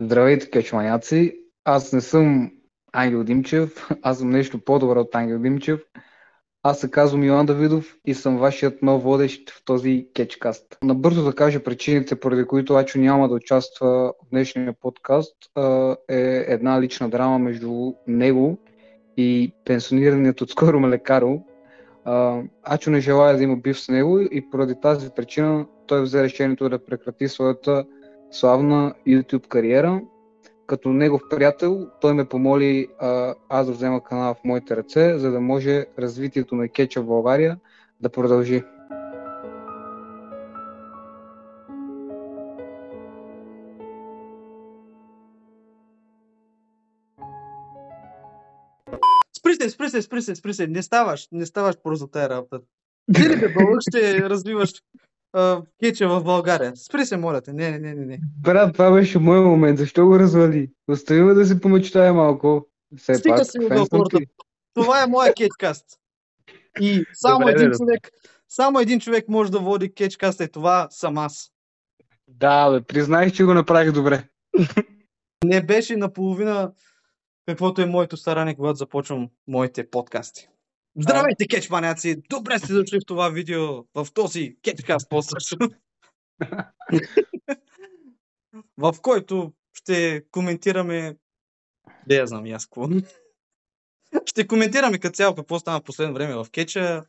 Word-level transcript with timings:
Здравейте, 0.00 0.50
кечманяци! 0.50 1.36
Аз 1.64 1.92
не 1.92 2.00
съм 2.00 2.50
Ангел 2.92 3.24
Димчев, 3.24 3.88
аз 4.02 4.18
съм 4.18 4.30
нещо 4.30 4.58
по-добро 4.58 5.00
от 5.00 5.14
Ангел 5.14 5.38
Димчев. 5.38 5.80
Аз 6.62 6.80
се 6.80 6.90
казвам 6.90 7.24
Йоан 7.24 7.46
Давидов 7.46 7.96
и 8.04 8.14
съм 8.14 8.38
вашият 8.38 8.82
нов 8.82 9.02
водещ 9.02 9.50
в 9.50 9.64
този 9.64 10.08
кетчкаст. 10.14 10.78
Набързо 10.82 11.24
да 11.24 11.34
кажа 11.34 11.64
причините, 11.64 12.20
поради 12.20 12.44
които 12.44 12.74
Ачо 12.74 12.98
няма 12.98 13.28
да 13.28 13.34
участва 13.34 14.12
в 14.22 14.30
днешния 14.30 14.72
подкаст, 14.80 15.36
е 16.08 16.44
една 16.48 16.80
лична 16.80 17.08
драма 17.08 17.38
между 17.38 17.92
него 18.06 18.58
и 19.16 19.52
пенсионираният 19.64 20.40
отскоро 20.40 20.80
Мелекаро. 20.80 21.42
Ачо 22.62 22.90
не 22.90 23.00
желая 23.00 23.36
да 23.36 23.42
има 23.42 23.56
бив 23.56 23.80
с 23.80 23.88
него 23.88 24.20
и 24.20 24.50
поради 24.50 24.74
тази 24.82 25.10
причина 25.16 25.66
той 25.86 26.02
взе 26.02 26.22
решението 26.22 26.68
да 26.68 26.84
прекрати 26.84 27.28
своята 27.28 27.84
славна 28.34 28.94
YouTube 29.06 29.48
кариера. 29.48 30.02
Като 30.66 30.88
негов 30.88 31.22
приятел, 31.30 31.86
той 32.00 32.14
ме 32.14 32.24
помоли 32.24 32.88
а, 33.00 33.34
аз 33.48 33.66
да 33.66 33.72
взема 33.72 34.04
канала 34.04 34.34
в 34.34 34.44
моите 34.44 34.76
ръце, 34.76 35.18
за 35.18 35.30
да 35.30 35.40
може 35.40 35.86
развитието 35.98 36.54
на 36.54 36.68
кетча 36.68 37.02
в 37.02 37.06
България 37.06 37.58
да 38.00 38.08
продължи. 38.08 38.62
Спри 49.38 49.54
се, 49.54 49.70
спри 49.70 49.88
се, 49.88 50.02
спри 50.02 50.22
се, 50.22 50.34
спри 50.34 50.54
се. 50.54 50.66
Не 50.66 50.82
ставаш, 50.82 51.28
не 51.32 51.46
ставаш 51.46 51.76
за 51.86 52.10
тая 52.10 52.28
работа. 52.28 52.60
Ти 53.14 53.22
ли 53.22 53.36
бе, 53.36 53.50
ще 53.88 54.30
развиваш 54.30 54.72
кетча 55.80 56.08
в 56.08 56.24
България. 56.24 56.72
Спри 56.76 57.06
се, 57.06 57.16
моля 57.16 57.40
те. 57.40 57.52
Не, 57.52 57.70
не, 57.70 57.94
не, 57.94 58.04
не. 58.04 58.20
Брат, 58.40 58.72
това 58.72 58.90
беше 58.90 59.18
мой 59.18 59.40
момент. 59.40 59.78
Защо 59.78 60.06
го 60.06 60.18
развали? 60.18 60.70
Остави 60.88 61.22
ме 61.22 61.34
да 61.34 61.46
си 61.46 61.60
помечтая 61.60 62.14
малко. 62.14 62.68
Все 62.96 63.14
Стига 63.14 63.36
пак, 63.36 63.46
си 63.46 63.58
го 63.58 63.68
хората. 63.68 64.18
Това 64.74 65.02
е 65.02 65.06
моя 65.06 65.34
кетчкаст. 65.34 65.84
И 66.80 67.04
само 67.12 67.38
Добре, 67.38 67.52
един 67.52 67.70
човек, 67.70 68.10
само 68.48 68.80
един 68.80 69.00
човек 69.00 69.28
може 69.28 69.52
да 69.52 69.58
води 69.58 69.94
кетчкаст 69.94 70.40
и 70.40 70.48
това 70.48 70.88
съм 70.90 71.18
аз. 71.18 71.50
Да, 72.28 72.70
бе, 72.70 72.80
признай, 72.80 73.30
че 73.30 73.44
го 73.44 73.54
направих 73.54 73.92
добре. 73.92 74.28
Не 75.44 75.62
беше 75.62 75.96
наполовина 75.96 76.72
каквото 77.46 77.82
е 77.82 77.86
моето 77.86 78.16
старание, 78.16 78.54
когато 78.54 78.76
започвам 78.76 79.28
моите 79.48 79.90
подкасти. 79.90 80.48
Здравейте, 80.96 81.46
кетчманяци! 81.46 82.22
Добре 82.30 82.58
сте 82.58 82.72
дошли 82.72 83.00
в 83.00 83.06
това 83.06 83.28
видео, 83.28 83.84
в 83.94 84.06
този 84.14 84.56
кетчкаст 84.62 85.08
по-също. 85.08 85.56
в 88.78 88.94
който 89.02 89.52
ще 89.72 90.24
коментираме... 90.30 91.16
Не 92.08 92.14
я 92.14 92.26
знам 92.26 92.44
аз 92.44 92.66
какво. 92.66 92.88
ще 94.26 94.46
коментираме 94.46 94.98
като 94.98 95.16
цяло 95.16 95.34
какво 95.34 95.58
стана 95.58 95.80
в 95.80 95.84
последно 95.84 96.14
време 96.14 96.34
в 96.34 96.46
кетча, 96.52 97.04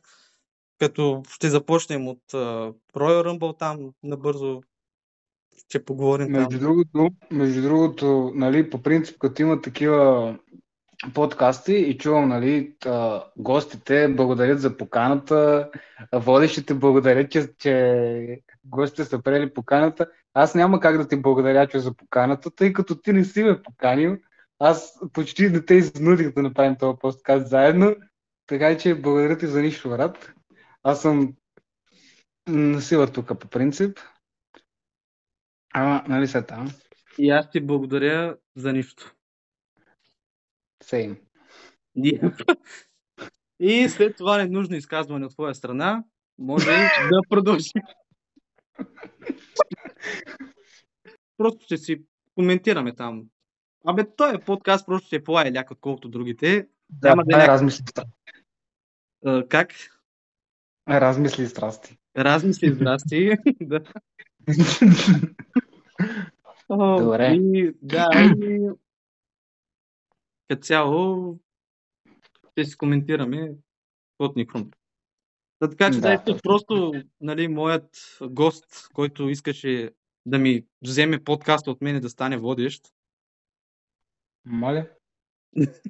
като 0.78 1.22
ще 1.30 1.50
започнем 1.50 2.08
от 2.08 2.22
uh, 2.32 2.74
Royal 2.94 3.26
Rumble 3.26 3.58
там 3.58 3.90
набързо. 4.02 4.62
Ще 5.68 5.84
поговорим 5.84 6.30
между 6.30 6.50
там. 6.50 6.58
Другото, 6.58 7.10
между 7.30 7.62
другото, 7.62 8.32
нали, 8.34 8.70
по 8.70 8.82
принцип, 8.82 9.18
като 9.18 9.42
има 9.42 9.62
такива 9.62 10.38
подкасти 11.14 11.74
и 11.74 11.98
чувам, 11.98 12.28
нали, 12.28 12.76
гостите 13.36 14.08
благодарят 14.08 14.60
за 14.60 14.76
поканата, 14.76 15.70
водещите 16.12 16.74
благодарят, 16.74 17.30
че, 17.30 17.48
че 17.58 18.40
гостите 18.64 19.04
са 19.04 19.22
приели 19.22 19.54
поканата. 19.54 20.06
Аз 20.34 20.54
няма 20.54 20.80
как 20.80 20.98
да 20.98 21.08
ти 21.08 21.22
благодаря, 21.22 21.66
че 21.66 21.78
за 21.78 21.94
поканата, 21.94 22.50
тъй 22.50 22.72
като 22.72 23.00
ти 23.00 23.12
не 23.12 23.24
си 23.24 23.44
ме 23.44 23.62
поканил. 23.62 24.16
Аз 24.58 25.00
почти 25.12 25.50
не 25.50 25.64
те 25.64 25.74
изнудих 25.74 26.34
да 26.34 26.42
направим 26.42 26.76
този 26.76 26.98
подкаст 26.98 27.48
заедно, 27.48 27.96
така 28.46 28.78
че 28.78 28.94
благодаря 28.94 29.38
ти 29.38 29.46
за 29.46 29.62
нищо, 29.62 29.88
брат. 29.88 30.32
Аз 30.82 31.02
съм 31.02 31.34
на 32.48 32.80
сила 32.80 33.06
тук 33.06 33.38
по 33.40 33.48
принцип. 33.48 33.98
Ама, 35.74 36.04
нали 36.08 36.28
се 36.28 36.42
там? 36.42 36.70
И 37.18 37.30
аз 37.30 37.50
ти 37.50 37.60
благодаря 37.60 38.36
за 38.56 38.72
нищо. 38.72 39.15
Same. 40.86 41.16
И 43.60 43.88
след 43.88 44.16
това 44.16 44.38
ненужно 44.38 44.76
изказване 44.76 45.26
от 45.26 45.32
твоя 45.32 45.54
страна, 45.54 46.04
може 46.38 46.70
да 47.10 47.20
продължи. 47.28 47.72
Просто 51.36 51.64
ще 51.64 51.76
си 51.76 52.02
коментираме 52.34 52.94
там. 52.94 53.24
Абе, 53.86 54.06
той 54.16 54.34
е 54.34 54.38
подкаст 54.38 54.86
просто 54.86 55.06
ще 55.06 55.16
е 55.16 55.24
по-еляк, 55.24 55.70
отколкото 55.70 56.08
другите. 56.08 56.68
Да, 56.90 57.08
Няма 57.08 57.24
да 57.24 57.44
е 57.44 57.48
размисли 57.48 57.84
страсти. 57.86 58.12
Как? 59.48 59.72
Размисли 60.88 61.46
страсти. 61.46 61.98
Размисли 62.16 62.72
здрасти. 62.72 63.30
да. 63.60 63.80
Добре. 66.68 67.34
И, 67.34 67.72
да, 67.82 68.10
и 68.14 68.70
като 70.48 70.62
цяло 70.62 71.38
ще 72.52 72.64
си 72.64 72.76
коментираме 72.76 73.54
от 74.18 74.36
Никрон. 74.36 74.70
Да, 75.60 75.70
така 75.70 75.90
че 75.90 76.00
да, 76.00 76.22
да 76.26 76.38
просто 76.42 76.92
нали, 77.20 77.48
моят 77.48 78.18
гост, 78.22 78.88
който 78.92 79.28
искаше 79.28 79.92
да 80.26 80.38
ми 80.38 80.66
вземе 80.82 81.24
подкаста 81.24 81.70
от 81.70 81.80
мене 81.80 82.00
да 82.00 82.08
стане 82.08 82.38
водещ. 82.38 82.92
Моля. 84.44 84.86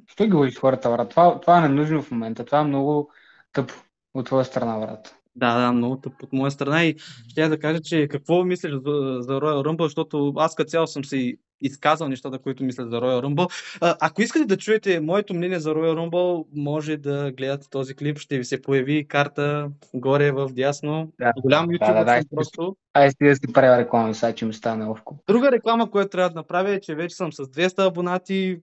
Що 0.07 0.27
говориш 0.27 0.57
хората, 0.59 0.89
брат? 0.89 1.09
Това, 1.09 1.41
това 1.41 1.57
е 1.57 1.61
ненужно 1.61 2.01
в 2.01 2.11
момента. 2.11 2.45
Това 2.45 2.59
е 2.59 2.63
много 2.63 3.11
тъпо 3.51 3.73
от 4.13 4.25
твоя 4.25 4.45
страна, 4.45 4.79
брат. 4.79 5.15
Да, 5.37 5.59
да, 5.59 5.71
много 5.71 5.97
тъп 5.97 6.23
от 6.23 6.33
моя 6.33 6.51
страна 6.51 6.85
и 6.85 6.95
ще 7.27 7.47
да 7.47 7.59
кажа, 7.59 7.81
че 7.81 8.07
какво 8.07 8.43
мислиш 8.43 8.71
за, 8.71 9.17
за 9.19 9.33
Royal 9.33 9.67
Rumble, 9.67 9.83
защото 9.83 10.33
аз 10.37 10.55
като 10.55 10.69
цяло 10.69 10.87
съм 10.87 11.05
си 11.05 11.37
изказал 11.61 12.09
нещата, 12.09 12.39
които 12.39 12.63
мисля 12.63 12.83
за 12.83 13.01
Royal 13.01 13.25
Rumble. 13.25 13.77
А, 13.81 13.95
ако 14.01 14.21
искате 14.21 14.45
да 14.45 14.57
чуете 14.57 14.99
моето 14.99 15.33
мнение 15.33 15.59
за 15.59 15.69
Royal 15.69 15.95
Rumble, 15.95 16.45
може 16.55 16.97
да 16.97 17.31
гледате 17.31 17.69
този 17.69 17.95
клип. 17.95 18.17
Ще 18.17 18.37
ви 18.37 18.45
се 18.45 18.61
появи 18.61 19.07
карта 19.07 19.69
горе 19.93 20.31
в 20.31 20.49
дясно. 20.51 21.11
Да, 21.19 21.31
Голям 21.41 21.67
YouTube 21.67 21.93
да, 21.93 22.03
да, 22.03 22.19
да, 22.21 22.35
просто. 22.35 22.75
Ай, 22.93 23.09
си 23.09 23.17
да 23.21 23.35
си 23.35 23.53
правя 23.53 23.77
реклама, 23.77 24.15
сега 24.15 24.35
че 24.35 24.45
ми 24.45 24.53
стане 24.53 24.85
ловко. 24.85 25.19
Друга 25.27 25.51
реклама, 25.51 25.91
която 25.91 26.09
трябва 26.09 26.29
да 26.29 26.35
направя 26.35 26.71
е, 26.71 26.79
че 26.79 26.95
вече 26.95 27.15
съм 27.15 27.33
с 27.33 27.37
200 27.37 27.87
абонати. 27.87 28.59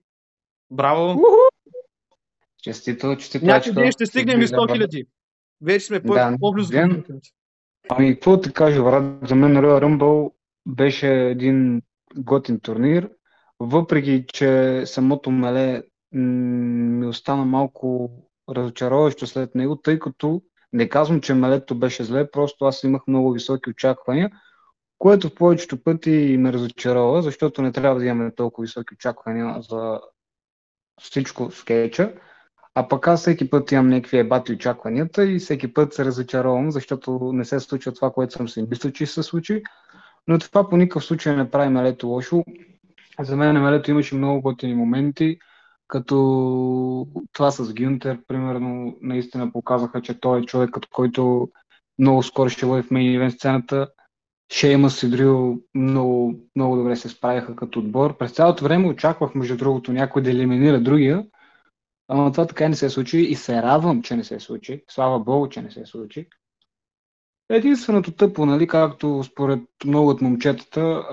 Браво! 0.70 1.22
Честито, 2.62 3.16
честито. 3.16 3.44
Някой 3.44 3.72
ден 3.72 3.92
ще 3.92 4.06
стигнем 4.06 4.40
и 4.40 4.46
100 4.46 4.72
хиляди. 4.72 5.06
Вече 5.62 5.86
сме 5.86 6.00
да, 6.00 6.36
по-близо 6.40 6.72
до 6.72 7.02
Ами, 7.88 8.14
какво 8.14 8.40
ти 8.40 8.52
кажа, 8.52 8.82
брат? 8.82 9.28
За 9.28 9.34
мен 9.34 9.56
Royal 9.56 9.84
Rumble 9.84 10.32
беше 10.66 11.08
един 11.08 11.82
готин 12.16 12.60
турнир, 12.60 13.10
въпреки 13.60 14.24
че 14.32 14.82
самото 14.86 15.30
меле 15.30 15.82
ми 16.12 17.06
остана 17.06 17.44
малко 17.44 18.10
разочароващо 18.50 19.26
след 19.26 19.54
него, 19.54 19.76
тъй 19.76 19.98
като 19.98 20.42
не 20.72 20.88
казвам, 20.88 21.20
че 21.20 21.34
мелето 21.34 21.74
беше 21.74 22.04
зле, 22.04 22.30
просто 22.30 22.64
аз 22.64 22.84
имах 22.84 23.02
много 23.06 23.32
високи 23.32 23.70
очаквания, 23.70 24.30
което 24.98 25.28
в 25.28 25.34
повечето 25.34 25.82
пъти 25.82 26.36
ме 26.38 26.52
разочарова, 26.52 27.22
защото 27.22 27.62
не 27.62 27.72
трябва 27.72 28.00
да 28.00 28.06
имаме 28.06 28.34
толкова 28.34 28.62
високи 28.62 28.94
очаквания 28.94 29.62
за 29.62 30.00
всичко 31.00 31.50
скетча. 31.50 32.14
А 32.74 32.88
пък 32.88 33.08
аз 33.08 33.20
всеки 33.20 33.50
път 33.50 33.72
имам 33.72 33.88
някакви 33.88 34.18
ебати 34.18 34.52
очакванията 34.52 35.24
и 35.24 35.38
всеки 35.38 35.72
път 35.74 35.94
се 35.94 36.04
разочаровам, 36.04 36.70
защото 36.70 37.30
не 37.32 37.44
се 37.44 37.60
случва 37.60 37.92
това, 37.92 38.10
което 38.10 38.32
съм 38.32 38.48
си 38.48 38.66
мислил, 38.70 38.92
че 38.92 39.06
се 39.06 39.22
случи. 39.22 39.62
Но 40.28 40.38
това 40.38 40.68
по 40.68 40.76
никакъв 40.76 41.04
случай 41.04 41.36
не 41.36 41.50
прави 41.50 41.68
Мелето 41.68 42.08
лошо. 42.08 42.44
За 43.20 43.36
мен 43.36 43.62
Мелето 43.62 43.90
имаше 43.90 44.14
много 44.14 44.40
готини 44.40 44.74
моменти, 44.74 45.38
като 45.88 47.06
това 47.32 47.50
с 47.50 47.74
Гюнтер, 47.74 48.18
примерно, 48.28 48.96
наистина 49.02 49.52
показаха, 49.52 50.02
че 50.02 50.20
той 50.20 50.40
е 50.40 50.44
човекът, 50.44 50.86
който 50.86 51.48
много 51.98 52.22
скоро 52.22 52.48
ще 52.48 52.66
бъде 52.66 52.82
в 52.82 52.90
мейн 52.90 53.12
ивент 53.12 53.32
сцената. 53.32 53.88
Шейма 54.52 54.88
и 55.02 55.08
Дрил 55.08 55.60
много, 55.74 56.34
много 56.56 56.76
добре 56.76 56.96
се 56.96 57.08
справяха 57.08 57.56
като 57.56 57.78
отбор. 57.78 58.16
През 58.16 58.32
цялото 58.32 58.64
време 58.64 58.88
очаквах, 58.88 59.34
между 59.34 59.56
другото, 59.56 59.92
някой 59.92 60.22
да 60.22 60.30
елиминира 60.30 60.80
другия, 60.80 61.24
Ама 62.08 62.32
това 62.32 62.46
така 62.46 62.68
не 62.68 62.76
се 62.76 62.90
случи 62.90 63.18
и 63.18 63.34
се 63.34 63.62
радвам, 63.62 64.02
че 64.02 64.16
не 64.16 64.24
се 64.24 64.40
случи. 64.40 64.84
Слава 64.90 65.20
Богу, 65.20 65.48
че 65.48 65.62
не 65.62 65.70
се 65.70 65.86
случи. 65.86 66.28
Единственото 67.48 68.12
тъпо, 68.12 68.46
нали, 68.46 68.66
както 68.66 69.22
според 69.24 69.60
много 69.84 70.08
от 70.08 70.20
момчетата, 70.20 71.04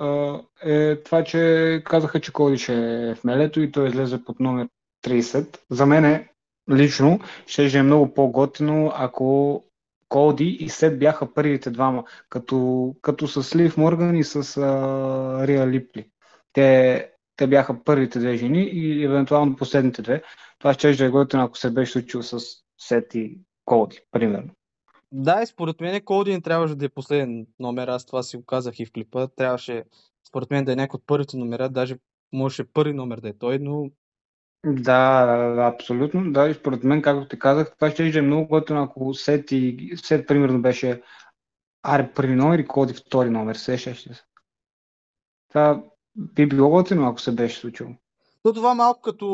е 0.63 1.03
това, 1.03 1.23
че 1.23 1.81
казаха, 1.85 2.19
че 2.19 2.33
Коди 2.33 2.57
ще 2.57 2.73
е 3.09 3.15
в 3.15 3.23
мелето 3.23 3.61
и 3.61 3.71
той 3.71 3.87
излезе 3.87 4.23
под 4.23 4.39
номер 4.39 4.67
30. 5.05 5.57
За 5.69 5.85
мен 5.85 6.05
е, 6.05 6.29
лично 6.71 7.19
ще 7.47 7.77
е 7.77 7.83
много 7.83 8.13
по-готино, 8.13 8.91
ако 8.95 9.63
Коди 10.09 10.57
и 10.59 10.69
Сет 10.69 10.99
бяха 10.99 11.33
първите 11.33 11.69
двама, 11.69 12.03
като, 12.29 12.95
като 13.01 13.27
с 13.27 13.55
Лив 13.55 13.77
Морган 13.77 14.15
и 14.15 14.23
с 14.23 14.57
Риа 15.47 15.67
Липли. 15.67 16.09
те, 16.53 17.10
те 17.41 17.47
бяха 17.47 17.83
първите 17.83 18.19
две 18.19 18.37
жени 18.37 18.63
и 18.63 19.03
евентуално 19.03 19.55
последните 19.55 20.01
две. 20.01 20.23
Това 20.59 20.73
ще 20.73 20.93
да 20.93 21.05
е 21.05 21.09
готино, 21.09 21.43
ако 21.43 21.57
се 21.57 21.71
беше 21.71 21.91
случило 21.91 22.23
с 22.23 22.39
Сет 22.77 23.15
и 23.15 23.37
Колди, 23.65 23.99
примерно. 24.11 24.49
Да, 25.11 25.41
и 25.41 25.45
според 25.45 25.81
мен 25.81 26.01
Колди 26.01 26.31
не 26.31 26.41
трябваше 26.41 26.75
да 26.75 26.85
е 26.85 26.89
последен 26.89 27.47
номер. 27.59 27.87
Аз 27.87 28.05
това 28.05 28.23
си 28.23 28.37
го 28.37 28.45
казах 28.45 28.79
и 28.79 28.85
в 28.85 28.91
клипа. 28.91 29.27
Трябваше, 29.27 29.83
според 30.27 30.51
мен, 30.51 30.65
да 30.65 30.71
е 30.71 30.75
някой 30.75 30.97
от 30.97 31.03
първите 31.07 31.37
номера. 31.37 31.69
Даже 31.69 31.97
можеше 32.33 32.73
първи 32.73 32.93
номер 32.93 33.19
да 33.19 33.29
е 33.29 33.33
той, 33.33 33.59
но 33.59 33.89
да, 34.65 35.73
абсолютно. 35.73 36.33
Да, 36.33 36.49
и 36.49 36.53
според 36.53 36.83
мен, 36.83 37.01
както 37.01 37.27
ти 37.27 37.39
казах, 37.39 37.75
това 37.75 37.91
ще 37.91 38.19
е 38.19 38.21
много 38.21 38.47
готино, 38.47 38.83
ако 38.83 39.13
Сет, 39.13 39.51
и, 39.51 39.93
Сет 40.03 40.27
примерно 40.27 40.61
беше 40.61 41.01
Аре 41.83 42.11
първи 42.15 42.35
номер 42.35 42.59
и 42.59 42.67
Коди 42.67 42.93
втори 42.93 43.29
номер, 43.29 43.55
сещаш 43.55 44.03
се. 44.03 44.23
Това 45.49 45.83
би 46.15 46.47
било 46.47 46.69
готино, 46.69 47.07
ако 47.07 47.21
се 47.21 47.31
беше 47.31 47.59
случило. 47.59 47.89
То 48.43 48.53
това 48.53 48.75
малко 48.75 49.01
като 49.01 49.25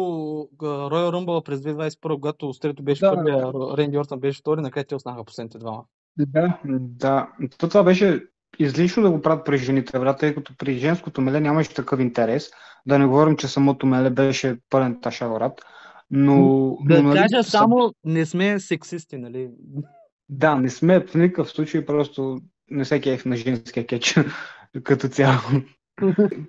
Royal 0.62 1.12
Rumble 1.12 1.45
през 1.45 1.59
2021, 1.59 2.15
когато 2.15 2.53
Стрето 2.53 2.83
беше 2.83 3.00
да, 3.00 3.15
първия, 3.15 3.51
Ренди 3.77 3.97
Ортън 3.97 4.19
беше 4.19 4.39
втори, 4.39 4.62
накрая 4.62 4.85
те 4.85 4.95
останаха 4.95 5.24
последните 5.24 5.57
двама. 5.57 5.83
Да, 6.18 6.59
да. 6.79 7.29
То 7.57 7.69
това 7.69 7.83
беше 7.83 8.24
излишно 8.59 9.03
да 9.03 9.12
го 9.12 9.21
правят 9.21 9.45
при 9.45 9.57
жените, 9.57 10.00
брат, 10.00 10.19
тъй 10.19 10.35
като 10.35 10.53
при 10.57 10.77
женското 10.77 11.21
меле 11.21 11.39
нямаше 11.39 11.74
такъв 11.74 12.00
интерес. 12.00 12.50
Да 12.85 13.00
не 13.00 13.06
говорим, 13.06 13.38
че 13.38 13.47
самото 13.47 13.85
меле 13.85 14.09
беше 14.09 14.57
пълен 14.69 15.01
ташаврат. 15.01 15.62
Но, 16.12 16.35
да 16.81 17.01
но, 17.01 17.09
нали, 17.09 17.19
кажа 17.19 17.44
само, 17.44 17.94
не 18.03 18.25
сме 18.25 18.59
сексисти, 18.59 19.18
нали? 19.18 19.50
Да, 20.29 20.56
не 20.56 20.69
сме 20.69 21.00
в 21.00 21.15
никакъв 21.15 21.50
случай, 21.50 21.85
просто 21.85 22.38
не 22.71 22.85
се 22.85 23.01
кеф 23.01 23.25
на 23.25 23.35
женския 23.35 23.88
кетч 23.88 24.15
като 24.83 25.07
цяло. 25.07 25.41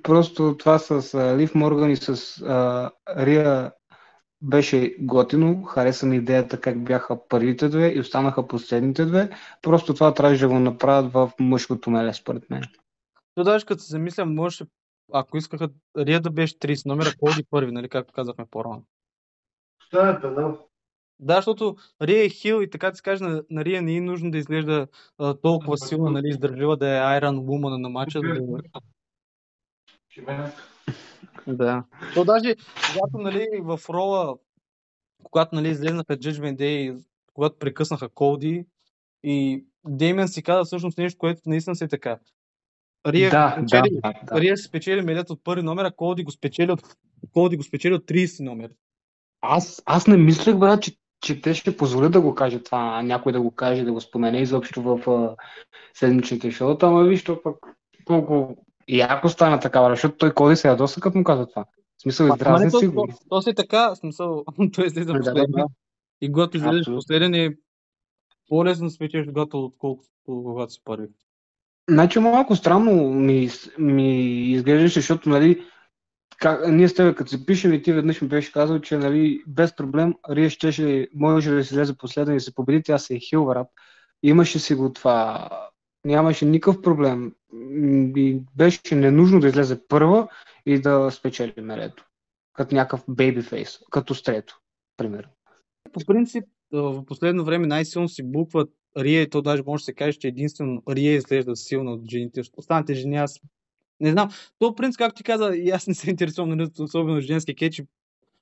Просто 0.03 0.57
това 0.59 0.79
с 0.79 1.15
Лив 1.37 1.55
Морган 1.55 1.91
и 1.91 1.97
с 1.97 2.17
uh, 2.17 2.91
Рия 3.17 3.73
беше 4.43 4.97
готино, 5.01 5.63
хареса 5.63 6.07
ми 6.07 6.17
идеята 6.17 6.61
как 6.61 6.85
бяха 6.85 7.29
първите 7.29 7.69
две 7.69 7.89
и 7.89 8.01
останаха 8.01 8.49
последните 8.49 9.05
две. 9.05 9.31
Просто 9.63 9.95
това 9.95 10.15
трябваше 10.15 10.43
да 10.43 10.49
го 10.49 10.59
направят 10.59 11.13
в 11.13 11.31
мъжкото 11.41 11.91
меле, 11.91 12.15
според 12.15 12.51
мен. 12.51 12.63
То 13.35 13.45
даже 13.45 13.67
като 13.67 13.83
се 13.83 13.91
замисля, 13.91 14.27
може, 14.27 14.65
ако 15.13 15.37
искаха 15.37 15.69
Рия 15.99 16.21
да 16.21 16.31
беше 16.31 16.59
30 16.59 16.87
номера, 16.87 17.13
Коди 17.21 17.45
първи, 17.51 17.73
нали, 17.73 17.89
както 17.89 18.15
казахме 18.15 18.45
по-рано. 18.51 18.83
Що 19.87 20.07
е 20.07 20.13
да? 20.13 20.59
Да, 21.21 21.37
защото 21.37 21.77
Рия 22.03 22.25
е 22.25 22.29
хил 22.29 22.63
и 22.63 22.71
така 22.71 22.91
да 22.91 22.97
се 22.97 23.03
каже, 23.03 23.25
на, 23.25 23.43
на 23.51 23.65
Рия 23.65 23.83
не 23.83 23.97
е 23.97 24.01
нужно 24.01 24.31
да 24.31 24.39
изглежда 24.39 24.87
а, 25.19 25.35
толкова 25.35 25.79
силна, 25.79 26.11
нали, 26.11 26.29
издържлива 26.29 26.77
да 26.77 26.89
е 26.89 27.01
Iron 27.21 27.39
Woman 27.39 27.81
на 27.81 27.89
матча. 27.89 28.21
Да... 28.21 28.61
Да. 31.47 31.85
То 32.15 32.25
даже, 32.25 32.55
когато 32.93 33.19
нали, 33.19 33.47
в 33.63 33.81
рола, 33.91 34.37
когато 35.23 35.55
нали, 35.55 35.69
излезнаха 35.69 36.17
Judgment 36.17 36.57
Day, 36.57 37.03
когато 37.35 37.59
прекъснаха 37.59 38.09
Колди, 38.09 38.65
и 39.23 39.65
Деймен 39.87 40.29
си 40.29 40.43
каза 40.43 40.65
всъщност 40.65 40.99
нещо, 40.99 41.19
което 41.19 41.41
наистина 41.47 41.77
си 41.77 41.85
е 41.85 41.89
така. 41.89 42.19
Рия, 43.07 43.31
да, 43.31 43.57
спечели, 43.59 44.01
да, 44.03 44.15
да. 44.25 44.41
Рия 44.41 44.57
спечели 44.57 45.03
медет 45.03 45.31
от 45.31 45.45
първи 45.45 45.63
номер, 45.63 45.85
а 45.85 45.91
Колди 45.91 46.25
го 46.25 46.31
спечели 46.31 46.73
от, 46.73 46.97
Колди 47.33 47.57
го 47.57 47.63
спечели 47.63 47.95
от 47.95 48.05
30 48.05 48.45
номер. 48.45 48.71
Аз, 49.41 49.83
аз 49.87 50.07
не 50.07 50.17
мислех, 50.17 50.57
брат, 50.57 50.83
че, 50.83 50.93
че 51.21 51.41
те 51.41 51.55
ще 51.55 51.77
позволят 51.77 52.13
да 52.13 52.21
го 52.21 52.35
каже 52.35 52.63
това, 52.63 53.03
някой 53.03 53.33
да 53.33 53.41
го 53.41 53.51
каже, 53.51 53.85
да 53.85 53.93
го 53.93 54.01
спомене 54.01 54.41
изобщо 54.41 54.83
в 54.83 54.99
uh, 54.99 55.37
седмичните 55.95 56.51
шоута, 56.51 56.87
ама 56.87 57.05
виж, 57.05 57.25
то 57.25 57.43
пък 57.43 57.57
колко 58.05 58.57
и 58.89 59.01
ако 59.01 59.29
стана 59.29 59.61
такава, 59.61 59.91
защото 59.91 60.17
той 60.17 60.35
Коди 60.35 60.57
се 60.57 60.69
ядоса, 60.69 61.01
като 61.01 61.19
му 61.19 61.25
каза 61.25 61.47
това. 61.47 61.65
В 61.99 62.03
смисъл, 62.03 62.27
издразни 62.27 62.71
си 62.71 62.87
го. 62.87 63.09
То, 63.29 63.43
си 63.43 63.55
така, 63.55 63.91
в 63.91 63.97
смисъл, 63.97 64.45
той 64.75 64.87
излиза 64.87 65.13
да, 65.13 65.19
последен. 65.19 65.51
Да, 65.51 65.63
да. 65.63 65.67
И 66.21 66.33
когато 66.33 66.57
излезеш 66.57 66.87
последен 66.87 67.35
е 67.35 67.57
по-лесно 68.49 68.91
спечеш 68.91 69.27
гото, 69.27 69.65
отколкото 69.65 70.11
когато 70.27 70.73
си 70.73 70.81
първи. 70.85 71.09
Значи 71.91 72.19
малко 72.19 72.57
странно 72.57 73.11
ми, 73.11 73.51
ми 73.79 74.41
изглеждаше, 74.53 75.01
защото 75.01 75.29
нали, 75.29 75.65
как, 76.39 76.69
ние 76.69 76.89
с 76.89 76.95
теб 76.95 77.17
като 77.17 77.31
се 77.31 77.47
пишем 77.47 77.73
и 77.73 77.83
ти 77.83 77.93
веднъж 77.93 78.21
ми 78.21 78.29
беше 78.29 78.53
казал, 78.53 78.81
че 78.81 78.97
нали, 78.97 79.43
без 79.47 79.77
проблем 79.77 80.15
Рия 80.31 80.51
щеше, 80.51 81.09
може 81.15 81.51
да 81.51 81.65
се 81.65 81.75
излезе 81.75 81.97
последен 81.97 82.37
и 82.37 82.41
се 82.41 82.55
победи, 82.55 82.83
тя 82.83 82.99
се 82.99 83.15
е 83.15 83.19
хил, 83.19 83.55
Имаше 84.23 84.59
си 84.59 84.75
го 84.75 84.93
това 84.93 85.49
нямаше 86.05 86.45
никакъв 86.45 86.83
проблем. 86.83 87.33
И 88.17 88.41
беше 88.57 88.95
ненужно 88.95 89.41
да 89.41 89.49
излезе 89.49 89.87
първа 89.89 90.29
и 90.67 90.81
да 90.81 91.11
спечели 91.11 91.55
мерето. 91.61 92.05
Като 92.53 92.75
някакъв 92.75 93.05
бейби 93.09 93.43
фейс, 93.43 93.79
като 93.91 94.15
стрето, 94.15 94.61
примерно. 94.97 95.31
По 95.93 96.01
принцип, 96.07 96.45
в 96.73 97.05
последно 97.05 97.45
време 97.45 97.67
най-силно 97.67 98.09
си 98.09 98.23
букват 98.23 98.71
Рия 98.97 99.31
то 99.31 99.43
даже 99.43 99.63
може 99.67 99.81
да 99.81 99.85
се 99.85 99.95
каже, 99.95 100.19
че 100.19 100.29
единствено 100.29 100.83
Рия 100.89 101.15
изглежда 101.15 101.57
силно 101.57 101.93
от 101.93 102.11
жените. 102.11 102.43
Останалите 102.57 102.95
жени 102.95 103.17
аз 103.17 103.41
не 104.01 104.11
знам. 104.11 104.29
То 104.59 104.75
принцип, 104.75 104.99
както 104.99 105.17
ти 105.17 105.23
каза, 105.23 105.57
и 105.57 105.71
аз 105.71 105.87
не 105.87 105.95
се 105.95 106.11
интересувам, 106.11 106.51
нали, 106.51 106.71
особено 106.79 107.21
женски 107.21 107.55
кетчи. 107.55 107.87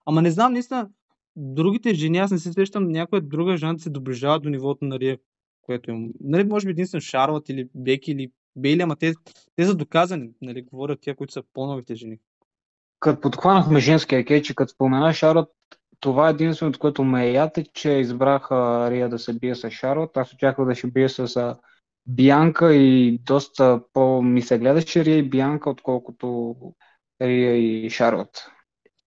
Ама 0.07 0.23
не 0.23 0.31
знам, 0.31 0.53
наистина, 0.53 0.89
другите 1.37 1.95
жени, 1.95 2.19
аз 2.19 2.31
не 2.31 2.39
се 2.39 2.53
срещам 2.53 2.89
някоя 2.89 3.23
друга 3.23 3.57
жена 3.57 3.73
да 3.73 3.79
се 3.79 3.91
доближава 3.91 4.41
до 4.41 4.49
нивото 4.49 4.85
на 4.85 4.99
Рия, 4.99 5.19
което 5.67 5.91
им... 5.91 6.13
Нали, 6.21 6.45
може 6.45 6.67
би 6.67 6.71
единствено 6.71 7.01
Шарлот 7.01 7.49
или 7.49 7.69
Беки 7.75 8.13
или 8.13 8.31
Бейли, 8.57 8.83
ама 8.83 8.97
те, 8.97 9.15
те 9.57 9.65
са 9.65 9.75
доказани, 9.75 10.31
нали, 10.43 10.63
говорят 10.63 11.01
тия, 11.01 11.17
които 11.17 11.33
са 11.33 11.43
по-новите 11.53 11.95
жени. 11.95 12.19
Като 13.01 13.21
подхванахме 13.21 13.81
женския 13.81 14.25
кетч, 14.25 14.53
като 14.53 14.73
спомена 14.73 15.15
Шарлот, 15.15 15.49
това 16.01 16.29
е 16.29 16.31
единственото, 16.31 16.79
което 16.79 17.05
ме 17.05 17.27
е 17.27 17.33
яте, 17.33 17.65
че 17.73 17.91
избрах 17.91 18.51
Рия 18.91 19.09
да 19.09 19.19
се 19.19 19.39
бие 19.39 19.55
с 19.55 19.71
Шарлот. 19.71 20.17
Аз 20.17 20.33
очаквах 20.33 20.69
да 20.69 20.75
ще 20.75 20.87
бие 20.87 21.09
с 21.09 21.57
Бианка 22.07 22.75
и 22.75 23.19
доста 23.19 23.81
по-ми 23.93 24.43
се 24.43 24.59
гледаше 24.59 25.05
Рия 25.05 25.19
и 25.19 25.29
Бианка, 25.29 25.71
отколкото 25.71 26.57
Рия 27.23 27.57
и 27.57 27.91
Шарлот. 27.91 28.51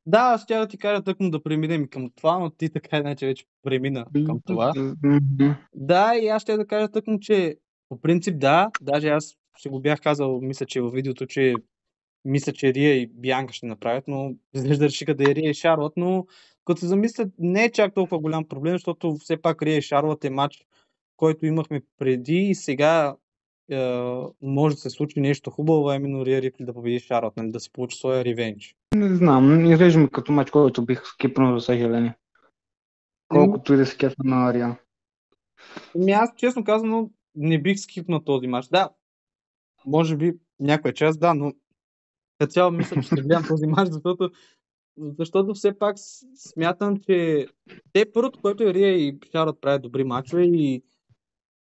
Да, 0.10 0.20
аз 0.20 0.46
тя 0.46 0.60
да 0.60 0.68
ти 0.68 0.78
кажа 0.78 1.04
тъкмо 1.04 1.30
да 1.30 1.44
преминем 1.44 1.88
към 1.88 2.10
това, 2.16 2.40
но 2.40 2.50
ти 2.50 2.70
така 2.70 2.98
иначе 2.98 3.26
вече 3.26 3.46
премина 3.64 4.06
към 4.26 4.40
това. 4.46 4.74
Да, 5.76 6.16
и 6.16 6.28
аз 6.28 6.42
ще 6.42 6.58
да 6.58 6.68
кажа 6.68 6.88
тъкмо, 6.88 7.20
че 7.20 7.58
по 7.90 8.02
принцип 8.02 8.40
да, 8.40 8.70
даже 8.82 9.10
аз 9.10 9.36
ще 9.58 9.70
го 9.70 9.80
бях 9.80 10.02
казал, 10.02 10.40
мисля, 10.42 10.66
че 10.66 10.82
във 10.82 10.94
видеото, 10.94 11.26
че 11.26 11.54
мисля, 12.26 12.54
че 12.54 12.74
Рия 12.74 13.02
и 13.02 13.08
Бянка 13.08 13.54
ще 13.54 13.66
направят, 13.66 14.04
но 14.08 14.36
изглежда 14.54 14.86
решиха 14.86 15.16
да 15.16 15.32
е 15.32 15.36
Рия 15.36 15.50
и 15.50 15.54
Шарлот, 15.54 15.94
но 15.98 16.26
като 16.66 16.80
се 16.80 16.88
замисля, 16.88 17.30
не 17.40 17.64
е 17.64 17.72
чак 17.72 17.94
толкова 17.94 18.20
голям 18.20 18.48
проблем, 18.48 18.74
защото 18.74 19.16
все 19.16 19.42
пак 19.42 19.62
Рия 19.62 19.78
и 19.78 19.82
Шарлот 19.82 20.26
е 20.26 20.30
матч, 20.30 20.66
който 21.18 21.46
имахме 21.46 21.82
преди 21.98 22.38
и 22.38 22.56
сега 22.56 23.16
може 24.42 24.76
да 24.76 24.82
се 24.82 24.90
случи 24.90 25.20
нещо 25.20 25.52
хубаво, 25.52 25.90
а 25.90 25.96
именно 25.96 26.26
Рия 26.26 26.42
Рипли 26.42 26.66
да 26.66 26.74
победи 26.74 27.00
Шарлот, 27.00 27.38
нали, 27.38 27.52
да 27.52 27.60
се 27.60 27.72
получи 27.72 27.98
своя 27.98 28.26
ревенч. 28.26 28.76
Не 28.96 29.16
знам, 29.16 29.66
изглежда 29.72 30.00
ми 30.00 30.10
като 30.10 30.32
матч, 30.32 30.52
който 30.52 30.86
бих 30.86 31.06
скипнал 31.06 31.60
за 31.60 31.66
съжаление. 31.66 32.18
Колкото 33.28 33.74
и 33.74 33.78
да 33.78 33.86
се 33.86 33.98
кефа 33.98 34.16
на 34.24 34.54
Рия. 34.54 34.80
Ами 35.96 36.12
аз 36.12 36.30
честно 36.36 36.64
казано 36.64 37.10
не 37.36 37.62
бих 37.62 37.80
скипнал 37.80 38.20
този 38.20 38.48
матч. 38.48 38.68
Да, 38.68 38.90
може 39.86 40.18
би 40.18 40.34
някоя 40.60 40.94
част, 40.94 41.20
да, 41.20 41.34
но 41.34 41.54
като 42.40 42.52
цяло 42.52 42.72
мисля, 42.72 43.02
че 43.02 43.08
ще 43.08 43.16
гледам 43.16 43.44
този 43.48 43.68
матч, 43.68 43.92
защото, 43.92 44.32
защото 44.98 45.54
все 45.54 45.78
пак 45.80 45.96
смятам, 46.36 46.98
че 46.98 47.48
те 47.94 48.12
първото, 48.12 48.42
което 48.42 48.64
е 48.64 48.74
Рия 48.74 48.98
и 48.98 49.20
Шарлот 49.32 49.62
правят 49.62 49.82
добри 49.82 50.04
мачове 50.04 50.44
и 50.44 50.84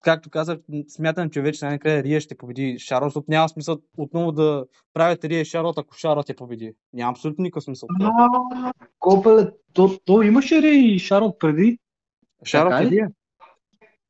както 0.01 0.29
казах, 0.29 0.59
смятам, 0.87 1.29
че 1.29 1.41
вече 1.41 1.65
най-накрая 1.65 2.03
Рия 2.03 2.21
ще 2.21 2.37
победи 2.37 2.79
Шарлот, 2.79 3.09
защото 3.09 3.25
няма 3.29 3.49
смисъл 3.49 3.77
отново 3.97 4.31
да 4.31 4.65
правят 4.93 5.25
Рия 5.25 5.41
и 5.41 5.45
Шарлот, 5.45 5.77
ако 5.77 5.95
Шарлот 5.95 6.29
я 6.29 6.35
победи. 6.35 6.73
Няма 6.93 7.11
абсолютно 7.11 7.43
никакъв 7.43 7.63
смисъл. 7.63 7.89
Копеле, 8.99 9.47
то, 9.73 9.99
то 10.05 10.21
имаше 10.21 10.61
Рия 10.61 10.95
и 10.95 10.99
Шарлот 10.99 11.39
преди? 11.39 11.79
Шарлот 12.45 12.73
преди? 12.83 13.01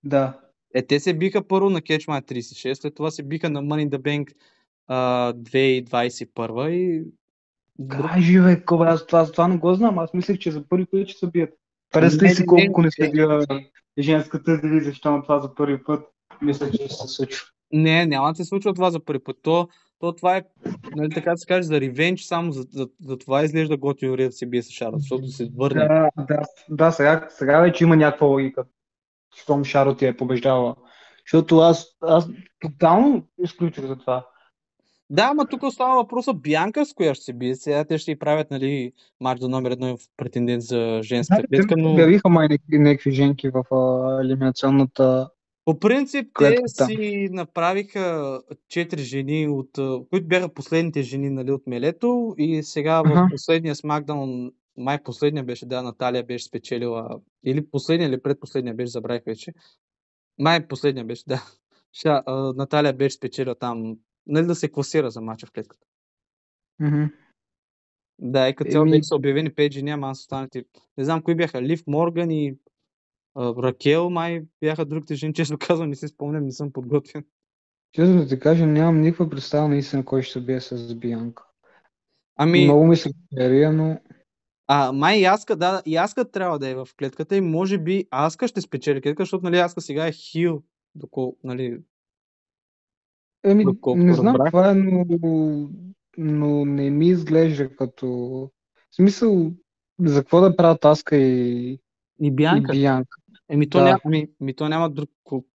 Да. 0.04 0.40
Е, 0.74 0.82
те 0.86 1.00
се 1.00 1.14
биха 1.14 1.48
първо 1.48 1.70
на 1.70 1.82
Catch 1.82 2.06
36, 2.06 2.74
след 2.74 2.96
това 2.96 3.12
се 3.12 3.24
биха 3.24 3.50
на 3.50 3.62
Money 3.62 3.90
in 3.90 3.98
the 3.98 4.02
Bank 4.02 4.34
а, 4.88 5.34
2021 5.34 6.70
и... 6.70 7.04
Кажи, 7.90 8.42
бе, 8.42 8.66
кобе, 8.66 8.86
аз 8.86 9.08
това, 9.08 9.32
това 9.32 9.48
не 9.48 9.58
го 9.58 9.74
знам. 9.74 10.00
Аз 10.00 10.14
мислех, 10.14 10.38
че 10.38 10.52
за 10.52 10.68
първи 10.70 10.86
път 10.86 11.08
ще 11.08 11.20
се 11.20 11.28
бият. 11.28 11.50
Представи 11.92 12.36
си 12.36 12.46
колко 12.46 12.82
не 12.82 12.92
се 12.92 13.12
бия 13.12 13.46
женската 14.00 14.62
дивизия, 14.62 14.92
защото 14.92 15.22
това 15.22 15.40
за 15.40 15.56
първи 15.56 15.84
път 15.84 16.04
мисля, 16.42 16.72
че 16.72 16.78
ще 16.78 16.90
се 16.90 17.08
случва. 17.08 17.48
Не, 17.74 18.06
няма 18.06 18.30
да 18.30 18.36
се 18.36 18.46
случва 18.46 18.74
това 18.74 18.92
за 18.92 19.06
първи 19.06 19.24
път. 19.24 19.38
То, 19.42 19.68
то 20.00 20.14
това 20.14 20.38
е, 20.38 20.44
нали, 20.96 21.10
така 21.10 21.32
да 21.32 21.38
се 21.38 21.48
каже, 21.48 21.64
за 21.64 21.82
ревенч, 21.82 22.22
само 22.22 22.52
за, 22.52 22.66
за, 22.72 22.88
за 23.02 23.18
това 23.18 23.44
изглежда 23.44 23.78
готино 23.78 24.18
да 24.18 24.32
се 24.32 24.46
бие 24.46 24.64
с 24.64 24.70
Шарот, 24.70 25.00
защото 25.02 25.28
се 25.28 25.50
върне. 25.58 25.88
Да, 25.88 26.10
да, 26.18 26.42
да 26.70 26.92
сега, 26.92 27.28
сега 27.30 27.60
вече 27.60 27.84
има 27.84 27.96
някаква 27.96 28.28
логика. 28.28 28.66
Щом 29.36 29.64
Шарот 29.64 30.02
я 30.02 30.10
е 30.10 30.18
побеждава. 30.18 30.76
Защото 31.26 31.58
аз, 31.58 31.98
аз 32.02 32.30
тотално 32.60 33.28
изключих 33.44 33.86
за 33.86 33.96
това. 33.96 34.28
Да, 35.14 35.28
ама 35.32 35.46
тук 35.46 35.64
остава 35.64 35.96
въпроса 35.96 36.34
Бянка 36.34 36.86
с 36.86 36.94
коя 36.94 37.16
ще 37.16 37.24
се 37.24 37.34
бие. 37.34 37.56
Сега 37.56 37.84
те 37.86 37.98
ще 37.98 38.12
и 38.12 38.20
правят 38.20 38.52
нали, 38.52 38.92
матч 39.22 39.42
до 39.42 39.48
номер 39.50 39.72
едно 39.72 39.98
в 39.98 40.00
претендент 40.18 40.64
за 40.64 41.00
женска 41.04 41.44
клетка, 41.50 41.76
но... 41.78 41.92
Обявиха 41.92 42.30
май 42.30 42.48
някакви, 42.70 43.12
женки 43.12 43.50
в 43.50 43.64
а, 43.76 44.22
елиминационната 44.22 45.30
По 45.66 45.80
принцип, 45.80 46.26
те 46.26 46.32
Клетката. 46.34 46.86
си 46.86 47.30
направиха 47.32 48.40
четири 48.70 49.02
жени, 49.02 49.48
от, 49.48 49.70
които 50.10 50.28
бяха 50.28 50.54
последните 50.54 51.02
жени 51.02 51.30
нали, 51.30 51.52
от 51.52 51.68
Мелето 51.68 52.36
и 52.38 52.64
сега 52.64 53.02
в 53.02 53.12
Аха. 53.12 53.28
последния 53.32 53.76
смакдаун, 53.76 54.52
май 54.78 55.04
последния 55.04 55.44
беше, 55.44 55.66
да, 55.66 55.84
Наталия 55.84 56.24
беше 56.24 56.46
спечелила, 56.46 57.20
или 57.46 57.66
последния, 57.72 58.08
или 58.08 58.22
предпоследния 58.22 58.74
беше, 58.76 58.92
забравих 58.92 59.24
вече. 59.26 59.54
Май 60.40 60.68
последния 60.68 61.06
беше, 61.06 61.24
да. 61.28 61.44
Ша, 61.94 62.24
а, 62.26 62.54
Наталия 62.56 62.94
беше 62.94 63.16
спечелила 63.16 63.56
там, 63.56 63.98
нали 64.28 64.48
да 64.48 64.56
се 64.56 64.72
класира 64.72 65.12
за 65.12 65.22
мача 65.22 65.46
в 65.46 65.52
клетката. 65.52 65.86
Мгм. 66.80 67.04
Да, 68.20 68.50
и 68.50 68.56
като 68.56 68.72
цяло 68.72 68.86
Еми- 68.86 68.92
бяха 68.92 69.04
са 69.04 69.16
обявени 69.16 69.54
5 69.54 69.72
жени, 69.72 69.92
ама 69.92 70.10
аз 70.10 70.20
останалите. 70.20 70.64
Не 70.98 71.04
знам 71.04 71.22
кои 71.22 71.36
бяха. 71.36 71.62
Лив 71.62 71.84
Морган 71.88 72.32
и 72.32 72.56
а, 73.36 73.54
Ракел, 73.64 74.10
май 74.10 74.44
бяха 74.62 74.86
другите 74.86 75.16
жени. 75.16 75.34
Честно 75.34 75.58
казвам, 75.60 75.90
не 75.90 75.96
си 75.96 76.08
спомням, 76.08 76.46
не 76.46 76.52
съм 76.52 76.72
подготвен. 76.74 77.26
Честно 77.92 78.18
да 78.18 78.28
ти 78.28 78.40
кажа, 78.40 78.68
нямам 78.68 79.02
никаква 79.02 79.30
представа 79.30 79.68
наистина 79.68 80.06
кой 80.06 80.22
ще 80.22 80.34
се 80.34 80.42
бие 80.42 80.62
с 80.62 80.96
Бианка. 80.96 81.44
Ами, 82.36 82.64
Много 82.64 82.88
ми 82.88 82.96
се 82.96 83.10
серия, 83.34 83.74
но 83.74 84.00
а, 84.68 84.92
май 84.92 85.18
и 85.18 85.26
Аска, 85.26 85.56
да, 85.56 85.82
и 85.86 85.98
Аска 85.98 86.32
трябва 86.32 86.60
да 86.60 86.70
е 86.70 86.76
в 86.76 86.88
клетката 87.00 87.36
и 87.36 87.42
може 87.42 87.78
би 87.78 88.08
Аска 88.12 88.48
ще 88.48 88.62
спечели 88.62 89.02
клетка, 89.02 89.24
защото 89.24 89.44
нали 89.44 89.58
Аска 89.58 89.82
сега 89.82 90.08
е 90.08 90.12
хил, 90.12 90.64
доколко, 90.96 91.38
нали, 91.44 91.80
Еми, 93.44 93.64
Доколкото 93.64 94.06
не 94.06 94.14
знам 94.14 94.36
разбрах. 94.36 94.52
това 94.52 94.72
е, 94.72 94.74
но, 94.76 95.06
но 96.18 96.66
не 96.66 96.90
ми 96.90 97.08
изглежда 97.08 97.76
като... 97.76 98.08
В 98.92 98.96
смисъл, 98.96 99.52
за 100.00 100.22
какво 100.22 100.42
да 100.42 100.56
правят 100.56 100.86
Аска 100.86 101.18
и, 101.18 101.70
и 101.72 101.80
и 102.22 102.32
Бянка. 102.32 102.72
Бианка? 102.72 103.18
Еми, 103.50 103.70
то, 103.70 103.78
Да. 103.78 103.84
няма, 103.84 104.00
ами, 104.06 104.28
ми, 104.40 104.56
то 104.56 104.70
няма 104.70 104.90
друг, 104.90 105.10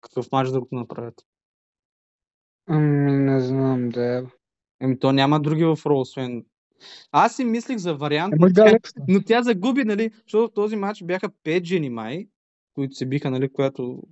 какъв 0.01 0.27
друг 0.51 0.69
да 0.71 0.79
направят. 0.79 1.15
Ами, 2.67 3.11
не 3.11 3.39
знам, 3.39 3.89
да 3.89 4.17
е. 4.17 4.23
Еми, 4.81 4.99
то 4.99 5.11
няма 5.11 5.39
други 5.39 5.63
в 5.63 5.77
Ро, 5.85 5.99
освен... 5.99 6.45
Аз 7.11 7.35
си 7.35 7.45
мислих 7.45 7.77
за 7.77 7.95
вариант, 7.95 8.33
Е, 8.33 8.37
но 8.39 8.47
би 8.47 8.53
тя, 8.53 8.77
но 9.07 9.23
тя 9.23 9.41
загуби, 9.41 9.83
нали, 9.83 10.11
защото 10.25 10.51
в 10.51 10.53
този 10.53 10.75
матч 10.75 11.03
бяха 11.03 11.29
5 11.29 11.63
жени 11.63 11.89
май, 11.89 12.27
които 12.73 12.95
се 12.95 13.05
биха, 13.05 13.31
нали, 13.31 13.49
която, 13.49 14.03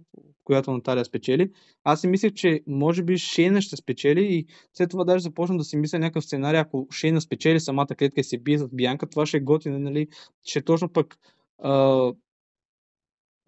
която 0.44 0.72
Наталия 0.72 1.06
спечели. 1.06 1.52
Аз 1.84 2.02
си 2.02 2.08
мислех, 2.08 2.34
че 2.34 2.62
може 2.68 3.04
би 3.04 3.18
Шейна 3.18 3.62
ще 3.62 3.76
спечели 3.76 4.24
и 4.24 4.46
след 4.74 4.90
това 4.90 5.04
даже 5.04 5.24
започна 5.24 5.58
да 5.58 5.64
си 5.64 5.78
мисля 5.78 6.00
някакъв 6.00 6.24
сценарий, 6.24 6.60
ако 6.60 6.88
Шейна 6.92 7.22
спечели 7.22 7.60
самата 7.60 7.88
клетка 7.88 8.22
и 8.22 8.24
се 8.24 8.38
бие 8.38 8.58
с 8.58 8.68
Бианка, 8.68 9.10
това 9.10 9.26
ще 9.26 9.38
е 9.38 9.42
готино, 9.42 9.80
нали, 9.80 10.08
ще 10.44 10.60
е 10.60 10.62
точно 10.62 10.90
пък 10.90 11.18
а, 11.58 12.14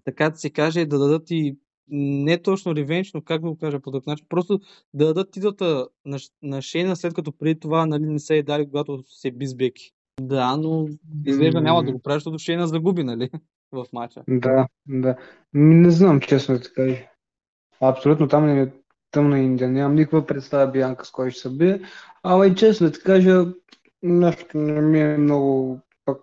така 0.05 0.29
да 0.29 0.37
се 0.37 0.49
каже, 0.49 0.85
да 0.85 0.99
дадат 0.99 1.31
и 1.31 1.57
не 1.87 2.41
точно 2.41 2.75
ревенч, 2.75 3.13
но 3.13 3.21
как 3.21 3.41
да 3.41 3.49
го 3.49 3.57
кажа 3.57 3.79
по 3.79 3.91
друг 3.91 4.07
начин, 4.07 4.25
просто 4.29 4.59
да 4.93 5.05
дадат 5.05 5.31
титлата 5.31 5.87
на, 6.05 6.17
на 6.41 6.61
Шейна, 6.61 6.95
след 6.95 7.13
като 7.13 7.31
преди 7.31 7.59
това 7.59 7.85
нали, 7.85 8.05
не 8.05 8.19
се 8.19 8.37
е 8.37 8.43
дали, 8.43 8.65
когато 8.65 9.03
се 9.07 9.31
би 9.31 9.47
с 9.47 9.55
Беки. 9.55 9.91
Да, 10.21 10.57
но 10.57 10.87
изглежда 11.25 11.61
няма 11.61 11.83
да 11.83 11.91
го 11.91 11.99
прави, 11.99 12.15
защото 12.15 12.39
Шейна 12.39 12.67
загуби, 12.67 13.03
нали, 13.03 13.29
в 13.73 13.85
матча. 13.93 14.23
Да, 14.27 14.67
да. 14.87 15.15
Не 15.53 15.91
знам, 15.91 16.19
честно 16.19 16.57
да 16.57 16.73
кажа. 16.73 17.07
Абсолютно 17.81 18.27
там 18.27 18.45
не 18.45 18.61
е 18.61 18.71
тъмна 19.11 19.39
Индия. 19.39 19.69
Нямам 19.69 19.95
никаква 19.95 20.25
представа 20.25 20.71
Бианка 20.71 21.05
с 21.05 21.11
кой 21.11 21.31
ще 21.31 21.41
се 21.41 21.49
бие. 21.49 21.81
Ама 22.23 22.47
и 22.47 22.55
честно 22.55 22.89
да 22.89 22.99
кажа, 22.99 23.45
нещо 24.03 24.57
не 24.57 24.81
ми 24.81 25.01
е 25.01 25.17
много 25.17 25.79
пък, 26.05 26.19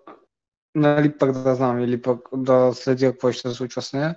нали 0.75 1.19
пък 1.19 1.33
да 1.33 1.55
знам 1.55 1.81
или 1.81 2.03
пък 2.03 2.29
да 2.33 2.73
следя 2.75 3.13
какво 3.13 3.33
ще 3.33 3.49
се 3.49 3.55
случва 3.55 3.83
с 3.83 3.93
нея. 3.93 4.17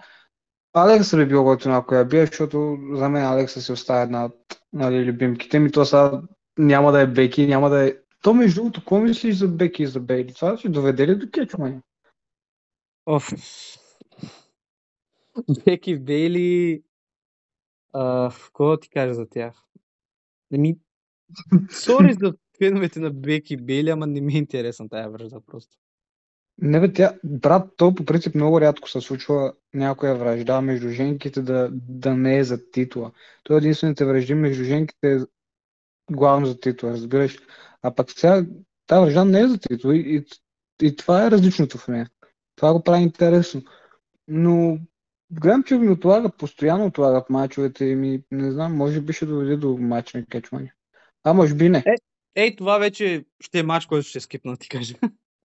Алекса 0.73 1.17
би 1.17 1.25
било 1.25 1.43
готино, 1.43 1.75
ако 1.75 1.95
я 1.95 2.05
бие, 2.05 2.25
защото 2.25 2.77
за 2.93 3.09
мен 3.09 3.25
Алекса 3.25 3.61
си 3.61 3.71
остава 3.71 4.01
една 4.01 4.25
от 4.25 4.35
нали, 4.73 5.05
любимките 5.05 5.59
ми. 5.59 5.71
То 5.71 5.85
сега 5.85 6.21
няма 6.57 6.91
да 6.91 7.01
е 7.01 7.07
Беки, 7.07 7.47
няма 7.47 7.69
да 7.69 7.87
е... 7.87 7.93
То 8.23 8.33
между 8.33 8.55
другото, 8.55 8.81
какво 8.81 8.99
мислиш 8.99 9.35
за 9.35 9.47
Беки 9.47 9.83
и 9.83 9.87
за 9.87 9.99
Бейли? 9.99 10.33
Това 10.33 10.57
ще 10.57 10.69
доведе 10.69 11.07
ли 11.07 11.15
до 11.15 11.29
Оф. 13.05 13.29
Беки 15.65 15.99
Бейли, 15.99 16.83
а, 17.93 18.31
да 18.59 18.79
ти 18.79 18.89
кажа 18.89 19.13
за 19.13 19.29
тях? 19.29 19.63
Ами, 20.53 20.77
сори 21.71 22.13
за 22.13 22.33
феновете 22.57 22.99
на 22.99 23.11
Беки 23.11 23.57
Бейли, 23.57 23.89
ама 23.89 24.07
не 24.07 24.21
ми 24.21 24.33
е 24.33 24.37
интересна 24.37 24.89
тая 24.89 25.09
връжда 25.09 25.41
просто. 25.45 25.77
Не 26.57 26.79
бе, 26.79 26.93
тя, 26.93 27.19
брат, 27.23 27.69
то 27.77 27.95
по 27.95 28.05
принцип 28.05 28.35
много 28.35 28.61
рядко 28.61 28.89
се 28.89 29.01
случва 29.01 29.53
някоя 29.73 30.15
вражда 30.15 30.61
между 30.61 30.89
женките 30.89 31.41
да, 31.41 31.69
да 31.71 32.15
не 32.15 32.37
е 32.37 32.43
за 32.43 32.71
титла. 32.71 33.11
То 33.43 33.57
единствените 33.57 34.05
вражди 34.05 34.33
между 34.33 34.63
женките 34.63 35.15
е 35.15 35.19
главно 36.11 36.45
за 36.45 36.59
титла, 36.59 36.91
разбираш. 36.91 37.39
А 37.81 37.95
пък 37.95 38.11
сега 38.11 38.45
тази 38.87 39.01
вражда 39.01 39.25
не 39.25 39.39
е 39.39 39.47
за 39.47 39.57
титла 39.57 39.95
и, 39.95 40.15
и, 40.15 40.25
и 40.87 40.95
това 40.95 41.27
е 41.27 41.31
различното 41.31 41.77
в 41.77 41.87
нея. 41.87 42.09
Това 42.55 42.73
го 42.73 42.83
прави 42.83 43.03
интересно. 43.03 43.61
Но 44.27 44.77
гледам, 45.31 45.63
че 45.63 45.75
ми 45.75 45.89
отлагат, 45.89 46.37
постоянно 46.37 46.85
отлагат 46.85 47.29
мачовете 47.29 47.85
и 47.85 47.95
ми, 47.95 48.23
не 48.31 48.51
знам, 48.51 48.75
може 48.75 49.01
би 49.01 49.13
ще 49.13 49.25
доведе 49.25 49.57
до 49.57 49.77
матч 49.77 50.13
на 50.13 50.25
кетчмания. 50.25 50.73
А 51.23 51.33
може 51.33 51.55
би 51.55 51.69
не. 51.69 51.83
Ей, 52.35 52.55
това 52.55 52.77
вече 52.77 53.25
ще 53.39 53.59
е 53.59 53.63
матч, 53.63 53.85
който 53.85 54.07
ще 54.07 54.19
скипна, 54.19 54.57
ти 54.57 54.69
кажа. 54.69 54.95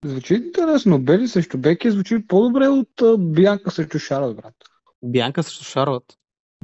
Звучи 0.04 0.34
интересно. 0.34 0.98
Бели 0.98 1.28
срещу 1.28 1.58
Беки 1.58 1.90
звучи 1.90 2.26
по-добре 2.26 2.68
от 2.68 3.02
а, 3.02 3.18
Бианка 3.18 3.70
срещу 3.70 3.98
Шарот, 3.98 4.36
брат. 4.36 4.54
Бянка 5.02 5.42
срещу 5.42 5.64
Шарлот. 5.64 6.04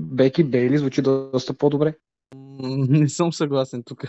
Беки 0.02 0.44
Бейли 0.44 0.78
звучи 0.78 1.02
доста 1.02 1.54
по-добре. 1.54 1.94
Не 2.88 3.08
съм 3.08 3.32
съгласен 3.32 3.82
тук. 3.84 4.04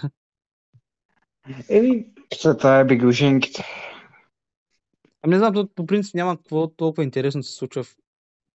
Еми, 1.70 2.06
това 2.42 2.80
е 2.80 2.86
беглженките. 2.86 3.65
Ами 5.25 5.34
не 5.34 5.39
знам, 5.39 5.53
то 5.53 5.67
по 5.75 5.86
принцип 5.86 6.15
няма 6.15 6.38
какво 6.38 6.67
толкова 6.67 7.03
интересно 7.03 7.44
се 7.44 7.53
случва 7.53 7.84
в, 7.84 7.96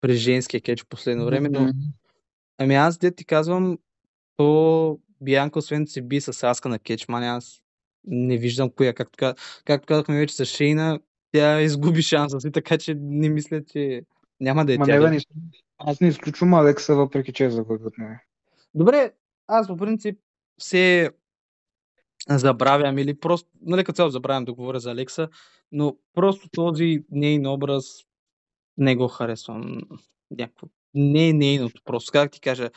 при 0.00 0.14
женския 0.14 0.60
кетч 0.60 0.82
в 0.82 0.88
последно 0.88 1.26
време, 1.26 1.48
но 1.48 1.72
ами 2.58 2.74
аз 2.74 2.98
де 2.98 3.14
ти 3.14 3.24
казвам, 3.24 3.78
то 4.36 4.98
Бианка, 5.20 5.58
освен 5.58 5.84
да 5.84 5.90
се 5.90 6.02
би 6.02 6.20
с 6.20 6.42
Аска 6.42 6.68
на 6.68 6.78
кетчман, 6.78 7.24
аз 7.24 7.62
не 8.04 8.38
виждам 8.38 8.70
коя. 8.70 8.92
Както, 8.92 9.16
ка- 9.16 9.34
както 9.64 9.86
казахме 9.86 10.18
вече 10.18 10.34
с 10.34 10.44
Шейна, 10.44 11.00
тя 11.32 11.60
изгуби 11.60 12.02
шанса 12.02 12.40
си, 12.40 12.52
така 12.52 12.78
че 12.78 12.94
не 12.94 13.28
мисля, 13.28 13.64
че 13.64 14.02
няма 14.40 14.64
да 14.64 14.74
е 14.74 14.78
Ма 14.78 14.86
тя. 14.86 15.00
не, 15.00 15.10
не, 15.10 15.20
аз 15.78 16.00
не 16.00 16.08
изключвам 16.08 16.54
Алекса, 16.54 16.94
въпреки 16.94 17.32
че 17.32 17.44
е 17.44 17.48
от 17.48 17.98
нея. 17.98 18.22
Добре, 18.74 19.12
аз 19.46 19.66
по 19.66 19.76
принцип 19.76 20.18
се 20.60 21.10
забравям 22.30 22.98
или 22.98 23.20
просто, 23.20 23.50
нали 23.60 23.84
като 23.84 23.96
цяло 23.96 24.10
забравям 24.10 24.44
да 24.44 24.52
говоря 24.52 24.80
за 24.80 24.90
Алекса, 24.90 25.28
но 25.72 25.96
просто 26.14 26.48
този 26.48 27.04
нейн 27.10 27.46
образ 27.46 27.84
не 28.76 28.96
го 28.96 29.08
харесвам. 29.08 29.80
Някакво. 30.30 30.66
Не 30.94 31.28
е 31.28 31.32
нейното 31.32 31.82
просто. 31.84 32.12
Как 32.12 32.30
ти 32.30 32.40
кажа, 32.40 32.70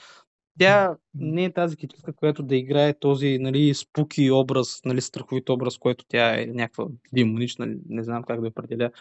тя 0.59 0.97
не 1.13 1.45
е 1.45 1.53
тази 1.53 1.77
китка, 1.77 2.13
която 2.13 2.43
да 2.43 2.55
играе 2.55 2.99
този 2.99 3.37
нали, 3.39 3.73
спуки 3.73 4.31
образ, 4.31 4.81
нали, 4.85 5.01
страховит 5.01 5.49
образ, 5.49 5.77
който 5.77 6.05
тя 6.07 6.41
е 6.41 6.45
някаква 6.45 6.87
демонична, 7.13 7.75
не 7.89 8.03
знам 8.03 8.23
как 8.23 8.41
да 8.41 8.47
определя. 8.47 8.91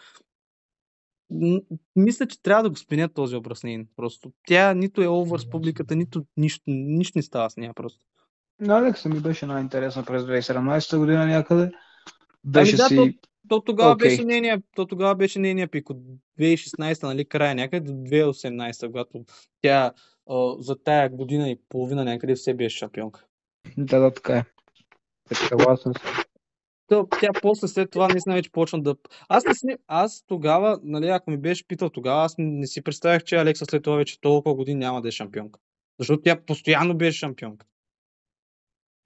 Мисля, 1.95 2.27
че 2.27 2.41
трябва 2.41 2.63
да 2.63 2.69
го 2.69 2.75
сменят 2.75 3.13
този 3.13 3.35
образ 3.35 3.63
нейн. 3.63 3.87
Просто 3.95 4.31
тя 4.47 4.73
нито 4.73 5.01
е 5.01 5.07
овър 5.07 5.39
с 5.39 5.49
публиката, 5.49 5.95
нито 5.95 6.25
нищо, 6.37 6.63
нищо 6.67 7.17
не 7.17 7.23
става 7.23 7.49
с 7.49 7.57
нея 7.57 7.73
просто. 7.73 8.05
Но 8.61 8.75
Алекса 8.75 9.09
ми 9.09 9.19
беше 9.19 9.45
най-интересна 9.45 10.03
през 10.05 10.23
2017 10.23 10.97
година 10.97 11.25
някъде. 11.25 11.71
Беше 12.43 12.71
Ами 12.71 12.77
да, 12.77 13.03
си... 13.03 13.19
То 13.49 13.61
тогава 13.61 13.91
Окей. 13.91 14.09
беше 14.09 14.25
нейния, 14.25 14.61
то 14.75 14.85
тогава 14.85 15.15
беше 15.15 15.39
нейния 15.39 15.67
пик 15.67 15.89
от 15.89 15.97
2016, 16.39 17.03
нали, 17.03 17.25
края 17.25 17.55
някъде 17.55 17.85
до 17.85 17.91
2018, 17.91 18.87
когато 18.87 19.25
тя 19.61 19.93
а, 20.29 20.55
за 20.59 20.83
тая 20.83 21.09
година 21.09 21.49
и 21.49 21.59
половина 21.69 22.05
някъде 22.05 22.35
все 22.35 22.53
беше 22.53 22.77
шампионка. 22.77 23.25
Да, 23.77 23.99
да, 23.99 24.13
така 24.13 24.37
е. 24.37 24.43
Съгласен 25.33 25.93
съм. 25.93 26.23
То, 26.87 27.07
тя 27.19 27.29
после 27.41 27.67
след 27.67 27.91
това 27.91 28.07
наистина 28.07 28.35
вече 28.35 28.51
почна 28.51 28.83
да... 28.83 28.95
Аз, 29.29 29.45
не 29.45 29.53
си, 29.53 29.67
аз 29.87 30.23
тогава, 30.27 30.79
нали, 30.83 31.07
ако 31.07 31.31
ми 31.31 31.37
беше 31.37 31.67
питал 31.67 31.89
тогава, 31.89 32.23
аз 32.23 32.35
не 32.37 32.67
си 32.67 32.83
представях, 32.83 33.23
че 33.23 33.35
Алекса 33.35 33.65
след 33.65 33.83
това 33.83 33.95
вече 33.95 34.21
толкова 34.21 34.55
години 34.55 34.79
няма 34.79 35.01
да 35.01 35.07
е 35.07 35.11
шампионка. 35.11 35.59
Защото 35.99 36.21
тя 36.21 36.41
постоянно 36.45 36.97
беше 36.97 37.19
шампионка. 37.19 37.65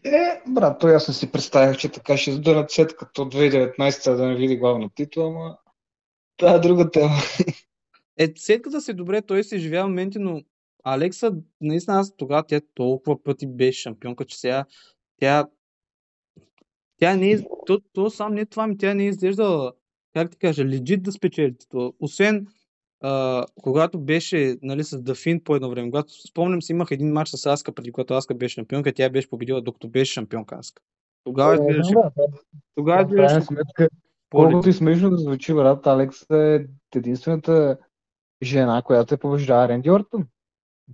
Е, 0.06 0.42
брат, 0.48 0.80
той 0.80 0.96
аз 0.96 1.08
не 1.08 1.14
си 1.14 1.32
представях, 1.32 1.78
че 1.78 1.92
така 1.92 2.18
ще 2.18 2.32
издърнат 2.32 2.72
след 2.72 2.96
като 2.96 3.22
2019 3.22 4.16
да 4.16 4.28
не 4.28 4.36
види 4.36 4.58
главна 4.58 4.90
титла, 4.96 5.28
ама 5.28 5.58
това 6.38 6.54
е 6.54 6.60
друга 6.60 6.92
тема. 6.92 7.16
Е, 8.18 8.34
сетката 8.36 8.82
си 8.82 8.94
добре, 8.94 9.22
той 9.22 9.44
се 9.44 9.56
изживява 9.56 9.88
моменти, 9.88 10.20
но 10.20 10.42
Алекса, 10.84 11.32
наистина 11.62 12.00
аз 12.00 12.16
тогава 12.16 12.44
тя 12.48 12.62
толкова 12.74 13.24
пъти 13.24 13.48
беше 13.48 13.82
шампионка, 13.82 14.26
че 14.26 14.40
сега 14.40 14.66
тя 15.20 15.48
Тя 16.98 17.16
не 17.16 17.32
е, 17.32 17.40
то, 17.66 17.82
то 17.94 18.10
сам 18.10 18.34
не 18.34 18.42
е 18.42 18.46
това, 18.46 18.68
ми 18.68 18.78
тя 18.78 18.94
не 18.94 19.04
е 19.04 19.08
изглеждала, 19.08 19.74
как 20.14 20.32
ти 20.32 20.38
кажа, 20.38 20.66
легит 20.66 21.04
да 21.04 21.12
спечели 21.12 21.58
титла. 21.58 21.92
Освен 22.00 22.48
а, 23.08 23.46
когато 23.62 24.00
беше 24.00 24.58
нали, 24.62 24.84
с 24.84 25.02
Дафин 25.02 25.44
по 25.44 25.56
едно 25.56 25.70
време, 25.70 25.90
когато 25.90 26.28
спомням 26.28 26.62
си, 26.62 26.72
имах 26.72 26.88
един 26.92 27.14
матч 27.14 27.30
с 27.30 27.46
Аска, 27.46 27.72
преди 27.72 27.92
когато 27.92 28.14
Аска 28.14 28.34
беше 28.34 28.54
шампионка, 28.54 28.94
тя 28.94 29.10
беше 29.10 29.30
победила, 29.30 29.62
докато 29.62 29.88
беше 29.88 30.14
шампионка 30.14 30.56
Аска. 30.56 30.82
Тогава 31.24 31.54
Е, 31.54 31.56
изглеждаше, 31.56 31.94
да, 31.94 32.12
да. 32.18 32.38
тогава 32.76 33.02
изглеждаше 33.02 33.46
сметка, 33.46 33.90
колкото 34.32 34.70
и 34.70 34.74
смешно 34.74 35.10
да 35.10 35.18
звучи, 35.18 35.54
брат, 35.54 35.88
Алекс 35.88 36.30
е 36.30 36.66
единствената 36.96 37.78
жена, 38.44 38.82
която 38.82 39.14
е 39.14 39.18
побеждава 39.18 39.68
Ренди 39.68 39.92
Ортън. 39.92 40.28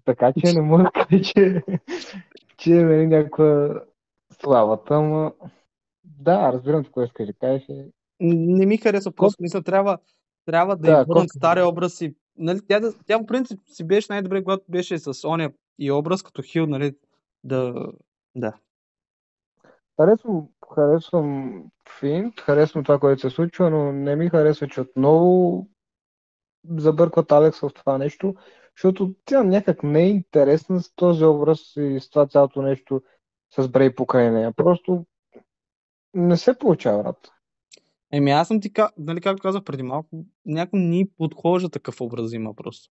Така 0.06 0.34
че 0.34 0.54
не 0.54 0.62
мога 0.62 0.84
да 0.84 0.92
кажа, 0.92 1.24
че, 1.24 1.64
че 2.58 2.72
е 2.72 2.84
нали, 2.84 3.08
някаква 3.08 3.82
славата, 4.42 4.94
ама 4.96 5.34
да, 6.04 6.54
разбирам 6.54 6.84
какво 6.84 7.04
искаш 7.04 7.28
да 7.28 7.34
кажеш. 7.34 7.68
не 8.20 8.66
ми 8.66 8.78
харесва 8.78 9.12
просто. 9.12 9.44
Мисля, 9.44 9.64
трябва, 9.64 9.98
трябва 10.52 10.76
да, 10.76 10.92
Да, 10.92 11.06
върнат 11.08 11.30
стария 11.30 11.68
образ 11.68 12.02
и 12.02 12.16
нали, 12.38 12.60
тя, 12.68 12.80
да, 12.80 12.94
тя 13.06 13.20
по 13.20 13.26
принцип 13.26 13.60
си 13.66 13.88
беше 13.88 14.08
най-добре, 14.10 14.44
когато 14.44 14.64
беше 14.70 14.98
с 14.98 15.28
оня 15.28 15.52
и 15.80 15.92
образ 15.92 16.24
като 16.24 16.42
хил, 16.42 16.66
нали, 16.66 16.96
да, 17.44 17.74
да. 18.36 18.54
Харесвам, 20.00 20.48
харесвам 20.76 21.64
Финт, 22.00 22.40
харесвам 22.40 22.84
това, 22.84 23.00
което 23.00 23.22
се 23.22 23.30
случва, 23.30 23.70
но 23.70 23.92
не 23.92 24.16
ми 24.16 24.30
харесва, 24.30 24.68
че 24.68 24.82
отново 24.82 25.68
забъркват 26.70 27.32
Алекс 27.32 27.60
в 27.60 27.70
това 27.76 27.98
нещо, 27.98 28.36
защото 28.78 29.14
тя 29.26 29.44
някак 29.44 29.84
не 29.84 30.04
е 30.04 30.10
интересна 30.10 30.82
с 30.82 30.96
този 30.96 31.26
образ 31.26 31.60
и 31.76 32.00
с 32.00 32.10
това 32.10 32.28
цялото 32.28 32.62
нещо 32.62 33.02
с 33.56 33.70
Брей 33.70 33.96
покрай 33.96 34.32
нея. 34.32 34.52
Просто 34.52 35.06
не 36.14 36.38
се 36.38 36.58
получава, 36.58 37.04
брат. 37.04 37.32
Еми 38.12 38.32
аз 38.32 38.48
съм 38.48 38.62
ти, 38.62 38.72
нали, 38.98 39.22
както 39.22 39.42
казах 39.42 39.64
преди 39.64 39.84
малко, 39.84 40.26
някой 40.46 40.80
ни 40.80 41.10
подхожда 41.18 41.70
такъв 41.70 42.02
образ 42.02 42.34
има 42.34 42.54
просто. 42.54 42.90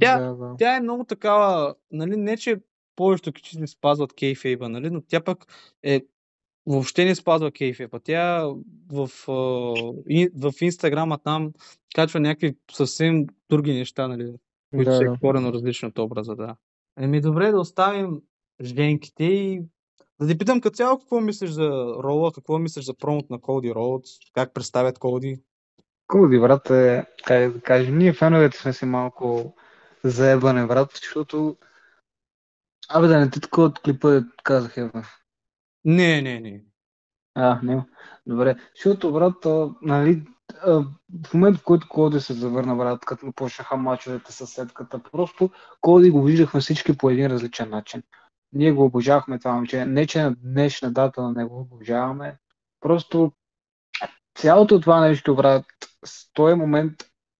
Тя- 0.00 0.18
Да, 0.20 0.34
да. 0.34 0.54
Тя 0.58 0.76
е 0.76 0.80
много 0.80 1.04
такава, 1.04 1.74
нали, 1.90 2.16
не 2.16 2.36
че 2.36 2.60
повечето 2.96 3.32
кичи 3.32 3.58
не 3.58 3.66
спазват 3.66 4.12
кейфейба, 4.12 4.68
нали, 4.68 4.90
но 4.90 5.00
тя 5.00 5.20
пък 5.20 5.46
е 5.82 6.02
въобще 6.66 7.04
не 7.04 7.14
спазва 7.14 7.50
кейфейба. 7.52 8.00
Тя 8.00 8.52
в, 8.92 9.10
в 10.34 10.52
инстаграма 10.60 11.18
там 11.18 11.52
качва 11.94 12.20
някакви 12.20 12.56
съвсем 12.72 13.26
други 13.50 13.72
неща, 13.72 14.08
нали, 14.08 14.34
които 14.74 14.90
Да, 14.90 14.96
са 14.96 15.04
да. 15.04 15.16
корено 15.20 15.52
различни 15.52 15.88
от 15.88 15.98
образа, 15.98 16.36
да. 16.36 16.56
Еми 17.00 17.20
добре 17.20 17.50
да 17.50 17.60
оставим 17.60 18.20
женките 18.62 19.24
и 19.24 19.62
да 20.20 20.28
те 20.28 20.38
питам 20.38 20.60
като 20.60 20.76
цяло 20.76 20.98
какво 20.98 21.20
мислиш 21.20 21.50
за 21.50 21.68
рола, 22.02 22.32
какво 22.32 22.58
мислиш 22.58 22.84
за 22.84 22.94
промот 22.94 23.30
на 23.30 23.40
Коди 23.40 23.74
Роудс, 23.74 24.10
как 24.34 24.54
представят 24.54 24.98
Коди. 24.98 25.42
Коди, 26.06 26.40
брат, 26.40 26.70
е, 26.70 27.06
как 27.24 27.52
да 27.52 27.60
кажа, 27.60 27.90
ние 27.90 28.12
феновете 28.12 28.58
сме 28.58 28.72
си 28.72 28.84
малко 28.84 29.54
заебане, 30.04 30.66
брат, 30.66 30.90
защото 30.94 31.56
Абе, 32.88 33.06
да 33.06 33.18
не 33.18 33.30
ти 33.30 33.40
такова 33.40 33.66
от 33.66 33.78
клипа, 33.78 34.20
казах, 34.42 34.76
Ева. 34.76 35.06
Не, 35.84 36.22
не, 36.22 36.40
не. 36.40 36.64
А, 37.34 37.60
няма. 37.62 37.86
Добре. 38.26 38.56
Защото, 38.74 39.12
брат, 39.12 39.46
а, 39.46 39.70
нали, 39.82 40.22
а, 40.62 40.84
в 41.26 41.34
момента, 41.34 41.58
в 41.58 41.64
който 41.64 41.88
Коди 41.88 42.20
се 42.20 42.32
завърна, 42.32 42.76
брат, 42.76 43.04
като 43.04 43.26
му 43.26 43.32
почнаха 43.32 43.76
мачовете 43.76 44.32
със 44.32 44.50
сетката, 44.50 45.02
просто 45.12 45.50
Коди 45.80 46.10
го 46.10 46.22
виждахме 46.22 46.60
всички 46.60 46.98
по 46.98 47.10
един 47.10 47.26
различен 47.26 47.70
начин. 47.70 48.02
Ние 48.52 48.72
го 48.72 48.84
обожавахме 48.84 49.38
това 49.38 49.52
момче. 49.52 49.84
Не, 49.84 50.06
че 50.06 50.22
на 50.22 50.34
днешна 50.34 50.92
дата 50.92 51.22
на 51.22 51.32
него 51.32 51.60
обожаваме. 51.60 52.38
Просто 52.80 53.32
цялото 54.34 54.80
това 54.80 55.00
нещо, 55.00 55.36
брат, 55.36 55.64
с 56.04 56.32
този 56.32 56.54
момент, 56.54 56.92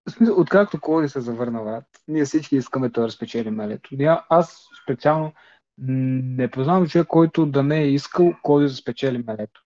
в 0.09 0.11
смисъл, 0.11 0.41
откакто 0.41 0.81
Коди 0.81 1.09
се 1.09 1.21
завърна, 1.21 1.63
брат, 1.63 1.85
ние 2.09 2.25
всички 2.25 2.57
искаме 2.57 2.93
той 2.93 3.07
да 3.07 3.11
спечели 3.11 3.51
мелето. 3.51 3.91
Аз 4.29 4.67
специално 4.85 5.33
не 5.79 6.51
познавам 6.51 6.87
човек, 6.87 7.07
който 7.07 7.47
да 7.47 7.63
не 7.63 7.81
е 7.81 7.89
искал 7.89 8.35
Коди 8.43 8.67
да 8.67 8.73
спечели 8.73 9.25
мелето. 9.27 9.63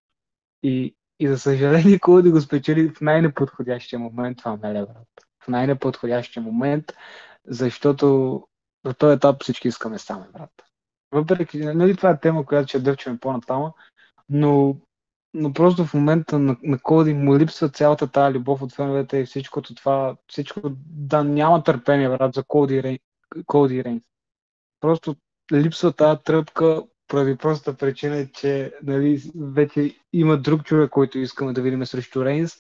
И, 0.63 0.97
и 1.21 1.29
за 1.29 1.39
съжаление, 1.39 1.99
Коди 1.99 2.31
го 2.31 2.41
спечели 2.41 2.89
в 2.89 3.01
най-неподходящия 3.01 3.99
момент 3.99 4.39
това 4.39 4.57
меле, 4.57 4.81
брат. 4.81 5.09
В 5.45 5.49
най-неподходящия 5.49 6.43
момент, 6.43 6.85
защото 7.47 8.07
на 8.85 8.95
този 8.95 9.17
етап 9.17 9.43
всички 9.43 9.69
искаме 9.69 9.99
сами, 9.99 10.25
брат. 10.33 10.51
Въпреки, 11.13 11.59
нали, 11.59 11.97
това 11.97 12.11
е 12.11 12.21
тема, 12.21 12.47
която 12.47 12.69
ще 12.69 12.81
дъвчаме 12.81 13.19
по-натама, 13.19 13.73
но, 14.29 14.77
но 15.35 15.53
просто 15.53 15.87
в 15.87 15.95
момента 15.95 16.39
на, 16.39 16.57
на 16.63 16.79
Коди 16.79 17.15
му 17.15 17.39
липсва 17.39 17.69
цялата 17.69 18.11
тази 18.11 18.35
любов 18.35 18.63
от 18.63 18.73
феновете 18.73 19.19
и 19.19 19.27
всичкото 19.27 19.75
това, 19.75 20.17
всичко 20.29 20.61
да 20.87 21.25
няма 21.25 21.63
търпение, 21.63 22.09
брат, 22.09 22.35
за 22.35 22.43
Коди, 22.43 22.83
Рейн, 22.83 22.99
Коди 23.47 23.85
Рейнс. 23.85 24.03
Просто 24.81 25.17
липсва 25.53 25.93
тази 25.93 26.21
тръпка 26.25 26.83
поради 27.09 27.37
простата 27.37 27.79
причина, 27.79 28.29
че 28.33 28.75
нали, 28.83 29.23
вече 29.37 29.97
има 30.13 30.37
друг 30.37 30.65
човек, 30.65 30.91
който 30.91 31.19
искаме 31.19 31.53
да 31.53 31.63
видим 31.63 31.87
срещу 31.87 32.25
Рейнс. 32.25 32.53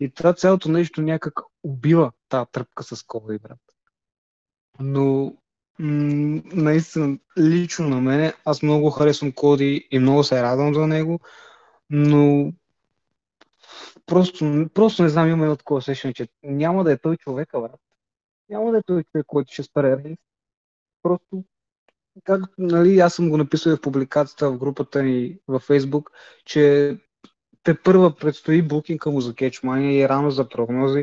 И 0.00 0.10
това 0.10 0.32
цялото 0.32 0.68
нещо 0.70 1.02
някак 1.02 1.40
убива 1.62 2.12
тази 2.28 2.50
тръпка 2.52 2.82
с 2.82 3.02
Коди, 3.02 3.38
брат. 3.38 3.58
Но 4.80 5.36
м- 5.78 6.42
наистина, 6.44 7.18
лично 7.38 7.88
на 7.88 8.00
мене, 8.00 8.32
аз 8.44 8.62
много 8.62 8.90
харесвам 8.90 9.32
Коди 9.32 9.88
и 9.90 9.98
много 9.98 10.24
се 10.24 10.42
радвам 10.42 10.74
за 10.74 10.86
него, 10.86 11.20
но 11.90 12.52
просто, 14.06 14.66
просто 14.74 15.02
не 15.02 15.08
знам, 15.08 15.28
има 15.28 15.44
едно 15.44 15.56
такова 15.56 15.78
усещане, 15.78 16.14
че 16.14 16.28
няма 16.42 16.84
да 16.84 16.92
е 16.92 16.98
той 16.98 17.16
човека, 17.16 17.60
брат. 17.60 17.80
Няма 18.48 18.72
да 18.72 18.78
е 18.78 18.82
той 18.86 19.04
човек, 19.04 19.26
който 19.26 19.52
ще 19.52 19.62
спаре 19.62 19.96
Рейнс. 19.96 20.18
Просто 21.02 21.44
как, 22.24 22.42
нали, 22.58 22.98
аз 22.98 23.14
съм 23.14 23.30
го 23.30 23.36
написал 23.36 23.70
и 23.70 23.76
в 23.76 23.80
публикацията 23.80 24.50
в 24.50 24.58
групата 24.58 25.02
ни 25.02 25.38
във 25.48 25.62
Фейсбук, 25.62 26.10
че 26.44 26.96
те 27.62 27.82
първа 27.82 28.16
предстои 28.16 28.62
букинга 28.62 29.10
му 29.10 29.20
за 29.20 29.34
кетчмания 29.34 29.92
и 29.92 30.02
е 30.02 30.08
рано 30.08 30.30
за 30.30 30.48
прогнози. 30.48 31.02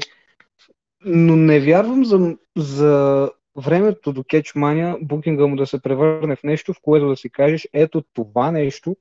Но 1.06 1.36
не 1.36 1.60
вярвам 1.60 2.06
за, 2.06 2.38
за 2.58 3.32
времето 3.56 4.14
до 4.14 4.24
кетчмания 4.24 4.98
букинга 5.02 5.48
му 5.48 5.56
да 5.56 5.68
се 5.68 5.82
превърне 5.82 6.36
в 6.36 6.44
нещо, 6.44 6.74
в 6.74 6.82
което 6.82 7.08
да 7.08 7.18
си 7.18 7.30
кажеш, 7.30 7.68
ето 7.74 8.04
това 8.14 8.52
нещо 8.52 8.98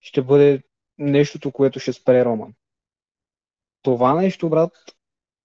ще 0.00 0.22
бъде 0.22 0.62
нещото, 0.98 1.52
което 1.52 1.80
ще 1.80 1.92
спре 1.92 2.24
Роман. 2.24 2.54
Това 3.82 4.14
нещо, 4.14 4.48
брат, 4.48 4.72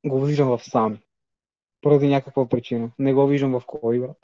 го 0.05 0.25
виждам 0.25 0.57
в 0.57 0.63
сами. 0.63 0.99
Поради 1.81 2.07
някаква 2.07 2.49
причина. 2.49 2.91
Не 2.99 3.13
го 3.13 3.27
виждам 3.27 3.59
в 3.59 3.63
кой, 3.67 3.99
брат. 3.99 4.17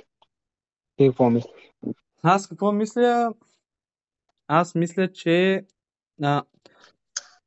Ти 0.96 1.08
какво 1.08 1.30
мислиш? 1.30 1.72
Аз 2.24 2.48
какво 2.48 2.72
мисля? 2.72 3.34
Аз 4.48 4.76
мисля, 4.76 5.12
че 5.12 5.66
а, 6.24 6.44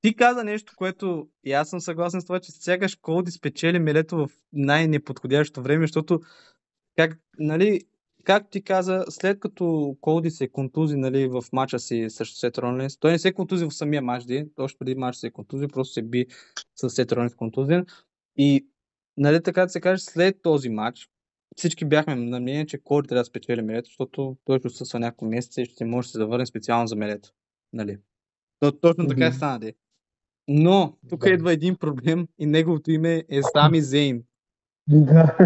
ти 0.01 0.17
каза 0.17 0.45
нещо, 0.45 0.73
което 0.77 1.29
и 1.45 1.53
аз 1.53 1.69
съм 1.69 1.81
съгласен 1.81 2.21
с 2.21 2.25
това, 2.25 2.41
че 2.41 2.53
сякаш 2.53 2.97
Коди 2.97 3.31
спечели 3.31 3.79
мелето 3.79 4.17
в 4.17 4.29
най-неподходящото 4.53 5.63
време, 5.63 5.85
защото 5.87 6.21
как, 6.97 7.19
нали, 7.39 7.81
как 8.25 8.51
ти 8.51 8.63
каза, 8.63 9.05
след 9.09 9.41
като 9.41 9.97
Коди 10.01 10.31
се 10.31 10.49
контузи 10.49 10.97
нали, 10.97 11.29
в 11.29 11.45
мача 11.53 11.79
си 11.79 12.07
срещу 12.09 12.37
Сет 12.37 12.59
Ронлинс, 12.59 12.99
той 12.99 13.13
не 13.13 13.19
се 13.19 13.33
контузи 13.33 13.65
в 13.65 13.71
самия 13.71 14.03
матч, 14.03 14.25
ди, 14.25 14.47
още 14.59 14.79
преди 14.79 14.95
матч 14.95 15.17
се 15.17 15.31
контузи, 15.31 15.69
просто 15.69 15.93
се 15.93 16.03
би 16.03 16.27
с 16.77 16.91
Сет 16.91 17.13
Ронлинс 17.13 17.35
контузен. 17.35 17.87
И 18.37 18.67
нали, 19.17 19.43
така 19.43 19.63
да 19.63 19.69
се 19.69 19.81
каже, 19.81 20.03
след 20.03 20.43
този 20.43 20.69
матч, 20.69 21.09
всички 21.57 21.85
бяхме 21.85 22.15
на 22.15 22.41
мнение, 22.41 22.67
че 22.67 22.79
Коди 22.79 23.09
трябва 23.09 23.21
да 23.21 23.25
спечели 23.25 23.63
мелето, 23.63 23.87
защото 23.87 24.37
той 24.45 24.59
ще 24.59 24.67
отсъства 24.67 25.01
няколко 25.01 25.25
месеца 25.25 25.63
и 25.63 25.67
ще 25.67 25.85
може 25.85 26.07
да 26.09 26.11
се 26.11 26.19
завърне 26.19 26.47
специално 26.47 26.87
за 26.87 26.97
мелето. 26.97 27.31
Нали? 27.73 27.99
То, 28.61 28.73
точно 28.73 29.09
така 29.09 29.27
Мгм. 29.29 29.37
стана, 29.37 29.59
де. 29.59 29.75
Но, 30.49 30.97
тук 31.09 31.21
Да. 31.25 31.31
идва 31.31 31.53
един 31.53 31.77
проблем 31.77 32.29
и 32.39 32.47
неговото 32.47 32.91
име 32.91 33.25
е 33.29 33.43
Сами 33.43 33.81
Зейн. 33.81 34.23
Да. 34.89 35.37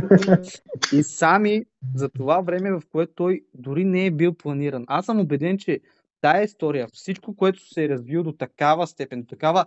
И 0.92 1.03
Сами 1.03 1.64
за 1.94 2.09
това 2.09 2.40
време, 2.40 2.72
в 2.72 2.83
което 2.92 3.12
той 3.14 3.44
дори 3.55 3.85
не 3.85 4.07
е 4.07 4.11
бил 4.11 4.35
планиран. 4.35 4.85
Аз 4.87 5.07
съм 5.07 5.20
убеден, 5.20 5.59
че 5.59 5.81
тая 6.20 6.44
история, 6.44 6.88
всичко, 6.92 7.37
което 7.37 7.68
се 7.68 7.85
е 7.85 7.88
развило 7.88 8.24
до 8.24 8.33
такава 8.33 8.87
степен, 8.87 9.20
до 9.20 9.27
такава 9.27 9.64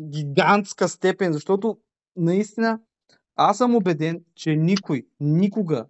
гигантска 0.00 0.88
степен, 0.88 1.32
защото 1.32 1.78
наистина 2.16 2.80
аз 3.36 3.58
съм 3.58 3.74
убеден, 3.74 4.24
че 4.34 4.56
никой, 4.56 5.06
никога, 5.20 5.86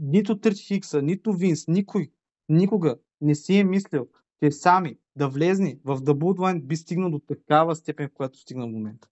нито 0.00 0.38
Търти 0.38 0.62
Хикса, 0.62 1.02
нито 1.02 1.32
Винс, 1.32 1.68
никой, 1.68 2.10
никога 2.48 2.96
не 3.20 3.34
си 3.34 3.56
е 3.56 3.64
мислил, 3.64 4.08
че 4.42 4.50
сами 4.50 4.98
да 5.16 5.28
влезне 5.28 5.78
в 5.84 5.96
Bloodline 5.96 6.62
би 6.62 6.76
стигнал 6.76 7.10
до 7.10 7.18
такава 7.18 7.76
степен, 7.76 8.08
в 8.08 8.12
която 8.14 8.38
стигна 8.38 8.66
в 8.66 8.70
момента. 8.70 9.08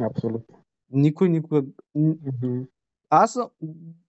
Абсолютно. 0.00 0.59
Никой 0.90 1.28
никога. 1.28 1.62
Мгм. 1.94 2.62
Аз, 3.10 3.38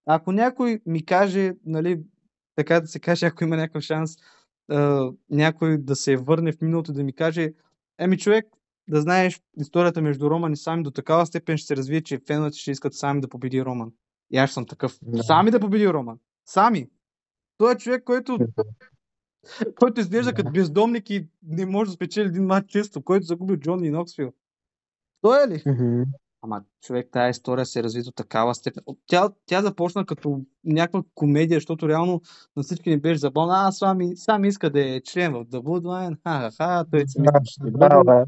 ако 0.06 0.32
някой 0.32 0.82
ми 0.86 1.06
каже, 1.06 1.54
нали, 1.66 2.04
така 2.56 2.80
да 2.80 2.88
се 2.88 3.00
каже, 3.00 3.26
ако 3.26 3.44
има 3.44 3.58
някакъв 3.58 3.84
шанс, 3.84 4.16
а, 4.70 5.12
някой 5.30 5.78
да 5.78 5.96
се 5.96 6.16
върне 6.16 6.52
в 6.52 6.62
миналото 6.62 6.92
и 6.92 6.94
да 6.94 7.04
ми 7.04 7.14
каже, 7.14 7.54
еми 8.00 8.18
човек, 8.18 8.46
да 8.90 9.02
знаеш 9.02 9.42
историята 9.58 10.02
между 10.02 10.30
Роман 10.30 10.54
и 10.54 10.58
Сами 10.58 10.84
до 10.84 10.92
такава 10.92 11.26
степен 11.26 11.58
ще 11.58 11.68
се 11.68 11.76
развие, 11.76 12.02
че 12.02 12.22
феновете 12.28 12.58
ще 12.58 12.72
искат 12.72 12.94
Сами 12.94 13.22
да 13.22 13.28
победи 13.28 13.66
Роман. 13.66 13.92
И 14.32 14.38
аз 14.38 14.52
съм 14.52 14.66
такъв. 14.66 15.00
Да. 15.02 15.24
Сами 15.24 15.52
да 15.52 15.60
победи 15.60 15.88
Роман. 15.88 16.20
Сами. 16.46 16.88
Той 17.58 17.74
е 17.74 17.78
човек, 17.78 18.04
който, 18.04 18.40
който 19.80 20.02
изглежда 20.02 20.34
като 20.34 20.52
бездомник 20.52 21.10
и 21.10 21.28
не 21.44 21.66
може 21.66 21.90
да 21.90 21.94
спечели 21.94 22.28
един 22.28 22.46
матч 22.46 22.72
често, 22.72 23.02
който 23.02 23.26
загуби 23.26 23.60
Джон 23.60 23.92
Ноксфил. 23.92 24.34
Той 25.22 25.44
е 25.44 25.48
ли? 25.48 25.64
Мгм. 25.66 26.04
Ама 26.42 26.64
човек, 26.82 27.10
тази 27.12 27.30
история 27.30 27.66
се 27.66 27.84
разви 27.84 28.04
до 28.04 28.12
такава 28.12 28.56
степен. 28.56 28.84
Тя, 29.08 29.30
тя 29.46 29.62
започна 29.62 30.06
като 30.06 30.42
някаква 30.64 31.04
комедия, 31.16 31.58
защото 31.58 31.90
реално 31.90 32.22
на 32.56 32.64
всички 32.64 32.90
ни 32.90 33.00
беше 33.02 33.20
забавно. 33.20 33.54
А, 33.56 33.72
сами, 33.72 34.18
сам 34.18 34.46
иска 34.46 34.70
да 34.70 34.96
е 34.96 35.02
член 35.02 35.34
в 35.34 35.46
The 35.46 35.62
Bloodline. 35.62 36.18
Ха-ха-ха, 36.24 36.86
той 36.92 37.08
си 37.08 37.22
Да, 37.22 37.40
ще 37.44 37.64
да, 37.64 37.72
бъде. 37.72 37.96
да. 38.06 38.26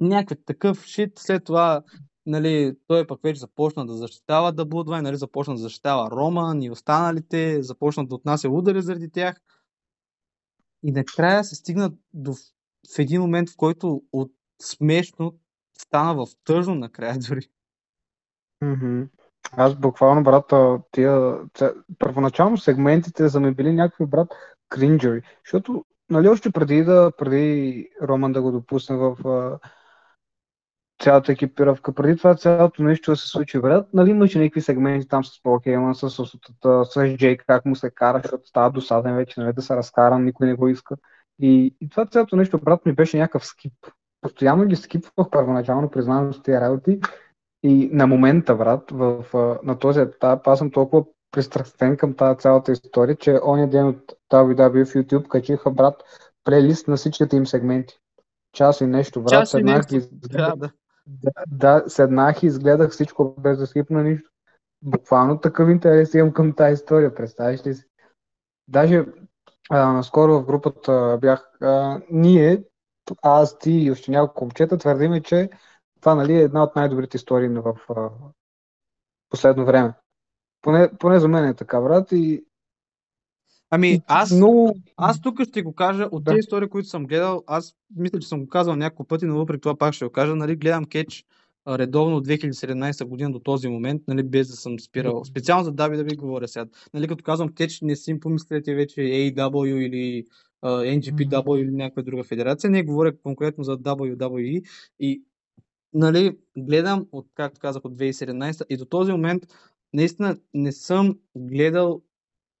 Някакъв 0.00 0.44
такъв 0.44 0.84
шит. 0.84 1.12
След 1.18 1.44
това 1.44 1.82
нали, 2.26 2.76
той 2.86 3.06
пък 3.06 3.22
вече 3.22 3.40
започна 3.40 3.86
да 3.86 3.94
защитава 3.94 4.52
The 4.52 4.64
Bloodline, 4.64 5.00
нали, 5.00 5.16
започна 5.16 5.54
да 5.54 5.60
защитава 5.60 6.10
Роман 6.10 6.62
и 6.62 6.70
останалите, 6.70 7.62
започна 7.62 8.06
да 8.06 8.14
отнася 8.14 8.48
удари 8.50 8.82
заради 8.82 9.10
тях. 9.10 9.40
И 10.82 10.92
накрая 10.92 11.44
се 11.44 11.54
стигна 11.54 11.92
до 12.14 12.32
в 12.94 12.98
един 12.98 13.20
момент, 13.20 13.50
в 13.50 13.56
който 13.56 14.02
от 14.12 14.32
смешно 14.62 15.34
стана 15.78 16.14
в 16.14 16.26
тъжно 16.44 16.74
накрая 16.74 17.18
дори. 17.28 17.48
Мгм. 18.62 19.02
Аз 19.52 19.74
буквално, 19.74 20.22
брат, 20.22 20.52
тия, 20.90 21.38
първоначално 21.98 22.58
сегментите 22.58 23.28
са 23.28 23.40
ми 23.40 23.54
били 23.54 23.72
някакви, 23.72 24.06
брат, 24.06 24.28
кринджери, 24.68 25.22
защото, 25.44 25.84
нали, 26.10 26.28
още 26.28 26.50
преди 26.50 26.84
да, 26.84 27.12
преди 27.18 27.88
Роман 28.02 28.32
да 28.32 28.42
го 28.42 28.52
допусне 28.52 28.96
в 28.96 29.28
а, 29.28 29.58
цялата 31.02 31.32
екипировка, 31.32 31.94
преди 31.94 32.16
това 32.16 32.34
цялото 32.34 32.82
нещо 32.82 33.10
да 33.10 33.16
се 33.16 33.28
случи, 33.28 33.60
брат, 33.60 33.88
нали, 33.92 34.10
имаше 34.10 34.38
някакви 34.38 34.60
сегменти 34.60 35.08
там 35.08 35.24
с 35.24 35.42
Пол 35.42 35.60
с, 35.94 36.10
с, 36.10 36.24
с, 36.84 37.16
Джейк, 37.16 37.44
как 37.46 37.64
му 37.64 37.76
се 37.76 37.90
кара, 37.90 38.20
защото 38.22 38.48
става 38.48 38.70
досаден 38.70 39.16
вече, 39.16 39.40
нали, 39.40 39.52
да 39.52 39.62
се 39.62 39.76
разкаран, 39.76 40.24
никой 40.24 40.46
не 40.46 40.54
го 40.54 40.68
иска. 40.68 40.96
И, 41.38 41.76
и 41.80 41.88
това 41.88 42.06
цялото 42.06 42.36
нещо, 42.36 42.58
брат, 42.58 42.86
ми 42.86 42.92
беше 42.92 43.18
някакъв 43.18 43.46
скип. 43.46 43.72
Постоянно 44.24 44.66
ги 44.66 44.76
скипвах 44.76 45.30
първоначално, 45.30 45.90
признавам 45.90 46.34
с 46.34 46.42
тези 46.42 46.60
работи. 46.60 47.00
И 47.62 47.90
на 47.92 48.06
момента, 48.06 48.54
брат, 48.54 48.90
в, 48.90 49.24
на 49.62 49.78
този 49.78 50.00
етап, 50.00 50.46
аз 50.46 50.58
съм 50.58 50.70
толкова 50.70 51.04
пристрастен 51.30 51.96
към 51.96 52.14
тази 52.14 52.38
цялата 52.38 52.72
история, 52.72 53.16
че 53.16 53.40
оня 53.44 53.70
ден 53.70 53.88
от 53.88 54.12
WWE 54.32 54.84
в 54.84 54.94
YouTube 54.94 55.28
качиха, 55.28 55.70
брат, 55.70 56.02
плейлист 56.44 56.88
на 56.88 56.96
всичките 56.96 57.36
им 57.36 57.46
сегменти. 57.46 57.98
Час 58.52 58.80
и 58.80 58.86
нещо, 58.86 59.22
брат. 59.22 59.30
Час 59.30 59.48
и 59.48 59.50
седнах 59.50 59.76
нещо. 59.76 59.94
и 59.94 59.98
Да, 59.98 60.04
изгледах, 60.22 60.56
да. 60.56 60.70
да, 61.06 61.32
да, 61.80 61.84
седнах 61.90 62.42
и 62.42 62.46
изгледах 62.46 62.90
всичко 62.90 63.34
без 63.40 63.58
да 63.58 63.66
скипна 63.66 64.02
нищо. 64.02 64.30
Буквално 64.82 65.40
такъв 65.40 65.68
интерес 65.68 66.14
имам 66.14 66.32
към 66.32 66.52
тази 66.52 66.74
история, 66.74 67.14
представиш 67.14 67.66
ли 67.66 67.74
си? 67.74 67.84
Даже 68.68 69.06
а, 69.70 69.92
наскоро 69.92 70.40
в 70.40 70.46
групата 70.46 71.18
бях 71.20 71.48
а, 71.60 72.00
ние, 72.10 72.64
аз, 73.22 73.58
ти 73.58 73.70
и 73.70 73.90
още 73.90 74.10
няколко 74.10 74.44
момчета 74.44 74.78
твърдиме, 74.78 75.22
че 75.22 75.50
това 76.00 76.14
нали, 76.14 76.32
е 76.32 76.42
една 76.42 76.62
от 76.62 76.76
най-добрите 76.76 77.16
истории 77.16 77.48
в 77.48 77.74
а, 77.96 78.10
последно 79.28 79.64
време. 79.64 79.92
Поне, 80.62 80.90
поне 80.98 81.20
за 81.20 81.28
мен 81.28 81.44
е 81.44 81.54
така, 81.54 81.80
брат. 81.80 82.12
И, 82.12 82.44
Ами, 83.70 84.02
аз, 84.06 84.32
много... 84.32 84.76
аз 84.96 85.20
тук 85.20 85.42
ще 85.44 85.62
го 85.62 85.74
кажа, 85.74 86.08
от 86.12 86.24
Да. 86.24 86.30
тези 86.30 86.38
истории, 86.38 86.68
които 86.68 86.88
съм 86.88 87.06
гледал, 87.06 87.44
аз 87.46 87.74
мисля, 87.96 88.18
че 88.20 88.28
съм 88.28 88.40
го 88.40 88.48
казал 88.48 88.76
няколко 88.76 89.08
пъти, 89.08 89.26
но 89.26 89.36
въпреки 89.36 89.60
това 89.60 89.76
пак 89.76 89.94
ще 89.94 90.04
го 90.04 90.10
кажа, 90.10 90.36
нали, 90.36 90.56
гледам 90.56 90.84
кетч 90.84 91.24
редовно 91.68 92.16
от 92.16 92.26
2017 92.26 93.04
година 93.04 93.32
до 93.32 93.38
този 93.38 93.68
момент, 93.68 94.02
нали, 94.08 94.22
без 94.22 94.48
да 94.48 94.56
съм 94.56 94.80
спирал. 94.80 95.24
Специално 95.24 95.64
за 95.64 95.72
WWE 95.72 96.16
говоря 96.16 96.48
сега. 96.48 96.66
Нали, 96.94 97.08
като 97.08 97.24
казвам 97.24 97.54
кетч, 97.54 97.80
не 97.80 97.96
си 97.96 98.10
им 98.10 98.20
помислете 98.20 98.74
вече 98.74 99.00
AEW 99.00 99.76
или 99.76 100.24
NGPW 100.68 101.58
или 101.58 101.70
някаква 101.70 102.02
друга 102.02 102.24
федерация. 102.24 102.70
Не 102.70 102.84
говоря 102.84 103.16
конкретно 103.16 103.64
за 103.64 103.78
WWE. 103.78 104.68
И 104.98 105.22
нали, 105.92 106.38
гледам, 106.58 107.06
от, 107.12 107.26
както 107.34 107.60
казах, 107.60 107.84
от 107.84 107.96
2017 107.96 108.66
и 108.68 108.76
до 108.76 108.84
този 108.84 109.12
момент 109.12 109.42
наистина 109.92 110.36
не 110.54 110.72
съм 110.72 111.18
гледал 111.36 112.02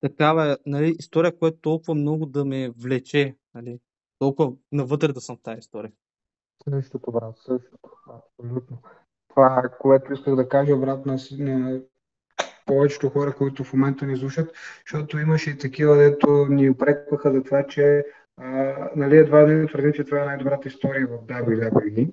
такава 0.00 0.58
нали, 0.66 0.96
история, 0.98 1.38
която 1.38 1.58
толкова 1.60 1.94
много 1.94 2.26
да 2.26 2.44
ме 2.44 2.70
влече. 2.70 3.36
Нали, 3.54 3.78
толкова 4.18 4.52
навътре 4.72 5.12
да 5.12 5.20
съм 5.20 5.36
в 5.36 5.42
тази 5.42 5.58
история. 5.58 5.92
Същото, 6.68 7.12
брат, 7.12 7.36
същото. 7.38 7.90
Абсолютно. 8.08 8.78
Това, 9.28 9.62
е, 9.64 9.78
което 9.78 10.12
исках 10.12 10.36
да 10.36 10.48
кажа, 10.48 10.76
брат, 10.76 11.06
на 11.06 11.18
повечето 12.66 13.08
хора, 13.08 13.32
които 13.32 13.64
в 13.64 13.72
момента 13.72 14.06
ни 14.06 14.16
слушат, 14.16 14.52
защото 14.86 15.18
имаше 15.18 15.50
и 15.50 15.58
такива, 15.58 15.96
дето 15.96 16.46
ни 16.50 16.70
упрекваха 16.70 17.32
за 17.32 17.42
това, 17.42 17.66
че 17.66 18.04
а, 18.36 18.74
нали, 18.96 19.16
едва 19.16 19.48
ли 19.48 19.66
твърдим, 19.66 19.92
че 19.92 20.04
това 20.04 20.22
е 20.22 20.24
най-добрата 20.24 20.68
история 20.68 21.06
в 21.06 21.26
WWE. 21.26 22.12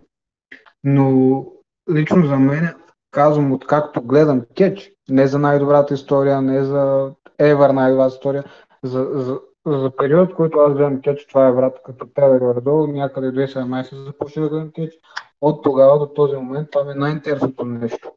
Но 0.83 1.45
лично 1.93 2.27
за 2.27 2.39
мен, 2.39 2.73
казвам, 3.11 3.51
откакто 3.51 4.01
гледам 4.01 4.45
кетч, 4.55 4.91
не 5.09 5.27
за 5.27 5.39
най-добрата 5.39 5.93
история, 5.93 6.41
не 6.41 6.63
за 6.63 7.11
ever 7.39 7.71
най-добрата 7.71 8.15
история, 8.15 8.43
за, 8.83 9.09
за, 9.13 9.39
за 9.65 9.91
период, 9.97 10.31
в 10.31 10.35
който 10.35 10.59
аз 10.59 10.73
гледам 10.73 11.01
кетч, 11.01 11.27
това 11.27 11.47
е 11.47 11.53
брат 11.53 11.81
като 11.85 12.05
тебе 12.05 12.39
горе-долу, 12.39 12.87
някъде 12.87 13.27
2017 13.27 14.05
започна 14.05 14.41
да 14.43 14.49
гледам 14.49 14.71
кетч. 14.71 14.93
От 15.41 15.63
тогава 15.63 15.99
до 15.99 16.07
този 16.07 16.35
момент 16.35 16.71
това 16.71 16.83
ми 16.83 16.91
е 16.91 16.95
най-интересното 16.95 17.65
нещо. 17.65 18.11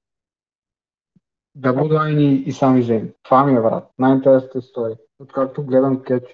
Да 1.55 1.73
бъда 1.73 2.11
и, 2.11 2.53
сами 2.53 2.83
Зейн. 2.83 3.13
Това 3.23 3.45
ми 3.45 3.53
е, 3.57 3.61
брат. 3.61 3.91
Най-интересната 3.99 4.59
история. 4.59 4.97
Откакто 5.19 5.65
гледам 5.65 6.03
кетч. 6.03 6.27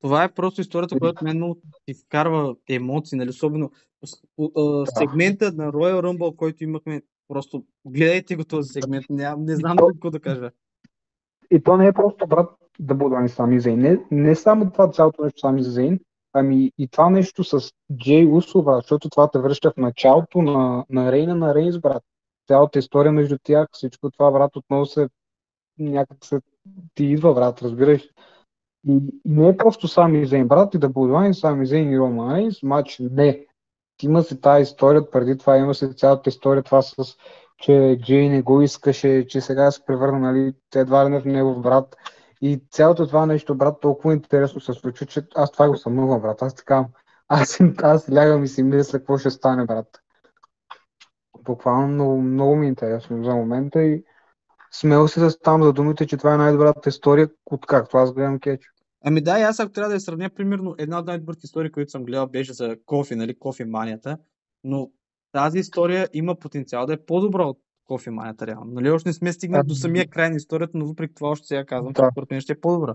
Това 0.00 0.24
е 0.24 0.32
просто 0.32 0.60
историята, 0.60 0.98
която 0.98 1.24
мен 1.24 1.36
много 1.36 1.58
ти 1.86 1.94
вкарва 1.94 2.56
емоции, 2.68 3.18
нали? 3.18 3.28
особено 3.30 3.70
с- 4.04 4.22
о- 4.38 4.82
а, 4.82 4.86
сегмента 4.86 5.52
на 5.52 5.72
Royal 5.72 6.00
Rumble, 6.02 6.36
който 6.36 6.64
имахме. 6.64 7.02
Просто 7.28 7.64
гледайте 7.86 8.36
го 8.36 8.44
този 8.44 8.68
сегмент. 8.72 9.06
Ням, 9.10 9.44
не 9.44 9.56
знам 9.56 9.76
то- 9.76 9.86
какво 9.86 10.10
да 10.10 10.20
кажа. 10.20 10.50
И 11.50 11.62
то 11.62 11.76
не 11.76 11.86
е 11.86 11.92
просто, 11.92 12.26
брат, 12.26 12.50
да 12.80 12.94
бъда 12.94 13.28
сами 13.28 13.60
Зейн. 13.60 13.80
Не, 13.80 13.98
не 14.10 14.34
само 14.34 14.70
това 14.70 14.90
цялото 14.90 15.22
нещо 15.22 15.40
сами 15.40 15.62
Зейн, 15.62 16.00
ами 16.32 16.72
и 16.78 16.88
това 16.88 17.10
нещо 17.10 17.44
с 17.44 17.72
Джей 17.96 18.26
Усо, 18.26 18.62
брат, 18.62 18.82
защото 18.82 19.10
това 19.10 19.30
те 19.30 19.38
връща 19.38 19.70
в 19.70 19.76
началото 19.76 20.42
на, 20.42 20.84
на 20.90 21.12
Рейна 21.12 21.34
на 21.34 21.54
Рейнс, 21.54 21.78
брат. 21.78 22.02
Цялата 22.48 22.78
история 22.78 23.12
между 23.12 23.38
тях, 23.42 23.68
всичко 23.72 24.10
това, 24.10 24.30
брат, 24.30 24.56
отново 24.56 24.86
се 24.86 25.08
някак 25.78 26.24
се 26.24 26.40
ти 26.94 27.04
идва, 27.04 27.34
брат, 27.34 27.62
разбираш. 27.62 28.02
И, 28.88 29.00
и 29.24 29.30
не 29.30 29.48
е 29.48 29.56
просто 29.56 29.88
Сами 29.88 30.26
Зейн, 30.26 30.48
брат, 30.48 30.74
и 30.74 30.78
да 30.78 30.90
Bloodline, 30.90 31.32
Сами 31.32 31.66
Зейн 31.66 31.92
и 31.92 31.98
Роман 31.98 32.36
Рейнс, 32.36 32.62
матч 32.62 32.98
не. 33.10 33.46
Има 34.02 34.22
се 34.22 34.40
тази 34.40 34.62
история, 34.62 35.10
преди 35.10 35.38
това 35.38 35.56
има 35.56 35.74
се 35.74 35.94
цялата 35.94 36.28
история, 36.30 36.62
това 36.62 36.82
с, 36.82 36.94
че 37.58 37.98
Джей 38.02 38.28
не 38.28 38.42
го 38.42 38.62
искаше, 38.62 39.26
че 39.28 39.40
сега 39.40 39.70
се 39.70 39.84
превърна, 39.86 40.18
нали, 40.18 40.54
едва 40.74 41.04
ли 41.04 41.08
не 41.08 41.20
в 41.20 41.24
негов 41.24 41.60
брат. 41.62 41.96
И 42.40 42.62
цялото 42.70 43.06
това 43.06 43.26
нещо, 43.26 43.54
брат, 43.54 43.80
толкова 43.80 44.14
интересно 44.14 44.60
се 44.60 44.72
случва, 44.72 45.06
че 45.06 45.22
аз 45.34 45.52
това 45.52 45.68
го 45.68 45.76
съмнувам, 45.76 46.20
брат. 46.20 46.42
Аз 46.42 46.54
така, 46.54 46.86
аз, 47.28 47.58
аз 47.82 48.12
лягам 48.12 48.44
и 48.44 48.48
си 48.48 48.62
мисля 48.62 48.98
какво 48.98 49.18
ще 49.18 49.30
стане, 49.30 49.64
брат. 49.64 50.02
Буквално 51.48 51.88
много, 51.88 52.22
много 52.22 52.56
ми 52.56 52.66
е 52.66 52.68
интересно 52.68 53.24
за 53.24 53.34
момента 53.34 53.82
и 53.82 54.04
смел 54.72 55.08
се 55.08 55.20
да 55.20 55.30
ставам 55.30 55.62
за 55.62 55.72
думите, 55.72 56.06
че 56.06 56.16
това 56.16 56.34
е 56.34 56.36
най-добрата 56.36 56.88
история, 56.88 57.30
откакто 57.46 57.96
аз 57.96 58.12
гледам 58.12 58.40
кетч. 58.40 58.64
Ами 59.04 59.20
да, 59.20 59.38
и 59.38 59.42
аз 59.42 59.60
ако 59.60 59.72
трябва 59.72 59.88
да 59.88 59.94
я 59.94 60.00
сравня, 60.00 60.30
примерно 60.30 60.74
една 60.78 60.98
от 60.98 61.06
най-добрите 61.06 61.40
истории, 61.44 61.72
които 61.72 61.90
съм 61.90 62.04
гледал, 62.04 62.26
беше 62.26 62.52
за 62.52 62.76
кофе, 62.86 63.16
нали, 63.16 63.38
кофе 63.38 63.64
манията, 63.64 64.18
но 64.64 64.90
тази 65.32 65.58
история 65.58 66.08
има 66.12 66.34
потенциал 66.38 66.86
да 66.86 66.92
е 66.92 67.04
по-добра 67.06 67.44
от 67.44 67.58
кофе 67.84 68.10
манията, 68.10 68.46
реално. 68.46 68.70
Нали, 68.72 68.90
още 68.90 69.08
не 69.08 69.12
сме 69.12 69.32
стигнали 69.32 69.66
до 69.66 69.74
самия 69.74 70.08
край 70.08 70.30
на 70.30 70.36
историята, 70.36 70.78
но 70.78 70.86
въпреки 70.86 71.14
това 71.14 71.28
още 71.28 71.46
сега 71.46 71.64
казвам, 71.64 71.94
че 71.94 72.02
Да. 72.02 72.08
според 72.12 72.30
мен 72.30 72.40
ще 72.40 72.52
е 72.52 72.60
по-добра. 72.60 72.94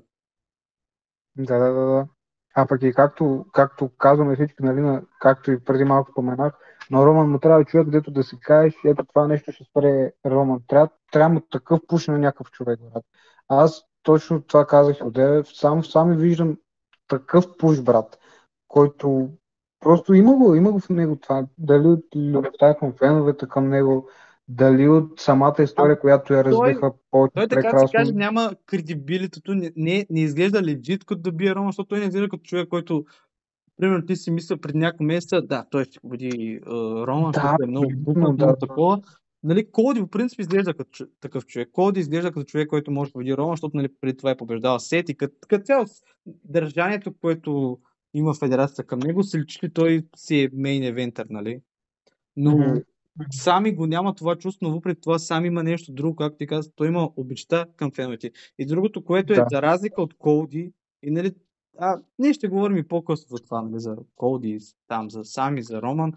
Да, 1.35 1.59
да, 1.59 1.73
да, 1.73 1.85
да. 1.85 2.07
А 2.55 2.67
пък 2.67 2.83
и 2.83 2.93
както, 2.93 3.45
както 3.53 3.89
казваме 3.97 4.35
всички, 4.35 4.63
нали, 4.63 4.81
на, 4.81 5.03
както 5.19 5.51
и 5.51 5.59
преди 5.59 5.83
малко 5.83 6.11
споменах, 6.11 6.53
на 6.91 7.05
Роман 7.05 7.31
му 7.31 7.39
трябва 7.39 7.65
човек, 7.65 7.89
дето 7.89 8.11
да 8.11 8.23
си 8.23 8.37
кажеш, 8.39 8.73
ето 8.85 9.05
това 9.05 9.27
нещо 9.27 9.51
ще 9.51 9.63
спре 9.63 10.11
Роман. 10.25 10.59
Трябва, 10.67 10.89
трябва 11.11 11.33
му 11.33 11.41
такъв 11.41 11.79
пуш 11.87 12.07
на 12.07 12.17
някакъв 12.17 12.51
човек, 12.51 12.79
брат. 12.93 13.03
Аз 13.47 13.85
точно 14.03 14.41
това 14.41 14.67
казах 14.67 14.97
одеве, 15.03 15.43
само, 15.53 15.83
сами 15.83 16.17
виждам 16.17 16.57
такъв 17.07 17.45
пуш, 17.57 17.81
брат, 17.81 18.19
който 18.67 19.29
просто 19.79 20.13
има 20.13 20.35
го, 20.35 20.55
има 20.55 20.71
го 20.71 20.79
в 20.79 20.89
него 20.89 21.15
това. 21.15 21.45
Дали 21.57 21.87
от 21.87 22.05
любовта 22.15 22.75
към 22.79 22.93
феновете 22.93 23.47
към 23.47 23.69
него, 23.69 24.07
дали 24.47 24.87
от 24.87 25.19
самата 25.19 25.55
история, 25.59 25.99
която 25.99 26.33
я 26.33 26.43
развиха 26.43 26.91
по 27.11 27.27
Той 27.33 27.47
така 27.47 27.79
се 27.79 27.97
каже, 27.97 28.11
няма 28.11 28.51
кредибилитето, 28.65 29.55
не, 29.55 29.71
не, 29.75 30.05
не 30.09 30.19
изглежда 30.19 30.63
легит 30.63 31.05
като 31.05 31.21
да 31.21 31.31
бие 31.31 31.55
Рома, 31.55 31.67
защото 31.67 31.87
той 31.87 31.99
не 31.99 32.05
изглежда 32.05 32.29
като 32.29 32.43
човек, 32.43 32.69
който 32.69 33.05
примерно 33.77 34.05
ти 34.05 34.15
си 34.15 34.31
мисля 34.31 34.57
преди 34.57 34.77
няколко 34.77 35.03
месеца, 35.03 35.41
да, 35.41 35.65
той 35.71 35.85
ще 35.85 35.99
победи 35.99 36.59
Рома, 37.07 37.31
да, 37.31 37.55
е 37.63 37.67
много 37.67 37.91
буквално 37.95 38.37
да, 38.37 38.57
такова. 38.57 39.01
Нали, 39.43 39.71
Коди 39.71 39.99
в 40.01 40.07
принцип 40.07 40.39
изглежда 40.39 40.73
като 40.73 41.05
такъв 41.19 41.45
човек. 41.45 41.69
Коди 41.71 41.99
изглежда 41.99 42.31
като 42.31 42.43
човек, 42.43 42.67
който 42.67 42.91
може 42.91 43.09
да 43.09 43.13
победи 43.13 43.37
Рома, 43.37 43.53
защото 43.53 43.77
нали, 43.77 43.89
преди 44.01 44.17
това 44.17 44.31
е 44.31 44.37
побеждал 44.37 44.79
Сет 44.79 45.09
и 45.09 45.17
като, 45.17 45.35
като 45.47 45.65
цяло 45.65 45.85
държанието, 46.25 47.13
което 47.21 47.79
има 48.13 48.33
федерацията 48.33 48.83
към 48.83 48.99
него, 48.99 49.23
се 49.23 49.39
личи 49.39 49.69
той 49.73 50.05
си 50.15 50.41
е 50.41 50.49
мейн 50.53 50.83
евентър, 50.83 51.25
нали? 51.29 51.59
Но 52.35 52.51
mm-hmm. 52.51 52.83
сами 53.31 53.71
го 53.71 53.87
няма 53.87 54.15
това 54.15 54.35
чувство, 54.35 54.67
но 54.67 54.73
въпреки 54.73 55.01
това 55.01 55.19
сам 55.19 55.45
има 55.45 55.63
нещо 55.63 55.91
друго, 55.91 56.15
както 56.15 56.37
ти 56.37 56.47
каза, 56.47 56.71
той 56.75 56.87
има 56.87 57.09
обичта 57.15 57.65
към 57.75 57.91
феновете. 57.91 58.31
И 58.59 58.65
другото, 58.65 59.03
което 59.03 59.33
е 59.33 59.35
да. 59.35 59.45
за 59.51 59.61
разлика 59.61 60.01
от 60.01 60.17
Коди, 60.17 60.71
и 61.03 61.11
нали, 61.11 61.31
а, 61.77 61.99
ние 62.19 62.33
ще 62.33 62.47
говорим 62.47 62.77
и 62.77 62.87
по-късно 62.87 63.37
за 63.37 63.43
това, 63.43 63.61
нали, 63.61 63.79
за 63.79 63.97
Коди, 64.15 64.59
там, 64.87 65.09
за 65.09 65.23
Сами, 65.23 65.63
за 65.63 65.81
Роман, 65.81 66.13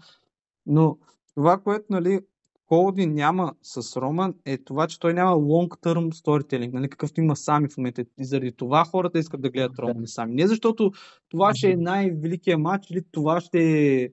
но 0.65 0.97
това, 1.35 1.57
което 1.57 1.85
нали, 1.89 2.19
Коди 2.65 3.05
няма 3.05 3.53
с 3.61 4.01
Роман 4.01 4.35
е 4.45 4.57
това, 4.57 4.87
че 4.87 4.99
той 4.99 5.13
няма 5.13 5.31
long-term 5.31 6.13
storytelling, 6.13 6.73
нали, 6.73 6.89
какъвто 6.89 7.21
има 7.21 7.35
сами 7.35 7.69
в 7.69 7.77
момента. 7.77 8.05
И 8.19 8.25
заради 8.25 8.51
това 8.51 8.85
хората 8.85 9.19
искат 9.19 9.41
да 9.41 9.49
гледат 9.49 9.79
Роман 9.79 10.03
и 10.03 10.07
сами. 10.07 10.35
Не 10.35 10.47
защото 10.47 10.91
това 11.29 11.55
ще 11.55 11.71
е 11.71 11.77
най-великият 11.77 12.61
матч 12.61 12.89
или 12.89 13.03
това 13.11 13.41
ще 13.41 13.59
е 14.03 14.09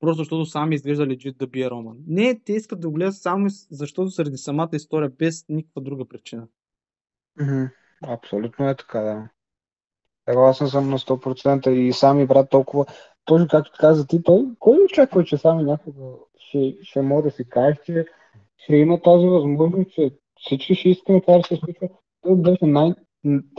просто 0.00 0.18
защото 0.18 0.46
сами 0.46 0.74
изглежда 0.74 1.06
легит 1.06 1.38
да 1.38 1.46
бие 1.46 1.70
Роман. 1.70 1.96
Не, 2.06 2.40
те 2.44 2.52
искат 2.52 2.80
да 2.80 2.88
го 2.88 2.94
гледат 2.94 3.14
само 3.14 3.46
защото 3.70 4.08
заради 4.08 4.36
самата 4.36 4.70
история, 4.72 5.10
без 5.18 5.44
никаква 5.48 5.82
друга 5.82 6.04
причина. 6.08 6.48
Абсолютно 8.06 8.68
е 8.68 8.76
така, 8.76 9.00
да. 9.00 9.28
Съгласен 10.28 10.68
съм 10.68 10.90
на 10.90 10.98
100% 10.98 11.68
и 11.68 11.92
сами 11.92 12.26
брат 12.26 12.50
толкова, 12.50 12.86
точно 13.24 13.48
както 13.50 13.72
каза 13.78 14.06
ти, 14.06 14.22
той, 14.22 14.44
кой 14.58 14.84
очаква, 14.84 15.24
че 15.24 15.36
сами 15.36 15.62
някога 15.62 16.06
ще, 16.38 16.76
ще 16.82 17.02
може 17.02 17.22
да 17.22 17.30
си 17.30 17.48
каже, 17.48 17.76
че 17.84 18.06
ще 18.56 18.76
има 18.76 19.02
тази 19.02 19.26
възможност, 19.26 19.90
че 19.90 20.10
всички 20.40 20.74
ще 20.74 20.88
искаме 20.88 21.20
това 21.20 21.38
да 21.38 21.44
се 21.44 21.56
случва. 21.56 21.88
Той 22.22 22.36
беше 22.36 22.66
най... 22.66 22.92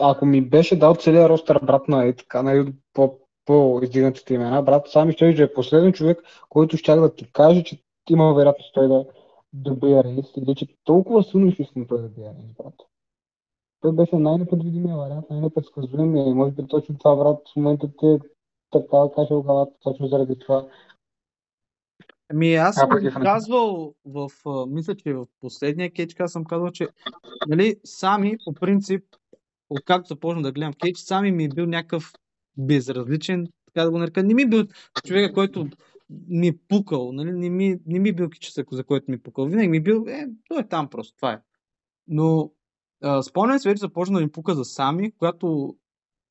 Ако 0.02 0.26
ми 0.26 0.42
беше 0.42 0.80
дал 0.80 0.96
целият 0.96 1.30
ростър 1.30 1.60
брат 1.64 1.88
на 1.88 2.06
е 2.06 2.14
така, 2.14 2.44
нали, 2.44 2.74
по, 2.94 3.20
по 3.46 3.80
издигнатите 3.84 4.34
имена, 4.34 4.64
брат, 4.64 4.88
сами 4.88 5.14
ще 5.14 5.30
е 5.30 5.54
последен 5.54 5.94
човек, 5.94 6.22
който 6.50 6.78
ще 6.78 6.96
да 6.96 7.16
ти 7.16 7.32
каже, 7.32 7.64
че 7.64 7.84
има 8.10 8.34
вероятност 8.34 8.74
той 8.74 8.88
да, 8.88 9.06
да 9.54 9.76
бие 9.76 10.04
рейс 10.04 10.26
или 10.38 10.56
че 10.56 10.68
толкова 10.84 11.24
силно 11.24 11.52
ще 11.52 11.62
искам 11.62 11.88
той 11.88 12.02
да 12.02 12.08
бие 12.08 12.26
рейс, 12.26 12.54
брат. 12.64 12.74
Той 13.82 13.92
беше 13.92 14.16
най-непредвидимия 14.16 14.98
вариант, 14.98 15.30
най-непредсказуемия 15.30 16.30
и 16.30 16.34
може 16.34 16.52
би 16.52 16.68
точно 16.68 16.98
това, 16.98 17.16
брат, 17.16 17.38
в 17.54 17.56
момента 17.56 17.88
ти 18.00 18.18
така 18.72 18.98
каша 19.16 19.36
в 19.36 19.44
главата, 19.44 19.72
точно 19.84 20.08
заради 20.08 20.40
това. 20.40 20.68
Ами 22.32 22.56
аз 22.56 22.76
съм 22.76 22.90
казвал 23.24 23.94
в, 24.06 24.30
мисля, 24.68 24.96
че 24.96 25.14
в 25.14 25.28
последния 25.40 25.92
кетч 25.92 26.16
съм 26.26 26.46
казвал, 26.46 26.72
че 26.72 26.88
нали, 27.48 27.76
сами 27.84 28.38
по 28.46 28.54
принцип, 28.54 29.04
откакто 29.70 30.08
започна 30.08 30.42
да 30.42 30.52
гледам 30.52 30.74
кетч, 30.74 31.00
сами 31.00 31.32
ми 31.32 31.44
е 31.46 31.50
бил 31.50 31.66
някакъв 31.66 32.14
безразличен, 32.58 33.48
така 33.66 33.84
да 33.84 33.92
го 33.92 33.98
нарека. 33.98 34.24
Не 34.24 34.34
ми 34.34 34.42
е 34.42 34.48
бил 34.48 34.64
човека, 35.06 35.34
който 35.34 35.68
ми 36.28 36.48
е 36.48 36.58
пукал, 36.68 37.12
нали? 37.12 37.32
не, 37.32 37.50
ми, 37.50 37.80
не 37.86 38.00
ми 38.00 38.10
е 38.10 38.14
бил 38.14 38.30
кичесък, 38.30 38.68
за 38.72 38.84
който 38.84 39.12
ми 39.12 39.16
е 39.16 39.22
пукал. 39.22 39.46
Винаги 39.46 39.68
ми 39.68 39.78
е 39.78 39.82
бил, 39.82 40.06
е, 40.08 40.28
той 40.48 40.60
е 40.60 40.68
там 40.68 40.90
просто, 40.90 41.16
това 41.16 41.34
е. 41.34 41.42
Но 42.08 42.52
спомням 43.24 43.60
се 43.60 43.70
вече 43.70 43.80
започна 43.80 44.20
да 44.20 44.26
ми 44.26 44.32
пука 44.32 44.56
за 44.56 44.66
Сами, 44.66 45.12
когато 45.12 45.76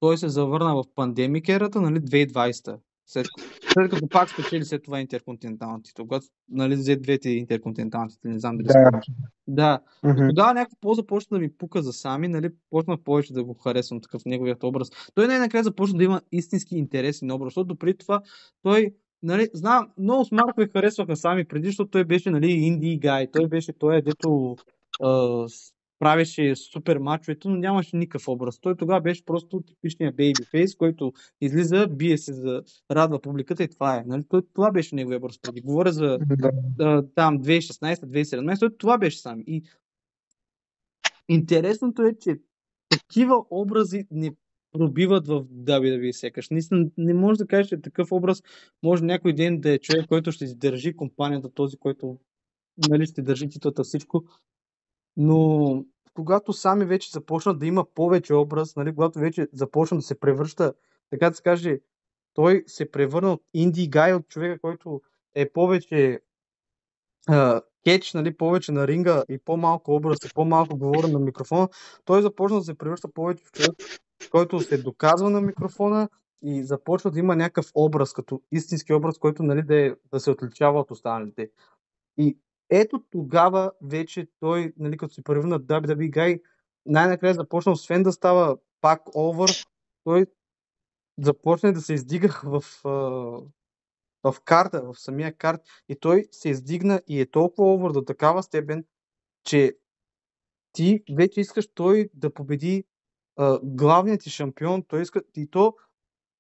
той 0.01 0.19
се 0.19 0.29
завърна 0.29 0.75
в 0.75 0.85
пандемик 0.95 1.49
ерата, 1.49 1.81
нали, 1.81 2.01
2020. 2.01 2.79
След, 3.11 3.27
след 3.73 3.91
като 3.91 4.09
пак 4.09 4.31
спечели 4.31 4.65
след 4.65 4.83
това 4.83 5.01
интерконтиненталния 5.01 5.83
титул, 5.83 6.07
когато 6.07 6.27
нали, 6.51 6.77
взе 6.77 6.97
двете 6.97 7.31
интерконтинентални 7.31 8.11
титул, 8.11 8.31
не 8.31 8.39
знам 8.39 8.57
дали 8.57 8.67
да. 8.67 9.01
Да. 9.47 9.81
Mm-hmm. 10.05 10.29
Тогава 10.29 10.55
някакво 10.55 10.77
по-започна 10.81 11.35
да 11.35 11.41
ми 11.41 11.53
пука 11.53 11.83
за 11.83 11.93
сами, 11.93 12.29
нали, 12.29 12.51
почнах 12.71 13.01
повече 13.01 13.33
да 13.33 13.45
го 13.45 13.55
харесвам 13.55 14.01
такъв 14.01 14.25
неговият 14.25 14.65
образ. 14.65 14.91
Той 15.15 15.27
най-накрая 15.27 15.65
започна 15.65 15.99
да 15.99 16.05
има 16.05 16.21
истински 16.33 16.77
интересен 16.77 17.31
образ, 17.31 17.47
защото 17.47 17.77
преди 17.77 17.99
това 17.99 18.23
той 18.63 18.95
Нали, 19.23 19.49
знам, 19.55 19.91
много 19.99 20.25
смаркове 20.25 20.69
харесваха 20.73 21.17
сами 21.17 21.45
преди, 21.45 21.67
защото 21.67 21.91
той 21.91 22.05
беше 22.05 22.31
нали, 22.31 22.51
инди 22.51 22.99
гай. 22.99 23.31
Той 23.33 23.49
беше 23.49 23.73
той, 23.73 23.97
е, 23.97 24.03
дето 24.03 24.57
правеше 25.99 26.57
супер 26.57 26.97
мачовете, 26.97 27.49
но 27.49 27.57
нямаше 27.57 27.97
никакъв 27.97 28.29
образ. 28.29 28.61
Той 28.61 28.77
тогава 28.77 29.01
беше 29.01 29.25
просто 29.25 29.61
типичния 29.61 30.13
бейби 30.13 30.45
фейс, 30.51 30.77
който 30.77 31.13
излиза, 31.41 31.87
бие 31.91 32.19
се 32.19 32.33
за 32.33 32.63
радва 32.91 33.21
публиката 33.21 33.63
и 33.63 33.69
това 33.69 33.97
е. 33.97 34.05
Нали? 34.07 34.23
Той, 34.29 34.43
това 34.55 34.71
беше 34.71 34.95
неговия 34.95 35.19
образ 35.19 35.39
преди. 35.39 35.61
Говоря 35.61 35.93
за 35.93 36.19
да. 36.79 37.05
там 37.15 37.39
2016-2017, 37.43 38.79
това 38.79 38.99
беше 38.99 39.21
сам. 39.21 39.43
И 39.47 39.63
интересното 41.29 42.03
е, 42.03 42.15
че 42.21 42.37
такива 42.89 43.45
образи 43.51 44.07
не 44.11 44.31
пробиват 44.73 45.27
в 45.27 45.45
WWE 45.45 46.13
секаш. 46.13 46.51
Наистина 46.51 46.91
не 46.97 47.15
може 47.15 47.39
да 47.39 47.47
кажеш, 47.47 47.69
че 47.69 47.81
такъв 47.81 48.13
образ 48.13 48.43
може 48.83 49.05
някой 49.05 49.33
ден 49.33 49.61
да 49.61 49.71
е 49.71 49.79
човек, 49.79 50.07
който 50.09 50.33
ще 50.33 50.45
издържи 50.45 50.97
компанията, 50.97 51.51
този, 51.55 51.77
който 51.77 52.19
нали, 52.89 53.07
ще 53.07 53.23
държи 53.23 53.49
титлата 53.49 53.85
всичко, 53.85 54.25
но 55.19 55.85
когато 56.15 56.53
сами 56.53 56.85
вече 56.85 57.11
започна 57.11 57.55
да 57.55 57.67
има 57.67 57.85
повече 57.95 58.35
образ, 58.35 58.77
нали, 58.77 58.95
когато 58.95 59.19
вече 59.19 59.49
започна 59.53 59.97
да 59.97 60.03
се 60.03 60.21
превръща, 60.21 60.75
така 61.11 61.31
да 61.31 61.37
се 61.37 61.43
каже, 61.43 61.81
той 62.35 62.65
се 62.67 62.91
превърна 62.91 63.33
от 63.33 63.43
инди 63.55 63.89
гай, 63.89 64.13
от 64.13 64.29
човека, 64.29 64.61
който 64.61 65.01
е 65.35 65.53
повече 65.53 66.21
uh, 67.29 67.63
кетч, 67.85 68.15
нали, 68.15 68.37
повече 68.37 68.73
на 68.73 68.87
ринга 68.89 69.25
и 69.29 69.39
по-малко 69.39 69.95
образ 69.95 70.19
и 70.25 70.35
по-малко 70.35 70.77
говорен 70.77 71.13
на 71.13 71.19
микрофона, 71.19 71.69
той 72.05 72.23
започна 72.23 72.59
да 72.59 72.65
се 72.65 72.79
превръща 72.79 73.13
повече 73.13 73.45
в 73.45 73.53
човек, 73.53 73.71
който 74.31 74.61
се 74.61 74.83
доказва 74.83 75.31
на 75.31 75.41
микрофона 75.41 76.09
и 76.43 76.63
започва 76.65 77.11
да 77.11 77.19
има 77.19 77.37
някакъв 77.37 77.67
образ, 77.75 78.13
като 78.13 78.43
истински 78.53 78.93
образ, 78.93 79.19
който 79.19 79.43
нали, 79.43 79.63
да, 79.63 79.87
е, 79.87 79.95
да 80.13 80.21
се 80.21 80.31
отличава 80.31 80.81
от 80.81 80.91
останалите. 80.91 81.51
И 82.17 82.39
ето 82.71 83.03
тогава 83.11 83.73
вече 83.83 84.27
той, 84.41 84.73
нали, 84.79 84.97
като 84.97 85.15
се 85.15 85.23
превърна 85.23 85.59
в 85.59 85.63
WWE 85.63 86.11
Guy, 86.11 86.43
най-накрая 86.87 87.35
започна, 87.35 87.73
освен 87.73 88.03
да 88.03 88.13
става 88.13 88.57
пак 88.81 89.17
овър, 89.17 89.51
той 90.05 90.27
започне 91.19 91.73
да 91.73 91.81
се 91.81 91.95
издига 91.95 92.41
в, 92.45 92.65
в 94.25 94.41
карта, 94.45 94.83
в 94.83 95.01
самия 95.01 95.37
карт. 95.37 95.61
И 95.89 95.97
той 96.01 96.25
се 96.31 96.49
издигна 96.49 97.03
и 97.07 97.21
е 97.21 97.31
толкова 97.31 97.75
овър 97.75 97.93
до 97.93 98.03
такава 98.03 98.43
степен, 98.43 98.85
че 99.45 99.73
ти 100.73 101.03
вече 101.17 101.41
искаш 101.41 101.69
той 101.75 102.11
да 102.15 102.35
победи 102.35 102.85
а, 103.37 103.61
главният 103.63 104.21
ти 104.21 104.31
шампион. 104.31 104.83
Той 104.89 105.03
иска 105.03 105.23
и 105.37 105.51
то 105.51 105.75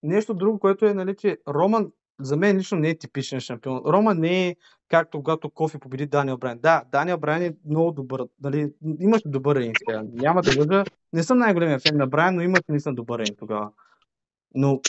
нещо 0.02 0.34
друго, 0.34 0.58
което 0.58 0.86
е, 0.86 0.94
нали, 0.94 1.16
че 1.16 1.38
Роман 1.48 1.92
за 2.20 2.36
мен 2.36 2.56
лично 2.56 2.78
не 2.78 2.90
е 2.90 2.98
типичен 2.98 3.40
шампион. 3.40 3.82
Рома 3.86 4.14
не 4.14 4.48
е 4.48 4.56
както 4.88 5.18
когато 5.18 5.50
Кофи 5.50 5.78
победи 5.78 6.06
Даниел 6.06 6.36
Брайан. 6.36 6.58
Да, 6.58 6.84
Даниел 6.92 7.18
Брайан 7.18 7.42
е 7.42 7.56
много 7.68 7.92
добър. 7.92 8.24
Дали, 8.38 8.72
имаш 9.00 9.22
добър 9.26 9.56
рейн 9.56 9.72
сега. 9.78 10.02
Няма 10.12 10.42
да 10.42 10.60
лъжа. 10.60 10.84
Не 11.12 11.22
съм 11.22 11.38
най-големия 11.38 11.78
фен 11.78 11.96
на 11.96 12.06
Брайан, 12.06 12.34
но 12.34 12.42
имаш 12.42 12.60
наистина 12.68 12.94
добър 12.94 13.18
рейн 13.18 13.36
тогава. 13.38 13.70
Но 14.54 14.80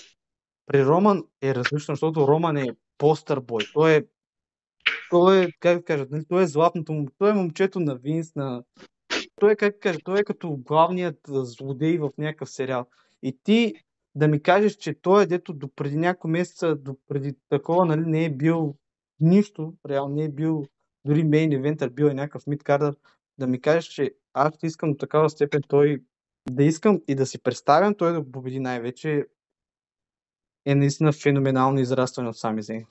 при 0.65 0.85
Роман 0.85 1.23
е 1.41 1.55
различно, 1.55 1.95
защото 1.95 2.27
Роман 2.27 2.57
е 2.57 2.67
постър 2.97 3.39
бой. 3.39 3.61
Той 3.73 3.91
е 3.91 4.03
той 5.09 5.43
е, 5.43 5.51
как 5.59 5.77
да 5.77 5.83
кажа, 5.83 6.05
нали, 6.11 6.25
той 6.29 6.43
е 6.43 6.47
златното 6.47 6.93
му, 6.93 7.07
той 7.17 7.29
е 7.29 7.33
момчето 7.33 7.79
на 7.79 7.95
Винс, 7.95 8.35
на... 8.35 8.63
Той 9.35 9.51
е, 9.51 9.55
как 9.55 9.73
да 9.73 9.79
кажа, 9.79 9.99
той 10.03 10.19
е 10.19 10.23
като 10.23 10.57
главният 10.57 11.19
злодей 11.27 11.97
в 11.97 12.09
някакъв 12.17 12.49
сериал. 12.49 12.85
И 13.23 13.37
ти 13.43 13.75
да 14.15 14.27
ми 14.27 14.41
кажеш, 14.41 14.75
че 14.75 14.93
той 14.93 15.23
е 15.23 15.25
дето 15.25 15.53
до 15.53 15.67
преди 15.75 15.97
няколко 15.97 16.27
месеца, 16.27 16.75
до 16.75 16.95
преди 17.07 17.35
такова, 17.49 17.85
нали, 17.85 18.01
не 18.05 18.25
е 18.25 18.29
бил 18.29 18.75
нищо, 19.19 19.73
реално 19.89 20.15
не 20.15 20.23
е 20.23 20.29
бил 20.29 20.65
дори 21.05 21.23
мейн 21.23 21.51
евентър, 21.51 21.89
бил 21.89 22.05
е 22.05 22.13
някакъв 22.13 22.47
мидкардър, 22.47 22.95
да 23.37 23.47
ми 23.47 23.61
кажеш, 23.61 23.85
че 23.85 24.11
аз 24.33 24.53
искам 24.63 24.91
до 24.91 24.97
такава 24.97 25.29
степен 25.29 25.61
той 25.67 26.01
да 26.51 26.63
искам 26.63 27.01
и 27.07 27.15
да 27.15 27.25
си 27.25 27.43
представям 27.43 27.95
той 27.95 28.13
да 28.13 28.31
победи 28.31 28.59
най-вече 28.59 29.25
е 30.65 30.75
наистина 30.75 31.11
феноменално 31.11 31.79
израстване 31.79 32.29
от 32.29 32.37
сами 32.37 32.61
Зей. 32.61 32.85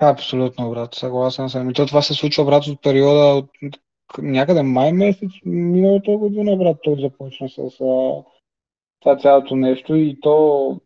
Абсолютно, 0.00 0.70
брат, 0.70 0.94
съгласен 0.94 1.48
съм. 1.48 1.70
И 1.70 1.72
то 1.72 1.86
това 1.86 2.02
се 2.02 2.14
случва, 2.14 2.44
брат, 2.44 2.66
от 2.66 2.82
периода 2.82 3.34
от 3.34 3.50
някъде 4.18 4.62
май 4.62 4.92
месец 4.92 5.30
миналото 5.44 6.18
година, 6.18 6.56
брат, 6.56 6.76
той 6.82 7.00
започна 7.00 7.48
с 7.48 7.78
това 9.00 9.16
цялото 9.18 9.56
нещо 9.56 9.94
и 9.94 10.18
то, 10.20 10.80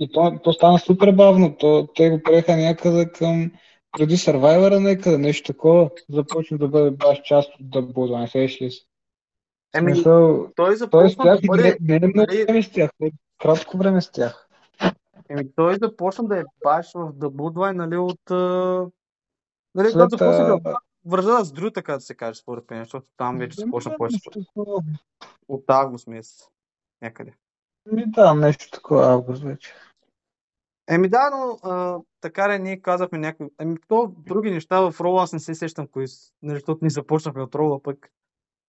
и 0.00 0.12
то, 0.12 0.40
то 0.44 0.52
стана 0.52 0.78
супер 0.78 1.12
бавно. 1.12 1.56
То, 1.56 1.88
те 1.94 2.10
го 2.10 2.22
приеха 2.22 2.56
някъде 2.56 3.12
към 3.12 3.50
преди 3.98 4.16
Survivor 4.16 4.78
нека 4.78 5.18
нещо 5.18 5.52
такова 5.52 5.90
започне 6.08 6.58
да 6.58 6.68
бъде 6.68 6.90
баш 6.90 7.22
част 7.24 7.54
от 7.54 7.66
The 7.66 7.92
Bloodline, 7.92 8.26
сеш 8.26 8.62
ли 8.62 8.70
си? 8.70 8.86
Еми, 9.74 9.94
Смисъл, 9.94 10.52
той 10.56 10.66
той 10.66 10.76
започна 10.76 11.24
тях 11.24 11.40
да 11.40 11.46
бъде... 11.46 11.76
не, 11.80 11.98
не 11.98 12.06
е 12.06 12.08
много 12.14 12.32
време 12.46 12.62
с 12.62 12.70
тях, 12.70 12.90
не 13.00 13.06
е 13.06 13.10
кратко 13.38 13.78
време 13.78 14.00
с 14.00 14.10
тях. 14.10 14.48
Еми, 15.28 15.54
той 15.56 15.76
започна 15.82 16.24
да 16.28 16.38
е 16.38 16.44
баш 16.64 16.92
в 16.92 17.12
The 17.12 17.28
Bloodline, 17.28 17.76
нали, 17.76 17.96
от... 17.96 18.30
Нали, 19.74 19.86
След, 19.86 19.92
когато 19.92 20.16
започна 20.16 20.60
да 20.60 20.76
връжда 21.06 21.44
с 21.44 21.52
Дрю, 21.52 21.70
така 21.70 21.94
да 21.94 22.00
се 22.00 22.14
каже, 22.14 22.40
според 22.40 22.70
мен, 22.70 22.84
защото 22.84 23.06
там 23.16 23.38
вече 23.38 23.60
започна 23.60 23.96
повече 23.96 24.18
от 25.48 25.64
август 25.68 26.06
месец. 26.06 26.48
Някъде. 27.02 27.32
Ми 27.92 28.04
да, 28.06 28.34
нещо 28.34 28.70
такова 28.70 29.06
август 29.06 29.42
вече. 29.42 29.74
Еми 30.88 31.08
да, 31.08 31.30
но 31.30 31.70
а, 31.70 32.00
така 32.20 32.48
ли 32.48 32.62
ние 32.62 32.80
казахме 32.80 33.18
някои... 33.18 33.46
Еми 33.60 33.76
то 33.88 34.12
други 34.18 34.50
неща 34.50 34.90
в 34.90 35.00
Рола 35.00 35.22
аз 35.22 35.32
не 35.32 35.38
се 35.40 35.54
сещам 35.54 35.86
кои 35.86 36.08
са, 36.08 36.32
нали, 36.42 36.56
защото 36.56 36.78
ние 36.82 36.90
започнахме 36.90 37.42
от 37.42 37.54
Рола 37.54 37.82
пък 37.82 38.10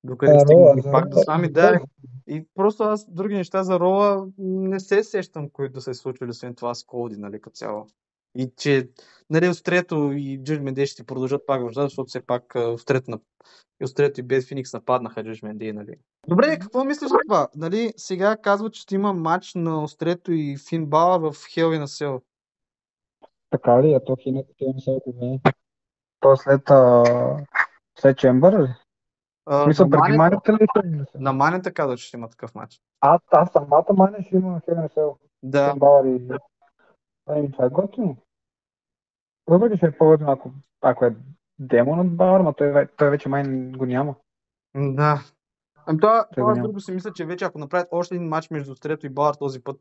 докъде 0.03 0.33
А, 0.35 0.39
стигнахме 0.39 0.91
пак 0.91 1.09
до 1.09 1.17
сами, 1.17 1.51
да. 1.51 1.71
да. 1.71 1.79
И 2.27 2.45
просто 2.55 2.83
аз 2.83 3.11
други 3.11 3.35
неща 3.35 3.63
за 3.63 3.79
Рола 3.79 4.27
не 4.37 4.79
се 4.79 5.03
сещам, 5.03 5.49
които 5.49 5.73
да 5.73 5.81
се 5.81 5.91
е 5.91 5.93
случили, 5.93 6.29
освен 6.29 6.55
това 6.55 6.75
с 6.75 6.83
Колди, 6.83 7.17
нали, 7.17 7.41
като 7.41 7.55
цяло. 7.55 7.87
И 8.35 8.51
че, 8.57 8.89
нали, 9.29 9.49
Острето 9.49 9.95
и 9.95 10.39
Judgment 10.39 10.73
Day 10.73 10.85
ще 10.85 11.03
продължат 11.03 11.45
пак 11.47 11.61
в 11.61 11.73
жада, 11.73 11.85
защото 11.85 12.07
все 12.07 12.25
пак 12.25 12.55
а, 12.55 12.67
Острето 12.69 13.11
на... 13.11 13.19
и 13.81 13.85
Острето 13.85 14.19
и 14.19 14.23
Бет 14.23 14.43
Феникс 14.47 14.73
нападнаха 14.73 15.23
Judgment 15.23 15.57
Day, 15.57 15.71
нали. 15.71 15.95
Добре, 16.27 16.59
какво 16.59 16.83
мислиш 16.83 17.09
за 17.09 17.17
това? 17.27 17.47
Нали, 17.55 17.93
сега 17.97 18.37
казват, 18.37 18.73
че 18.73 18.81
ще 18.81 18.95
има 18.95 19.13
матч 19.13 19.53
на 19.55 19.83
Острето 19.83 20.31
и 20.31 20.57
Фин 20.69 20.85
Балър 20.85 21.19
в 21.19 21.33
Hell 21.33 21.83
a 21.83 21.85
Cell. 21.85 22.21
Така 23.49 23.83
ли? 23.83 23.93
А 23.93 24.03
то 24.03 24.15
хинето 24.19 24.53
ти 24.57 24.65
не 24.73 24.81
се 24.81 24.99
не. 25.21 25.39
То 26.19 26.37
след, 26.37 26.69
а, 26.69 27.03
след 27.99 28.17
Чембър 28.17 28.63
ли? 28.63 28.67
А, 29.45 29.63
смисъл 29.63 29.87
на 29.87 29.97
преди 30.01 30.17
манята 30.17 30.53
ли 30.53 30.67
на 31.15 31.33
Манета 31.33 31.73
каза, 31.73 31.97
че 31.97 32.07
ще 32.07 32.17
има 32.17 32.29
такъв 32.29 32.55
матч. 32.55 32.81
А, 33.01 33.19
а 33.31 33.45
самата 33.45 33.93
маня 33.93 34.17
ще 34.27 34.35
има 34.35 34.61
Хелен 34.65 34.89
Сел. 34.93 35.17
Да. 35.43 35.69
Към 35.69 35.79
Бауър 35.79 36.05
и... 36.05 36.27
Ами, 37.25 37.51
това 37.51 37.65
е 37.65 37.69
готино. 37.69 38.17
Въпреки, 39.47 39.79
че 39.79 39.85
е 39.85 39.97
по-готино, 39.97 40.31
ако, 40.31 40.51
ако 40.81 41.05
е 41.05 41.15
демон 41.59 41.99
от 41.99 42.15
Бауър, 42.15 42.39
но 42.39 42.53
той, 42.53 42.87
той 42.97 43.09
вече 43.09 43.29
май 43.29 43.43
го 43.71 43.85
няма. 43.85 44.15
Да. 44.75 45.23
Ами 45.85 45.99
това, 45.99 46.27
това 46.35 46.53
няма. 46.53 46.67
друго 46.67 46.79
си 46.79 46.91
мисля, 46.91 47.13
че 47.13 47.25
вече 47.25 47.45
ако 47.45 47.59
направят 47.59 47.87
още 47.91 48.15
един 48.15 48.27
матч 48.27 48.49
между 48.49 48.71
Острето 48.71 49.05
и 49.05 49.09
Бауър, 49.09 49.33
този 49.33 49.63
път 49.63 49.79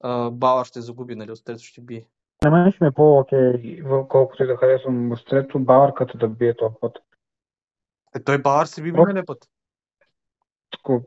а, 0.00 0.30
Бауър 0.30 0.64
ще 0.64 0.80
загуби, 0.80 1.14
нали, 1.14 1.30
Острето 1.30 1.62
ще 1.62 1.80
бие. 1.80 2.06
На 2.44 2.50
мен 2.50 2.72
ще 2.72 2.84
ми 2.84 2.88
е 2.88 2.92
по-окей, 2.92 3.82
колкото 4.08 4.42
и 4.42 4.46
да 4.46 4.56
харесвам 4.56 5.12
Острето, 5.12 5.58
Бауър 5.58 5.94
като 5.94 6.18
да 6.18 6.28
бие 6.28 6.56
този 6.56 6.74
път. 6.80 6.98
Е, 8.16 8.24
той 8.24 8.42
Бауър 8.42 8.66
се 8.66 8.82
би 8.82 8.92
миналия 8.92 9.24
път. 9.26 9.48
тако- 10.70 11.02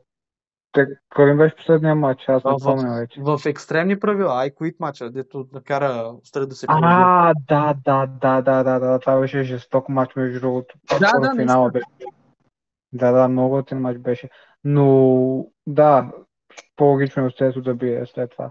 те, 0.72 0.86
кой 1.14 1.36
беше 1.36 1.56
последния 1.56 1.94
матч, 1.94 2.28
аз 2.28 2.44
не 2.44 2.50
в, 2.50 2.56
помня 2.62 2.94
вече. 2.94 3.20
в 3.22 3.40
екстремни 3.46 4.00
правила, 4.00 4.30
I 4.30 4.54
quit 4.54 4.76
матча, 4.80 5.10
дето 5.10 5.46
накара 5.52 6.12
Острето 6.22 6.46
да 6.46 6.54
се 6.54 6.66
появи. 6.66 6.84
А, 6.86 7.32
да, 7.48 7.74
да, 7.84 8.06
да, 8.06 8.42
да, 8.42 8.62
да, 8.62 8.78
да, 8.78 8.98
това 8.98 9.20
беше 9.20 9.42
жесток 9.42 9.88
матч, 9.88 10.16
между 10.16 10.40
другото. 10.40 10.74
Да, 11.00 11.18
да, 11.20 11.34
финала 11.36 11.70
беше. 11.70 11.86
Да, 12.92 13.12
да, 13.12 13.28
много 13.28 13.50
готин 13.50 13.78
матч 13.78 13.98
беше. 13.98 14.30
Но, 14.64 15.46
да, 15.66 16.12
по-логично 16.76 17.30
е 17.40 17.52
да 17.52 17.74
бие 17.74 18.06
след 18.06 18.30
това. 18.30 18.50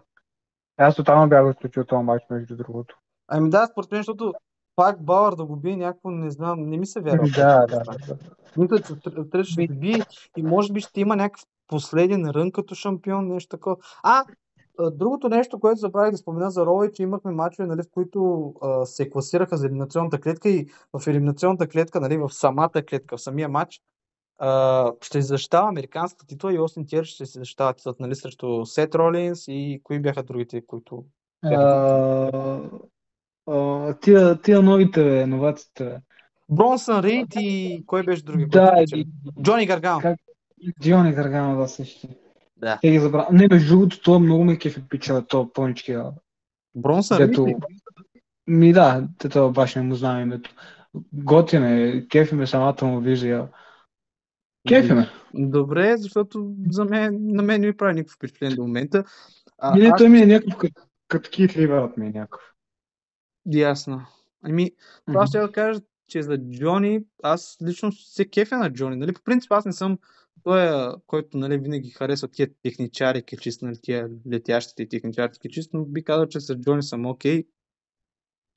Аз 0.77 0.95
тотално 0.95 1.29
бях 1.29 1.53
изключил 1.53 1.83
този 1.83 2.03
матч, 2.03 2.23
между 2.29 2.55
другото. 2.55 2.97
Ами 3.27 3.49
да, 3.49 3.67
според 3.71 3.91
мен, 3.91 3.99
защото 3.99 4.33
пак 4.75 5.03
Бауър 5.03 5.35
да 5.35 5.45
го 5.45 5.55
бие 5.55 5.75
някакво, 5.75 6.11
не 6.11 6.31
знам, 6.31 6.69
не 6.69 6.77
ми 6.77 6.85
се 6.85 7.01
вярва. 7.01 7.27
Да, 7.35 7.65
да. 7.67 7.83
Мисля, 8.57 8.79
че 8.79 8.93
Острето 8.93 9.43
ще 9.43 9.67
бие 9.67 10.01
и 10.37 10.43
може 10.43 10.73
би 10.73 10.81
ще 10.81 11.01
има 11.01 11.15
някакъв 11.15 11.45
последен 11.71 12.29
рън 12.29 12.51
като 12.51 12.75
шампион, 12.75 13.27
нещо 13.27 13.49
такова. 13.49 13.75
А, 14.03 14.23
другото 14.91 15.29
нещо, 15.29 15.59
което 15.59 15.79
забравих 15.79 16.11
да 16.11 16.17
спомена 16.17 16.51
за 16.51 16.65
Роу 16.65 16.83
е, 16.83 16.91
че 16.91 17.03
имахме 17.03 17.31
мачове, 17.31 17.67
нали, 17.67 17.81
в 17.83 17.91
които 17.91 18.53
а, 18.61 18.85
се 18.85 19.09
класираха 19.09 19.57
за 19.57 19.65
елиминационната 19.65 20.21
клетка 20.21 20.49
и 20.49 20.67
в 20.93 21.07
елиминационната 21.07 21.67
клетка, 21.67 22.01
нали, 22.01 22.17
в 22.17 22.29
самата 22.29 22.83
клетка, 22.89 23.17
в 23.17 23.21
самия 23.21 23.49
матч, 23.49 23.81
а, 24.39 24.91
ще 25.01 25.21
защитава 25.21 25.69
американската 25.69 26.25
титла 26.25 26.53
и 26.53 26.59
Остин 26.59 26.85
Тиер 26.85 27.03
ще 27.03 27.25
се 27.25 27.39
защитава 27.39 27.73
титлата, 27.73 28.03
нали, 28.03 28.15
срещу 28.15 28.65
Сет 28.65 28.95
Ролинс 28.95 29.47
и 29.47 29.81
кои 29.83 29.99
бяха 29.99 30.23
другите, 30.23 30.65
които 30.65 31.05
бяха 31.45 31.63
А, 31.63 32.69
а, 33.47 33.93
тия, 33.93 34.41
тия 34.41 34.61
новите, 34.61 35.03
бе, 35.03 35.25
новаците. 35.25 36.01
Бронсън 36.49 36.99
Рейд 36.99 37.27
и 37.35 37.83
кой 37.85 38.03
беше 38.03 38.25
който 38.25 38.47
Да, 38.47 38.83
и, 38.95 39.07
Джони 39.41 39.65
Гаргано. 39.65 39.99
как, 40.01 40.19
Джони 40.81 41.13
Гаргано, 41.13 41.61
да, 41.61 41.67
също. 41.67 42.07
Да. 42.57 42.79
Те 42.81 42.91
ги 42.91 42.99
забравя. 42.99 43.27
Не, 43.31 43.47
между 43.51 43.69
другото, 43.69 44.01
това 44.01 44.19
много 44.19 44.43
ме 44.43 44.57
кефи 44.57 44.81
пича, 44.89 45.25
то 45.27 45.53
пълнички, 45.53 45.97
Бронсън 46.75 47.17
Рейд 47.17 47.29
дето... 47.29 47.47
ли? 47.47 47.55
Ми 48.47 48.73
да, 48.73 49.07
те 49.17 49.29
това 49.29 49.49
баш 49.49 49.75
не 49.75 49.81
му 49.81 49.95
знам 49.95 50.21
името. 50.21 50.55
Готин 51.13 51.63
е, 51.63 52.07
кефи 52.07 52.35
ме 52.35 52.47
самата 52.47 52.85
му 52.85 52.99
визия. 52.99 53.47
Кефи 54.67 54.93
ме. 54.93 55.09
Добре, 55.33 55.97
защото 55.97 56.55
за 56.69 56.85
мен, 56.85 57.17
на 57.21 57.43
мен 57.43 57.61
не 57.61 57.67
ми 57.67 57.77
прави 57.77 57.93
никакво 57.93 58.15
впечатление 58.15 58.55
до 58.55 58.61
момента. 58.61 59.03
А, 59.57 59.75
Ми 59.75 59.81
не, 59.81 59.87
аз 59.87 59.97
той 59.97 60.09
ми 60.09 60.19
е 60.19 60.25
някакъв 60.25 60.57
като, 60.57 60.81
като 61.07 61.29
Кит 61.29 61.57
Ливърът 61.57 61.97
ми 61.97 62.05
е 62.05 62.11
някакъв. 62.11 62.41
Ясно. 63.51 64.01
Ами, 64.43 64.71
това 65.07 65.27
ще 65.27 65.39
да 65.39 65.51
кажа, 65.51 65.81
че 66.07 66.23
за 66.23 66.37
Джони, 66.37 67.03
аз 67.23 67.57
лично 67.67 67.91
се 67.91 68.29
кефя 68.29 68.57
на 68.57 68.73
Джони. 68.73 68.95
Нали, 68.95 69.13
по 69.13 69.21
принцип 69.23 69.51
аз 69.51 69.65
не 69.65 69.73
съм 69.73 69.97
той, 70.43 70.61
а, 70.61 70.95
който 71.07 71.37
нали, 71.37 71.57
винаги 71.57 71.89
харесва 71.89 72.27
тия 72.27 72.49
техничари, 72.63 73.23
кечист, 73.23 73.61
нали, 73.61 73.77
тия 73.81 74.09
летящите 74.31 74.89
техничари, 74.89 75.31
кечист, 75.41 75.73
но 75.73 75.85
би 75.85 76.03
казал, 76.03 76.25
че 76.25 76.39
с 76.39 76.55
Джони 76.55 76.83
съм 76.83 77.05
окей. 77.05 77.43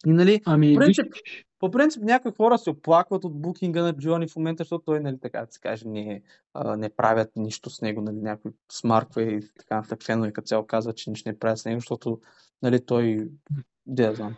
И 0.07 0.13
нали, 0.13 0.41
Ами, 0.45 0.75
по 0.75 0.85
виж, 0.87 0.97
принцип, 0.97 1.13
по 1.59 1.71
принцип 1.71 2.03
някои 2.03 2.33
хора 2.37 2.59
се 2.59 2.71
оплакват 2.71 3.25
от 3.25 3.41
букинга 3.41 3.83
на 3.83 3.93
Джони 3.93 4.29
в 4.29 4.37
момента, 4.37 4.65
защото 4.65 4.85
той, 4.85 5.01
нали, 5.01 5.21
така 5.21 5.41
да 5.41 5.53
се 5.53 5.61
каже, 5.61 5.89
не, 5.89 6.23
а, 6.55 6.77
не 6.77 6.89
правят 6.89 7.31
нищо 7.37 7.71
с 7.71 7.81
него, 7.81 8.01
нали, 8.01 8.17
някой 8.17 8.53
смарква 8.73 9.23
и 9.23 9.41
така 9.59 9.77
нататък 9.77 10.03
фенове 10.05 10.33
като 10.33 10.47
цяло 10.47 10.67
казват, 10.67 10.97
че 10.97 11.11
нищо 11.11 11.29
не 11.29 11.39
правят 11.39 11.59
с 11.59 11.65
него, 11.65 11.81
защото 11.81 12.21
нали, 12.63 12.87
той, 12.87 13.29
де 13.87 14.07
да 14.07 14.15
знам. 14.15 14.37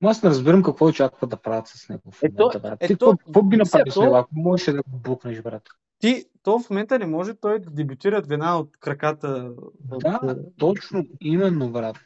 Ма 0.00 0.10
аз 0.10 0.22
не 0.22 0.30
разбирам 0.30 0.62
какво 0.62 0.86
очакват 0.86 1.30
да 1.30 1.36
правят 1.36 1.66
с 1.66 1.88
него 1.88 2.10
в 2.10 2.22
Ето, 2.22 2.34
момента, 2.38 2.60
брат. 2.60 2.78
Ти 2.78 2.92
ето, 2.92 3.06
какво, 3.06 3.16
какво 3.16 3.42
би 3.42 3.56
направил 3.56 3.92
с 3.92 3.96
него, 3.96 4.14
ако 4.14 4.30
можеш 4.32 4.66
да 4.66 4.82
го 4.82 4.98
букнеш, 4.98 5.42
брат? 5.42 5.62
Ти, 5.98 6.24
то 6.42 6.58
в 6.58 6.70
момента 6.70 6.98
не 6.98 7.06
може 7.06 7.34
той 7.34 7.58
да 7.58 7.70
дебютира 7.70 8.22
в 8.22 8.32
една 8.32 8.58
от 8.58 8.70
краката, 8.80 9.52
от, 9.90 10.02
Да, 10.02 10.36
точно, 10.58 11.04
именно, 11.20 11.72
брат. 11.72 11.96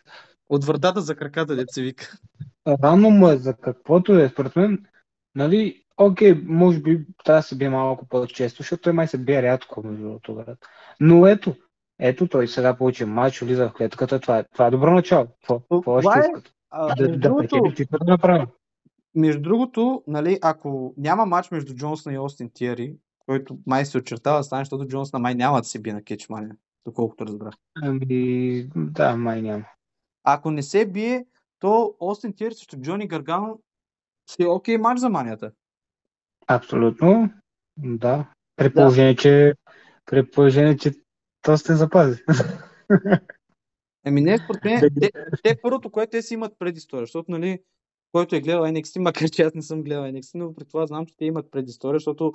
от 0.49 0.65
вратата 0.65 1.01
за 1.01 1.17
краката, 1.17 1.57
деца 1.57 1.81
вика. 1.81 2.19
Рано 2.83 3.11
му 3.11 3.29
е 3.29 3.37
за 3.37 3.55
каквото 3.55 4.19
е. 4.19 4.29
Според 4.29 4.57
мен, 4.57 4.85
нали, 5.35 5.85
окей, 5.97 6.35
може 6.47 6.81
би 6.81 7.07
трябва 7.25 7.39
да 7.39 7.43
се 7.43 7.57
бие 7.57 7.69
малко 7.69 8.09
по-често, 8.09 8.63
защото 8.63 8.83
той 8.83 8.93
май 8.93 9.09
се 9.09 9.19
бие 9.19 9.43
рядко, 9.43 9.83
между 9.87 10.03
другото, 10.03 10.35
брат. 10.35 10.59
Но 11.01 11.27
ето, 11.27 11.55
ето 11.99 12.29
той 12.29 12.49
сега 12.49 12.77
получи 12.77 13.05
матч, 13.05 13.41
влиза 13.41 13.69
в 13.69 13.73
клетката, 13.73 14.21
това 14.21 14.39
е, 14.39 14.45
това 14.53 14.67
е 14.67 14.71
добро 14.71 14.91
начало. 14.95 15.27
Какво, 15.49 15.83
още 15.87 16.19
е, 16.19 16.21
искат? 16.21 16.53
А, 16.71 16.95
Да, 16.95 17.09
да 17.09 17.19
другото, 17.19 17.63
да 17.91 17.99
направи. 18.07 18.47
между 19.15 19.43
другото, 19.43 20.03
нали, 20.07 20.39
ако 20.43 20.95
няма 20.97 21.27
матч 21.27 21.51
между 21.51 21.75
Джонсън 21.75 22.15
и 22.15 22.19
Остин 22.19 22.51
Тиери, 22.55 22.97
който 23.27 23.59
май 23.67 23.87
се 23.87 23.99
очертава 23.99 24.39
да 24.39 24.45
стане, 24.45 24.61
защото 24.65 24.87
Джонсън 24.89 25.23
май 25.23 25.35
няма 25.35 25.61
да 25.61 25.65
се 25.65 25.79
бие 25.79 25.93
на 25.93 26.03
кетчмания, 26.03 26.57
доколкото 26.85 27.27
разбрах. 27.27 27.55
Ами, 27.83 28.69
да, 28.77 29.17
май 29.17 29.43
няма. 29.43 29.65
Ако 30.25 30.51
не 30.51 30.63
се 30.63 30.87
бие, 30.87 31.27
то 31.59 31.95
Остин 32.01 32.33
Тиери 32.33 32.55
срещу 32.55 32.77
Джони 32.77 33.09
Гаргано 33.09 33.59
си 34.31 34.43
е 34.43 34.47
окей 34.47 34.79
матч 34.79 35.01
за 35.01 35.09
манията. 35.09 35.53
Абсолютно, 36.47 37.31
да. 37.77 38.31
При 38.57 38.69
Да. 38.69 38.75
положение, 38.75 39.17
че, 39.17 39.55
при 40.05 40.31
положение, 40.31 40.77
че 40.77 40.93
то 41.43 41.59
се 41.59 41.77
запази. 41.77 42.23
Еми 44.05 44.21
не, 44.21 44.39
според 44.39 44.65
мен, 44.65 44.81
Да. 44.81 44.91
те, 45.01 45.11
те 45.43 45.61
първото, 45.63 45.91
което 45.91 46.11
те 46.11 46.23
си 46.23 46.35
имат 46.35 46.59
предистория, 46.59 47.07
защото, 47.07 47.31
нали, 47.31 47.59
който 48.13 48.37
е 48.37 48.41
гледал 48.41 48.63
NXT, 48.63 48.99
макар 48.99 49.31
че 49.31 49.43
аз 49.43 49.55
не 49.55 49.63
съм 49.63 49.83
гледал 49.83 50.05
NXT, 50.05 50.31
но 50.35 50.55
при 50.55 50.65
това 50.65 50.87
знам, 50.87 51.07
че 51.07 51.17
те 51.17 51.25
имат 51.25 51.51
предистория, 51.51 51.99
защото 51.99 52.33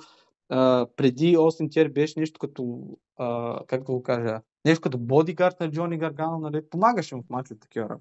а, 0.48 0.86
преди 0.96 1.36
Остин 1.36 1.70
Тиер 1.70 1.88
беше 1.88 2.20
нещо 2.20 2.38
като, 2.38 2.80
а, 3.16 3.58
как 3.66 3.84
да 3.84 3.92
го 3.92 4.02
кажа, 4.02 4.40
нещо 4.64 4.80
като 4.80 4.98
бодигард 4.98 5.60
на 5.60 5.70
Джони 5.70 5.98
Гаргано, 5.98 6.38
нали, 6.38 6.62
помагаше 6.70 7.16
му 7.16 7.22
в 7.22 7.30
мачове 7.30 7.60
такива. 7.60 7.96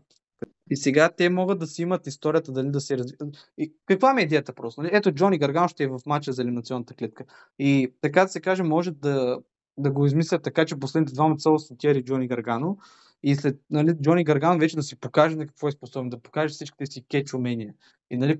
И 0.70 0.78
сега 0.78 1.10
те 1.18 1.30
могат 1.30 1.60
да 1.60 1.68
си 1.68 1.82
имат 1.82 2.08
историята 2.08 2.52
дали 2.52 2.70
да 2.70 2.82
се 2.82 2.98
развиват. 2.98 3.52
И 3.58 3.74
каква 3.86 4.14
ми 4.14 4.22
е 4.22 4.26
идеята 4.26 4.54
просто? 4.54 4.82
Нали? 4.82 4.92
Ето 4.94 5.12
Джони 5.12 5.38
Гаргано 5.38 5.68
ще 5.68 5.84
е 5.84 5.88
в 5.88 6.00
матча 6.06 6.34
за 6.34 6.42
елиминационната 6.42 6.94
клетка. 6.94 7.26
И 7.60 7.94
така 8.02 8.22
да 8.22 8.28
се 8.28 8.42
каже, 8.42 8.64
може 8.64 8.92
да, 8.92 9.40
да 9.78 9.92
го 9.92 10.06
измислят 10.06 10.44
така, 10.44 10.66
че 10.66 10.80
последните 10.80 11.14
двама 11.14 11.40
са 11.40 11.50
Остин 11.50 11.78
Тиер 11.78 11.96
и 11.96 12.04
Джони 12.04 12.28
Гаргано. 12.28 12.78
И 13.24 13.36
след 13.36 13.60
нали, 13.70 13.94
Джони 14.02 14.24
Гаргано 14.24 14.60
вече 14.60 14.76
да 14.76 14.84
си 14.84 15.00
покаже 15.00 15.36
на 15.36 15.48
какво 15.48 15.68
е 15.68 15.72
способен, 15.72 16.10
да 16.10 16.20
покаже 16.20 16.54
всичките 16.54 16.86
си 16.86 17.06
кетч 17.10 17.34
умения. 17.34 17.74
И, 18.10 18.18
нали, 18.18 18.40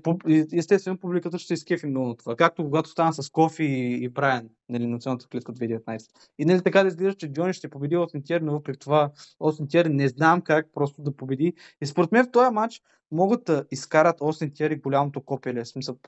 естествено, 0.52 0.98
публиката 0.98 1.38
ще 1.38 1.54
изкефи 1.54 1.86
много 1.86 2.08
на 2.08 2.16
това. 2.16 2.36
Както 2.36 2.64
когато 2.64 2.90
стана 2.90 3.12
с 3.12 3.30
Кофи 3.30 3.64
и, 3.64 4.04
и 4.04 4.08
Брайан, 4.08 4.48
нали, 4.68 4.86
националната 4.86 5.28
клетка 5.28 5.52
2019. 5.52 6.08
И 6.38 6.44
нали, 6.44 6.62
така 6.62 6.82
да 6.82 6.88
изглежда, 6.88 7.18
че 7.18 7.32
Джони 7.32 7.54
ще 7.54 7.70
победи 7.70 7.96
Остин 7.96 8.22
Тиер, 8.22 8.40
но 8.40 8.52
въпреки 8.52 8.78
това 8.78 9.10
Остин 9.40 9.68
Тиер 9.68 9.86
не 9.86 10.08
знам 10.08 10.40
как 10.40 10.66
просто 10.74 11.02
да 11.02 11.16
победи. 11.16 11.54
И 11.80 11.86
според 11.86 12.12
мен 12.12 12.24
в 12.24 12.30
този 12.30 12.54
матч 12.54 12.82
могат 13.10 13.44
да 13.44 13.64
изкарат 13.70 14.16
Остин 14.20 14.52
Тиер 14.54 14.70
и 14.70 14.76
голямото 14.76 15.20
копеле, 15.20 15.64
в 15.64 15.68
смисъл, 15.68 15.98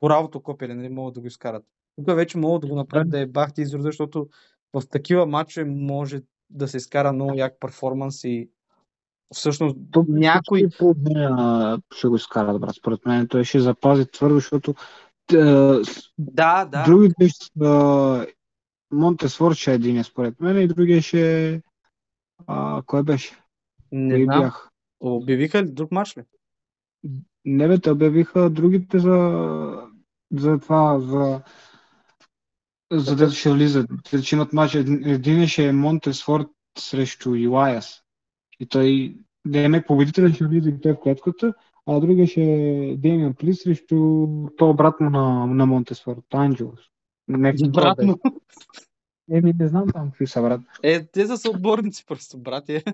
коравото 0.00 0.42
копеле, 0.42 0.74
нали, 0.74 0.88
могат 0.88 1.14
да 1.14 1.20
го 1.20 1.26
изкарат. 1.26 1.64
Тук 1.96 2.16
вече 2.16 2.38
могат 2.38 2.60
да 2.60 2.68
го 2.68 2.74
направят 2.74 3.10
да 3.10 3.20
е 3.20 3.26
бахти 3.26 3.62
израз, 3.62 3.82
защото 3.82 4.28
в 4.72 4.82
такива 4.88 5.26
матчове 5.26 5.64
може 5.64 6.20
да 6.50 6.68
се 6.68 6.76
изкара 6.76 7.12
много 7.12 7.34
як 7.34 7.60
перформанс 7.60 8.24
и 8.24 8.50
всъщност 9.34 9.76
То, 9.90 10.04
някой... 10.08 10.68
Ще 11.94 12.08
го 12.08 12.16
изкарат, 12.16 12.60
брат. 12.60 12.74
Според 12.74 13.06
мен 13.06 13.28
той 13.28 13.44
ще 13.44 13.60
запази 13.60 14.06
твърдо, 14.06 14.34
защото 14.34 14.74
е, 15.32 15.36
Да, 16.18 16.64
да. 16.64 16.84
другите 16.86 17.28
са 17.28 18.26
Монтесфор 18.92 19.54
ще 19.54 19.70
е 19.70 19.74
един, 19.74 20.04
според 20.04 20.40
мен, 20.40 20.60
и 20.60 20.68
другия 20.68 21.02
ще 21.02 21.52
е... 21.54 21.60
А, 22.46 22.82
кой 22.86 23.02
беше? 23.02 23.42
Не 23.92 24.24
знам. 24.24 24.40
бях? 24.40 24.70
Обявиха 25.00 25.62
ли 25.62 25.70
друг 25.70 25.92
матч 25.92 26.16
ли? 26.16 26.22
Не 27.44 27.68
бе, 27.68 27.78
те 27.78 27.90
обявиха 27.90 28.50
другите 28.50 28.98
за, 28.98 29.88
за 30.32 30.58
това, 30.58 31.00
за 31.00 31.42
за 32.92 33.16
да 33.16 33.30
ще 33.30 33.52
влизат. 33.52 33.90
Те 34.10 34.22
ще 34.22 34.34
имат 34.34 34.52
матч. 34.52 34.74
Един 34.74 35.46
ще 35.46 35.66
е 35.66 35.72
Монтесфорд 35.72 36.46
срещу 36.78 37.34
Илайас. 37.34 38.02
И 38.60 38.66
той 38.66 39.16
Демек 39.46 39.86
победителя 39.86 40.32
ще 40.32 40.46
влиза 40.46 40.68
и 40.68 40.80
той 40.80 40.92
в 40.92 41.00
клетката, 41.00 41.54
а 41.86 42.00
другия 42.00 42.26
ще 42.26 42.42
е 42.42 42.96
Демиан 42.96 43.34
Плис 43.34 43.62
срещу 43.62 44.26
то 44.56 44.74
брат 44.74 45.00
му 45.00 45.10
на, 45.10 45.46
на 45.46 45.66
Монтесфорд, 45.66 46.24
Анджелос. 46.34 46.80
Му. 47.28 47.38
беше. 47.38 47.62
Еми, 49.32 49.54
не 49.58 49.68
знам 49.68 49.88
там 49.92 50.10
какви 50.10 50.26
са, 50.26 50.42
брат. 50.42 50.60
Е, 50.82 51.06
те 51.06 51.26
са 51.26 51.38
съотборници 51.38 52.04
просто, 52.06 52.38
брате. 52.38 52.84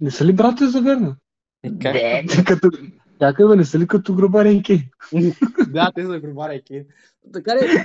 Не 0.00 0.10
са 0.10 0.24
ли 0.24 0.32
брате 0.32 0.66
за 0.66 0.82
верно? 0.82 1.16
Е, 1.62 1.70
как? 1.78 1.92
Бе, 1.92 2.24
като... 2.44 2.70
Чакай, 3.20 3.46
бе, 3.46 3.56
не 3.56 3.64
са 3.64 3.78
ли 3.78 3.86
като 3.86 4.14
грубаренки? 4.14 4.90
да, 5.68 5.92
те 5.94 6.06
са 6.06 6.20
грубарайки. 6.20 6.84
Така 7.32 7.56
ли, 7.56 7.84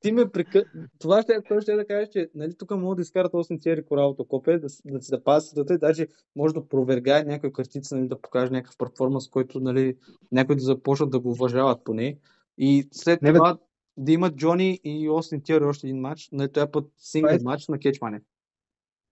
ти 0.00 0.12
ме 0.12 0.30
прекъ... 0.30 0.64
Това 0.98 1.22
ще, 1.22 1.42
той 1.48 1.60
ще 1.60 1.76
да 1.76 1.86
каже, 1.86 2.10
че 2.10 2.30
нали, 2.34 2.54
тук 2.58 2.70
могат 2.70 2.96
да 2.96 3.02
изкарат 3.02 3.32
8 3.32 3.62
циери 3.62 3.84
коралото 3.84 4.24
копе, 4.24 4.52
да, 4.58 4.68
да 4.84 5.02
си 5.02 5.08
запазят 5.08 5.50
света, 5.50 5.78
даже 5.78 6.06
може 6.36 6.54
да 6.54 6.68
провергае 6.68 7.24
някои 7.24 7.52
картици, 7.52 7.94
нали, 7.94 8.08
да 8.08 8.20
покаже 8.20 8.52
някакъв 8.52 8.76
перформанс, 8.78 9.28
който 9.28 9.60
нали, 9.60 9.96
някои 10.32 10.56
да 10.56 10.62
започнат 10.62 11.10
да 11.10 11.20
го 11.20 11.30
уважават 11.30 11.84
поне. 11.84 12.18
И 12.58 12.88
след 12.92 13.22
Не, 13.22 13.32
бе. 13.32 13.38
това 13.38 13.58
да 13.96 14.12
имат 14.12 14.36
Джони 14.36 14.80
и 14.84 15.10
Остин 15.10 15.42
Тиери 15.42 15.64
още 15.64 15.86
един 15.86 16.00
матч, 16.00 16.28
нали, 16.32 16.52
този 16.52 16.66
път 16.72 16.90
сингъл 16.96 17.38
Това 17.38 17.50
е- 17.50 17.52
матч 17.52 17.68
на 17.68 17.78
Кетчмане. 17.78 18.20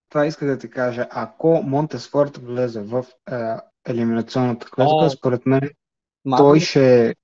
Това 0.08 0.26
иска 0.26 0.46
да 0.46 0.58
ти 0.58 0.70
кажа. 0.70 1.08
Ако 1.10 1.62
Монтесфорд 1.62 2.36
влезе 2.36 2.80
в 2.80 3.06
е, 3.30 3.34
елиминационната 3.90 4.66
клетка, 4.70 4.94
О. 4.94 5.10
според 5.10 5.46
мен 5.46 5.70
той 6.36 6.60
ще, 6.60 7.14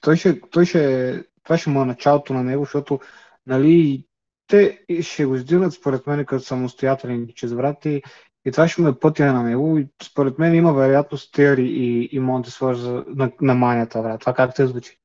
той 0.00 0.16
ще, 0.16 0.40
той 0.40 0.66
ще, 0.66 1.24
това 1.46 1.58
ще 1.58 1.70
му 1.70 1.82
е 1.82 1.86
началото 1.86 2.34
на 2.34 2.44
него, 2.44 2.64
защото, 2.64 3.00
нали, 3.46 4.04
те 4.46 4.84
ще 5.00 5.26
го 5.26 5.34
издигнат, 5.34 5.72
според 5.72 6.06
мен, 6.06 6.24
като 6.24 6.44
самостоятелен 6.44 7.28
че 7.34 7.46
брат 7.46 7.84
и, 7.84 8.02
и 8.44 8.52
това 8.52 8.68
ще 8.68 8.82
му 8.82 8.88
е 8.88 8.98
пътя 8.98 9.32
на 9.32 9.42
него. 9.42 9.78
И 9.78 9.88
според 10.02 10.38
мен 10.38 10.54
има 10.54 10.72
вероятност 10.72 11.32
Тери 11.32 11.66
и, 11.66 12.08
и 12.12 12.20
за, 12.60 13.04
на, 13.08 13.30
на 13.40 13.54
манията, 13.54 14.02
брат. 14.02 14.20
Това 14.20 14.34
как 14.34 14.54
те 14.54 14.66
звучи? 14.66 14.98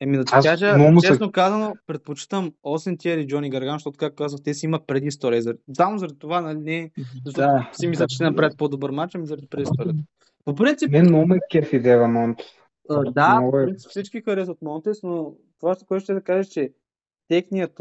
Еми 0.00 0.16
да 0.16 0.24
ти 0.24 0.32
Аз 0.34 0.44
кажа, 0.44 0.78
му 0.78 1.00
се- 1.00 1.08
честно 1.08 1.32
казано, 1.32 1.74
предпочитам 1.86 2.52
Остин 2.62 2.98
Тиери 2.98 3.20
и 3.20 3.26
Джони 3.26 3.50
Гарган, 3.50 3.74
защото, 3.74 3.98
както 3.98 4.22
казах, 4.22 4.40
те 4.44 4.54
си 4.54 4.66
имат 4.66 4.86
предистория. 4.86 5.42
Само 5.76 5.98
заради 5.98 6.18
това, 6.18 6.40
нали, 6.40 6.58
не 6.58 6.90
защото 7.24 7.48
Да. 7.48 7.70
си 7.72 7.86
мисля, 7.86 8.06
че 8.06 8.14
ще 8.14 8.24
направят 8.24 8.58
по-добър 8.58 8.90
матч, 8.90 9.14
ами 9.14 9.26
заради 9.26 9.46
предисторията. 9.46 9.98
По 10.44 10.54
принцип, 10.54 10.90
Мен 10.90 11.06
много 11.06 11.26
ме 11.26 11.38
кефи 11.50 11.80
Дева 11.80 12.08
Монт. 12.08 12.38
А, 12.90 13.12
да, 13.12 13.40
много 13.40 13.58
е. 13.58 13.74
всички 13.74 14.20
харесват 14.20 14.62
Монтес, 14.62 15.02
но 15.02 15.34
това, 15.60 15.76
което 15.86 16.04
ще 16.04 16.14
да 16.14 16.22
кажа, 16.22 16.48
че 16.50 16.72
техният, 17.28 17.80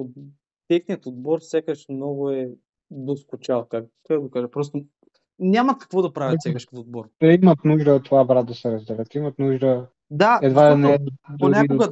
техният 0.68 1.06
отбор 1.06 1.40
сякаш 1.40 1.86
много 1.90 2.30
е 2.30 2.52
доскочал, 2.92 3.66
как 3.66 3.86
как 4.08 4.24
да 4.24 4.30
кажа, 4.30 4.52
просто 4.52 4.86
нямат 5.40 5.80
какво 5.80 6.02
да 6.02 6.14
правят 6.14 6.42
сякаш 6.42 6.66
като 6.66 6.82
отбор. 6.82 7.10
Те 7.20 7.40
имат 7.42 7.66
нужда 7.66 7.94
от 7.94 8.04
това, 8.04 8.26
брат, 8.26 8.48
да 8.48 8.54
се 8.54 8.72
разделят. 8.72 9.16
Имат 9.16 9.40
нужда 9.40 9.88
Да, 10.12 10.40
едва 10.44 10.72
ли 10.76 10.82
не 10.82 10.98
дори 10.98 11.10
понякога- 11.40 11.92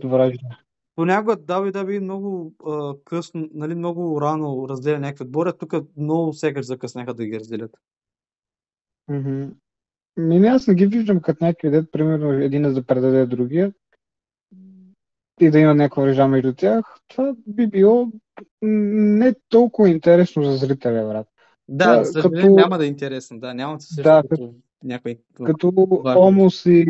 понякога 0.96 1.38
WWE 1.38 2.00
много 2.00 2.54
а, 2.66 2.96
късно, 3.04 3.50
нали, 3.54 3.76
много 3.76 4.22
рано 4.22 4.70
разделя 4.70 5.00
някакви 5.00 5.24
отбори, 5.24 5.52
тук 5.60 5.74
много 5.98 6.34
сякаш 6.34 6.66
закъсняха 6.66 7.14
да 7.14 7.26
ги 7.26 7.40
разделят. 7.40 7.78
Мгм. 9.10 9.50
Ми, 10.18 10.48
аз 10.48 10.68
не 10.68 10.76
ги 10.76 10.88
виждам 10.88 11.22
като 11.22 11.46
някакви 11.46 11.70
дет, 11.70 11.92
примерно 11.92 12.32
един 12.32 12.74
да 12.74 12.84
предаде 12.84 13.26
другия 13.26 13.74
и 15.42 15.52
да 15.52 15.60
има 15.60 15.74
някаква 15.76 16.04
връжда 16.04 16.28
между 16.28 16.54
тях. 16.54 16.98
Това 17.08 17.36
би 17.48 17.68
било 17.68 18.08
не 18.62 19.36
толкова 19.50 19.90
интересно 19.90 20.44
за 20.44 20.58
зрителя, 20.58 21.08
брат. 21.08 21.28
Да, 21.68 21.98
Да, 21.98 22.04
за 22.04 22.22
като- 22.22 22.56
няма 22.56 22.78
да 22.78 22.86
е 22.86 22.88
интересно. 22.88 23.40
Да, 23.40 23.54
няма 23.54 23.76
да 23.78 23.82
се 23.82 24.02
Да, 24.02 24.24
като 24.30 24.54
някой. 24.84 25.20
Като 25.44 25.72
Важно. 26.04 26.22
Омус 26.22 26.66
и, 26.66 26.86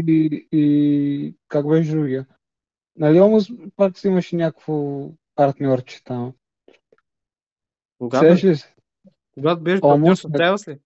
и 0.52 1.36
как 1.48 1.68
беше 1.70 1.92
другия. 1.92 2.26
Нали, 2.96 3.22
Омус 3.22 3.48
пак 3.76 3.98
си 3.98 4.08
имаше 4.08 4.36
някакво 4.36 5.08
партньорче 5.36 6.04
там. 6.04 6.34
Когато, 7.98 8.26
Сеш 8.26 8.44
ли 8.44 8.56
се? 8.56 8.76
когато 9.34 9.62
беше 9.62 9.80
Омус, 9.84 10.00
партньор 10.00 10.16
с 10.16 10.28
бе. 10.28 10.38
Тайлс 10.38 10.68
ли? 10.68 10.80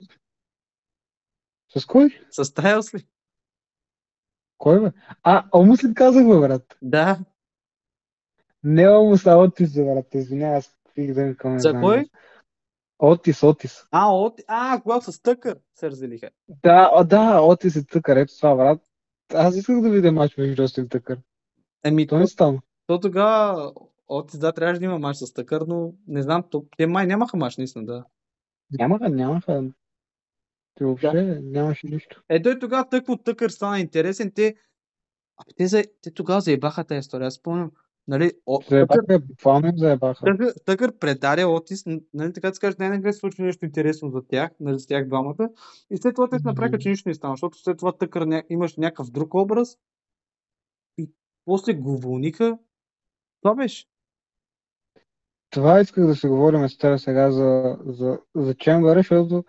С 1.78 1.86
кой? 1.86 2.20
С 2.32 2.54
Тайлс 2.54 2.94
ли? 2.94 3.08
Кой 4.58 4.82
бе? 4.82 4.92
А, 5.24 5.46
Омус 5.54 5.84
ли 5.84 5.94
казах, 5.94 6.28
бе, 6.28 6.40
брат? 6.40 6.78
Да. 6.82 7.20
Не 8.64 8.90
Омус, 8.90 9.28
а 9.28 9.38
Отис, 9.38 9.74
бе, 9.76 9.84
брат. 9.84 10.16
Извинявай, 10.16 10.58
аз 10.58 10.78
пих 10.96 11.14
да 11.14 11.26
не 11.46 11.60
За 11.60 11.74
кой? 11.74 12.10
Отис, 13.00 13.44
Отис. 13.44 13.88
А, 13.92 14.12
от... 14.12 14.42
а, 14.48 14.82
когато 14.82 15.12
с 15.12 15.22
Тъкър 15.22 15.58
се 15.76 15.92
разделиха. 15.92 16.30
Да, 16.64 16.92
а, 16.94 17.04
да, 17.04 17.42
Отис 17.42 17.76
и 17.76 17.86
Тъкър, 17.86 18.18
ето 18.18 18.34
това, 18.38 18.56
брат. 18.56 18.82
Аз 19.34 19.56
исках 19.56 19.82
да 19.82 19.90
видя 19.90 20.12
мач 20.12 20.38
между 20.38 20.64
Остин 20.64 20.84
и 20.84 20.90
Тъкър. 20.90 21.20
Еми, 21.84 22.08
То 22.08 22.18
не 22.18 22.28
стана. 22.28 22.62
то 22.88 23.00
тогава 23.00 23.74
от 24.08 24.32
да 24.36 24.54
трябваше 24.54 24.80
да 24.80 24.86
има 24.86 25.00
мач 25.00 25.18
с 25.18 25.34
Тъкър, 25.34 25.62
но 25.62 25.94
не 26.08 26.22
знам, 26.22 26.44
то, 26.50 26.66
те 26.78 26.88
май 26.88 27.08
нямаха 27.08 27.38
мач, 27.38 27.58
наистина, 27.58 27.86
да. 27.86 28.06
Нямаха, 28.72 29.10
нямаха. 29.10 29.64
Те 30.76 30.86
въобще 30.86 31.40
нямаше 31.44 31.88
нищо. 31.88 32.24
Е, 32.30 32.42
той 32.42 32.60
тогава 32.60 32.90
тъкво 32.90 33.18
Тъкър 33.18 33.50
стана 33.50 33.80
интересен, 33.80 34.32
те... 34.36 34.56
А, 35.38 35.44
те, 35.58 35.68
за... 35.68 35.84
те 36.02 36.12
тогава 36.14 36.42
заебаха 36.42 36.84
тази 36.84 37.00
история, 37.00 37.28
аз 37.28 37.34
спомням. 37.34 37.72
Нали, 38.08 38.32
о... 38.46 38.60
Заебаха, 38.70 39.20
буквално 39.20 39.68
им 39.68 39.78
заебаха. 39.78 40.26
Тъкър, 40.26 40.54
Тъкър 40.66 40.98
предаде 40.98 41.46
Отис, 41.46 41.84
нали, 42.14 42.34
така 42.34 42.50
да 42.50 42.56
се 42.56 42.60
каже, 42.60 42.76
най-накрая 42.80 43.14
се 43.14 43.20
случи 43.20 43.42
нещо 43.42 43.66
интересно 43.66 44.10
за 44.10 44.22
тях, 44.28 44.52
нали, 44.60 44.80
с 44.80 44.88
тях 44.88 45.08
двамата. 45.08 45.50
И 45.90 45.98
след 45.98 46.16
това 46.16 46.30
те 46.30 46.40
се 46.40 46.48
направиха, 46.48 46.78
че 46.78 46.90
нищо 46.90 47.10
не 47.10 47.16
стана, 47.16 47.34
защото 47.34 47.58
след 47.58 47.78
това 47.78 47.98
Тъкър 47.98 48.22
ня... 48.22 48.44
имаш 48.50 48.78
някакъв 48.78 49.12
друг 49.12 49.34
образ 49.34 49.78
и 50.98 51.12
после 51.46 51.74
го 51.74 51.94
уволниха. 51.94 52.58
Това 53.42 53.56
беше. 53.56 53.86
Това 55.50 55.82
исках 55.82 56.06
да 56.06 56.16
се 56.16 56.28
говорим 56.28 56.70
с 56.70 56.78
теб 56.78 57.00
сега 57.00 57.32
за, 57.32 57.78
за, 57.86 58.20
за 58.36 58.56
Чембъра, 58.56 59.00
защото 59.00 59.46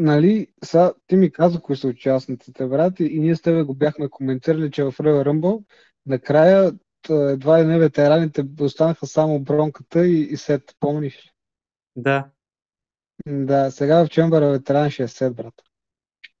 нали, 0.00 0.46
са, 0.64 0.94
ти 1.06 1.16
ми 1.16 1.32
каза 1.32 1.60
кои 1.60 1.76
са 1.76 1.88
участниците, 1.88 2.66
брат, 2.66 3.00
и, 3.00 3.04
и 3.04 3.20
ние 3.20 3.36
с 3.36 3.42
тебе 3.42 3.62
го 3.62 3.74
бяхме 3.74 4.08
коментирали, 4.08 4.70
че 4.70 4.84
в 4.84 4.92
Royal 4.92 5.28
Rumble 5.28 5.64
накрая 6.06 6.72
едва 7.10 7.62
ли 7.62 7.66
не 7.66 7.78
ветераните 7.78 8.44
останаха 8.60 9.06
само 9.06 9.40
бронката 9.40 10.06
и, 10.06 10.20
и 10.20 10.36
сет, 10.36 10.76
помниш 10.80 11.16
ли? 11.16 11.30
Да. 11.96 12.30
Да, 13.26 13.70
сега 13.70 14.04
в 14.04 14.08
Чембъра 14.08 14.50
ветеран 14.50 14.90
ще 14.90 15.02
е 15.02 15.08
сет, 15.08 15.34
брат. 15.34 15.54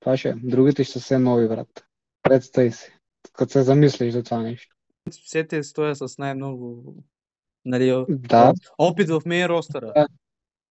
Това 0.00 0.16
ще 0.16 0.28
е. 0.28 0.34
Другите 0.34 0.84
ще 0.84 0.92
са 0.92 1.00
все 1.00 1.18
нови, 1.18 1.48
брат. 1.48 1.84
Представи 2.22 2.72
си, 2.72 2.92
като 3.32 3.52
се 3.52 3.62
замислиш 3.62 4.12
за 4.12 4.22
това 4.22 4.42
нещо. 4.42 4.76
Все 5.10 5.46
те 5.46 5.62
стоя 5.62 5.96
с 5.96 6.18
най-много 6.18 6.94
нали, 7.64 8.04
Да, 8.08 8.52
опит 8.78 9.08
в 9.08 9.22
мейн 9.26 9.46
ростера. 9.46 9.92
Да. 9.96 10.06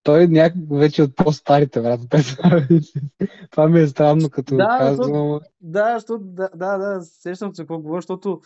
Той 0.03 0.27
някак 0.27 0.61
вече 0.71 1.03
от 1.03 1.15
по-старите, 1.15 1.81
брат. 1.81 2.01
Това 3.51 3.67
ми 3.67 3.79
е 3.79 3.87
странно, 3.87 4.29
като 4.29 4.55
Да, 4.55 4.77
казвам. 4.79 5.39
Да, 5.61 5.93
защото, 5.93 6.23
да, 6.23 6.49
да, 6.55 6.77
да, 6.77 7.01
сещам 7.01 7.55
се 7.55 7.61
какво 7.61 7.79
говоря, 7.79 8.01
защото 8.01 8.41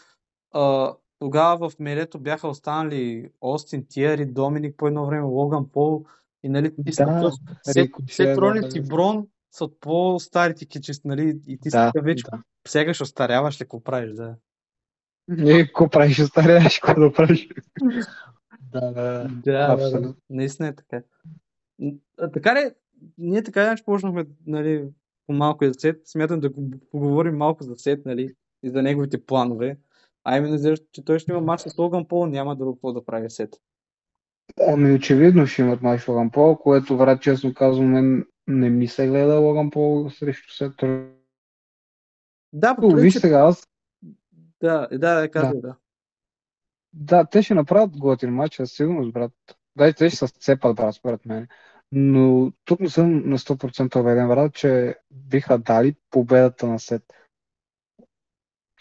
а, 0.54 0.93
тогава 1.20 1.70
в 1.70 1.80
Мелето 1.80 2.20
бяха 2.20 2.47
останали 2.47 3.30
Остин 3.41 3.86
Тиери, 3.89 4.26
Доминик 4.26 4.78
по 4.78 4.88
едно 4.88 5.06
време, 5.06 5.24
Логан 5.24 5.70
Пол 5.70 6.06
и 6.43 6.49
нали, 6.49 6.76
ти 6.76 6.91
Да, 6.91 7.32
Сет, 8.10 8.38
Ролинс 8.38 8.76
и. 8.76 8.82
Брон 8.82 9.28
са 9.51 9.66
от 9.66 9.80
по-старите 9.80 10.66
кичести, 10.66 11.08
нали, 11.08 11.39
и 11.47 11.60
ти 11.60 11.70
Да, 11.70 11.91
вече, 11.95 12.24
да. 12.68 12.93
ще 12.93 13.04
остаряваш 13.04 13.62
ли, 13.62 13.66
какво 13.66 13.84
правиш, 13.84 14.14
да. 14.14 14.36
Не, 15.28 15.66
какво 15.66 15.89
правиш, 15.89 16.20
остаряваш, 16.20 16.80
какво 16.80 17.01
да 17.01 17.14
правиш. 17.14 17.47
да, 18.72 18.91
да, 18.91 19.28
да, 19.45 19.78
да, 19.78 20.14
наистина 20.30 20.68
е 20.68 20.76
така. 20.76 21.01
Така 22.34 22.55
ли, 22.55 22.71
ние 23.17 23.43
така 23.43 23.63
иначе 23.63 23.84
почнахме, 23.84 24.25
нали, 24.45 24.88
по 25.27 25.34
малко 25.34 25.65
за 25.65 25.73
Сет. 25.73 26.01
Смятам 26.05 26.39
да 26.39 26.51
поговорим 26.91 27.38
малко 27.38 27.63
за 27.63 27.75
Сет, 27.75 28.05
нали, 28.05 28.36
и 28.63 28.69
за 28.69 28.81
неговите 28.81 29.25
планове. 29.25 29.77
А 30.23 30.38
именно, 30.38 30.77
че 30.91 31.05
той 31.05 31.19
ще 31.19 31.31
има 31.31 31.41
мач 31.41 31.61
с 31.61 31.77
Логан 31.77 32.07
Пол, 32.07 32.25
няма 32.25 32.55
друго 32.55 32.75
какво 32.75 32.93
да 32.93 33.05
прави 33.05 33.29
Сет. 33.29 33.55
Ами 34.67 34.93
очевидно 34.93 35.47
ще 35.47 35.61
имат 35.61 35.81
мач 35.81 36.07
Логан 36.07 36.31
Пол, 36.31 36.57
което 36.57 36.97
врат 36.97 37.21
честно 37.21 37.53
казвам 37.53 37.91
мен 37.91 38.25
не 38.47 38.69
ми 38.69 38.88
се 38.88 39.07
гледа 39.07 39.36
Логан 39.36 39.69
Пол 39.69 40.09
срещу 40.09 40.53
Сет. 40.53 40.73
Да, 42.53 42.75
по 42.75 42.95
Виж 42.95 43.13
сега, 43.13 43.39
аз... 43.39 43.67
Да, 44.61 44.88
да, 44.91 45.21
да, 45.21 45.31
казвай, 45.31 45.61
да. 45.61 45.61
да. 45.61 45.75
Да, 46.93 47.25
те 47.25 47.43
ще 47.43 47.53
направят 47.53 47.97
готин 47.97 48.29
матч, 48.29 48.55
със 48.55 48.71
сигурност, 48.71 49.13
брат. 49.13 49.31
Дай, 49.75 49.93
те 49.93 50.09
ще 50.09 50.17
се 50.17 50.27
сцепат, 50.27 50.75
брат, 50.75 50.95
според 50.95 51.25
мен. 51.25 51.47
Но 51.95 52.51
тук 52.65 52.79
не 52.79 52.89
съм 52.89 53.29
на 53.29 53.37
100% 53.37 53.99
убеден, 53.99 54.27
брат, 54.27 54.53
че 54.53 54.95
биха 55.11 55.57
дали 55.57 55.95
победата 56.09 56.67
на 56.67 56.79
Сет. 56.79 57.03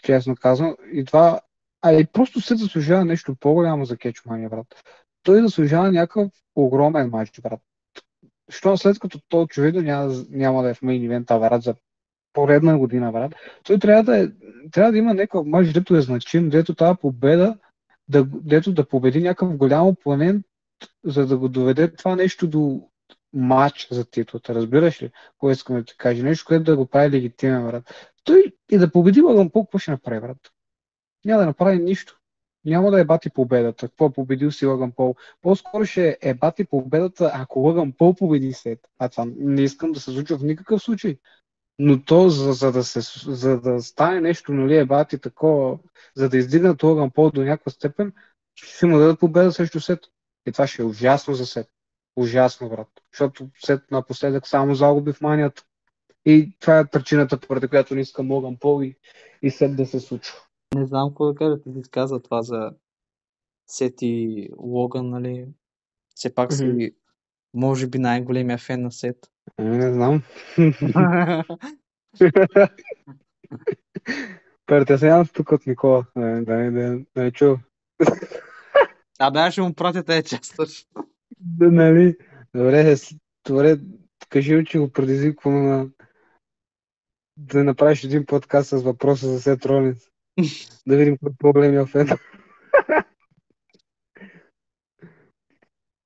Честно 0.03 0.35
казвам. 0.35 0.75
И 0.93 1.05
това... 1.05 1.41
А 1.81 1.93
и 1.93 2.05
просто 2.05 2.41
Сет 2.41 2.57
заслужава 2.57 3.05
нещо 3.05 3.35
по-голямо 3.35 3.85
за 3.85 3.97
кетчмания, 3.97 4.49
брат. 4.49 4.83
Той 5.23 5.41
заслужава 5.41 5.91
някакъв 5.91 6.31
огромен 6.55 7.09
матч, 7.09 7.41
брат. 7.41 7.59
Що 8.49 8.77
след 8.77 8.99
като 8.99 9.19
то 9.29 9.41
очевидно 9.41 9.81
няма, 9.81 10.13
няма 10.29 10.63
да 10.63 10.69
е 10.69 10.73
в 10.73 10.81
мейн 10.81 11.03
ивента, 11.03 11.39
брат, 11.39 11.63
за 11.63 11.75
поредна 12.33 12.77
година, 12.77 13.11
брат, 13.11 13.35
той 13.63 13.79
трябва 13.79 14.03
да, 14.03 14.23
е, 14.23 14.27
трябва 14.71 14.91
да 14.91 14.97
има 14.97 15.13
някакъв 15.13 15.45
матч, 15.45 15.73
дето 15.73 15.95
е 15.95 16.01
значим, 16.01 16.49
дето 16.49 16.75
тази 16.75 16.97
победа, 17.01 17.57
да, 18.07 18.25
дето 18.25 18.73
да 18.73 18.87
победи 18.87 19.21
някакъв 19.21 19.57
голям 19.57 19.87
опонент, 19.87 20.45
за 21.03 21.27
да 21.27 21.37
го 21.37 21.49
доведе 21.49 21.95
това 21.95 22.15
нещо 22.15 22.47
до 22.47 22.89
матч 23.33 23.87
за 23.91 24.05
титлата, 24.05 24.55
разбираш 24.55 25.01
ли? 25.01 25.11
Кое 25.37 25.51
искам 25.51 25.75
да 25.75 25.83
ти 25.83 25.97
кажа? 25.97 26.23
Нещо, 26.23 26.45
което 26.47 26.63
да 26.63 26.77
го 26.77 26.85
прави 26.85 27.11
легитимен, 27.11 27.65
брат. 27.65 28.13
Той 28.23 28.53
и 28.71 28.77
да 28.77 28.91
победи 28.91 29.21
Лаган 29.21 29.49
Пол, 29.49 29.65
какво 29.65 29.77
ще 29.77 29.91
направи, 29.91 30.19
брат? 30.19 30.37
Няма 31.25 31.39
да 31.39 31.45
направи 31.45 31.79
нищо. 31.79 32.19
Няма 32.65 32.91
да 32.91 32.99
е 32.99 33.05
бати 33.05 33.29
победата. 33.29 33.87
Какво 33.87 34.13
победил 34.13 34.51
си 34.51 34.65
Лаган 34.65 34.91
Пол? 34.91 35.15
По-скоро 35.41 35.85
ще 35.85 36.17
е 36.21 36.33
бати 36.33 36.65
победата, 36.65 37.31
ако 37.33 37.59
Лаган 37.59 37.91
Пол 37.91 38.15
победи 38.15 38.53
след. 38.53 38.79
А 38.99 39.09
това 39.09 39.25
не 39.37 39.61
искам 39.61 39.91
да 39.91 39.99
се 39.99 40.11
случва 40.11 40.37
в 40.37 40.43
никакъв 40.43 40.81
случай. 40.81 41.17
Но 41.79 42.03
то, 42.03 42.29
за, 42.29 42.53
за, 42.53 42.71
да, 42.71 42.83
се, 42.83 43.31
за 43.31 43.61
да 43.61 43.81
стане 43.81 44.21
нещо, 44.21 44.53
нали, 44.53 44.77
е 44.77 44.85
бати 44.85 45.19
такова, 45.19 45.79
за 46.15 46.29
да 46.29 46.37
издигнат 46.37 46.83
Логан 46.83 47.11
Пол 47.11 47.31
до 47.31 47.41
някаква 47.41 47.71
степен, 47.71 48.13
ще 48.55 48.85
му 48.85 48.97
дадат 48.97 49.19
победа 49.19 49.51
срещу 49.51 49.79
Сет. 49.79 49.99
И 50.45 50.51
това 50.51 50.67
ще 50.67 50.81
е 50.81 50.85
ужасно 50.85 51.33
за 51.33 51.45
Сет. 51.45 51.69
Ужасно, 52.15 52.69
брат. 52.69 52.87
Защото 53.13 53.49
Сет 53.65 53.91
напоследък 53.91 54.47
само 54.47 54.75
загуби 54.75 55.13
в 55.13 55.21
манията. 55.21 55.63
И 56.25 56.51
това 56.59 56.79
е 56.79 56.89
причината, 56.89 57.39
поради 57.39 57.67
която 57.67 57.95
не 57.95 58.01
искам 58.01 58.31
Логан 58.31 58.57
Пол 58.57 58.83
и, 58.83 58.95
и 59.41 59.51
Сет 59.51 59.75
да 59.75 59.85
се 59.85 59.99
случва. 59.99 60.35
Не 60.75 60.85
знам 60.85 61.09
какво 61.09 61.25
да 61.25 61.35
кажа. 61.35 61.61
Ти 61.61 61.69
каза 61.91 62.21
това 62.21 62.41
за 62.41 62.71
Сет 63.67 63.93
и 64.01 64.49
Логан, 64.57 65.09
нали? 65.09 65.47
Все 66.15 66.35
пак 66.35 66.53
си, 66.53 66.63
mm-hmm. 66.63 66.95
може 67.53 67.87
би, 67.87 67.99
най-големия 67.99 68.57
фен 68.57 68.81
на 68.81 68.91
Сет. 68.91 69.17
Ами, 69.57 69.77
не 69.77 69.93
знам. 69.93 70.23
Притеснявам 74.65 75.25
се 75.25 75.33
тук 75.33 75.51
от 75.51 75.67
Никола. 75.67 76.05
Да, 76.17 76.41
да, 76.41 76.71
да, 76.71 76.99
да, 77.15 77.31
чу. 77.31 77.57
А 79.19 79.31
бе, 79.31 79.51
ще 79.51 79.61
му 79.61 79.73
пратя 79.73 80.03
тази 80.03 80.23
част. 80.23 80.55
Да, 81.45 81.71
нали? 81.71 82.17
Добре, 82.55 82.95
добре, 83.47 83.79
кажи 84.29 84.65
че 84.65 84.79
го 84.79 84.91
предизвиквам 84.91 85.65
на 85.65 85.89
да 87.37 87.63
направиш 87.63 88.03
един 88.03 88.25
подкаст 88.25 88.69
с 88.69 88.83
въпроса 88.83 89.27
за 89.27 89.41
Сет 89.41 89.65
Ролинс. 89.65 90.09
да 90.87 90.97
видим 90.97 91.17
кой 91.17 91.31
е 91.31 91.35
по-големия 91.39 91.85
фен. 91.85 92.07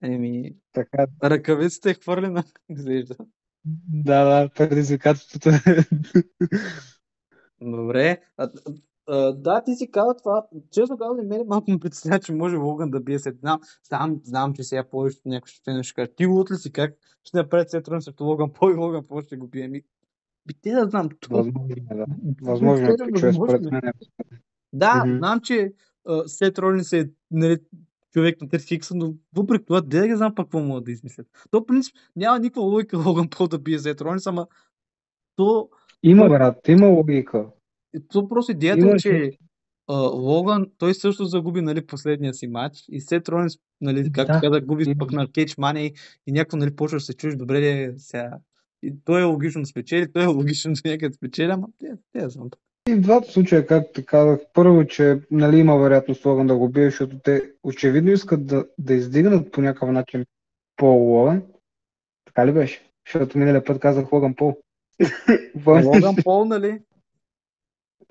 Еми, 0.02 0.56
така. 0.74 1.08
Ръкавицата 1.24 1.90
е 1.90 1.94
хвърлена, 1.94 2.44
изглежда. 2.70 3.16
Да, 3.94 4.26
да, 4.26 4.50
предизвикателството 4.50 5.50
е. 5.50 5.60
Добре. 7.62 8.22
А, 8.38 8.50
да, 9.34 9.62
ти 9.66 9.76
си 9.76 9.92
каза 9.92 10.16
това. 10.18 10.46
Честно 10.72 10.98
казвам, 10.98 11.28
мен 11.28 11.44
малко 11.48 11.72
ме 11.72 11.80
притеснява, 11.80 12.20
че 12.20 12.34
може 12.34 12.56
Логан 12.56 12.92
да 12.92 13.00
бие 13.00 13.20
след. 13.20 13.40
Знам, 13.40 13.60
знам, 13.84 14.22
знам 14.24 14.54
че 14.54 14.64
сега 14.64 14.84
повечето 14.84 15.30
някой 15.30 15.48
ще 15.48 15.84
ще 15.84 15.94
каже, 15.94 16.12
ти 16.16 16.26
лут 16.26 16.52
ли 16.52 16.56
си 16.56 16.72
как 16.72 16.94
ще 17.24 17.38
направи 17.38 17.66
след 17.68 17.88
рън 17.88 18.02
срещу 18.02 18.24
Логан 18.24 18.54
Пол 18.54 18.72
и 18.72 18.78
Логан 18.78 19.04
Пол 19.08 19.22
ще 19.22 19.38
го 19.38 19.48
бие. 19.48 19.68
Ми, 19.68 19.82
би 20.48 20.54
те 20.62 20.72
да 20.72 20.90
знам. 20.90 21.10
Възможно 21.30 21.68
е, 21.70 21.96
да. 21.96 22.06
Възможно 22.42 22.88
е, 22.88 22.96
че 23.20 23.34
според 23.34 23.72
мен. 23.72 23.82
Да, 24.74 24.94
mm-hmm. 24.94 25.18
знам, 25.18 25.40
че 25.40 25.74
uh, 26.08 26.26
Сет 26.26 26.60
Ролинс 26.60 26.94
е 26.94 27.10
нали, 27.32 27.58
човек 28.14 28.42
на 28.42 28.50
Тед 28.50 28.62
Хикса, 28.62 28.96
но 28.96 29.14
въпреки 29.36 29.66
това, 29.66 29.82
де 29.82 30.00
да 30.00 30.08
ги 30.08 30.16
знам 30.16 30.36
пак 30.36 30.46
какво 30.46 30.60
могат 30.60 30.84
да 30.86 30.92
измислят. 30.92 31.28
То, 31.52 31.66
принцип, 31.66 31.96
няма 32.16 32.40
никаква 32.40 32.62
логика 32.62 32.98
Логан 32.98 33.30
Пол 33.30 33.48
да 33.48 33.60
бие 33.60 33.80
Сет 33.80 34.02
Ролинс, 34.02 34.28
ама 34.28 34.48
то... 35.36 35.70
Има, 36.04 36.30
брат, 36.30 36.68
има 36.68 36.88
логика. 36.88 37.46
То 38.10 38.28
просто 38.28 38.52
идеята 38.52 38.88
е, 38.88 38.98
че 38.98 39.32
uh, 39.90 40.14
Логан, 40.14 40.66
той 40.78 40.94
също 40.94 41.26
загуби 41.26 41.62
нали, 41.62 41.86
последния 41.86 42.34
си 42.34 42.48
матч 42.48 42.86
и 42.90 43.02
Сет 43.02 43.30
Ролинс, 43.30 43.54
нали, 43.82 44.12
както 44.12 44.34
да. 44.34 44.42
каза, 44.42 44.62
губи 44.62 44.96
пък 45.00 45.12
на 45.12 45.32
Кейдж 45.32 45.58
Мани 45.58 45.94
и 46.28 46.32
някой 46.32 46.60
нали, 46.60 46.76
почва 46.76 46.96
да 46.96 47.02
се 47.02 47.14
чуеш, 47.14 47.36
добре 47.36 47.62
ли 47.62 47.94
сега. 47.98 48.32
И 48.84 48.94
той 49.06 49.22
е 49.22 49.24
логично 49.24 49.62
да 49.62 49.66
спечели, 49.66 50.12
той 50.12 50.24
е 50.24 50.28
логично 50.28 50.74
да 50.84 50.92
някъде 50.92 51.14
спечели, 51.14 51.52
ама 51.52 51.68
те, 51.80 51.88
те 52.14 52.30
знам. 52.30 52.50
И 52.90 52.94
в 52.94 53.02
двата 53.02 53.32
случая, 53.32 53.68
както 53.68 54.06
казах, 54.06 54.40
първо, 54.54 54.86
че 54.88 55.20
нали, 55.32 55.58
има 55.58 55.78
вероятност 55.78 56.26
Логан 56.26 56.48
да 56.48 56.56
го 56.56 56.70
бие, 56.70 56.86
защото 56.86 57.20
те 57.20 57.52
очевидно 57.64 58.12
искат 58.12 58.46
да, 58.46 58.66
да 58.78 58.94
издигнат 58.94 59.52
по 59.52 59.62
някакъв 59.62 59.92
начин 59.92 60.26
Пол 60.76 60.98
Логан. 60.98 61.44
Така 62.26 62.48
ли 62.48 62.52
беше? 62.52 62.82
Защото 63.08 63.38
миналия 63.38 63.66
път 63.66 63.80
казах 63.80 64.12
Логан 64.12 64.36
Пол. 64.36 64.58
Логан 65.66 66.16
Пол, 66.24 66.46
нали? 66.46 66.80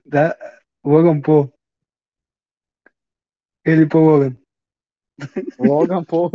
Да, 0.07 0.35
Логан 0.87 1.23
Пол. 1.23 1.49
Или 3.67 3.89
по 3.89 3.99
Логан. 3.99 4.37
Логан 5.59 6.05
Пол. 6.05 6.31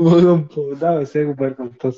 Логан 0.00 0.48
Пол, 0.54 0.74
да, 0.74 0.98
бе, 0.98 1.06
сега 1.06 1.26
го 1.26 1.34
бъркам 1.34 1.72
тъс. 1.78 1.96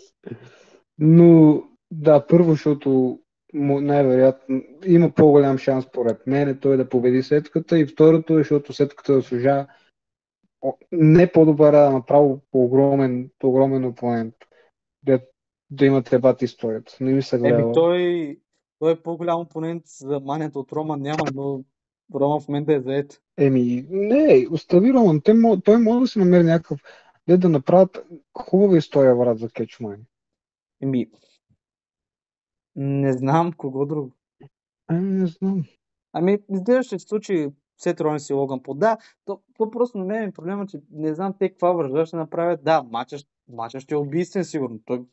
Но, 0.98 1.62
да, 1.90 2.26
първо, 2.26 2.50
защото 2.50 3.20
най-вероятно 3.52 4.62
има 4.86 5.10
по-голям 5.10 5.58
шанс, 5.58 5.84
според 5.84 6.26
мен, 6.26 6.58
той 6.60 6.76
да 6.76 6.88
победи 6.88 7.22
сетката 7.22 7.78
и 7.78 7.86
второто 7.86 8.34
е, 8.34 8.40
защото 8.40 8.72
сетката 8.72 9.12
да 9.12 9.22
служа 9.22 9.66
не 10.92 11.32
по-добър, 11.32 11.74
а 11.74 11.90
направо 11.90 12.40
по-огромен, 12.50 13.30
по-огромен 13.38 13.84
опонент. 13.84 14.34
Да, 15.02 15.20
да 15.70 15.86
има 15.86 16.02
дебат 16.02 16.42
историята. 16.42 16.96
Не 17.00 17.12
ми 17.12 17.22
се 17.22 17.38
гледа. 17.38 17.54
Еми, 17.54 17.72
той, 17.74 18.38
той 18.78 18.92
е 18.92 19.02
по-голям 19.02 19.40
опонент 19.40 19.82
за 19.86 20.20
манията 20.20 20.58
от 20.58 20.72
Роман 20.72 21.00
няма, 21.00 21.24
но 21.34 21.64
Роман 22.14 22.40
в 22.40 22.48
момента 22.48 22.74
е 22.74 22.80
заед. 22.80 23.22
Еми, 23.36 23.86
не, 23.90 24.46
остави 24.50 24.92
Роман. 24.92 25.20
Той, 25.20 25.60
той 25.64 25.78
може 25.78 26.00
да 26.00 26.06
се 26.06 26.18
намери 26.18 26.42
някакъв 26.42 26.80
де 27.28 27.36
да 27.36 27.48
направят 27.48 28.06
хубава 28.38 28.76
история, 28.76 29.16
брат, 29.16 29.38
за 29.38 29.50
кетчмани. 29.50 30.02
Еми, 30.82 31.06
не 32.76 33.12
знам 33.12 33.52
кого 33.52 33.86
друго. 33.86 34.12
Ами, 34.86 35.12
не 35.12 35.26
знам. 35.26 35.64
Ами, 36.12 36.38
изглежда 36.48 36.82
ще 36.82 36.98
се 36.98 37.08
случи 37.08 37.48
Сет 37.78 38.00
Ронис 38.00 38.30
и 38.30 38.32
Логан 38.32 38.62
по. 38.62 38.74
Да, 38.74 38.98
то, 39.24 39.40
то 39.58 39.70
просто 39.70 39.98
на 39.98 40.04
мен 40.04 40.28
е 40.28 40.32
проблема, 40.32 40.66
че 40.66 40.80
не 40.90 41.14
знам 41.14 41.34
те 41.38 41.48
каква 41.48 41.72
връжда 41.72 42.06
ще 42.06 42.16
направят. 42.16 42.64
Да, 42.64 42.82
матча, 42.82 43.16
матча 43.48 43.80
ще 43.80 43.94
е 43.94 43.98
убийствен 43.98 44.44
сигурно. 44.44 44.80
Той, 44.84 45.04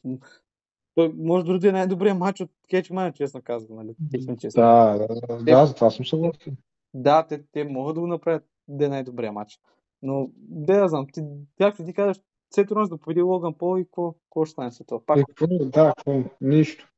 той 0.95 1.13
може 1.17 1.45
дори 1.45 1.59
да 1.59 1.69
е 1.69 1.71
най-добрият 1.71 2.17
матч 2.17 2.41
от 2.41 2.49
Кетчмана, 2.69 3.13
честно 3.13 3.41
казвам. 3.41 3.77
Нали? 3.77 3.95
Честно. 4.39 4.61
Да, 4.61 4.97
да, 4.97 5.07
да, 5.07 5.37
те, 5.45 5.51
да, 5.51 5.65
за 5.65 5.75
това 5.75 5.89
съм 5.89 6.05
съгласен. 6.05 6.57
Да, 6.93 7.27
те, 7.27 7.43
те 7.51 7.63
могат 7.63 7.95
да 7.95 8.01
го 8.01 8.07
направят 8.07 8.43
да 8.67 8.85
е 8.85 8.89
най-добрият 8.89 9.33
матч. 9.33 9.59
Но, 10.01 10.29
да, 10.37 10.73
я 10.73 10.87
знам, 10.87 11.07
ти, 11.13 11.21
както 11.57 11.85
ти 11.85 11.93
казваш, 11.93 12.19
Сет 12.55 12.71
Ронис 12.71 12.89
да 12.89 12.97
победи 12.97 13.21
Логан 13.21 13.53
Пол 13.53 13.79
и 13.79 13.85
какво 13.85 14.45
ще 14.45 14.51
стане 14.51 14.71
след 14.71 14.87
това? 14.87 14.99
Пак... 15.05 15.17
Е, 15.17 15.65
да, 15.65 15.93
какво? 15.97 16.23
Нищо. 16.41 16.89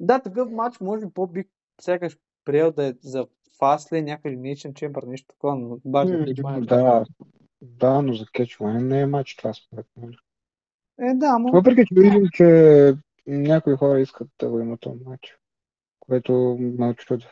Да, 0.00 0.18
такъв 0.18 0.50
матч 0.50 0.80
може 0.80 1.06
би 1.06 1.12
по-бих 1.12 1.46
сякаш 1.80 2.18
приел 2.44 2.72
да 2.72 2.86
е 2.86 2.94
за 3.00 3.26
Фасле, 3.58 4.02
някъде 4.02 4.36
Ничен 4.36 4.74
Чембър, 4.74 5.02
нещо 5.02 5.28
такова, 5.28 5.56
но 5.56 5.78
бажа 5.84 6.14
mm, 6.14 6.66
да, 6.66 7.04
да, 7.62 8.02
но 8.02 8.12
за 8.12 8.26
кетчване 8.32 8.80
не 8.80 9.00
е 9.00 9.06
матч 9.06 9.36
това 9.36 9.52
според 9.52 9.86
мен. 9.96 10.14
Е, 11.00 11.14
да, 11.14 11.38
но... 11.38 11.52
Въпреки, 11.52 11.82
че 11.86 11.94
видим, 11.94 12.26
че 12.32 12.94
някои 13.26 13.76
хора 13.76 14.00
искат 14.00 14.28
да 14.38 14.48
го 14.48 14.60
имат 14.60 14.80
този 14.80 15.04
матч. 15.04 15.38
което 16.00 16.56
ме 16.60 16.88
очудва. 16.88 17.28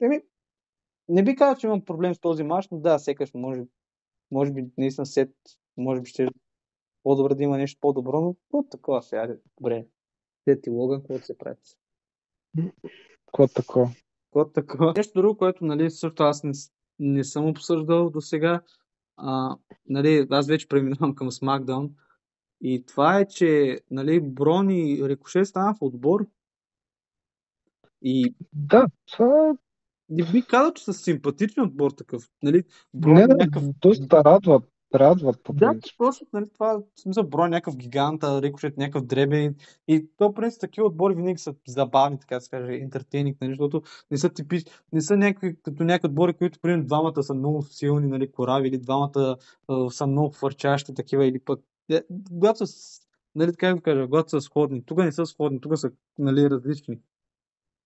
Еми, 0.00 0.20
не 1.08 1.24
би 1.24 1.36
казал, 1.36 1.56
че 1.56 1.66
имам 1.66 1.84
проблем 1.84 2.14
с 2.14 2.20
този 2.20 2.42
мач, 2.42 2.68
но 2.70 2.78
да, 2.78 2.98
секаш 2.98 3.30
може, 3.34 3.62
може 4.30 4.52
би 4.52 4.66
наистина 4.78 5.06
сет, 5.06 5.30
може 5.76 6.00
би 6.00 6.10
ще 6.10 6.24
е 6.24 6.28
по-добре 7.02 7.34
да 7.34 7.42
има 7.42 7.58
нещо 7.58 7.80
по-добро, 7.80 8.20
но 8.20 8.36
от 8.52 8.70
такова 8.70 9.02
сега, 9.02 9.36
добре. 9.60 9.86
Сет 10.48 10.66
и 10.66 10.70
Логан, 10.70 11.00
какво 11.00 11.18
се 11.18 11.38
прави? 11.38 11.56
Какво 13.26 13.48
такова? 13.48 13.90
Какво 14.24 14.50
такова? 14.52 14.92
Нещо 14.96 15.20
друго, 15.20 15.38
което 15.38 15.64
нали, 15.64 15.90
също 15.90 16.22
аз 16.22 16.44
не, 16.44 16.52
не 16.98 17.24
съм 17.24 17.48
обсъждал 17.48 18.10
до 18.10 18.20
сега. 18.20 18.62
А, 19.16 19.56
нали, 19.88 20.26
аз 20.30 20.46
вече 20.46 20.68
преминавам 20.68 21.14
към 21.14 21.30
SmackDown. 21.30 21.90
И 22.62 22.84
това 22.86 23.18
е, 23.18 23.26
че 23.26 23.80
нали, 23.90 24.20
Брон 24.20 24.70
и 24.70 25.08
Рикошет 25.08 25.46
стана 25.46 25.74
в 25.74 25.82
отбор. 25.82 26.26
И 28.02 28.34
Да, 28.52 28.86
това 29.12 29.54
не 30.08 30.32
би 30.32 30.42
казал, 30.42 30.72
че 30.72 30.84
са 30.84 30.92
симпатичен 30.92 31.64
отбор 31.64 31.90
такъв. 31.90 32.28
Нали, 32.42 32.62
Брон 32.94 33.14
не, 33.14 33.22
е 33.22 33.26
някакъв... 33.26 33.64
доста 33.80 34.24
радват, 34.24 34.64
радват 34.94 35.42
по 35.42 35.52
Да, 35.52 35.74
просто 35.98 36.26
нали, 36.32 36.44
това, 36.54 36.78
в 36.96 37.00
смисъл, 37.00 37.24
Брон 37.24 37.46
е 37.46 37.48
някакъв 37.48 37.76
гигант, 37.76 38.24
а 38.24 38.42
Рикошет 38.42 38.74
е 38.76 38.80
някакъв 38.80 39.06
дребен. 39.06 39.54
И 39.88 40.08
то, 40.16 40.34
принцип, 40.34 40.60
такива 40.60 40.86
отбори 40.86 41.14
винаги 41.14 41.38
са 41.38 41.54
забавни, 41.68 42.18
така 42.18 42.34
да 42.34 42.40
се 42.40 42.50
каже, 42.50 42.72
интертейнинг, 42.72 43.40
нали, 43.40 43.50
защото 43.50 43.82
не 44.10 44.18
са 44.18 44.28
типи, 44.28 44.58
не 44.92 45.00
са 45.00 45.16
някакви, 45.16 45.56
като 45.62 45.84
някакви 45.84 46.08
отбори, 46.08 46.34
които, 46.34 46.60
примерно, 46.60 46.86
двамата 46.86 47.22
са 47.22 47.34
много 47.34 47.62
силни, 47.62 48.06
нали, 48.06 48.32
корави, 48.32 48.68
или 48.68 48.78
двамата 48.78 49.36
а, 49.68 49.90
са 49.90 50.06
много 50.06 50.30
хвърчащи, 50.30 50.94
такива, 50.94 51.26
или 51.26 51.38
пък, 51.38 51.60
когато 52.28 52.66
са, 52.66 53.00
нали, 53.34 53.50
така 53.52 53.74
да 53.74 53.80
кажа, 53.80 54.04
когато 54.04 54.30
са 54.30 54.40
сходни. 54.40 54.84
Тук 54.84 54.98
не 54.98 55.12
са 55.12 55.26
сходни, 55.26 55.60
тук 55.60 55.78
са, 55.78 55.90
нали, 56.18 56.50
различни. 56.50 56.98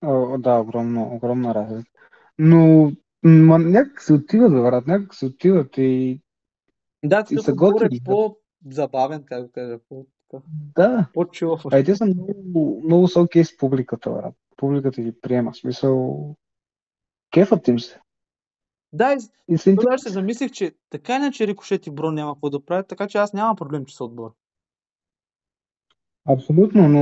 О, 0.04 0.38
да, 0.38 0.58
огромно, 0.58 1.14
огромна 1.14 1.54
разлика. 1.54 1.90
Но 2.38 2.92
ма, 3.22 3.58
някак 3.58 4.02
се 4.02 4.12
отиват, 4.12 4.52
брат, 4.52 4.86
някак 4.86 5.14
се 5.14 5.26
отиват 5.26 5.78
и, 5.78 6.20
Да, 7.04 7.24
и 7.30 7.38
са 7.38 7.52
отбор 7.52 7.80
е 7.80 7.84
готини. 7.84 8.00
по-забавен, 8.04 9.22
как 9.24 9.42
да 9.42 9.52
кажа, 9.52 9.78
по- 9.88 10.06
Да, 10.74 11.06
по-чилов. 11.14 11.62
а 11.72 11.78
и 11.78 11.84
те 11.84 11.96
са 11.96 12.06
много, 12.06 12.82
много 12.84 13.08
са 13.08 13.20
окей 13.20 13.44
с 13.44 13.56
публиката, 13.56 14.10
брат. 14.10 14.34
Публиката 14.56 15.02
ги 15.02 15.20
приема, 15.20 15.52
в 15.52 15.56
смисъл, 15.56 16.34
кефът 17.30 17.68
им 17.68 17.80
се. 17.80 18.00
Да, 18.96 19.16
и 19.48 19.54
И 19.54 19.76
Тогава 19.76 19.98
се 19.98 20.10
замислих, 20.10 20.50
че 20.50 20.72
така 20.90 21.16
иначе 21.16 21.46
Рикошет 21.46 21.86
и 21.86 21.90
Брон 21.90 22.14
няма 22.14 22.34
какво 22.34 22.50
да 22.50 22.64
правят, 22.64 22.88
така 22.88 23.06
че 23.06 23.18
аз 23.18 23.32
нямам 23.32 23.56
проблем, 23.56 23.84
че 23.84 23.96
са 23.96 24.04
отбор. 24.04 24.32
Абсолютно, 26.28 26.88
но, 26.88 27.00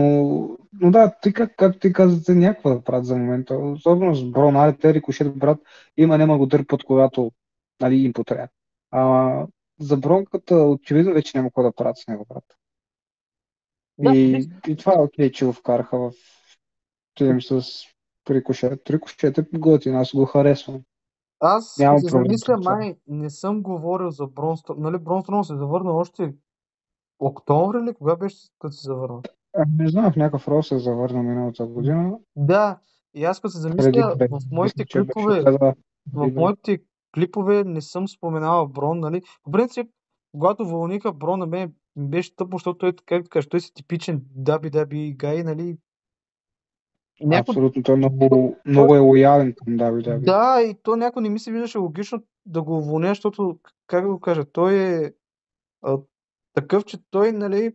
но 0.72 0.90
да, 0.90 1.14
ти 1.22 1.32
как, 1.32 1.57
как 1.57 1.80
ти 1.80 1.92
казвате, 1.92 2.34
някаква 2.34 2.74
да 2.74 2.80
правят 2.80 3.07
за 3.07 3.16
момента. 3.16 3.57
Особено 3.57 4.14
с 4.14 4.30
Бро, 4.30 4.51
нали, 4.51 4.76
те 4.76 4.95
рикошет, 4.95 5.38
брат, 5.38 5.59
има 5.97 6.18
няма 6.18 6.38
го 6.38 6.47
дърпат, 6.47 6.84
когато 6.84 7.32
нали, 7.80 7.97
им 7.97 8.12
потрябва. 8.12 8.49
А 8.90 9.47
за 9.80 9.97
бронката 9.97 10.57
очевидно 10.57 11.14
вече 11.14 11.38
няма 11.38 11.49
какво 11.49 11.62
да 11.62 11.72
правят 11.72 11.99
с 11.99 12.07
него, 12.09 12.26
брат. 12.28 12.45
Да, 13.99 14.16
И, 14.16 14.49
и 14.68 14.76
това 14.76 14.92
е 14.92 15.03
окей, 15.03 15.32
че 15.32 15.47
го 15.47 15.53
вкараха 15.53 15.99
в 15.99 16.12
тим 17.14 17.42
с 17.42 17.62
рикошет. 18.30 18.90
Рикошет 18.90 19.38
е 19.38 19.45
готин, 19.55 19.95
аз 19.95 20.14
го 20.14 20.24
харесвам. 20.24 20.82
Аз 21.47 21.78
Нямам 21.78 21.99
се 21.99 22.11
проблем 22.11 22.24
замисля, 22.24 22.57
май 22.57 22.97
не 23.09 23.30
съм 23.30 23.62
говорил 23.62 24.11
за 24.11 24.26
Брон 24.26 24.57
Стром. 24.57 24.80
Нали, 24.80 24.99
Брон 24.99 25.22
Стром 25.22 25.45
се 25.45 25.57
завърна 25.57 25.92
още 25.92 26.34
октомври 27.18 27.82
ли? 27.82 27.95
Кога 27.95 28.16
беше 28.16 28.36
като 28.59 28.72
се 28.72 28.86
завърна? 28.86 29.20
А, 29.57 29.64
не 29.78 29.88
знам, 29.88 30.12
в 30.12 30.16
някакъв 30.16 30.49
рол 30.49 30.62
се 30.62 30.78
завърна 30.78 31.22
миналата 31.22 31.66
година. 31.66 32.18
Да, 32.36 32.78
и 33.14 33.24
аз 33.24 33.40
като 33.40 33.53
се 33.53 33.61
замисля, 33.61 34.16
в 34.30 34.40
моите 34.53 34.84
клипове, 34.84 35.42
да, 35.42 35.74
в 36.14 36.30
моите 36.34 36.78
клипове 37.14 37.64
не 37.64 37.80
съм 37.80 38.09
споменавал 38.09 38.68
Брон, 38.68 39.01
нали? 39.01 39.22
По 39.42 39.51
принцип, 39.51 39.90
когато 40.32 40.68
вълниха 40.68 41.12
Брон 41.12 41.38
на 41.38 41.47
мен 41.47 41.72
беше 41.97 42.36
тъпо, 42.36 42.57
защото 42.57 42.78
той, 42.78 43.22
кажа, 43.30 43.49
той 43.49 43.61
си 43.61 43.74
типичен 43.74 44.20
WWE 44.38 45.16
гай, 45.16 45.42
нали? 45.42 45.78
Някой 47.20 47.52
Абсолютно, 47.52 47.82
той 47.82 47.94
е 47.94 47.98
много, 47.98 48.56
много 48.66 48.96
е 48.96 48.98
лоялен 48.98 49.54
към 49.54 49.74
WWE. 49.74 50.24
Да, 50.24 50.62
и 50.62 50.74
то 50.82 50.96
някой 50.96 51.22
не 51.22 51.28
ми 51.28 51.38
се 51.38 51.52
виждаше 51.52 51.78
логично 51.78 52.22
да 52.46 52.62
го 52.62 52.78
уволня, 52.78 53.08
защото, 53.08 53.58
как 53.86 54.04
да 54.04 54.08
го 54.08 54.20
кажа, 54.20 54.44
той 54.44 54.74
е 54.74 55.12
а, 55.82 55.98
такъв, 56.54 56.84
че 56.84 56.98
той, 57.10 57.32
нали, 57.32 57.74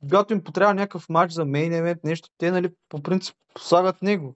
когато 0.00 0.32
им 0.32 0.44
потрябва 0.44 0.74
някакъв 0.74 1.08
матч 1.08 1.32
за 1.32 1.44
мейн 1.44 1.72
евент, 1.72 2.04
нещо, 2.04 2.28
те, 2.38 2.50
нали, 2.50 2.70
по 2.88 3.02
принцип 3.02 3.36
слагат 3.58 4.02
него. 4.02 4.34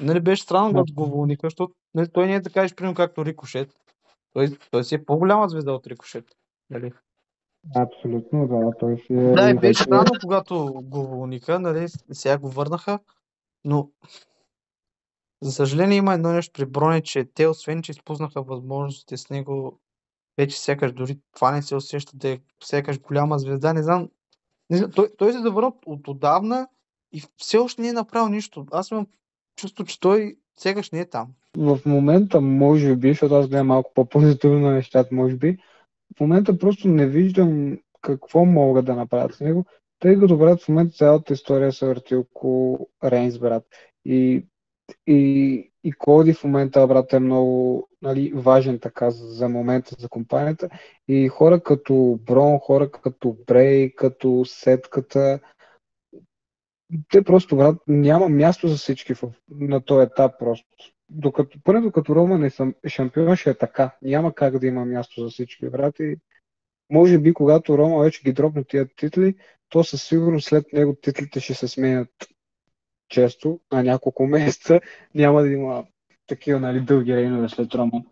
Нали, 0.00 0.20
беше 0.20 0.42
странно, 0.42 0.70
когато 0.70 0.94
го 0.94 1.02
уволниха, 1.02 1.46
защото 1.46 1.72
нали, 1.94 2.08
той 2.08 2.26
не 2.26 2.34
е 2.34 2.40
да 2.40 2.50
кажеш, 2.50 2.74
примерно, 2.74 2.94
както 2.94 3.24
Рикошет. 3.24 3.76
Той, 4.32 4.58
той 4.70 4.84
си 4.84 4.94
е 4.94 5.04
по-голяма 5.04 5.48
звезда 5.48 5.72
от 5.72 5.86
Рикошет. 5.86 6.24
Нали? 6.70 6.92
Абсолютно, 7.76 8.48
да, 8.48 8.78
той 8.80 8.96
си 8.96 9.12
е... 9.12 9.32
Да, 9.32 9.50
и 9.50 9.54
беше 9.54 9.82
странно, 9.82 10.10
когато 10.24 10.80
го 10.82 11.00
уволниха, 11.00 11.60
нали, 11.60 11.86
сега 12.12 12.38
го 12.38 12.48
върнаха, 12.48 12.98
но 13.64 13.90
за 15.42 15.52
съжаление 15.52 15.98
има 15.98 16.14
едно 16.14 16.32
нещо 16.32 16.52
при 16.52 16.66
Брони, 16.66 17.02
че 17.02 17.24
те, 17.34 17.46
освен 17.46 17.82
че 17.82 17.92
изпуснаха 17.92 18.42
възможностите 18.42 19.16
с 19.16 19.30
него, 19.30 19.80
вече 20.38 20.60
сякаш 20.60 20.92
дори 20.92 21.18
това 21.34 21.50
не 21.50 21.62
се 21.62 21.74
усеща 21.74 22.16
да 22.16 22.28
е 22.28 22.38
сякаш 22.64 23.00
голяма 23.00 23.38
звезда. 23.38 23.72
Не 23.72 23.82
знам. 23.82 24.08
Не 24.70 24.76
знам 24.76 24.90
той, 24.90 25.08
той 25.18 25.32
се 25.32 25.38
завърна 25.38 25.72
от 25.86 26.08
отдавна 26.08 26.68
и 27.12 27.22
все 27.36 27.58
още 27.58 27.82
не 27.82 27.88
е 27.88 27.92
направил 27.92 28.28
нищо. 28.28 28.66
Аз 28.72 28.90
имам 28.90 29.06
чувство, 29.56 29.84
че 29.84 30.00
той 30.00 30.36
сякаш 30.58 30.90
не 30.90 31.00
е 31.00 31.08
там. 31.08 31.28
В 31.56 31.80
момента, 31.86 32.40
може 32.40 32.96
би, 32.96 33.08
защото 33.08 33.34
аз 33.34 33.48
гледам 33.48 33.66
малко 33.66 33.92
по-позитивно 33.94 34.58
на 34.58 34.72
нещата, 34.72 35.14
може 35.14 35.36
би, 35.36 35.58
в 36.16 36.20
момента 36.20 36.58
просто 36.58 36.88
не 36.88 37.06
виждам 37.06 37.78
какво 38.00 38.44
могат 38.44 38.84
да 38.84 38.94
направят 38.94 39.34
с 39.34 39.40
него, 39.40 39.64
тъй 40.00 40.18
като, 40.18 40.36
брат, 40.36 40.62
в 40.62 40.68
момента 40.68 40.96
цялата 40.96 41.32
история 41.32 41.72
се 41.72 41.86
върти 41.86 42.14
около 42.14 42.88
Рейнс, 43.04 43.38
брат. 43.38 43.64
И, 44.04 44.46
и, 45.06 45.72
и 45.84 45.92
Коди 45.92 46.32
в 46.32 46.44
момента, 46.44 46.86
брат, 46.86 47.12
е 47.12 47.18
много 47.18 47.88
нали, 48.02 48.32
важен 48.34 48.78
така 48.78 49.10
за, 49.10 49.48
момента 49.48 49.96
за 49.98 50.08
компанията. 50.08 50.68
И 51.08 51.28
хора 51.28 51.62
като 51.62 52.18
Брон, 52.22 52.58
хора 52.58 52.90
като 52.90 53.36
Брей, 53.46 53.94
като 53.94 54.44
Сетката, 54.44 55.40
те 57.10 57.22
просто, 57.22 57.56
брат, 57.56 57.76
няма 57.86 58.28
място 58.28 58.68
за 58.68 58.76
всички 58.76 59.14
в, 59.14 59.22
на 59.50 59.80
този 59.80 60.06
етап 60.06 60.32
просто. 60.38 60.68
Докато, 61.08 61.58
поне 61.64 61.80
докато 61.80 62.14
Роман 62.14 62.44
е 62.44 62.50
шампион, 62.88 63.36
ще 63.36 63.50
е 63.50 63.58
така. 63.58 63.96
Няма 64.02 64.34
как 64.34 64.58
да 64.58 64.66
има 64.66 64.84
място 64.84 65.22
за 65.24 65.30
всички, 65.30 65.68
брат. 65.68 65.98
И 65.98 66.16
може 66.90 67.18
би, 67.18 67.34
когато 67.34 67.78
Рома 67.78 68.02
вече 68.02 68.22
ги 68.22 68.32
дропне 68.32 68.64
тия 68.64 68.88
титли, 68.96 69.34
то 69.70 69.84
със 69.84 70.02
сигурност 70.02 70.48
след 70.48 70.72
него 70.72 70.96
титлите 71.02 71.40
ще 71.40 71.54
се 71.54 71.68
сменят 71.68 72.10
често, 73.08 73.60
на 73.72 73.82
няколко 73.82 74.26
месеца. 74.26 74.80
Няма 75.14 75.42
да 75.42 75.48
има 75.48 75.84
такива 76.26 76.60
нали, 76.60 76.80
дълги 76.80 77.16
рейнове 77.16 77.48
след 77.48 77.74
Роман. 77.74 78.02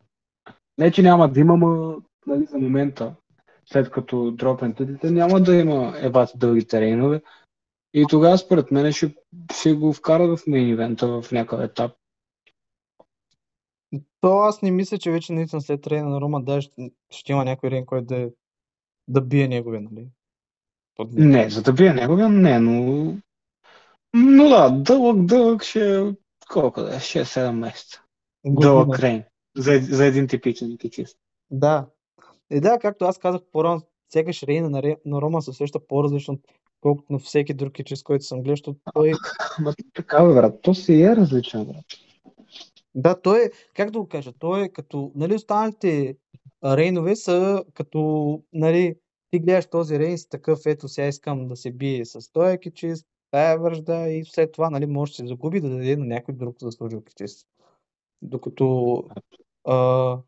Не, 0.79 0.91
че 0.91 1.03
няма 1.03 1.29
да 1.29 1.41
има, 1.41 1.57
но 1.57 2.03
нали, 2.27 2.45
за 2.45 2.59
момента, 2.59 3.15
след 3.67 3.91
като 3.91 4.31
дропне 4.31 4.75
титлите, 4.75 5.11
няма 5.11 5.41
да 5.41 5.55
има 5.55 5.95
ебат 6.01 6.31
дългите 6.37 6.81
рейнове. 6.81 7.23
И 7.95 8.05
тогава, 8.09 8.39
според 8.39 8.71
мен, 8.71 8.93
ще, 8.93 9.15
ще 9.53 9.73
го 9.73 9.93
вкарат 9.93 10.39
в 10.39 10.47
мейн 10.47 10.69
ивента 10.69 11.23
в 11.23 11.33
някакъв 11.33 11.61
етап. 11.61 11.93
То 14.21 14.39
аз 14.39 14.63
не 14.63 14.71
мисля, 14.71 14.99
че 14.99 15.11
вече 15.11 15.33
наистина 15.33 15.63
след 15.63 15.87
рейна 15.87 16.09
на 16.09 16.21
Рома 16.21 16.43
даже 16.43 16.69
ще 17.11 17.33
има 17.33 17.45
някой 17.45 17.71
рейн, 17.71 17.87
който 17.87 18.07
да, 18.07 18.31
да 19.09 19.21
бие 19.21 19.49
неговия, 19.49 19.81
нали? 19.81 20.09
Под. 20.99 21.12
Не, 21.12 21.51
за 21.51 21.62
да 21.62 21.72
бие 21.72 21.92
неговия, 21.92 22.28
не, 22.28 22.59
но... 22.59 23.14
Но 24.14 24.49
да, 24.49 24.70
дълъг, 24.70 25.24
дълъг 25.24 25.62
ще 25.62 25.99
е 25.99 26.12
колко 26.51 26.82
да 26.82 26.94
е? 26.94 26.99
6-7 26.99 27.51
месеца. 27.51 28.03
Дълъг 28.46 28.86
Година. 28.86 29.03
рейн. 29.03 29.22
За, 29.57 29.80
за 29.82 30.07
един 30.07 30.28
типичен 30.28 30.78
кичист. 30.78 31.18
Да. 31.51 31.86
И 32.51 32.61
да, 32.61 32.78
както 32.78 33.05
аз 33.05 33.18
казах 33.18 33.40
по-рано, 33.53 33.82
сякаш 34.12 34.42
рейна 34.42 34.70
на, 34.70 34.82
Ре- 34.82 35.01
на 35.05 35.22
Рома 35.22 35.42
се 35.42 35.51
усеща 35.51 35.86
по-различно, 35.86 36.38
колкото 36.80 37.12
на 37.12 37.18
всеки 37.18 37.55
друг 37.55 37.72
кичист, 37.72 38.05
който 38.05 38.24
съм 38.24 38.38
гледал, 38.38 38.53
защото 38.53 38.78
той 38.94 39.12
Ама 39.59 39.74
така, 39.94 40.24
бе, 40.24 40.34
брат, 40.34 40.62
то 40.62 40.74
си 40.74 41.03
е 41.03 41.16
различен, 41.16 41.64
брат. 41.64 41.84
Да, 42.94 43.20
той 43.20 43.44
е, 43.44 43.51
как 43.74 43.90
да 43.90 43.99
го 43.99 44.09
кажа, 44.09 44.32
той 44.38 44.64
е 44.64 44.68
като, 44.68 45.12
нали, 45.14 45.34
останалите 45.34 46.16
рейнове 46.64 47.16
са 47.16 47.64
като, 47.74 48.42
нали, 48.53 48.94
ти 49.31 49.39
гледаш 49.39 49.66
този 49.66 49.99
рейн 49.99 50.18
си 50.18 50.29
такъв, 50.29 50.61
ето 50.66 50.89
сега 50.89 51.07
искам 51.07 51.49
да 51.49 51.57
се 51.57 51.72
бие 51.72 52.05
с 52.05 52.33
този 52.33 52.59
кичист, 52.59 53.07
тая 53.31 53.59
връжда 53.59 54.09
и 54.09 54.24
след 54.24 54.53
това, 54.53 54.70
нали, 54.70 54.87
може 54.87 55.12
да 55.12 55.16
се 55.16 55.26
загуби 55.26 55.61
да 55.61 55.70
даде 55.70 55.97
на 55.97 56.07
някой 56.07 56.35
друг 56.35 56.57
заслужил 56.61 57.05
кичист. 57.05 57.49
Докато 58.22 59.05
а, 59.64 60.18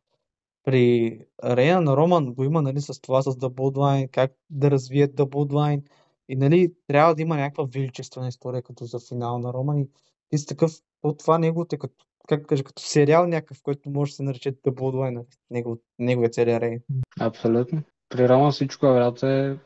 при 0.65 1.19
рейна 1.45 1.81
на 1.81 1.97
Роман 1.97 2.35
го 2.35 2.45
има, 2.45 2.63
нали, 2.63 2.81
с 2.81 3.01
това, 3.01 3.23
с 3.23 3.31
Double 3.31 3.77
Line, 3.77 4.11
как 4.11 4.33
да 4.51 4.71
развият 4.71 5.15
Double 5.15 5.53
Line 5.53 5.83
и, 6.29 6.37
нали, 6.37 6.75
трябва 6.87 7.15
да 7.15 7.23
има 7.23 7.37
някаква 7.37 7.65
величествена 7.65 8.29
история 8.29 8.63
като 8.63 8.85
за 8.85 8.99
финал 9.09 9.39
на 9.39 9.53
Роман 9.53 9.79
и 9.79 9.89
ти 10.29 10.39
си 10.39 10.47
такъв, 10.47 10.73
от 11.03 11.19
това 11.19 11.39
неговото 11.39 11.75
е 11.75 11.79
като, 11.79 12.07
как 12.29 12.47
кажа, 12.47 12.65
като 12.65 12.83
сериал 12.83 13.27
някакъв, 13.27 13.63
който 13.63 13.91
може 13.91 14.11
да 14.13 14.17
се 14.17 14.23
нарече 14.23 14.53
The 14.53 14.71
Bloodline, 14.71 15.25
негов, 15.51 15.79
неговия 15.99 16.31
целият 16.31 16.63
рейн. 16.63 16.81
Абсолютно. 17.21 17.83
При 18.11 18.29
Роман 18.29 18.53
всичко, 18.53 18.87
брат, 18.87 19.23
е... 19.23 19.57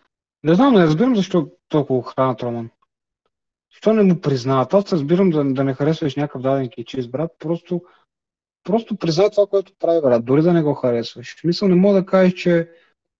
Не 0.45 0.55
знам, 0.55 0.75
не 0.75 0.85
разбирам 0.87 1.17
защо 1.17 1.51
толкова 1.69 2.13
хранат 2.13 2.43
Роман. 2.43 2.71
Защо 3.73 3.93
не 3.93 4.03
му 4.03 4.21
признават? 4.21 4.75
Аз 4.75 4.93
разбирам 4.93 5.31
да, 5.31 5.45
да 5.45 5.65
не 5.65 5.75
харесваш 5.75 6.17
някакъв 6.17 6.43
даден 6.43 6.69
кичиз, 6.69 7.09
брат. 7.09 7.31
Просто, 7.39 7.83
просто 8.65 8.97
признай 8.97 9.31
това, 9.31 9.47
което 9.47 9.73
прави, 9.79 10.01
брат. 10.01 10.25
Дори 10.25 10.43
да 10.43 10.53
не 10.53 10.63
го 10.63 10.75
харесваш. 10.75 11.37
В 11.37 11.41
смисъл 11.41 11.69
не 11.69 11.75
мога 11.75 11.95
да 12.01 12.07
кажеш, 12.07 12.35
че 12.35 12.71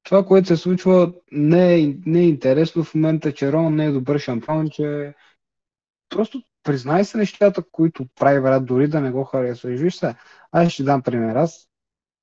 това, 0.03 0.27
което 0.27 0.49
се 0.49 0.57
случва, 0.57 1.13
не 1.33 1.75
е, 1.75 1.95
не 2.07 2.21
е 2.21 2.29
интересно 2.29 2.85
в 2.85 2.95
момента, 2.95 3.33
че 3.33 3.53
Роман 3.53 3.75
не 3.75 3.87
е 3.87 3.93
добър 3.93 4.19
шампион, 4.19 4.71
че 4.71 5.15
просто 6.09 6.43
признай 6.63 7.05
се 7.05 7.19
нещата, 7.19 7.63
които 7.73 8.07
прави, 8.15 8.41
брат, 8.41 8.67
дори 8.67 8.89
да 8.89 9.01
не 9.01 9.11
го 9.11 9.25
харесваш. 9.25 9.81
Виж 9.81 9.95
се, 9.95 10.15
аз 10.53 10.73
ще 10.73 10.83
дам 10.83 11.03
пример. 11.03 11.37
Аз 11.37 11.69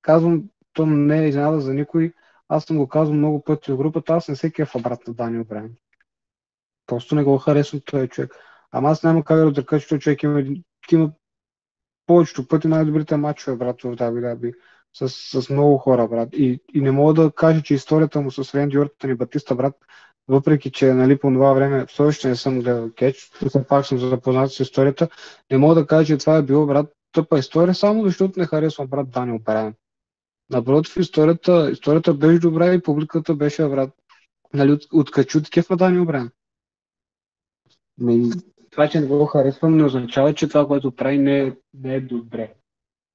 казвам, 0.02 0.44
то 0.74 0.86
не 0.86 1.24
е 1.24 1.28
изненада 1.28 1.62
за 1.62 1.74
никой. 1.74 2.14
Аз 2.54 2.64
съм 2.64 2.78
го 2.78 2.88
казал 2.88 3.14
много 3.14 3.44
пъти 3.44 3.72
в 3.72 3.78
групата, 3.78 4.14
аз 4.14 4.28
не 4.28 4.36
се 4.36 4.52
кефа 4.52 4.80
брат 4.80 5.08
на 5.08 5.14
Дани 5.14 5.44
Брайан. 5.44 5.72
Просто 6.88 7.16
не 7.16 7.24
го 7.24 7.38
харесвам 7.38 7.82
този 7.86 8.08
човек. 8.08 8.36
Ама 8.72 8.90
аз 8.90 9.04
няма 9.04 9.24
как 9.24 9.38
да 9.38 9.48
отрека, 9.48 9.80
че 9.80 10.00
човек 10.00 10.24
има, 10.24 10.44
има 10.92 11.12
повечето 12.06 12.48
пъти 12.48 12.68
най-добрите 12.68 13.18
матчове, 13.18 13.58
брат, 13.58 13.82
в 13.82 13.86
WWE. 13.86 14.54
С, 14.94 15.10
с 15.42 15.50
много 15.50 15.78
хора, 15.78 16.08
брат. 16.08 16.30
И, 16.34 16.60
и 16.74 16.82
не 16.82 16.92
мога 16.92 17.14
да 17.14 17.32
кажа, 17.32 17.62
че 17.62 17.74
историята 17.74 18.22
му 18.22 18.32
с 18.32 18.56
Ренди 18.56 18.80
Ортън 18.80 19.12
и 19.12 19.16
Батиста, 19.16 19.56
брат, 19.56 19.76
въпреки 20.28 20.72
че 20.72 20.94
нали, 20.94 21.20
по 21.20 21.28
това 21.28 21.54
време 21.54 21.86
все 21.86 22.02
още 22.02 22.28
не 22.28 22.36
съм 22.36 22.60
гледал 22.60 22.92
кетч, 22.92 23.32
все 23.48 23.68
пак 23.68 23.86
съм 23.86 23.98
запознат 23.98 24.52
с 24.52 24.60
историята, 24.60 25.10
не 25.52 25.58
мога 25.58 25.76
да 25.76 25.88
кажа, 25.88 26.06
че 26.06 26.18
това 26.18 26.38
е 26.38 26.42
било, 26.42 26.66
брат, 26.66 26.94
тъпа 27.12 27.40
история, 27.40 27.76
само 27.76 28.04
защото 28.04 28.40
не 28.40 28.46
харесвам 28.46 28.88
брат 28.88 29.10
Даниел 29.10 29.40
Брайан. 29.40 29.74
Напротив, 30.52 30.98
историята, 30.98 31.70
историята 31.72 32.14
беше 32.14 32.40
добра 32.40 32.74
и 32.74 32.82
публиката 32.82 33.36
беше, 33.36 33.68
брат, 33.70 33.90
нали, 34.54 34.72
от, 34.72 34.88
откачу 34.94 35.44
такива 35.44 35.66
на 35.70 35.78
Даниел 35.78 36.06
Брайан. 36.06 36.32
Това, 38.72 38.88
че 38.88 39.00
не 39.00 39.08
го 39.08 39.26
харесвам, 39.26 39.78
не 39.78 39.84
означава, 39.84 40.34
че 40.34 40.48
това, 40.48 40.68
което 40.68 40.96
прави, 40.96 41.18
не 41.18 41.58
не 41.74 41.96
е 41.96 42.02
добре. 42.02 42.54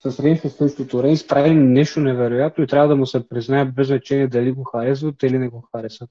С 0.04 0.20
Рейнс 0.20 0.44
е 0.44 0.50
същото. 0.50 1.02
Рейнс 1.02 1.26
прави 1.26 1.54
нещо 1.54 2.00
невероятно 2.00 2.64
и 2.64 2.66
трябва 2.66 2.88
да 2.88 2.96
му 2.96 3.06
се 3.06 3.28
признае 3.28 3.64
без 3.64 3.86
значение 3.86 4.28
дали 4.28 4.52
го 4.52 4.64
харесват 4.64 5.22
или 5.22 5.38
не 5.38 5.48
го 5.48 5.68
харесват. 5.74 6.10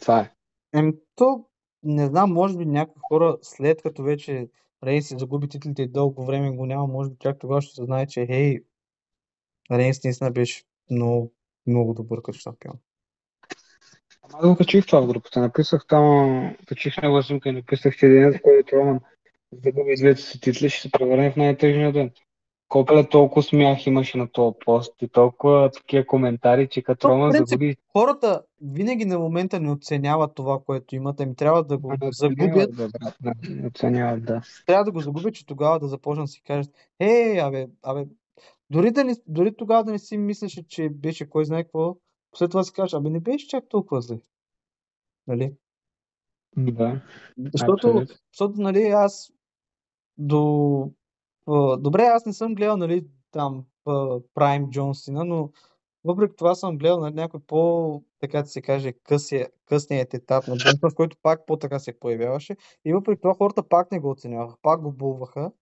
Това 0.00 0.20
е. 0.20 0.32
Ем, 0.74 0.94
то, 1.14 1.44
не 1.82 2.06
знам, 2.06 2.32
може 2.32 2.56
би 2.56 2.66
някои 2.66 3.00
хора, 3.08 3.38
след 3.42 3.82
като 3.82 4.02
вече 4.02 4.48
Рейнс 4.84 5.08
загуби 5.18 5.48
титлите 5.48 5.82
и 5.82 5.88
дълго 5.88 6.26
време 6.26 6.56
го 6.56 6.66
няма, 6.66 6.86
може 6.86 7.10
би 7.10 7.16
чак 7.18 7.38
тогава 7.38 7.62
ще 7.62 7.74
се 7.74 7.84
знае, 7.84 8.06
че 8.06 8.26
хей, 8.26 8.60
Рейнс 9.70 10.04
наистина 10.04 10.30
беше 10.30 10.62
много, 10.90 11.32
много 11.66 11.94
добър 11.94 12.22
като 12.22 12.38
шампион. 12.38 12.74
Да 14.40 14.48
го 14.48 14.56
качих 14.56 14.86
това 14.86 15.00
в 15.00 15.06
групата. 15.06 15.40
Написах 15.40 15.86
там, 15.88 16.56
качих 16.66 17.02
негова 17.02 17.22
снимка 17.22 17.48
и 17.48 17.52
написах, 17.52 17.96
че 17.96 18.08
денят, 18.08 18.36
в 18.36 18.42
който 18.42 18.76
Роман 18.76 19.00
загуби 19.52 19.94
двете 19.96 20.22
си 20.22 20.40
титли, 20.40 20.70
ще 20.70 20.80
се 20.80 20.90
превърне 20.90 21.30
в 21.30 21.36
най-тъжния 21.36 21.92
ден. 21.92 22.10
Колко 22.68 22.94
е 22.94 23.08
толкова 23.08 23.42
смях 23.42 23.86
имаше 23.86 24.18
на 24.18 24.28
този 24.28 24.56
пост 24.64 25.02
и 25.02 25.08
толкова 25.08 25.70
такива 25.70 26.06
коментари, 26.06 26.68
че 26.68 26.82
като 26.82 27.08
Роман 27.08 27.32
загуби... 27.32 27.76
Хората 27.92 28.42
винаги 28.62 29.04
на 29.04 29.18
момента 29.18 29.60
не 29.60 29.70
оценяват 29.70 30.34
това, 30.34 30.58
което 30.66 30.96
имат. 30.96 31.20
Ами 31.20 31.36
трябва 31.36 31.64
да 31.64 31.78
го 31.78 31.92
не 32.00 32.08
загубят. 32.12 32.76
Да, 32.76 32.88
брат, 33.22 33.36
не 33.48 33.66
оценяват, 33.66 34.24
да. 34.24 34.42
Трябва 34.66 34.84
да 34.84 34.92
го 34.92 35.00
загубят, 35.00 35.34
че 35.34 35.46
тогава 35.46 35.78
да 35.78 35.88
започнат 35.88 36.24
да 36.24 36.28
си 36.28 36.42
кажат, 36.46 36.72
е, 37.00 37.38
абе, 37.42 37.66
абе, 37.82 38.04
дори, 38.70 38.90
да 38.90 39.04
не, 39.04 39.14
дори 39.26 39.56
тогава 39.56 39.84
да 39.84 39.92
не 39.92 39.98
си 39.98 40.16
мислеше, 40.16 40.68
че 40.68 40.88
беше 40.88 41.30
кой 41.30 41.44
знае 41.44 41.64
какво, 41.64 41.96
след 42.36 42.50
това 42.50 42.62
си 42.62 42.72
кажеш, 42.72 42.94
абе 42.94 43.10
не 43.10 43.20
беше 43.20 43.48
чак 43.48 43.64
толкова 43.68 44.00
зле. 44.00 44.20
Нали? 45.26 45.54
Да. 46.56 47.02
Защото, 47.52 48.06
защото 48.32 48.60
нали, 48.60 48.82
аз 48.82 49.32
до... 50.18 50.92
Добре, 51.78 52.02
аз 52.02 52.26
не 52.26 52.32
съм 52.32 52.54
гледал, 52.54 52.76
нали, 52.76 53.06
там, 53.30 53.64
Прайм 54.34 54.70
Джонсина, 54.70 55.24
но 55.24 55.50
въпреки 56.04 56.36
това 56.36 56.54
съм 56.54 56.78
гледал 56.78 56.96
на 56.96 57.02
нали, 57.02 57.14
някой 57.14 57.40
по, 57.40 58.02
така 58.20 58.42
да 58.42 58.48
се 58.48 58.62
каже, 58.62 58.92
късия, 58.92 59.48
късният 59.66 60.14
етап 60.14 60.46
на 60.48 60.56
Джонсън, 60.56 60.90
в 60.90 60.94
който 60.94 61.16
пак 61.22 61.46
по-така 61.46 61.78
се 61.78 61.98
появяваше. 61.98 62.56
И 62.84 62.92
въпреки 62.92 63.20
това 63.20 63.34
хората 63.34 63.68
пак 63.68 63.92
не 63.92 64.00
го 64.00 64.10
оценяваха, 64.10 64.56
пак 64.62 64.82
го 64.82 64.92
булваха. 64.92 65.52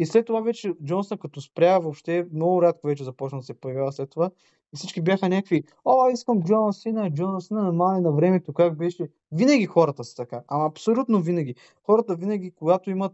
И 0.00 0.06
след 0.06 0.26
това 0.26 0.40
вече 0.40 0.74
Джонсън 0.84 1.18
като 1.18 1.40
спря, 1.40 1.78
въобще 1.78 2.26
много 2.32 2.62
рядко 2.62 2.86
вече 2.86 3.04
започна 3.04 3.38
да 3.38 3.44
се 3.44 3.54
появява 3.54 3.92
след 3.92 4.10
това. 4.10 4.30
И 4.74 4.76
всички 4.76 5.02
бяха 5.02 5.28
някакви, 5.28 5.64
о, 5.84 6.08
искам 6.10 6.42
Джон 6.42 6.72
Сина, 6.72 7.10
Джон 7.10 7.40
Сина, 7.40 7.62
намали 7.62 8.00
на 8.00 8.12
времето, 8.12 8.52
как 8.52 8.76
беше. 8.76 9.08
Винаги 9.32 9.66
хората 9.66 10.04
са 10.04 10.16
така, 10.16 10.42
ама 10.48 10.66
абсолютно 10.66 11.20
винаги. 11.20 11.54
Хората 11.82 12.14
винаги, 12.14 12.50
когато 12.50 12.90
имат 12.90 13.12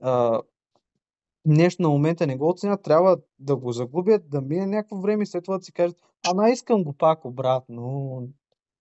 а, 0.00 0.40
нещо 1.44 1.82
на 1.82 1.88
момента 1.88 2.26
не 2.26 2.36
го 2.36 2.48
оценят, 2.48 2.82
трябва 2.82 3.18
да 3.38 3.56
го 3.56 3.72
загубят, 3.72 4.30
да 4.30 4.40
мине 4.40 4.66
някакво 4.66 4.96
време 4.96 5.22
и 5.22 5.26
след 5.26 5.44
това 5.44 5.58
да 5.58 5.64
си 5.64 5.72
кажат, 5.72 5.96
ама 6.30 6.50
искам 6.50 6.84
го 6.84 6.92
пак 6.92 7.24
обратно, 7.24 8.22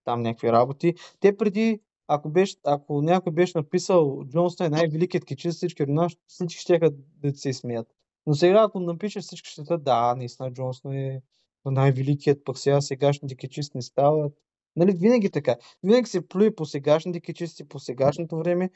там 0.04 0.22
някакви 0.22 0.52
работи. 0.52 0.96
Те 1.20 1.38
преди, 1.38 1.82
ако, 2.08 2.30
беше, 2.30 2.56
ако 2.64 3.02
някой 3.02 3.32
беше 3.32 3.58
написал 3.58 4.24
Джонсън 4.26 4.68
е 4.68 4.70
най-великият 4.70 5.26
кичист 5.26 5.58
всички 5.58 5.84
времена, 5.84 6.08
всички 6.28 6.62
ще 6.62 6.80
да 7.24 7.36
се 7.36 7.54
смеят. 7.54 7.88
Но 8.28 8.34
сега, 8.34 8.64
ако 8.64 8.80
напишеш 8.80 9.24
всички 9.24 9.50
ще 9.50 9.78
да, 9.78 10.16
наистина 10.18 10.54
Джонсън 10.54 10.94
е 10.94 11.22
най-великият, 11.66 12.46
пък 12.46 12.58
сега 12.58 12.82
сегашните 12.82 13.36
кичисти 13.36 13.78
не 13.78 13.82
стават. 13.82 14.34
Нали, 14.76 14.92
винаги 14.92 15.30
така. 15.30 15.56
Винаги 15.84 16.10
се 16.10 16.28
плюе 16.28 16.56
по 16.56 16.66
сегашните 16.66 17.22
кичисти, 17.22 17.68
по 17.68 17.80
сегашното 17.80 18.38
време, 18.38 18.70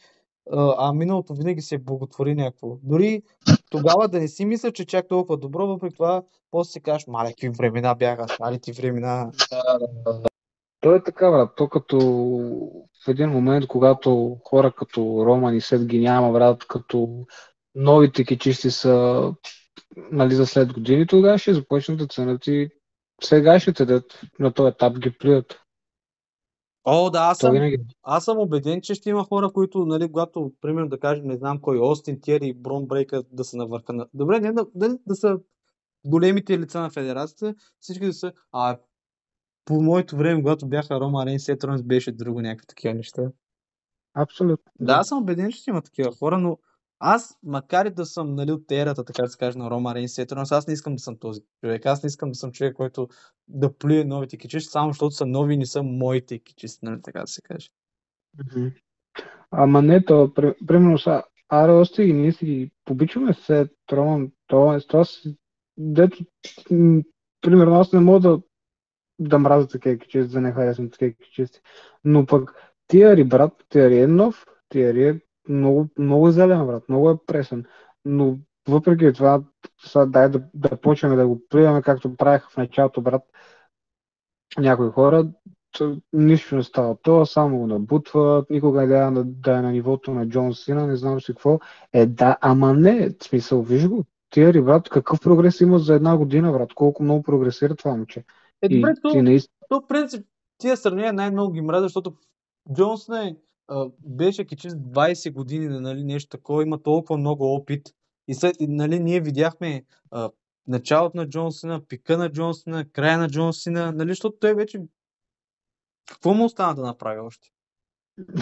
а 0.77 0.93
миналото 0.93 1.33
винаги 1.33 1.61
се 1.61 1.77
благотвори 1.77 2.35
някакво. 2.35 2.77
Дори 2.83 3.21
тогава 3.69 4.07
да 4.07 4.19
не 4.19 4.27
си 4.27 4.45
мисля, 4.45 4.71
че 4.71 4.85
чак 4.85 5.07
толкова 5.07 5.37
добро, 5.37 5.67
въпреки 5.67 5.95
това, 5.95 6.23
после 6.51 6.71
си 6.71 6.81
кажеш, 6.81 7.07
мале, 7.07 7.29
какви 7.29 7.49
времена 7.49 7.95
бяха, 7.95 8.27
стали 8.27 8.59
ти 8.59 8.71
времена. 8.71 9.31
То 10.81 10.95
е 10.95 11.03
така, 11.03 11.31
брат. 11.31 11.51
То 11.55 11.69
като 11.69 11.97
в 13.05 13.07
един 13.07 13.29
момент, 13.29 13.67
когато 13.67 14.37
хора 14.45 14.71
като 14.71 15.23
Роман 15.25 15.55
и 15.55 15.61
Сет 15.61 15.85
ги 15.85 15.99
няма, 15.99 16.31
брат, 16.31 16.65
като 16.67 17.25
новите 17.75 18.25
кичисти 18.25 18.71
са 18.71 19.33
нали, 20.11 20.35
за 20.35 20.45
след 20.45 20.73
години, 20.73 21.07
тогава 21.07 21.37
ще 21.37 21.53
започнат 21.53 21.97
да 21.97 22.07
ценят 22.07 22.47
и 22.47 22.69
сегашните, 23.23 23.85
да 23.85 24.03
на 24.39 24.53
този 24.53 24.67
етап 24.67 24.99
ги 24.99 25.17
плюят. 25.17 25.59
О, 26.83 27.09
да, 27.09 27.19
аз 27.19 27.37
съм, 27.37 27.51
винаги... 27.51 27.77
аз 28.03 28.25
съм 28.25 28.37
убеден, 28.37 28.81
че 28.81 28.95
ще 28.95 29.09
има 29.09 29.23
хора, 29.23 29.51
които, 29.53 29.85
нали, 29.85 30.07
когато, 30.07 30.51
примерно, 30.61 30.89
да 30.89 30.99
кажем, 30.99 31.25
не 31.25 31.37
знам 31.37 31.61
кой, 31.61 31.79
Остин, 31.79 32.21
Тиери 32.21 32.47
и 32.47 32.53
Брон 32.53 32.85
Брейка 32.85 33.23
да 33.31 33.43
са 33.43 33.57
на 33.57 33.67
върха 33.67 33.93
на... 33.93 34.07
Добре, 34.13 34.39
не 34.39 34.51
да, 34.53 34.65
да, 34.75 34.97
да 35.07 35.15
са 35.15 35.39
големите 36.05 36.59
лица 36.59 36.81
на 36.81 36.89
федерацията, 36.89 37.55
всички 37.79 38.05
да 38.05 38.13
са... 38.13 38.33
А 38.51 38.77
по 39.65 39.81
моето 39.81 40.17
време, 40.17 40.41
когато 40.41 40.67
бяха 40.67 40.99
Рома 40.99 41.25
Рейн, 41.25 41.39
Сет 41.39 41.63
Ронс 41.63 41.83
беше 41.83 42.11
друго 42.11 42.41
някакви 42.41 42.67
такива 42.67 42.93
неща. 42.93 43.21
Абсолютно. 44.13 44.71
Да, 44.79 44.93
аз 44.93 45.07
съм 45.07 45.17
убеден, 45.17 45.51
че 45.51 45.57
ще 45.57 45.69
има 45.69 45.81
такива 45.81 46.11
хора, 46.11 46.37
но 46.37 46.57
аз, 46.99 47.37
макар 47.43 47.85
и 47.85 47.89
да 47.89 48.05
съм 48.05 48.35
нали, 48.35 48.51
от 48.51 48.71
ерата, 48.71 49.03
така 49.03 49.21
да 49.21 49.27
се 49.27 49.37
каже, 49.37 49.57
на 49.57 49.69
Рома 49.69 49.95
Рейнс 49.95 50.13
Сетърнс, 50.13 50.51
аз 50.51 50.67
не 50.67 50.73
искам 50.73 50.95
да 50.95 50.99
съм 50.99 51.17
този 51.17 51.41
човек. 51.61 51.85
Аз 51.85 52.03
не 52.03 52.07
искам 52.07 52.29
да 52.29 52.35
съм 52.35 52.51
човек, 52.51 52.75
който 52.75 53.07
да 53.47 53.77
плюе 53.77 54.03
новите 54.03 54.37
кичисти, 54.37 54.71
само 54.71 54.89
защото 54.89 55.11
са 55.11 55.25
нови 55.25 55.53
и 55.53 55.57
не 55.57 55.65
са 55.65 55.83
моите 55.83 56.39
кичисти, 56.39 56.85
нали, 56.85 57.01
така 57.01 57.21
да 57.21 57.27
се 57.27 57.41
каже. 57.41 57.69
Ама 59.51 59.81
не, 59.81 60.05
то, 60.05 60.33
примерно 60.67 60.97
са, 60.97 61.23
Аре 61.49 61.71
Ости 61.71 62.03
и 62.03 62.13
ние 62.13 62.31
си 62.31 62.71
побичаме 62.85 63.33
се 63.33 63.69
Роман, 63.91 64.31
това, 64.47 64.79
това 64.79 65.05
си, 65.05 65.37
дето, 65.77 66.25
примерно 67.41 67.75
аз 67.75 67.93
не 67.93 67.99
мога 67.99 68.19
да, 68.19 68.41
да 69.19 69.39
мразя 69.39 69.67
такива 69.67 69.97
кичисти, 69.97 70.33
да 70.33 70.41
не 70.41 70.51
харесвам 70.51 70.89
такива 70.89 71.11
кичисти. 71.11 71.61
Но 72.03 72.25
пък 72.25 72.53
Тиари, 72.87 73.23
брат, 73.23 73.53
Тиари 73.69 73.99
е 73.99 74.07
нов, 74.07 74.45
Тиари 74.69 75.07
е 75.07 75.19
много, 75.49 75.87
много 75.97 76.27
е 76.27 76.31
зелен, 76.31 76.65
брат, 76.65 76.89
много 76.89 77.09
е 77.09 77.25
пресен. 77.25 77.65
Но 78.05 78.37
въпреки 78.67 79.13
това, 79.13 79.43
сега 79.85 80.05
дай 80.05 80.29
да, 80.29 80.43
да 80.53 80.81
почваме 80.81 81.15
да 81.15 81.27
го 81.27 81.41
плюваме, 81.49 81.81
както 81.81 82.15
правеха 82.15 82.49
в 82.49 82.57
началото, 82.57 83.01
брат, 83.01 83.21
някои 84.57 84.89
хора, 84.89 85.27
нищо 86.13 86.55
не 86.55 86.63
става. 86.63 86.97
То 87.01 87.25
само 87.25 87.57
го 87.57 87.67
набутват, 87.67 88.49
никога 88.49 88.81
не 88.81 88.87
да, 88.87 89.23
да 89.25 89.57
е 89.57 89.61
на 89.61 89.71
нивото 89.71 90.13
на 90.13 90.27
Джон 90.27 90.53
Сина, 90.53 90.87
не 90.87 90.95
знам 90.95 91.21
си 91.21 91.33
какво. 91.33 91.59
Е, 91.93 92.05
да, 92.05 92.37
ама 92.41 92.73
не, 92.73 93.09
в 93.09 93.23
смисъл, 93.23 93.61
виж 93.61 93.87
го. 93.87 94.05
Тиери, 94.29 94.61
брат, 94.61 94.89
какъв 94.89 95.19
прогрес 95.21 95.61
има 95.61 95.79
за 95.79 95.95
една 95.95 96.17
година, 96.17 96.51
брат? 96.51 96.73
Колко 96.73 97.03
много 97.03 97.23
прогресира 97.23 97.75
това 97.75 97.91
момче. 97.91 98.23
Е, 98.61 98.69
добре, 98.69 98.93
то, 99.01 99.23
наистина... 99.23 99.55
то, 99.69 99.87
принцип, 99.87 100.25
тия 100.57 100.77
сравнения 100.77 101.13
най-много 101.13 101.51
ги 101.51 101.61
мразя, 101.61 101.83
защото 101.83 102.13
Джонсън 102.73 103.27
е 103.27 103.37
а, 103.67 103.89
беше 103.99 104.45
кичист 104.45 104.77
20 104.77 105.33
години, 105.33 105.67
нали, 105.67 106.03
нещо 106.03 106.29
такова, 106.29 106.63
има 106.63 106.83
толкова 106.83 107.17
много 107.17 107.55
опит. 107.55 107.87
И 108.27 108.33
след, 108.33 108.55
нали, 108.59 108.99
ние 108.99 109.21
видяхме 109.21 109.83
а, 110.11 110.29
началото 110.67 111.17
на 111.17 111.29
Джонсона, 111.29 111.81
пика 111.87 112.17
на 112.17 112.31
Джонсона, 112.31 112.85
края 112.89 113.17
на 113.17 113.29
Джонсона, 113.29 113.91
нали, 113.91 114.09
защото 114.09 114.37
той 114.39 114.53
вече 114.53 114.81
какво 116.05 116.33
му 116.33 116.45
остана 116.45 116.75
да 116.75 116.81
направи 116.81 117.19
още? 117.19 117.49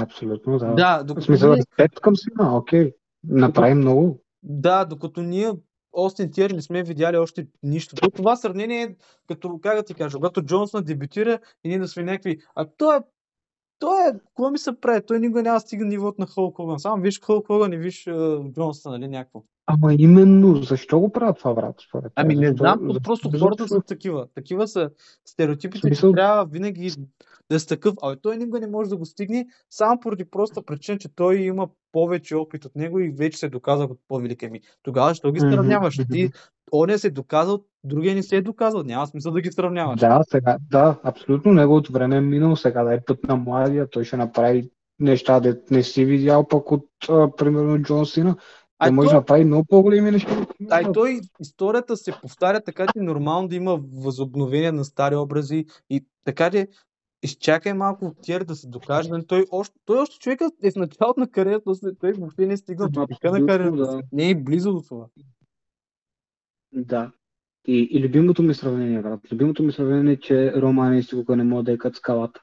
Абсолютно, 0.01 0.57
да. 0.57 0.73
Да, 0.73 0.97
В 0.97 1.03
докато 1.05 1.25
смисъл, 1.25 1.49
ние, 1.49 1.57
респект 1.57 1.99
към 1.99 2.15
сина, 2.15 2.57
окей. 2.57 2.91
Направи 3.23 3.73
много. 3.73 4.21
да, 4.43 4.85
докато 4.85 5.21
ние 5.21 5.51
Остин 5.91 6.31
Тиер 6.31 6.51
не 6.51 6.61
сме 6.61 6.83
видяли 6.83 7.17
още 7.17 7.47
нищо. 7.63 7.95
То 7.95 8.09
това 8.09 8.35
сравнение 8.35 8.81
е 8.81 8.95
като, 9.27 9.59
как 9.63 9.75
да 9.75 9.83
ти 9.83 9.93
кажа, 9.93 10.17
когато 10.17 10.41
Джонсън 10.41 10.83
дебютира 10.83 11.39
и 11.63 11.69
ние 11.69 11.79
да 11.79 11.87
сме 11.87 12.03
някакви, 12.03 12.39
а 12.55 12.65
той 12.77 12.97
е 12.97 12.99
той 13.79 14.09
е, 14.09 14.11
какво 14.13 14.51
ми 14.51 14.57
се 14.57 14.79
прави? 14.81 15.05
Той 15.05 15.19
никога 15.19 15.43
няма 15.43 15.55
да 15.55 15.59
стигне 15.59 15.87
нивото 15.87 16.21
на 16.21 16.27
Хълк 16.27 16.55
Хоган. 16.55 16.79
Само 16.79 17.01
виж 17.01 17.21
Хълк 17.21 17.47
Хоган 17.47 17.73
и 17.73 17.77
виж 17.77 18.05
uh, 18.05 18.53
Джонсън, 18.53 18.91
нали, 18.91 19.07
някакво. 19.07 19.43
Ама 19.71 19.93
именно, 19.93 20.55
защо 20.55 20.99
го 20.99 21.11
правят 21.11 21.37
това, 21.37 21.53
брат? 21.53 21.75
Според 21.79 22.11
Ами 22.15 22.35
не 22.35 22.47
Защо- 22.47 22.57
знам, 22.57 22.79
защо- 22.83 23.01
просто 23.01 23.29
защо- 23.29 23.45
хората 23.45 23.67
са 23.67 23.81
такива. 23.81 24.27
Такива 24.35 24.67
са 24.67 24.89
стереотипите, 25.25 25.87
Смисъл- 25.87 26.11
че 26.11 26.15
трябва 26.15 26.45
винаги 26.45 26.91
да 27.51 27.59
си 27.59 27.67
такъв. 27.67 27.93
А 28.01 28.15
той 28.15 28.37
никога 28.37 28.59
не 28.59 28.67
може 28.67 28.89
да 28.89 28.97
го 28.97 29.05
стигне, 29.05 29.47
само 29.69 29.99
поради 29.99 30.25
проста 30.25 30.61
причина, 30.61 30.97
че 30.97 31.15
той 31.15 31.35
има 31.35 31.67
повече 31.91 32.35
опит 32.35 32.65
от 32.65 32.75
него 32.75 32.99
и 32.99 33.09
вече 33.09 33.37
се 33.37 33.45
е 33.45 33.49
доказал 33.49 33.87
като 33.87 33.99
по-велик. 34.07 34.43
Ами 34.43 34.61
тогава, 34.83 35.15
що 35.15 35.31
ги 35.31 35.39
сравняваш? 35.39 35.97
мгм. 35.99 36.07
Ти, 36.11 36.29
оня 36.73 36.99
се 36.99 37.07
е 37.07 37.11
доказал, 37.11 37.63
другия 37.83 38.15
не 38.15 38.23
се 38.23 38.35
е 38.35 38.41
доказал. 38.41 38.83
Няма 38.83 39.07
смисъл 39.07 39.31
да 39.31 39.41
ги 39.41 39.51
сравняваш. 39.51 39.99
Да, 39.99 40.21
сега, 40.23 40.57
да, 40.71 40.99
абсолютно 41.03 41.53
неговото 41.53 41.91
време 41.93 42.15
е 42.15 42.21
минало, 42.21 42.55
сега 42.55 42.83
да 42.83 42.93
е 42.93 43.01
път 43.01 43.23
на 43.23 43.35
младия, 43.35 43.89
той 43.89 44.03
ще 44.03 44.17
направи 44.17 44.69
неща, 44.99 45.39
да 45.39 45.57
не 45.71 45.83
си 45.83 46.05
видял 46.05 46.47
пък 46.47 46.71
от, 46.71 46.85
а, 47.09 47.31
примерно, 47.31 47.81
Джон 47.81 48.05
Сина. 48.05 48.35
А 48.79 48.85
Той 48.85 48.91
може 48.95 49.07
то- 49.07 49.11
да 49.11 49.17
направи 49.17 49.45
много 49.45 49.65
по-големи 49.65 50.11
неща. 50.11 50.45
А 50.69 50.81
и 50.81 50.85
той, 50.93 51.19
историята 51.39 51.97
се 51.97 52.13
повтаря 52.21 52.61
така, 52.61 52.85
че 52.85 52.99
е 52.99 53.03
нормално 53.03 53.47
да 53.47 53.55
има 53.55 53.79
възобновение 53.93 54.71
на 54.71 54.85
стари 54.85 55.15
образи 55.15 55.65
и 55.89 56.05
така 56.25 56.51
че 56.51 56.67
изчакай 57.23 57.73
малко 57.73 58.05
от 58.05 58.21
тия 58.21 58.45
да 58.45 58.55
се 58.55 58.67
докаже. 58.67 59.09
нали, 59.09 59.25
Той 59.27 59.45
още, 59.51 59.75
той 59.85 59.97
още 59.97 60.19
човека 60.19 60.49
е 60.63 60.71
в 60.71 60.75
началото 60.75 61.19
на 61.19 61.29
кариерата, 61.31 61.71
той 61.99 62.11
въобще 62.13 62.45
не 62.45 62.53
е 62.53 62.57
стигнал 62.57 62.89
до 62.89 63.07
пика 63.07 63.31
на 63.31 63.45
кариерата. 63.45 63.77
да. 63.77 64.01
Не 64.11 64.29
е 64.29 64.35
близо 64.35 64.73
до 64.73 64.81
това. 64.81 65.05
Да. 66.73 67.11
И, 67.67 67.87
и 67.91 68.01
любимото 68.01 68.43
ми 68.43 68.53
сравнение, 68.53 69.01
брат. 69.01 69.31
Любимото 69.31 69.63
ми 69.63 69.71
сравнение 69.71 70.13
е, 70.13 70.19
че 70.19 70.53
Рома 70.61 70.95
и 70.95 70.95
никога 71.15 71.35
не 71.35 71.43
могат 71.43 71.65
да 71.65 71.71
екат 71.71 71.95
скалата. 71.95 72.41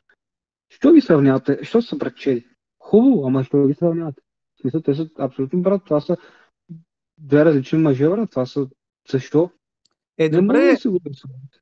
Що 0.69 0.93
ги 0.93 1.01
сравнявате? 1.01 1.59
Що 1.63 1.83
са 1.83 1.97
братчери? 1.97 2.47
Хубаво, 2.79 3.27
ама 3.27 3.45
що 3.45 3.67
ги 3.67 3.75
сравнявате? 3.75 4.23
Смисъл, 4.67 4.81
те 4.83 4.95
са 4.95 5.09
абсолютно 5.19 5.63
брат. 5.63 5.83
Това 5.85 6.01
са 6.01 6.17
две 7.19 7.45
различни 7.45 7.79
мъже, 7.79 8.09
брат. 8.09 8.31
Това 8.31 8.47
са... 8.47 8.69
Защо? 9.11 9.51
Е, 10.19 10.29
Не 10.29 10.41
добре, 10.41 10.77
да 10.85 10.91
го 10.91 11.01
сравнявате. 11.15 11.59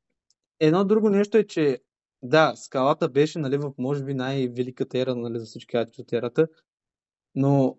едно 0.61 0.85
друго 0.85 1.11
нещо 1.11 1.39
е, 1.39 1.45
че 1.45 1.81
да, 2.23 2.53
скалата 2.57 3.09
беше, 3.09 3.39
нали, 3.39 3.57
в 3.57 3.73
може 3.79 4.05
би 4.05 4.15
най-великата 4.15 4.99
ера, 4.99 5.15
нали, 5.15 5.39
за 5.39 5.45
всички 5.45 5.77
от 5.77 6.13
ерата, 6.13 6.49
но 7.35 7.79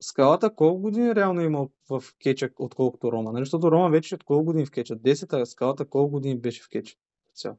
скалата 0.00 0.54
колко 0.54 0.80
години 0.80 1.14
реално 1.14 1.40
има 1.40 1.68
в 1.90 2.02
кеча, 2.22 2.50
отколкото 2.58 3.12
Рома? 3.12 3.32
Нали, 3.32 3.42
защото 3.42 3.72
Рома 3.72 3.90
вече 3.90 4.14
от 4.14 4.24
колко 4.24 4.44
години 4.44 4.66
в 4.66 4.70
кеча? 4.70 4.96
10, 4.96 5.42
а 5.42 5.46
скалата 5.46 5.88
колко 5.88 6.10
години 6.10 6.38
беше 6.38 6.62
в 6.62 6.68
кеча? 6.68 6.96
Цял. 7.34 7.58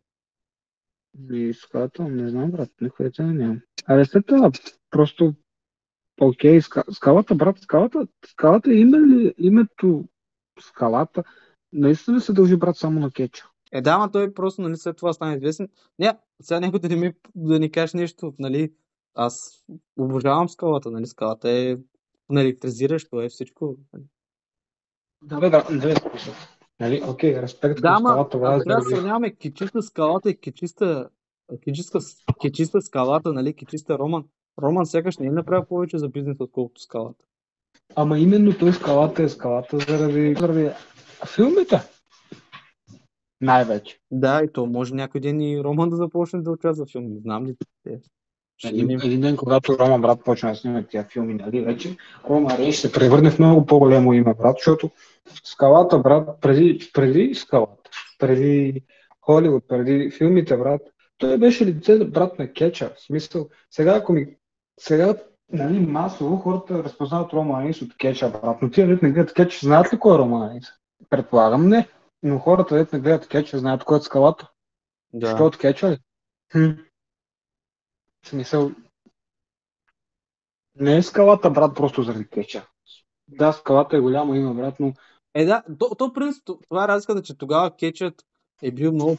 И 1.32 1.54
скалата, 1.54 2.04
не 2.04 2.30
знам, 2.30 2.52
брат. 2.52 2.70
Никой 2.82 3.12
те 3.12 3.24
не 3.24 3.34
нямам. 3.34 3.62
Абе, 3.86 4.06
след 4.06 4.26
това, 4.26 4.52
просто... 4.90 5.36
Окей, 6.22 6.62
ска- 6.62 6.92
скалата, 6.92 7.36
брат, 7.36 7.60
скалата, 7.60 8.08
скалата 8.26 8.74
име 8.74 9.00
ли, 9.00 9.34
името 9.38 10.04
скалата, 10.60 11.24
наистина 11.74 12.22
се 12.22 12.34
дължи, 12.34 12.56
брат, 12.56 12.78
само 12.78 13.00
на 13.00 13.12
кетча. 13.12 13.50
Е, 13.72 13.82
да, 13.82 13.98
ма 13.98 14.12
той 14.12 14.34
просто, 14.34 14.62
нали, 14.62 14.78
след 14.78 14.98
това 14.98 15.14
стана 15.14 15.36
известен. 15.36 15.70
Не, 16.00 16.18
сега 16.42 16.60
някой 16.60 16.80
да 16.80 16.90
не 16.90 16.96
ми, 16.96 17.14
да 17.36 17.60
ни 17.60 17.72
кажеш 17.72 17.94
нещо, 17.94 18.34
нали, 18.40 18.74
аз 19.14 19.64
обожавам 19.98 20.50
скалата, 20.50 20.92
нали, 20.92 21.06
скалата 21.06 21.50
е 21.50 21.78
наелектризиращо, 22.30 23.22
е 23.22 23.30
всичко. 23.30 23.78
нали. 23.94 24.04
Да, 25.24 25.40
бе, 25.40 25.50
да, 25.50 25.68
не 25.72 25.80
бе. 25.80 25.94
Нали, 26.80 27.02
окей, 27.08 27.42
респект 27.42 27.82
Да, 27.82 27.94
към 27.94 27.98
скалата, 27.98 28.30
това 28.30 28.56
е 28.56 28.64
трябва 28.64 28.84
да 28.84 28.90
сравняваме 28.90 29.36
кичиста 29.36 29.82
скалата 29.82 30.30
и 30.30 30.38
кичиста, 30.38 31.10
кичиста, 31.64 32.00
кичиста 32.42 32.82
скалата, 32.82 33.34
нали, 33.34 33.54
кичиста 33.54 33.98
Роман. 33.98 34.26
Роман 34.62 34.86
сякаш 34.86 35.18
не 35.18 35.28
е 35.28 35.32
направил 35.32 35.66
повече 35.66 35.98
за 35.98 36.10
бизнес, 36.10 36.38
отколкото 36.40 36.82
скалата. 36.82 37.26
Ама 37.96 38.20
именно 38.20 38.58
той 38.58 38.74
скалата 38.74 39.24
е 39.24 39.30
скалата 39.30 39.78
заради, 39.78 40.36
заради 40.40 40.70
филмите. 41.36 41.82
Най-вече. 43.42 44.00
Да, 44.12 44.42
и 44.44 44.52
то 44.54 44.66
може 44.66 44.96
някой 44.96 45.22
ден 45.22 45.42
и 45.42 45.64
Роман 45.64 45.90
да 45.90 45.96
започне 45.96 46.42
да 46.42 46.52
участва 46.52 46.86
в 46.86 46.92
филм. 46.92 47.06
Не 47.06 47.20
знам 47.20 47.46
ли. 47.46 47.56
Те. 47.84 48.00
Един, 48.66 48.92
един 48.92 49.22
ден, 49.22 49.38
когато 49.38 49.80
Рома 49.80 50.00
брат 50.00 50.24
почне 50.26 50.50
да 50.50 50.56
снима 50.56 50.84
тия 50.84 51.04
филми, 51.04 51.34
нали, 51.34 51.62
вече, 51.62 51.98
Рома 52.30 52.58
Рей 52.58 52.72
ще 52.72 52.88
се 52.88 52.94
превърне 52.94 53.32
в 53.32 53.40
много 53.40 53.66
по-голямо 53.66 54.14
име, 54.14 54.34
брат, 54.34 54.56
защото 54.58 54.90
скалата, 55.44 56.00
брат, 56.00 56.42
преди, 56.42 56.92
преди 56.94 57.36
скалата, 57.36 57.90
преди 58.20 58.84
Холивуд, 59.22 59.64
преди 59.68 60.12
филмите, 60.12 60.58
брат, 60.58 60.82
той 61.18 61.38
беше 61.38 61.66
лице, 61.66 62.06
брат, 62.06 62.40
на 62.40 62.54
кетча. 62.54 62.94
В 62.96 63.02
смисъл, 63.02 63.50
сега 63.72 63.96
ако 63.96 64.14
ми, 64.14 64.36
сега, 64.80 65.16
нали, 65.50 65.80
масово 65.80 66.38
хората 66.38 66.84
разпознават 66.84 67.34
Рома 67.34 67.62
Рейнс 67.62 67.82
от 67.82 67.98
кетча, 67.98 68.30
брат, 68.30 68.62
но 68.62 68.70
тия 68.70 68.88
дет 68.88 69.02
не 69.02 69.12
гледат 69.12 69.34
кетча, 69.34 69.66
знаят 69.66 69.94
ли 69.94 70.00
кой 70.00 70.16
е 70.16 70.18
Рома 70.18 70.50
Рейнс? 70.50 70.68
Предполагам 71.10 71.68
не, 71.68 71.88
но 72.24 72.40
хората 72.40 72.76
дет 72.76 72.94
не 72.94 73.00
гледат 73.00 73.28
кетча, 73.28 73.60
знаят 73.60 73.84
кой 73.84 73.98
е 73.98 74.02
скалата. 74.02 74.52
Да. 75.14 75.36
Що 75.36 75.46
от 75.46 75.58
кетча 75.58 75.92
ли? 75.92 75.98
Хм. 76.52 76.72
В 78.26 78.28
смисъл, 78.28 78.72
не 80.76 80.98
е 80.98 81.04
скалата, 81.04 81.50
брат, 81.50 81.76
просто 81.76 82.04
заради 82.04 82.28
кетча. 82.28 82.68
Да, 83.28 83.54
скалата 83.54 83.98
е 83.98 84.02
голямо 84.02 84.36
име, 84.36 84.54
брат, 84.54 84.80
но 84.80 84.94
Е, 85.34 85.46
да, 85.46 85.64
то, 85.80 85.96
то 85.96 86.14
принцип, 86.14 86.44
това 86.70 86.84
е 86.84 86.88
разликата, 86.88 87.22
че 87.22 87.38
тогава 87.38 87.76
кетчът 87.76 88.26
е 88.62 88.72
бил 88.72 88.92
много 88.92 89.18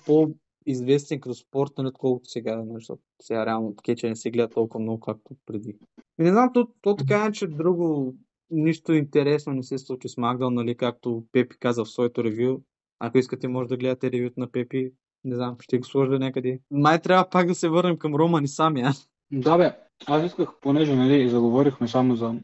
по-известен 0.65 1.21
като 1.21 1.35
спорт, 1.35 1.73
нали, 1.79 1.89
отколкото 1.89 2.31
сега, 2.31 2.57
нали, 2.57 2.75
защото 2.75 3.03
сега 3.23 3.47
реално 3.47 3.77
кетча 3.77 4.09
не 4.09 4.17
се 4.17 4.31
гледа 4.31 4.49
толкова 4.49 4.81
много, 4.81 5.01
както 5.01 5.37
преди. 5.47 5.77
И 6.19 6.23
не 6.23 6.31
знам, 6.31 6.51
то, 6.55 6.69
то 6.81 6.97
така 6.97 7.25
е, 7.25 7.33
че 7.33 7.47
друго 7.47 8.15
нищо 8.51 8.93
интересно 8.93 9.53
не 9.53 9.63
се 9.63 9.79
случи 9.79 10.09
с 10.09 10.17
Магдал, 10.17 10.51
нали, 10.51 10.77
както 10.77 11.25
Пепи 11.33 11.57
каза 11.59 11.85
в 11.85 11.91
своето 11.91 12.25
ревю. 12.25 12.61
Ако 12.99 13.19
искате, 13.19 13.49
може 13.49 13.69
да 13.69 13.77
гледате 13.77 14.13
ревюто 14.13 14.41
на 14.41 14.51
Пепи. 14.51 14.93
Не 15.25 15.37
знам, 15.37 15.57
ще 15.61 15.79
го 15.79 15.85
сложа 15.85 16.19
някъде. 16.19 16.61
Май 16.71 17.01
трябва 17.01 17.31
пак 17.31 17.47
да 17.47 17.55
се 17.55 17.69
върнем 17.69 17.99
към 17.99 18.15
Роман 18.15 18.45
и 18.45 18.49
сами, 18.49 18.83
а? 18.83 18.93
да, 19.33 19.59
бе, 19.59 19.79
аз 20.07 20.27
исках, 20.27 20.49
понеже, 20.61 20.97
нали, 20.97 21.29
заговорихме 21.29 21.89
само 21.89 22.17
за, 22.17 22.35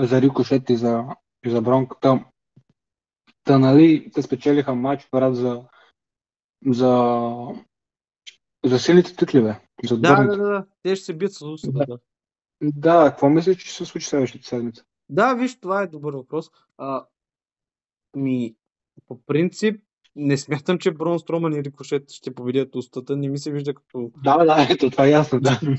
за 0.00 0.20
Рикошет 0.20 0.70
и 0.70 0.76
за, 0.76 1.04
и 1.46 1.50
за 1.50 1.62
Бронката. 1.62 2.24
Та, 3.44 3.58
нали, 3.58 4.10
те 4.14 4.22
спечелиха 4.22 4.74
матч, 4.74 5.08
брат, 5.12 5.36
за, 5.36 5.62
за, 6.66 7.34
за 8.64 8.78
силните 8.78 9.16
титли, 9.16 9.42
бе. 9.42 9.54
За 9.84 9.98
Да, 9.98 10.24
да, 10.24 10.36
да, 10.36 10.36
да. 10.36 10.66
Те 10.82 10.96
ще 10.96 11.04
се 11.04 11.14
бият 11.14 11.32
с 11.32 11.42
Усада, 11.42 11.84
да. 11.88 11.98
Да, 12.62 13.10
какво 13.10 13.28
мислиш, 13.28 13.56
че 13.56 13.66
ще 13.66 13.76
се 13.76 13.84
случи 13.84 14.06
следващата 14.06 14.48
седмица? 14.48 14.84
Да, 15.08 15.34
виж, 15.34 15.60
това 15.60 15.82
е 15.82 15.86
добър 15.86 16.12
въпрос. 16.12 16.50
А, 16.78 17.06
ми, 18.16 18.54
по 19.06 19.22
принцип, 19.22 19.82
не 20.16 20.36
смятам, 20.38 20.78
че 20.78 20.90
Брон 20.90 21.18
Строман 21.18 21.52
и 21.52 21.64
Рикошет 21.64 22.10
ще 22.10 22.34
победят 22.34 22.74
устата. 22.74 23.16
Не 23.16 23.28
ми 23.28 23.38
се 23.38 23.50
вижда 23.50 23.74
като... 23.74 24.10
Да, 24.24 24.44
да, 24.44 24.66
ето, 24.70 24.90
това 24.90 25.06
е 25.06 25.10
ясно, 25.10 25.40
да. 25.40 25.60
не 25.62 25.76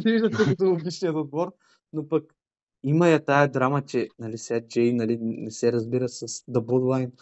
се 0.00 0.10
вижда 0.12 0.30
като 0.30 0.64
логичният 0.64 1.16
отбор, 1.16 1.52
но 1.92 2.08
пък 2.08 2.34
има 2.82 3.08
я 3.08 3.24
тая 3.24 3.48
драма, 3.48 3.82
че 3.82 4.08
нали, 4.18 4.38
сега 4.38 4.66
Джей 4.66 4.92
нали, 4.92 5.18
не 5.20 5.50
се 5.50 5.72
разбира 5.72 6.08
с 6.08 6.26
The 6.26 6.60
Bloodline 6.60 7.12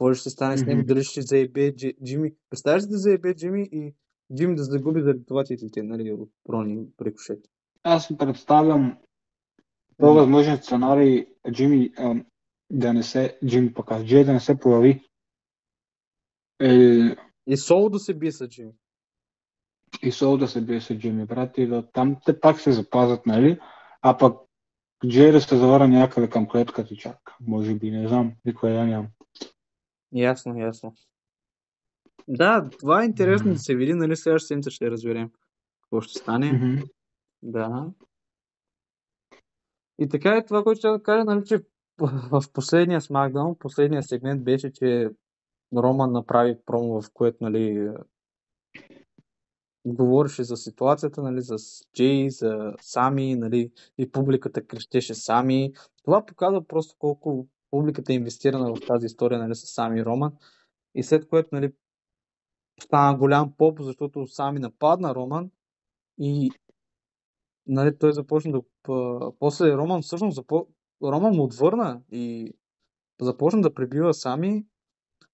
какво 0.00 0.14
ще 0.14 0.30
стане 0.30 0.58
с 0.58 0.66
него, 0.66 0.82
дали 0.82 1.04
ще 1.04 1.22
заебе 1.22 1.72
Дж- 1.72 2.04
Джими. 2.04 2.32
Представяш 2.50 2.82
да 2.82 2.98
заебе 2.98 3.34
Джими 3.34 3.68
и 3.72 3.94
Джими 4.36 4.54
да 4.54 4.64
загуби 4.64 5.02
заради 5.02 5.24
това 5.26 5.44
титлите, 5.44 5.82
нали, 5.82 6.12
от 6.12 6.30
Брон 6.48 6.70
и 6.70 6.86
Рикошет. 7.02 7.38
Аз 7.82 8.06
си 8.06 8.18
представям 8.18 8.98
по-възможен 9.98 10.56
сценарий 10.56 11.26
Джими 11.52 11.92
ам, 11.98 12.24
да 12.72 12.92
не 12.92 13.02
се, 13.02 13.38
Джими 13.46 13.74
пък 13.74 14.04
Джей 14.04 14.24
да 14.24 14.32
не 14.32 14.40
се 14.40 14.58
появи. 14.58 15.04
Е, 16.60 17.16
И 17.46 17.56
Соло 17.56 17.90
да 17.90 17.98
се 17.98 18.14
бие 18.14 18.32
с 18.32 18.48
Джими. 18.48 18.72
и 20.02 20.12
Сол 20.12 20.36
да 20.36 20.48
се 20.48 20.60
бие 20.60 20.80
с 20.80 20.94
Джими, 20.94 21.24
брат, 21.26 21.58
и 21.58 21.66
да 21.66 21.90
там 21.92 22.16
те 22.26 22.40
пак 22.40 22.60
се 22.60 22.72
запазят, 22.72 23.26
нали? 23.26 23.60
А 24.02 24.18
пък 24.18 24.36
Джей 25.08 25.32
да 25.32 25.40
се 25.40 25.56
завара 25.56 25.88
някъде 25.88 26.30
към 26.30 26.48
клетката 26.48 26.96
чак. 26.96 27.18
Може 27.40 27.74
би, 27.74 27.90
не 27.90 28.08
знам, 28.08 28.32
никой 28.44 28.72
да 28.72 28.86
нямам. 28.86 29.06
Ясно, 30.12 30.58
ясно. 30.58 30.94
Да, 32.28 32.68
това 32.78 33.02
е 33.02 33.06
интересно 33.06 33.52
да 33.52 33.58
се 33.58 33.74
види, 33.74 33.94
нали 33.94 34.16
следващата 34.16 34.46
седмица 34.46 34.70
ще 34.70 34.90
разберем 34.90 35.30
какво 35.82 36.00
ще 36.00 36.18
стане. 36.18 36.52
Мгм. 36.52 36.82
Да. 37.42 37.90
И 39.98 40.08
така 40.08 40.36
е 40.36 40.44
това, 40.44 40.62
което 40.62 40.78
ще 40.78 40.88
да 40.88 41.02
кажа, 41.02 41.24
нали, 41.24 41.44
че 41.44 41.60
в 42.30 42.42
последния 42.52 43.00
SmackDown, 43.00 43.58
последния 43.58 44.02
сегмент 44.02 44.44
беше, 44.44 44.72
че 44.72 45.10
Роман 45.76 46.12
направи 46.12 46.58
промо, 46.66 47.02
в 47.02 47.10
което 47.14 47.44
нали, 47.44 47.90
говореше 49.84 50.44
за 50.44 50.56
ситуацията 50.56 51.22
нали, 51.22 51.42
с 51.42 51.56
Джей, 51.94 52.30
за 52.30 52.74
Сами, 52.80 53.34
нали, 53.34 53.70
и 53.98 54.10
публиката 54.12 54.66
крещеше 54.66 55.14
Сами. 55.14 55.72
Това 56.04 56.26
показва 56.26 56.66
просто 56.66 56.94
колко 56.98 57.46
публиката 57.70 58.12
е 58.12 58.16
инвестирана 58.16 58.74
в 58.74 58.80
тази 58.86 59.06
история 59.06 59.38
нали, 59.38 59.54
с 59.54 59.66
Сами 59.66 60.04
Роман. 60.04 60.32
И 60.94 61.02
след 61.02 61.28
което 61.28 61.48
нали, 61.52 61.72
стана 62.82 63.18
голям 63.18 63.52
поп, 63.56 63.78
защото 63.80 64.26
Сами 64.26 64.60
нападна 64.60 65.14
Роман 65.14 65.50
и 66.18 66.50
нали, 67.66 67.98
той 67.98 68.12
започна 68.12 68.52
да... 68.52 68.62
После 69.38 69.72
Роман 69.72 70.02
всъщност 70.02 70.34
запо... 70.34 70.66
Роман 71.02 71.34
му 71.34 71.42
отвърна 71.42 72.02
и 72.12 72.54
започна 73.20 73.60
да 73.60 73.74
пребива 73.74 74.14
Сами, 74.14 74.66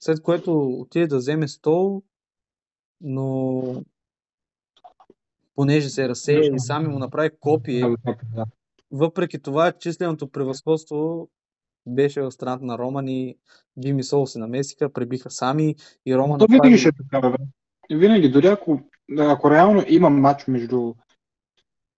след 0.01 0.23
което 0.23 0.59
отиде 0.69 1.07
да 1.07 1.17
вземе 1.17 1.49
стол, 1.49 2.03
но 3.01 3.63
понеже 5.55 5.89
се 5.89 6.09
разсея 6.09 6.55
и 6.55 6.59
сами 6.59 6.89
му 6.89 6.99
направи 6.99 7.31
копие, 7.41 7.97
въпреки 8.91 9.43
това 9.43 9.73
численото 9.73 10.31
превъзходство 10.31 11.29
беше 11.87 12.23
в 12.23 12.31
страната 12.31 12.65
на 12.65 12.79
Роман 12.79 13.09
и 13.09 13.37
Джими 13.81 14.03
Сол 14.03 14.27
се 14.27 14.39
намесиха, 14.39 14.93
пребиха 14.93 15.31
сами 15.31 15.75
и 16.07 16.17
Роман... 16.17 16.39
То 16.39 16.47
винаги 16.51 16.79
ще 16.79 16.89
е 16.89 16.93
така, 16.93 17.31
бе. 17.31 17.37
Винаги, 17.97 18.29
дори 18.29 18.47
ако, 18.47 18.81
ако 19.19 19.51
реално 19.51 19.83
има 19.89 20.11
матч 20.11 20.47
между 20.47 20.95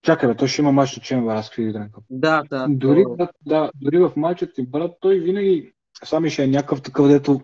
Чакай, 0.03 0.29
бе, 0.29 0.35
той 0.35 0.49
ще 0.49 0.63
има 0.63 0.73
мач 0.73 0.97
на 0.97 1.03
Чембър, 1.03 1.35
аз 1.35 1.51
да 1.59 1.89
Да, 2.11 2.43
да. 2.51 2.67
Дори, 2.69 3.05
то... 3.05 3.29
да, 3.47 3.71
дори 3.75 3.99
в 3.99 4.13
матчът 4.17 4.55
ти, 4.55 4.67
брат, 4.67 4.93
той 5.01 5.19
винаги 5.19 5.73
сами 6.05 6.31
ще 6.31 6.45
е 6.45 6.47
някакъв 6.47 6.83
такъв, 6.83 7.09
дето 7.09 7.41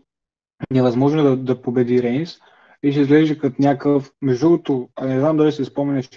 невъзможно 0.70 1.22
да, 1.22 1.36
да 1.36 1.62
победи 1.62 2.02
Рейнс 2.02 2.38
и 2.82 2.92
ще 2.92 3.00
изглежда 3.00 3.38
като 3.38 3.62
някакъв, 3.62 4.12
между 4.22 4.46
другото, 4.46 4.88
не 5.02 5.20
знам 5.20 5.36
дали 5.36 5.52
си 5.52 5.64
спомняш, 5.64 6.10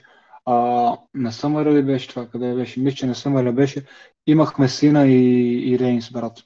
а, 0.50 0.98
на 1.14 1.32
Съмъра 1.32 1.74
ли 1.74 1.84
беше 1.84 2.08
това, 2.08 2.28
къде 2.28 2.54
беше, 2.54 2.80
мисля, 2.80 2.96
че 2.96 3.06
на 3.06 3.16
Съмъра 3.16 3.54
беше, 3.54 3.86
имахме 4.28 4.68
сина 4.70 5.08
и, 5.08 5.74
и 5.74 5.80
Рейнс, 5.80 6.12
брат. 6.12 6.38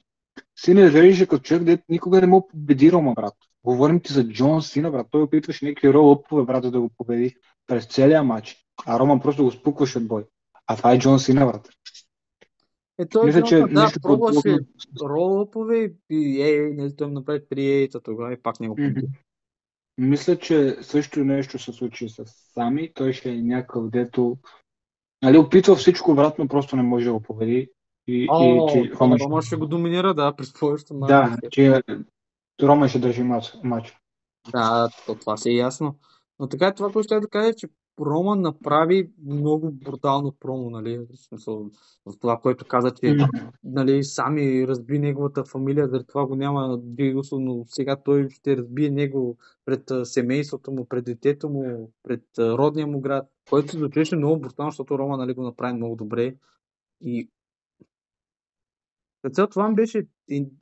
Сина 0.58 0.80
изглеждаше 0.80 1.26
като 1.26 1.42
човек, 1.42 1.62
дето 1.62 1.82
никога 1.88 2.20
не 2.20 2.26
му 2.26 2.48
победи 2.48 2.92
Рома, 2.92 3.12
брат. 3.14 3.34
Говорим 3.64 4.00
ти 4.00 4.12
за 4.12 4.28
Джон 4.28 4.62
Сина, 4.62 4.90
брат. 4.90 5.06
Той 5.10 5.22
опитваше 5.22 5.64
някакви 5.64 5.92
ролъпове, 5.92 6.44
брат, 6.44 6.72
да 6.72 6.80
го 6.80 6.90
победи 6.98 7.36
през 7.66 7.86
целия 7.86 8.22
матч. 8.22 8.56
А 8.86 8.98
Роман 8.98 9.20
просто 9.20 9.44
го 9.44 9.50
спукваше 9.50 9.98
от 9.98 10.06
бой. 10.06 10.24
А 10.66 10.76
това 10.76 10.92
е 10.92 10.98
Джон 10.98 11.18
Сина, 11.18 11.46
брат. 11.46 11.68
Е, 12.98 13.06
той 13.06 13.26
Мисля, 13.26 13.42
че 13.42 13.56
да, 13.56 13.82
нещо 13.82 14.00
пробваше 14.02 14.58
ролъпове 15.02 15.92
и 16.10 16.42
е, 16.42 16.54
е, 16.54 16.60
не, 16.60 16.96
той 16.96 17.06
му 17.06 17.12
направи 17.12 17.40
3 17.40 17.58
ейта 17.58 18.00
тогава 18.00 18.32
и 18.32 18.42
пак 18.42 18.60
не 18.60 18.68
го 18.68 18.76
mm-hmm. 18.76 19.06
Мисля, 19.98 20.38
че 20.38 20.76
също 20.82 21.24
нещо 21.24 21.58
се 21.58 21.72
случи 21.72 22.08
с 22.08 22.24
Сами. 22.26 22.92
Той 22.94 23.12
ще 23.12 23.30
е 23.30 23.42
някакъв, 23.42 23.90
дето 23.90 24.36
нали, 25.22 25.38
опитва 25.38 25.76
всичко 25.76 26.10
обратно, 26.10 26.48
просто 26.48 26.76
не 26.76 26.82
може 26.82 27.04
да 27.04 27.12
го 27.12 27.22
победи. 27.22 27.68
И, 28.06 28.26
О, 28.30 28.68
и 28.68 28.72
че 28.72 28.92
Рома, 29.00 29.18
Рома 29.18 29.42
ще 29.42 29.56
го 29.56 29.66
доминира, 29.66 30.14
да, 30.14 30.36
през 30.36 30.52
повечето 30.52 30.94
Да, 30.94 31.36
че 31.50 31.82
Рома 32.62 32.88
ще 32.88 32.98
държи 32.98 33.22
матч. 33.22 33.54
матч. 33.64 33.96
Да, 34.50 34.88
то 35.06 35.14
това 35.14 35.36
си 35.36 35.50
е 35.50 35.54
ясно. 35.54 35.98
Но 36.38 36.48
така 36.48 36.66
е 36.66 36.74
това, 36.74 36.92
което 36.92 37.04
ще 37.04 37.20
да 37.20 37.28
кажа, 37.28 37.54
че 37.54 37.68
Роман 38.00 38.40
направи 38.40 39.10
много 39.26 39.70
брутално 39.72 40.32
промо, 40.32 40.70
нали, 40.70 40.98
в 40.98 41.16
смисъл, 41.16 41.70
в 42.06 42.18
това, 42.20 42.38
което 42.38 42.64
каза, 42.64 42.90
че 42.90 43.16
нали, 43.64 44.04
сами 44.04 44.66
разби 44.68 44.98
неговата 44.98 45.44
фамилия, 45.44 45.88
заради 45.88 46.06
това 46.06 46.26
го 46.26 46.34
няма 46.34 46.78
Дигусо, 46.82 47.40
но 47.40 47.64
сега 47.66 47.96
той 47.96 48.30
ще 48.30 48.56
разбие 48.56 48.90
него 48.90 49.36
пред 49.64 49.90
семейството 50.04 50.72
му, 50.72 50.84
пред 50.84 51.04
детето 51.04 51.48
му, 51.48 51.92
пред 52.02 52.24
родния 52.38 52.86
му 52.86 53.00
град, 53.00 53.26
който 53.50 53.72
се 53.72 53.78
звучеше 53.78 54.16
много 54.16 54.40
брутално, 54.40 54.70
защото 54.70 54.98
Роман 54.98 55.18
нали, 55.18 55.34
го 55.34 55.42
направи 55.42 55.74
много 55.74 55.96
добре. 55.96 56.34
И 57.00 57.30
цяло 59.32 59.48
това 59.48 59.72
беше 59.72 60.06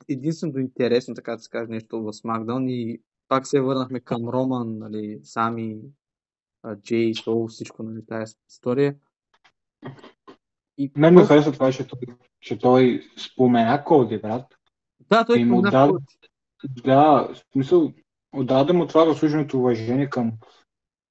единственото 0.09 0.59
интересно, 0.59 1.15
така 1.15 1.35
да 1.35 1.39
се 1.39 1.49
каже, 1.49 1.67
нещо 1.69 2.03
в 2.03 2.13
SmackDown 2.13 2.69
и 2.69 3.01
пак 3.27 3.47
се 3.47 3.61
върнахме 3.61 3.99
към 3.99 4.29
Роман, 4.29 4.77
нали, 4.77 5.19
сами, 5.23 5.81
Джей, 6.75 7.13
Сол, 7.13 7.47
всичко, 7.47 7.83
нали, 7.83 8.05
тази 8.05 8.35
история. 8.49 8.95
И 10.77 10.91
Мен 10.95 11.13
ме 11.13 11.23
хареса 11.23 11.51
това, 11.51 11.71
че 11.71 11.87
той, 11.87 11.99
че 12.41 12.59
той 12.59 13.03
спомена 13.17 13.83
Коди, 13.83 14.17
брат. 14.17 14.45
Да, 15.09 15.25
той 15.25 15.35
спомена 15.35 15.71
да, 15.71 15.87
Коди. 15.89 16.05
Да, 16.83 17.29
в 17.33 17.51
смисъл, 17.53 17.93
отдаде 18.31 18.73
му 18.73 18.87
това 18.87 19.05
заслуженото 19.05 19.59
уважение 19.59 20.09
към, 20.09 20.31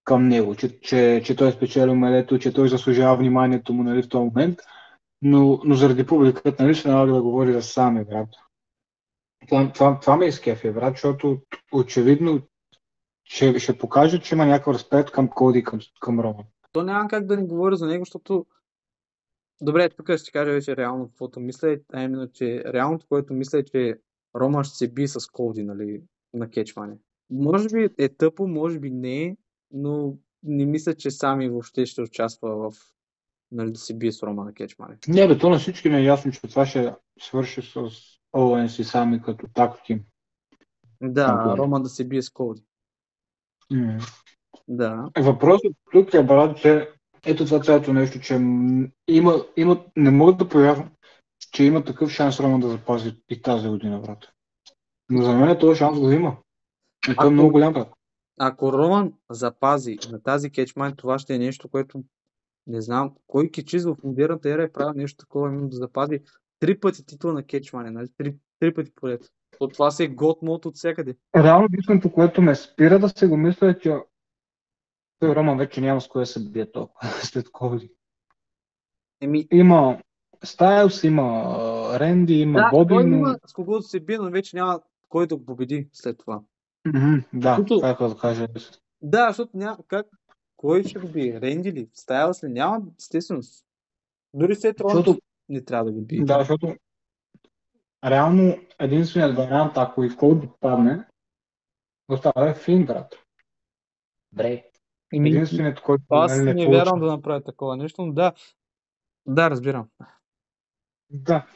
към 0.05 0.29
него, 0.29 0.55
че, 0.55 0.81
че, 0.81 1.23
че 1.25 1.37
той 1.37 1.49
е 1.49 1.53
спечелил 1.53 1.95
мелето, 1.95 2.39
че 2.39 2.53
той 2.53 2.69
заслужава 2.69 3.17
вниманието 3.17 3.73
му 3.73 3.83
нали, 3.83 4.03
в 4.03 4.09
този 4.09 4.25
момент, 4.25 4.59
но, 5.23 5.61
но 5.65 5.75
заради 5.75 6.07
публиката 6.07 6.63
нали, 6.63 6.75
се 6.75 6.89
налага 6.89 7.13
да 7.13 7.23
говори 7.23 7.53
за 7.53 7.63
сами, 7.63 8.05
брат. 8.05 8.29
Това, 9.49 9.73
това, 9.73 10.01
това 10.01 10.17
ме 10.17 10.27
изкефи, 10.27 10.71
брат, 10.71 10.95
защото 10.95 11.39
очевидно 11.73 12.41
ще, 13.31 13.59
ще 13.59 13.79
покаже, 13.79 14.21
че 14.21 14.35
има 14.35 14.47
някакъв 14.47 14.75
респект 14.75 15.11
към 15.11 15.29
Коди, 15.29 15.63
към, 15.63 15.81
към 16.01 16.21
Роман. 16.21 16.45
То 16.73 16.83
няма 16.83 17.09
как 17.09 17.27
да 17.27 17.37
не 17.37 17.47
говоря 17.47 17.77
за 17.77 17.87
него, 17.87 18.05
защото 18.05 18.47
Добре, 19.63 19.89
тук 19.89 20.17
ще 20.17 20.31
кажа 20.31 20.53
вече 20.53 20.77
реално 20.77 21.09
каквото 21.09 21.41
мисля, 21.41 21.77
а 21.93 22.03
именно, 22.03 22.29
че 22.33 22.65
реалното, 22.67 23.07
което 23.09 23.35
мисля 23.35 23.59
е, 23.59 23.65
че 23.65 24.01
Рома 24.37 24.65
ще 24.65 24.77
се 24.77 24.89
би 24.89 25.09
с 25.09 25.27
Коди, 25.27 25.63
нали, 25.63 26.03
на 26.35 26.51
кетчване. 26.51 26.97
Може 27.31 27.69
би 27.69 27.89
е 27.99 28.09
тъпо, 28.09 28.47
може 28.47 28.79
би 28.79 28.91
не 28.91 29.37
но 29.71 30.17
не 30.43 30.67
мисля, 30.67 30.95
че 30.95 31.11
сами 31.11 31.49
въобще 31.49 31.87
ще 31.87 32.03
участва 32.03 32.71
в 32.71 32.77
нали, 33.53 33.73
да 33.73 33.79
се 33.79 33.95
бие 33.95 34.13
с 34.13 34.23
Рома 34.23 34.45
на 34.45 34.55
кетчмане. 34.55 34.99
Не, 35.09 35.29
бе, 35.29 35.39
то 35.39 35.51
на 35.51 35.59
всички 35.59 35.89
не 35.89 35.99
е 35.99 36.05
ясно, 36.05 36.33
че 36.33 36.41
това 36.41 36.67
ще 36.67 36.95
свърши 37.21 37.63
с 37.63 37.91
Оуенс 38.37 38.79
и 38.79 38.85
сами 38.85 39.23
като 39.23 39.47
так 39.55 39.83
тим. 39.85 40.05
Да, 41.03 41.55
Рома 41.59 41.83
да 41.83 41.89
се 41.89 42.09
бие 42.09 42.23
с 42.23 42.31
Коди. 42.31 42.65
Mm. 43.73 44.13
Да. 44.69 45.09
Въпросът 45.19 45.73
тук 45.93 46.15
е, 46.15 46.23
брат, 46.23 46.59
че 46.59 46.91
ето 47.27 47.45
това 47.45 47.61
цялото 47.61 47.93
нещо, 47.93 48.21
че 48.21 48.35
има, 49.09 49.45
има, 49.57 49.85
не 49.97 50.11
мога 50.11 50.33
да 50.33 50.49
повярвам, 50.49 50.91
че 51.53 51.65
има 51.65 51.85
такъв 51.85 52.11
шанс 52.11 52.41
Рома 52.41 52.61
да 52.61 52.69
запази 52.69 53.17
и 53.29 53.43
тази 53.43 53.69
година, 53.69 54.01
брат. 54.01 54.29
Но 55.11 55.23
за 55.23 55.33
мен 55.33 55.59
този 55.59 55.79
шанс 55.79 56.01
го 56.01 56.11
има. 56.11 56.37
И 57.11 57.17
той 57.17 57.27
е 57.27 57.31
много 57.31 57.53
голям, 57.53 57.73
брат. 57.73 57.89
Ако 58.39 58.73
Роман 58.73 59.13
запази 59.31 59.99
на 60.13 60.23
тази 60.23 60.51
кетчмайн, 60.51 60.97
това 60.97 61.19
ще 61.19 61.35
е 61.35 61.39
нещо, 61.39 61.69
което 61.69 62.03
не 62.67 62.81
знам 62.81 63.13
кой 63.27 63.51
кечиз 63.51 63.85
в 63.85 63.97
модерната 64.05 64.51
ера 64.51 64.63
е 64.63 64.73
правил 64.73 64.93
нещо 64.95 65.17
такова, 65.25 65.49
именно 65.49 65.69
да 65.69 65.77
запази 65.77 66.21
три 66.59 66.81
пъти 66.81 67.07
титла 67.07 67.33
на 67.33 67.43
кетчмане, 67.43 67.91
нали? 67.91 68.09
Три, 68.19 68.35
три 68.61 68.75
пъти 68.75 68.93
поред. 68.95 69.31
От 69.61 69.73
това 69.73 69.91
се 69.91 70.05
е 70.05 70.09
год 70.09 70.43
мод 70.43 70.67
от 70.67 70.77
всякъде. 70.77 71.17
Реално 71.37 71.65
единственото, 71.65 72.13
което 72.13 72.43
ме 72.43 72.55
спира 72.55 72.99
да 72.99 73.09
се 73.09 73.27
го 73.27 73.37
мисля 73.37 73.71
е, 73.71 73.79
че 73.79 73.95
той 75.19 75.35
Роман 75.35 75.59
вече 75.59 75.81
няма 75.81 76.01
с 76.01 76.09
кое 76.09 76.27
се 76.27 76.51
бие 76.51 76.73
толкова 76.73 77.09
след 77.23 77.53
Коди. 77.53 77.91
Еми... 79.21 79.49
Има 79.53 79.99
Стайлс, 80.45 81.05
има 81.05 81.45
Ренди, 82.01 82.35
има 82.35 82.59
да, 82.59 82.71
Боби. 82.71 82.95
Да, 82.95 83.07
но... 83.07 83.17
има 83.17 83.39
с 83.47 83.53
когото 83.53 83.83
се 83.83 84.01
бие, 84.01 84.19
но 84.19 84.31
вече 84.31 84.57
няма 84.57 84.81
кой 85.09 85.27
да 85.27 85.37
го 85.37 85.45
победи 85.45 85.89
след 85.93 86.19
това. 86.19 86.41
Mm-hmm, 86.89 87.25
да, 87.33 87.49
Защото... 87.49 87.77
това 87.77 87.91
е 87.91 88.09
да 88.09 88.17
кажа. 88.17 88.49
Да, 89.03 89.29
защото 89.29 89.51
няма 89.55 89.79
как. 89.89 90.07
Кой 90.57 90.85
ще 90.85 90.99
го 90.99 91.09
бие? 91.09 91.41
Ренди 91.41 91.73
ли? 91.73 91.89
Стайлс 91.95 92.45
ли? 92.45 92.49
Няма, 92.49 92.83
естествено. 92.99 93.41
Дори 94.35 94.55
след 94.55 94.81
Рон 94.81 94.91
защото... 94.91 95.19
не 95.49 95.65
трябва 95.65 95.85
да 95.85 95.93
го 95.93 96.01
бие. 96.01 96.25
Да, 96.25 96.39
защото 96.39 96.77
реално 98.05 98.59
единственият 98.79 99.37
вариант, 99.37 99.73
ако 99.77 100.05
и 100.05 100.09
в 100.09 100.17
падне, 100.61 101.05
остава 102.09 102.49
е 102.49 102.55
Фин, 102.55 102.87
брат. 102.87 103.15
Бре. 104.33 104.65
Единственият, 105.13 105.81
който 105.81 106.05
Аз 106.11 106.39
не, 106.39 106.55
не 106.55 106.69
вярвам 106.69 107.01
да 107.01 107.07
направя 107.07 107.43
такова 107.43 107.77
нещо, 107.77 108.07
но 108.07 108.13
да, 108.13 108.33
да, 109.27 109.51
разбирам. 109.51 109.89
Да, 111.11 111.47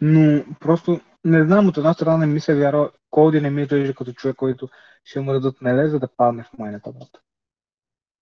но 0.00 0.44
просто 0.60 1.00
не 1.24 1.44
знам, 1.44 1.68
от 1.68 1.76
една 1.76 1.94
страна 1.94 2.16
не 2.16 2.26
ми 2.26 2.40
се 2.40 2.54
вярва, 2.54 2.90
Коди 3.10 3.40
не 3.40 3.50
ми 3.50 3.62
изглежда 3.62 3.94
като 3.94 4.12
човек, 4.12 4.36
който 4.36 4.68
ще 5.04 5.20
му 5.20 5.32
дадат 5.32 5.60
меле, 5.60 5.88
за 5.88 5.98
да 5.98 6.08
падне 6.16 6.42
в 6.42 6.58
майната 6.58 6.92
брат. 6.92 7.22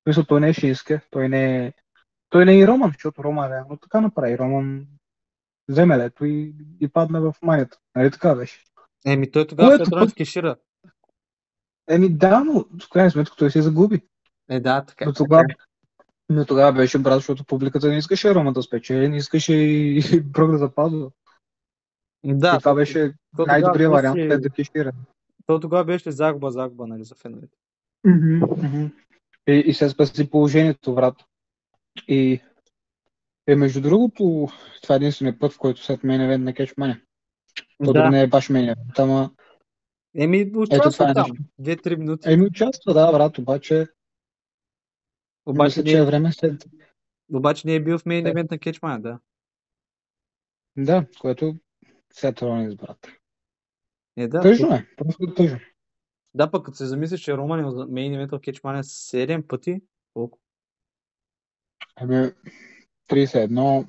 Мисля, 0.07 0.24
той 0.24 0.41
не 0.41 0.49
е 0.49 0.53
Шинске, 0.53 1.01
той 1.11 1.28
не 1.28 1.66
е... 1.66 1.72
Той 2.28 2.45
не 2.45 2.53
е 2.53 2.59
и 2.59 2.66
Роман, 2.66 2.91
защото 2.91 3.24
Роман 3.24 3.53
реално 3.53 3.76
така 3.76 4.01
направи. 4.01 4.39
Роман 4.39 4.87
взе 5.73 5.87
мелето 5.87 6.25
и, 6.25 6.55
и 6.81 6.89
падна 6.89 7.20
в 7.20 7.35
майната. 7.43 7.79
Нали 7.97 8.11
така 8.11 8.35
беше? 8.35 8.64
Еми, 9.07 9.31
той 9.31 9.47
тогава 9.47 9.77
Което... 9.77 9.85
след 9.85 10.14
кешира. 10.14 10.57
Еми 11.89 12.09
да, 12.09 12.45
но 12.45 12.64
в 12.85 12.89
крайна 12.93 13.11
сметка 13.11 13.37
той 13.37 13.51
се 13.51 13.62
загуби. 13.62 14.03
Е, 14.51 14.61
да, 14.61 14.85
така. 14.85 15.05
Но 15.05 15.12
тогава, 15.12 15.45
Но 16.29 16.45
тогава 16.45 16.73
беше 16.73 16.99
брат, 16.99 17.14
защото 17.14 17.45
публиката 17.45 17.89
не 17.89 17.97
искаше 17.97 18.35
Рома 18.35 18.53
да 18.53 18.62
спечели, 18.62 19.09
не 19.09 19.16
искаше 19.16 19.55
и 19.55 20.20
Брок 20.20 20.51
да 20.51 20.59
запазва. 20.59 21.11
Да, 22.25 22.55
и 22.57 22.59
това 22.59 22.75
беше 22.75 23.14
то 23.37 23.47
най-добрият 23.47 23.93
вариант 23.93 24.16
беше- 24.16 24.39
да 24.39 24.51
кешира. 24.51 24.93
То 25.47 25.61
тогава 25.61 25.85
беше 25.85 26.11
загуба, 26.11 26.51
загуба, 26.51 26.87
нали, 26.87 27.05
за 27.05 27.14
феновете. 27.14 27.57
И, 29.49 29.53
и 29.66 29.75
се 29.75 29.89
спаси 29.89 30.31
положението, 30.31 30.95
брат. 30.95 31.14
И 32.09 32.41
е, 33.47 33.57
между 33.57 33.80
другото, 33.80 34.49
това 34.82 34.95
е 34.95 34.97
единственият 34.97 35.40
път, 35.40 35.53
в 35.53 35.59
който 35.59 35.84
след 35.84 36.05
мен 36.05 36.20
евент 36.20 36.45
на 36.45 36.55
Кетчмания. 36.55 37.03
То 37.84 37.93
дори 37.93 38.09
не 38.11 38.22
е 38.22 38.26
баш 38.26 38.49
мен 38.49 38.64
евент, 38.64 38.99
ама 38.99 39.30
Еми, 40.14 40.53
това 40.53 40.62
участва 40.62 41.11
е 41.11 41.14
там. 41.14 41.30
нещо. 41.30 41.45
Две-три 41.59 41.97
минути. 41.97 42.32
еми 42.32 42.47
участва, 42.47 42.95
да, 42.95 43.12
брат, 43.12 43.38
обаче, 43.38 43.86
обаче, 45.47 45.80
мисля, 45.80 45.82
не, 45.82 45.90
че 45.90 45.99
е 45.99 46.05
време 46.05 46.32
след... 46.32 46.64
обаче 47.32 47.66
не 47.66 47.74
е 47.74 47.82
бил 47.82 47.99
в 47.99 48.07
мейн 48.07 48.26
Е. 48.26 48.30
евент 48.30 48.51
на 48.51 48.59
Кетчман, 48.59 49.03
да. 49.03 49.18
Да, 50.76 51.07
което 51.20 51.57
след 52.12 52.43
Ронис, 52.43 52.74
брат. 52.74 53.09
Е, 54.16 54.28
да. 54.28 54.40
Тъжно 54.40 54.74
е, 54.74 54.86
просто 54.97 55.34
тъжно. 55.34 55.59
Да, 56.34 56.51
пък 56.51 56.64
като 56.64 56.76
се 56.76 56.86
замислиш, 56.86 57.20
че 57.20 57.36
Роман 57.36 57.61
е 57.61 57.86
мейн 57.88 58.14
евент 58.14 58.30
в 58.30 58.40
Кетчман 58.40 58.82
7 58.82 59.47
пъти, 59.47 59.80
колко? 60.14 60.38
Ами, 61.97 62.32
31, 63.12 63.86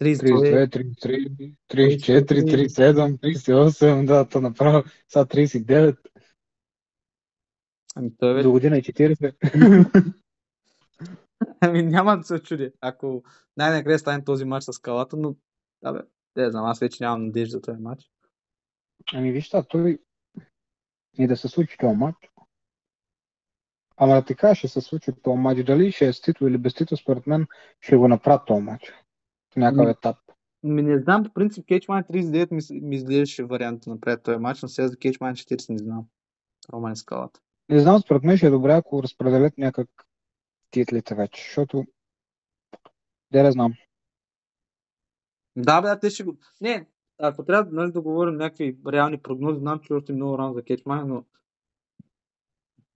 32. 0.00 0.68
32, 0.68 0.68
33, 0.68 1.54
34, 1.68 2.44
37, 2.44 3.18
38, 3.18 4.06
да, 4.06 4.28
то 4.28 4.40
направо, 4.40 4.84
сега 5.08 5.24
39, 5.24 5.96
Ами 7.96 8.10
той 8.18 8.28
до 8.30 8.34
вече, 8.34 8.48
година 8.48 8.76
е 8.76 8.80
40. 8.80 10.14
ами 11.60 11.82
няма 11.82 12.18
да 12.18 12.24
се 12.24 12.38
чуди, 12.38 12.72
ако 12.80 13.22
най-накрая 13.56 13.98
стане 13.98 14.24
този 14.24 14.44
матч 14.44 14.64
с 14.64 14.72
скалата, 14.72 15.16
но, 15.16 15.36
да 15.82 15.92
бе, 15.92 16.00
не 16.36 16.50
знам, 16.50 16.66
аз 16.66 16.78
вече 16.78 17.04
нямам 17.04 17.26
надежда 17.26 17.50
за 17.50 17.60
този 17.60 17.80
матч. 17.80 18.04
Ами 19.14 19.32
виж, 19.32 19.50
та, 19.50 19.62
той 19.62 19.98
и 21.18 21.26
да 21.26 21.36
се 21.36 21.48
случи 21.48 21.76
този 21.78 21.96
матч. 21.96 22.30
Ама 24.00 24.24
кажа, 24.24 24.54
ще 24.54 24.68
се 24.68 24.80
случи 24.80 25.12
този 25.22 25.38
матч. 25.38 25.64
Дали 25.64 25.92
ще 25.92 26.06
е 26.06 26.12
с 26.12 26.20
титул 26.20 26.46
или 26.46 26.58
без 26.58 26.74
титул, 26.74 26.98
според 26.98 27.26
мен 27.26 27.46
ще 27.80 27.96
го 27.96 28.08
направят 28.08 28.46
този 28.46 28.62
матч. 28.62 28.92
В 29.52 29.56
някакъв 29.56 29.82
Ами- 29.82 29.90
етап. 29.90 30.16
Ми 30.62 30.82
не 30.82 30.98
знам, 30.98 31.24
по 31.24 31.32
принцип 31.32 31.66
Кетчман 31.66 32.02
39 32.04 32.50
ми, 32.50 32.80
ми 32.80 32.96
изглеждаше 32.96 33.44
вариант 33.44 33.80
да 33.80 33.90
направят 33.90 34.22
този 34.22 34.38
матч, 34.38 34.62
но 34.62 34.68
сега 34.68 34.88
за 34.88 34.96
Кетчман 34.96 35.34
40 35.34 35.70
не 35.72 35.78
знам. 35.78 36.06
Роман 36.72 36.96
скалата. 36.96 37.40
Не 37.68 37.80
знам, 37.80 38.00
според 38.00 38.24
мен 38.24 38.36
ще 38.36 38.46
е 38.46 38.50
добре, 38.50 38.72
ако 38.72 39.02
разпределят 39.02 39.58
някак 39.58 39.88
титлите 40.70 41.14
вече, 41.14 41.42
защото 41.42 41.84
де 43.32 43.42
да 43.42 43.52
знам. 43.52 43.74
Да, 45.56 45.80
бе, 45.80 45.88
да, 45.88 46.00
те 46.00 46.10
ще 46.10 46.24
го... 46.24 46.36
Не, 46.60 46.86
ако 47.18 47.44
трябва 47.44 47.72
нали, 47.72 47.92
да 47.92 48.00
говорим 48.00 48.34
някакви 48.36 48.78
реални 48.88 49.18
прогнози, 49.18 49.58
знам, 49.60 49.80
че 49.80 49.92
още 49.92 50.12
е 50.12 50.14
много 50.14 50.38
рано 50.38 50.54
за 50.54 50.62
Кетчман, 50.62 51.08
но 51.08 51.24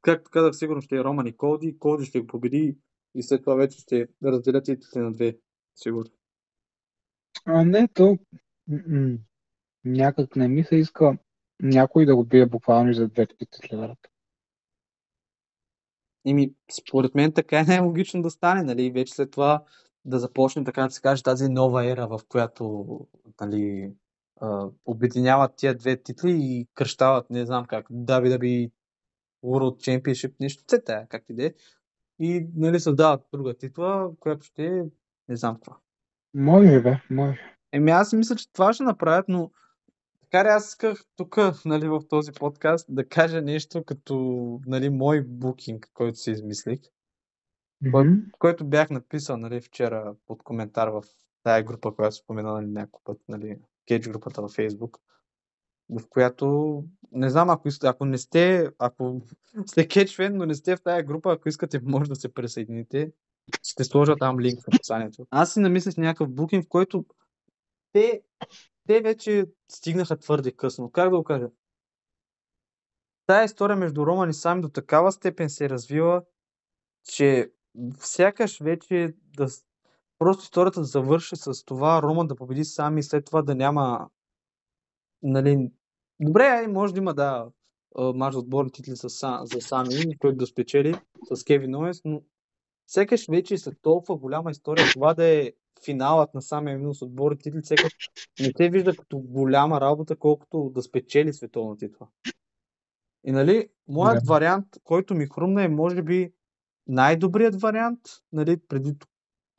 както 0.03 0.31
казах, 0.31 0.57
сигурно 0.57 0.83
ще 0.83 0.97
е 0.97 1.05
Роман 1.05 1.27
и 1.27 1.37
Колди. 1.37 1.79
Колди 1.79 2.05
ще 2.05 2.21
го 2.21 2.27
победи 2.27 2.77
и 3.15 3.23
след 3.23 3.43
това 3.43 3.55
вече 3.55 3.81
ще 3.81 4.09
разделят 4.25 4.65
титлите 4.65 4.99
на 4.99 5.13
две. 5.13 5.39
Сигурно. 5.77 6.11
А 7.45 7.65
не, 7.65 7.89
то 7.89 8.19
м-м, 8.69 9.19
някак 9.85 10.37
не 10.37 10.49
ми 10.49 10.65
се 10.65 10.77
иска 10.77 11.19
някой 11.63 12.07
да 12.07 12.17
го 12.17 12.25
бие 12.25 12.47
буквално 12.47 12.91
и 12.91 12.95
за 12.95 13.09
двете 13.09 13.37
титли. 13.37 13.95
Ими, 16.25 16.55
според 16.81 17.15
мен 17.15 17.33
така 17.33 17.61
е 17.61 17.65
най-логично 17.65 18.23
да 18.23 18.31
стане, 18.31 18.63
нали? 18.63 18.91
Вече 18.91 19.15
след 19.15 19.31
това 19.31 19.65
да 20.05 20.19
започне, 20.19 20.65
така 20.65 20.83
да 20.83 20.91
се 20.91 21.01
каже, 21.01 21.23
тази 21.23 21.49
нова 21.49 21.91
ера, 21.91 22.09
в 22.09 22.21
която 22.29 22.87
нали, 23.41 23.93
обединяват 24.85 25.57
тия 25.57 25.77
две 25.77 26.03
титли 26.03 26.39
и 26.41 26.67
кръщават, 26.75 27.31
не 27.31 27.47
знам 27.47 27.65
как, 27.65 27.89
WWE 27.89 28.71
World 29.45 29.77
Championship, 29.77 30.35
нещо, 30.41 30.65
все 30.67 30.85
тая, 30.85 31.09
как 31.09 31.25
и 31.29 31.35
да 31.35 31.47
е. 31.47 31.53
И 32.19 32.47
нали, 32.57 32.81
създават 32.81 33.21
друга 33.33 33.55
титла, 33.55 34.11
която 34.21 34.47
ще 34.47 34.65
е, 34.67 34.83
не 35.29 35.37
знам 35.37 35.55
какво. 35.55 35.73
Може, 36.35 36.81
бе, 36.81 37.01
може. 37.11 37.41
Еми 37.73 37.91
аз 37.91 38.13
мисля, 38.13 38.37
че 38.37 38.53
това 38.53 38.73
ще 38.73 38.83
направят, 38.83 39.29
но 39.29 39.51
така 40.21 40.49
аз 40.49 40.69
исках 40.69 41.05
тук, 41.17 41.37
нали, 41.65 41.89
в 41.89 42.01
този 42.09 42.33
подкаст 42.33 42.87
да 42.89 43.09
кажа 43.09 43.43
нещо 43.43 43.85
като, 43.85 44.17
нали, 44.67 44.91
мой 44.91 45.23
букинг, 45.23 45.91
който 45.95 46.19
си 46.19 46.31
измислих. 46.31 46.81
Мгм. 47.85 48.13
който 48.39 48.65
бях 48.65 48.91
написал 48.91 49.37
нали, 49.37 49.61
вчера 49.61 50.15
под 50.27 50.43
коментар 50.43 50.89
в 50.89 51.03
тая 51.43 51.63
група, 51.63 51.95
която 51.95 52.17
спомена 52.17 52.53
нали, 52.53 52.67
няколко 52.67 53.01
път, 53.05 53.21
нали, 53.29 53.59
кейдж 53.89 54.09
групата 54.09 54.43
във 54.43 54.53
Facebook, 54.53 54.99
в 56.01 56.09
която 56.09 56.85
не 57.13 57.31
знам, 57.31 57.51
ако, 57.51 57.69
ако 57.83 58.05
не 58.05 58.19
сте, 58.19 58.71
ако 58.79 59.23
сте 59.67 59.89
кейдж 59.89 60.17
фен, 60.17 60.37
но 60.37 60.47
не 60.47 60.55
сте 60.55 60.77
в 60.77 60.83
тая 60.83 61.03
група, 61.03 61.33
ако 61.33 61.49
искате, 61.49 61.81
може 61.83 62.09
да 62.09 62.17
се 62.17 62.35
присъедините. 62.35 63.13
Ще 63.63 63.85
сложа 63.85 64.17
там 64.17 64.41
линк 64.41 64.61
в 64.61 64.69
описанието. 64.69 65.27
Аз 65.31 65.53
си 65.53 65.61
намислих 65.61 65.97
някакъв 65.97 66.35
букинг, 66.35 66.65
в 66.65 66.69
който 66.69 67.05
те, 67.93 68.23
те 68.87 69.01
вече 69.01 69.47
стигнаха 69.69 70.19
твърде 70.19 70.53
късно. 70.53 70.91
Как 70.91 71.11
да 71.11 71.17
го 71.17 71.25
кажа? 71.25 71.49
Тая 73.27 73.45
история 73.45 73.77
между 73.77 74.07
Роман 74.07 74.31
и 74.31 74.35
Сами 74.35 74.63
до 74.63 74.69
такава 74.69 75.13
степен 75.13 75.51
се 75.51 75.65
е 75.65 75.71
развила, 75.71 76.23
че 77.05 77.51
сякаш 77.99 78.61
вече 78.61 79.15
да 79.37 79.47
просто 80.19 80.43
историята 80.43 80.81
да 80.81 80.87
завърши 80.87 81.37
с 81.37 81.65
това 81.65 82.03
Роман 82.03 82.27
да 82.27 82.37
победи 82.37 82.65
Сами 82.65 83.01
и 83.01 83.03
след 83.03 83.25
това 83.25 83.43
да 83.43 83.55
няма 83.55 84.09
нали, 85.23 85.71
добре, 86.23 86.67
може 86.69 86.93
да 86.93 86.99
има 86.99 87.15
да 87.15 87.47
мач 88.15 88.35
отборни 88.35 88.73
титли 88.73 88.97
с, 88.97 89.09
за 89.43 89.61
Сами, 89.61 90.19
който 90.19 90.37
да 90.37 90.47
спечели 90.47 90.95
с 91.33 91.45
Кевин 91.45 91.75
Оуенс, 91.75 92.01
но 92.05 92.23
сякаш 92.87 93.27
вече 93.29 93.59
след 93.59 93.75
толкова 93.83 94.17
голяма 94.17 94.51
история 94.51 94.87
това 94.93 95.15
да 95.15 95.25
е 95.25 95.53
финалът 95.85 96.35
на 96.35 96.43
самия 96.43 96.79
минус 96.79 97.03
отборни 97.03 97.39
титли, 97.39 97.61
сякаш 97.63 97.93
не 98.41 98.53
се 98.57 98.71
вижда 98.71 98.97
като 98.97 99.19
голяма 99.19 99.81
работа, 99.81 100.17
колкото 100.17 100.71
да 100.75 100.83
спечели 100.83 101.33
световна 101.33 101.77
титла. 101.77 102.09
И 103.25 103.33
нали, 103.33 103.69
моят 103.89 104.25
Да. 104.25 104.33
вариант, 104.33 104.67
който 104.85 105.15
ми 105.15 105.27
хрумна 105.27 105.65
е 105.65 105.69
може 105.69 106.03
би 106.03 106.33
най-добрият 106.87 107.61
вариант, 107.61 108.01
нали, 108.33 108.57
преди 108.69 108.95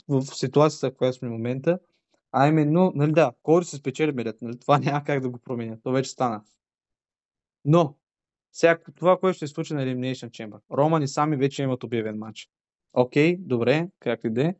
в 0.07 0.21
ситуацията, 0.21 0.91
в 0.91 0.97
която 0.97 1.17
сме 1.17 1.29
в 1.29 1.31
момента, 1.31 1.79
а 2.35 2.47
именно, 2.47 2.91
нали 2.95 3.11
да, 3.11 3.31
Коди 3.43 3.65
се 3.65 3.77
спечели 3.77 4.11
медет, 4.11 4.41
нали, 4.41 4.59
това 4.59 4.77
няма 4.83 5.03
как 5.03 5.19
да 5.19 5.29
го 5.29 5.39
променя, 5.39 5.77
то 5.83 5.91
вече 5.91 6.09
стана. 6.09 6.43
Но, 7.65 7.95
сега 8.51 8.79
това, 8.95 9.17
което 9.17 9.35
ще 9.35 9.47
се 9.47 9.53
случи 9.53 9.73
на 9.73 9.81
Elimination 9.81 10.29
Chamber, 10.29 10.59
Роман 10.71 11.03
и 11.03 11.07
Сами 11.07 11.35
вече 11.35 11.63
имат 11.63 11.83
обявен 11.83 12.17
матч. 12.17 12.49
Окей, 12.93 13.37
добре, 13.39 13.89
както 13.99 14.27
и 14.27 14.29
да 14.29 14.47
е. 14.47 14.55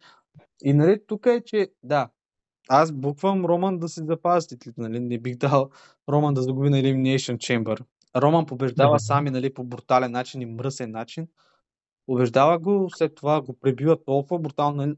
И 0.63 0.73
нали, 0.73 1.01
тук 1.07 1.25
е, 1.25 1.41
че 1.45 1.71
да, 1.83 2.09
аз 2.69 2.91
буквам 2.91 3.45
Роман 3.45 3.79
да 3.79 3.89
се 3.89 4.05
запази 4.05 4.47
титлите, 4.47 4.81
нали, 4.81 4.99
не 4.99 5.19
бих 5.19 5.35
дал 5.35 5.69
Роман 6.09 6.33
да 6.33 6.41
загуби 6.41 6.69
на 6.69 6.77
Elimination 6.77 7.37
Chamber. 7.37 7.85
Роман 8.15 8.45
побеждава 8.45 8.95
Да. 8.95 8.99
Сами, 8.99 9.31
нали, 9.31 9.53
по 9.53 9.63
брутален 9.63 10.11
начин 10.11 10.41
и 10.41 10.45
мръсен 10.45 10.91
начин. 10.91 11.27
Убеждава 12.07 12.59
го, 12.59 12.89
след 12.95 13.15
това 13.15 13.41
го 13.41 13.59
пребива 13.59 14.03
толкова 14.03 14.39
брутално, 14.39 14.75
нали, 14.75 14.95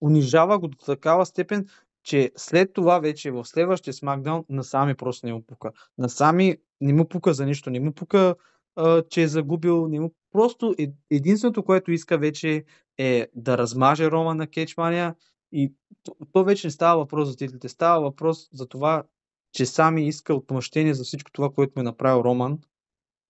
унижава 0.00 0.58
го 0.58 0.68
до 0.68 0.78
такава 0.78 1.26
степен, 1.26 1.66
че 2.08 2.32
след 2.36 2.72
това 2.72 2.98
вече 2.98 3.30
в 3.30 3.44
следващия 3.44 3.94
смакдаун 3.94 4.44
на 4.48 4.64
Сами 4.64 4.94
просто 4.94 5.26
не 5.26 5.32
му 5.32 5.42
пука. 5.42 5.70
На 5.98 6.08
Сами 6.08 6.56
не 6.80 6.92
му 6.92 7.08
пука 7.08 7.34
за 7.34 7.46
нищо, 7.46 7.70
не 7.70 7.80
му 7.80 7.92
пука, 7.92 8.34
а, 8.76 9.02
че 9.02 9.22
е 9.22 9.28
загубил, 9.28 9.88
не 9.88 10.00
му... 10.00 10.14
Просто 10.32 10.74
е, 10.78 10.92
единственото, 11.10 11.64
което 11.64 11.92
иска 11.92 12.18
вече 12.18 12.64
е 12.98 13.26
да 13.34 13.58
размаже 13.58 14.10
Рома 14.10 14.34
на 14.34 14.46
Кетчмания 14.46 15.14
и 15.52 15.72
то, 16.02 16.16
то 16.32 16.44
вече 16.44 16.66
не 16.66 16.70
става 16.70 16.98
въпрос 16.98 17.28
за 17.28 17.36
титлите, 17.36 17.68
става 17.68 18.00
въпрос 18.00 18.48
за 18.52 18.66
това, 18.66 19.02
че 19.52 19.66
Сами 19.66 20.08
иска 20.08 20.34
отмъщение 20.34 20.94
за 20.94 21.04
всичко 21.04 21.30
това, 21.32 21.50
което 21.50 21.72
му 21.76 21.80
е 21.80 21.84
направил 21.84 22.22
Роман 22.24 22.58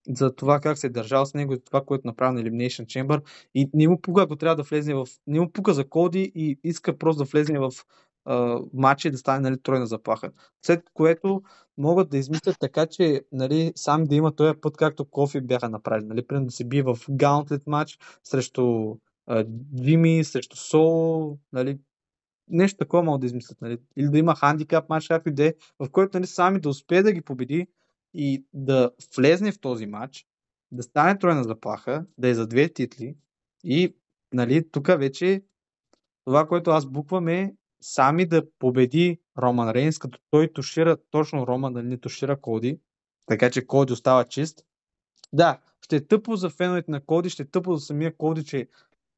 за 0.08 0.34
това 0.34 0.60
как 0.60 0.78
се 0.78 0.86
е 0.86 0.90
държал 0.90 1.26
с 1.26 1.34
него, 1.34 1.54
за 1.54 1.60
това, 1.60 1.84
което 1.84 2.06
направи 2.06 2.34
на 2.34 2.42
Elimination 2.42 2.84
Chamber 2.84 3.22
и 3.54 3.70
не 3.74 3.88
му 3.88 4.00
пука, 4.00 4.22
ако 4.22 4.36
трябва 4.36 4.56
да 4.56 4.62
влезе 4.62 4.94
в... 4.94 5.06
Не 5.26 5.40
му 5.40 5.52
пука 5.52 5.74
за 5.74 5.88
Коди 5.88 6.32
и 6.34 6.58
иска 6.64 6.98
просто 6.98 7.24
да 7.24 7.30
влезе 7.30 7.58
в 7.58 7.72
матча 8.72 9.08
и 9.08 9.10
да 9.10 9.18
стане 9.18 9.40
нали, 9.40 9.62
тройна 9.62 9.86
заплаха. 9.86 10.30
След 10.66 10.90
което 10.94 11.42
могат 11.78 12.10
да 12.10 12.18
измислят 12.18 12.56
така, 12.60 12.86
че 12.86 13.22
нали, 13.32 13.72
сам 13.76 14.04
да 14.04 14.14
има 14.14 14.34
този 14.34 14.60
път, 14.60 14.76
както 14.76 15.04
Кофи 15.04 15.40
бяха 15.40 15.68
направили. 15.68 16.06
Нали, 16.06 16.26
примерно 16.26 16.46
да 16.46 16.52
се 16.52 16.64
бие 16.64 16.82
в 16.82 16.96
Gauntlet 16.96 17.62
матч 17.66 17.98
срещу 18.24 18.94
а, 19.26 19.44
Джими, 19.76 20.24
срещу 20.24 20.56
Соло, 20.56 21.38
нали, 21.52 21.78
нещо 22.48 22.78
такова 22.78 23.02
могат 23.02 23.20
да 23.20 23.26
измислят. 23.26 23.60
Нали? 23.60 23.78
Или 23.96 24.08
да 24.08 24.18
има 24.18 24.36
хандикап 24.36 24.88
матч, 24.88 25.08
както 25.08 25.28
и 25.28 25.32
да 25.32 25.46
е, 25.46 25.54
в 25.78 25.90
който 25.90 26.18
нали, 26.18 26.26
сами 26.26 26.60
да 26.60 26.68
успее 26.68 27.02
да 27.02 27.12
ги 27.12 27.20
победи 27.20 27.66
и 28.14 28.44
да 28.52 28.90
влезне 29.16 29.52
в 29.52 29.60
този 29.60 29.86
матч, 29.86 30.26
да 30.72 30.82
стане 30.82 31.18
тройна 31.18 31.44
заплаха, 31.44 32.06
да 32.18 32.28
е 32.28 32.34
за 32.34 32.46
две 32.46 32.68
титли 32.68 33.16
и 33.64 33.94
нали, 34.32 34.70
тук 34.70 34.86
вече 34.86 35.42
това, 36.24 36.46
което 36.46 36.70
аз 36.70 36.86
буквам 36.86 37.28
е 37.28 37.54
сами 37.80 38.26
да 38.26 38.42
победи 38.58 39.20
Роман 39.38 39.70
Рейнс, 39.70 39.98
като 39.98 40.18
той 40.30 40.52
тушира 40.52 40.96
точно 41.10 41.46
Роман, 41.46 41.72
да 41.72 41.82
не 41.82 41.98
тушира 41.98 42.40
Коди, 42.40 42.80
така 43.26 43.50
че 43.50 43.66
Коди 43.66 43.92
остава 43.92 44.24
чист. 44.24 44.64
Да, 45.32 45.60
ще 45.80 45.96
е 45.96 46.06
тъпо 46.06 46.36
за 46.36 46.50
феновете 46.50 46.90
на 46.90 47.00
Коди, 47.00 47.30
ще 47.30 47.42
е 47.42 47.46
тъпо 47.46 47.76
за 47.76 47.86
самия 47.86 48.16
Коди, 48.16 48.44
че 48.44 48.68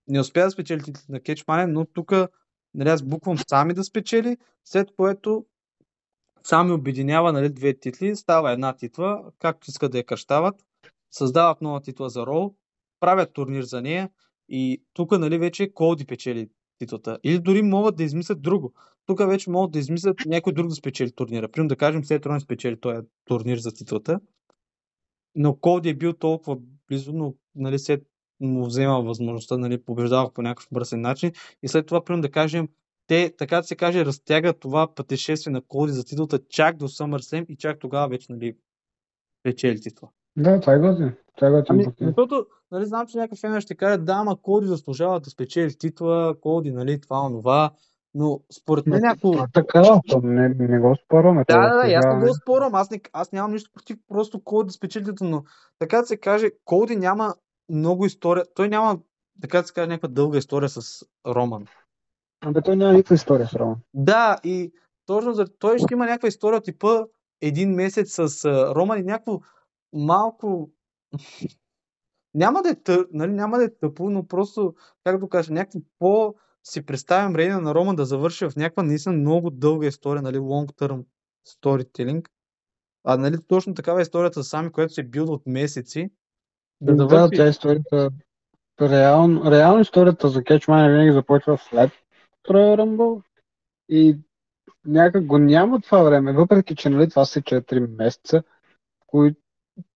не 0.09 0.21
успя 0.21 0.45
да 0.45 0.51
спечели 0.51 0.83
на 1.09 1.21
Кетчмане, 1.21 1.67
но 1.67 1.85
тук 1.85 2.13
нали, 2.75 2.89
аз 2.89 3.03
буквам 3.03 3.39
сами 3.49 3.75
да 3.75 3.85
спечели, 3.85 4.37
след 4.65 4.89
което 4.97 5.47
сами 6.43 6.73
обединява 6.73 7.33
нали, 7.33 7.49
две 7.49 7.79
титли, 7.79 8.17
става 8.17 8.53
една 8.53 8.77
титла, 8.77 9.25
както 9.39 9.71
искат 9.71 9.93
да 9.93 9.99
я 9.99 10.07
кръщават, 10.07 10.65
създават 11.11 11.61
нова 11.61 11.81
титла 11.81 12.11
за 12.11 12.27
Рол, 12.27 12.55
правят 13.01 13.33
турнир 13.33 13.63
за 13.63 13.83
нея 13.83 14.11
и 14.49 14.83
тук 14.93 15.19
нали, 15.19 15.39
вече 15.39 15.75
Коди 15.75 16.07
печели 16.07 16.49
титлата. 16.81 17.19
Или 17.25 17.39
дори 17.39 17.63
могат 17.63 17.97
да 17.97 18.03
измислят 18.03 18.43
друго. 18.43 18.73
Тук 19.07 19.27
вече 19.29 19.51
могат 19.51 19.71
да 19.71 19.79
измислят 19.79 20.17
някой 20.27 20.53
друг 20.53 20.69
да 20.69 20.75
спечели 20.75 21.13
турнира. 21.13 21.49
Примерно 21.49 21.69
да 21.69 21.77
кажем, 21.77 22.05
след 22.05 22.27
Рон 22.27 22.41
спечели 22.41 22.81
този 22.81 22.99
турнир 23.25 23.59
за 23.59 23.73
титлата. 23.73 24.21
Но 25.35 25.57
Коди 25.57 25.89
е 25.89 25.95
бил 25.95 26.13
толкова 26.13 26.59
близо, 26.89 27.13
но 27.13 27.35
нали, 27.55 27.79
след 27.79 28.03
му 28.41 28.67
взема 28.67 29.03
възможността, 29.03 29.57
нали, 29.57 29.83
побеждава 29.83 30.33
по 30.33 30.43
някакъв 30.43 30.69
бързен 30.73 31.01
начин. 31.01 31.33
И 31.63 31.69
след 31.69 31.87
това, 31.87 32.05
примерно 32.05 32.23
да 32.23 32.31
кажем, 32.31 32.69
те, 33.07 33.35
така 33.39 33.57
да 33.57 33.63
се 33.63 33.77
каже, 33.77 34.05
разтягат 34.05 34.61
това 34.61 34.95
пътешествие 34.95 35.53
на 35.53 35.63
Коди 35.63 35.93
за 35.93 36.05
титлата 36.05 36.41
чак 36.49 36.77
до 36.77 36.89
SummerSlam 36.89 37.47
и 37.47 37.57
чак 37.57 37.79
тогава 37.79 38.09
вече 38.09 38.33
нали, 38.33 38.57
печели 39.43 39.81
титла. 39.81 40.09
Да, 40.37 40.61
това 40.61 40.73
е 40.73 40.79
готин. 40.79 41.13
Това 41.37 41.49
е 41.49 41.51
готин. 41.51 41.75
Ами, 41.75 41.87
защото, 42.01 42.47
нали, 42.71 42.87
знам, 42.87 43.07
че 43.07 43.19
някакъв 43.19 43.39
фен 43.39 43.61
ще 43.61 43.75
каже, 43.75 43.99
да, 43.99 44.13
ама 44.13 44.37
Коди 44.43 44.67
заслужава 44.67 45.21
да 45.21 45.31
спечели 45.31 45.79
титла, 45.79 46.35
Коди, 46.41 46.73
нали, 46.73 47.01
това, 47.01 47.21
онова. 47.21 47.71
Но 48.15 48.41
според 48.61 48.87
мен, 48.87 49.05
ако... 49.05 49.33
Това 49.33 49.47
така, 49.53 50.01
не, 50.23 50.49
не 50.49 50.79
го 50.79 50.97
спорваме. 51.05 51.45
Да, 51.49 51.69
да, 51.69 51.87
да, 51.87 51.93
аз 51.93 52.07
не 52.07 52.29
го 52.29 52.35
спорвам. 52.35 52.75
Аз, 52.75 52.91
не, 52.91 53.01
аз 53.13 53.33
нямам 53.33 53.53
нищо 53.53 53.71
против 53.75 53.99
просто 54.09 54.45
Коди 54.45 54.67
да 54.67 54.73
спечели 54.73 55.05
титла, 55.05 55.27
но 55.29 55.45
така 55.79 56.01
да 56.01 56.07
се 56.07 56.17
каже, 56.17 56.51
Коди 56.65 56.97
няма 56.97 57.35
много 57.69 58.07
история. 58.07 58.45
Той 58.55 58.69
няма, 58.69 58.99
така 59.41 59.61
да 59.61 59.67
се 59.67 59.75
каже, 59.75 59.89
някаква 59.89 60.09
дълга 60.09 60.39
история 60.39 60.69
с 60.69 61.07
Роман. 61.27 61.67
Абе, 62.41 62.63
той 62.63 62.77
няма 62.77 62.93
никаква 62.93 63.15
история 63.15 63.49
с 63.49 63.55
Роман. 63.55 63.77
Да, 63.95 64.37
и 64.45 64.73
точно 65.07 65.33
за 65.33 65.47
той 65.59 65.79
ще 65.79 65.95
има 65.95 66.07
някаква 66.07 66.29
история 66.29 66.61
типа 66.61 67.05
един 67.41 67.75
месец 67.75 68.15
с 68.15 68.45
Роман 68.75 68.99
и 68.99 69.03
някакво 69.03 69.41
малко 69.93 70.71
няма 72.35 72.63
да 72.63 72.69
е 72.69 72.75
тъп, 72.75 73.09
нали, 73.13 73.33
няма 73.33 73.59
да 73.59 73.65
е 73.65 73.75
тъпо, 73.75 74.11
но 74.11 74.27
просто, 74.27 74.75
как 75.05 75.21
да 75.21 75.29
кажа, 75.29 75.53
някакво 75.53 75.81
по 75.99 76.35
си 76.65 76.87
представям 76.87 77.37
Рейна 77.37 77.61
на 77.61 77.75
Роман 77.75 77.97
да 77.97 78.05
завърши 78.05 78.45
в 78.45 78.57
някаква 78.57 78.83
наистина 78.83 79.15
много 79.15 79.51
дълга 79.51 79.87
история, 79.87 80.23
нали, 80.23 80.39
long 80.39 80.73
term 80.73 81.05
storytelling. 81.49 82.29
А 83.05 83.17
нали, 83.17 83.37
точно 83.49 83.75
такава 83.75 84.01
е 84.01 84.03
историята 84.03 84.45
сами, 84.45 84.73
която 84.73 84.95
се 84.95 85.03
билда 85.03 85.33
от 85.33 85.47
месеци. 85.47 86.11
Да, 86.81 86.95
да, 86.95 87.07
да 87.07 87.31
тя 87.31 87.47
е 87.47 87.51
историята. 87.51 88.11
Реално, 88.81 89.51
реално 89.51 89.81
историята 89.81 90.29
за 90.29 90.45
Кетчман 90.45 90.91
винаги 90.91 91.13
започва 91.13 91.59
след 91.59 91.91
Royal 92.49 92.81
Rumble 92.81 93.23
и 93.89 94.19
някак 94.85 95.27
го 95.27 95.39
няма 95.39 95.81
това 95.81 96.03
време, 96.03 96.33
въпреки 96.33 96.77
че 96.77 96.91
нали, 96.91 97.11
това 97.11 97.25
са 97.25 97.41
4 97.41 97.97
месеца, 97.97 98.43
които 99.07 99.41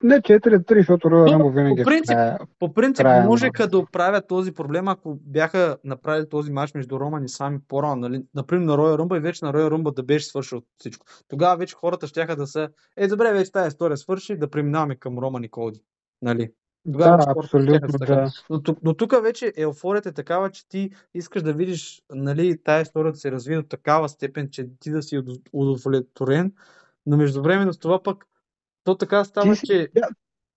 не 0.03 0.21
4-3, 0.21 0.79
защото 0.79 1.11
Роя 1.11 1.27
Рамбо 1.27 1.51
винаги 1.51 1.83
по 1.83 1.91
принцип, 1.91 2.17
е 2.17 2.37
по 2.59 2.75
принцип 2.75 3.05
края 3.05 3.25
можеха 3.25 3.69
да 3.69 3.79
оправят 3.79 4.29
този 4.29 4.55
проблем, 4.55 4.89
ако 4.89 5.19
бяха 5.21 5.77
направили 5.85 6.29
този 6.29 6.53
матч 6.53 6.75
между 6.75 7.01
Роман 7.01 7.25
и 7.25 7.29
Сами 7.29 7.59
по-рано. 7.69 7.97
Нали? 7.97 8.23
Например, 8.35 8.65
на 8.65 8.79
Роя 8.79 8.99
Румба 8.99 9.17
и 9.17 9.21
вече 9.21 9.45
на 9.45 9.53
Роя 9.53 9.71
Румба 9.71 9.93
да 9.93 10.03
беше 10.03 10.27
свършил 10.27 10.63
всичко. 10.79 11.07
Тогава 11.29 11.57
вече 11.57 11.75
хората 11.75 12.07
ще 12.07 12.27
да 12.27 12.47
са, 12.47 12.69
е, 12.97 13.07
добре, 13.07 13.33
вече 13.33 13.53
тази 13.53 13.69
история 13.69 13.97
свърши, 13.97 14.37
да 14.37 14.51
преминаваме 14.51 14.97
към 14.97 15.19
Роман 15.19 15.45
и 15.45 15.49
Коди. 15.49 15.81
Нали? 16.23 16.51
Тогава 16.93 17.17
да, 17.17 17.35
абсолютно, 17.39 17.99
да. 17.99 18.31
Но, 18.51 18.61
но 18.83 18.95
тук 18.95 19.23
вече 19.23 19.53
еуфорията 19.57 20.09
е 20.09 20.13
такава, 20.13 20.51
че 20.51 20.69
ти 20.69 20.91
искаш 21.15 21.43
да 21.43 21.53
видиш 21.53 22.03
нали, 22.11 22.63
тази 22.65 22.83
история 22.83 23.13
да 23.13 23.19
се 23.19 23.33
развие 23.33 23.57
до 23.57 23.63
такава 23.63 24.09
степен, 24.09 24.49
че 24.51 24.69
ти 24.81 24.91
да 24.91 25.03
си 25.03 25.23
удовлетворен, 25.53 26.53
но 27.07 27.17
междувременно 27.17 27.73
с 27.73 27.79
това 27.79 28.03
пък 28.03 28.25
то 28.85 28.97
така 28.97 29.25
става, 29.25 29.55
ти, 29.55 29.67
че... 29.67 29.89
Тя, 29.95 30.09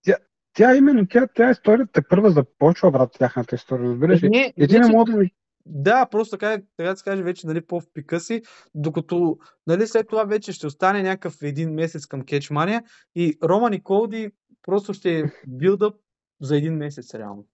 тя, 0.02 0.16
тя 0.52 0.76
именно, 0.76 1.06
тя, 1.06 1.26
тя 1.34 1.50
историята 1.50 2.02
първа 2.08 2.30
започва, 2.30 2.90
брат, 2.90 3.12
тяхната 3.18 3.54
история, 3.54 3.90
разбираш 3.90 4.22
ли? 4.22 4.28
Не, 4.28 4.54
Един 4.56 4.80
не, 4.80 4.88
мога 4.88 5.12
да 5.12 5.18
ми... 5.18 5.30
Да, 5.66 6.06
просто 6.06 6.36
така, 6.36 6.62
така 6.76 6.90
да 6.90 6.96
се 6.96 7.04
каже, 7.04 7.22
вече 7.22 7.46
нали, 7.46 7.66
по 7.66 7.80
впика 7.80 8.20
си, 8.20 8.42
докато 8.74 9.38
нали, 9.66 9.86
след 9.86 10.08
това 10.08 10.24
вече 10.24 10.52
ще 10.52 10.66
остане 10.66 11.02
някакъв 11.02 11.36
един 11.42 11.74
месец 11.74 12.06
към 12.06 12.24
Кетчмания 12.24 12.84
и 13.14 13.38
Роман 13.44 13.72
и 13.72 13.82
Колди 13.82 14.30
просто 14.62 14.94
ще 14.94 15.32
билдъп 15.46 15.94
за 16.40 16.56
един 16.56 16.76
месец 16.76 17.14
реално. 17.14 17.46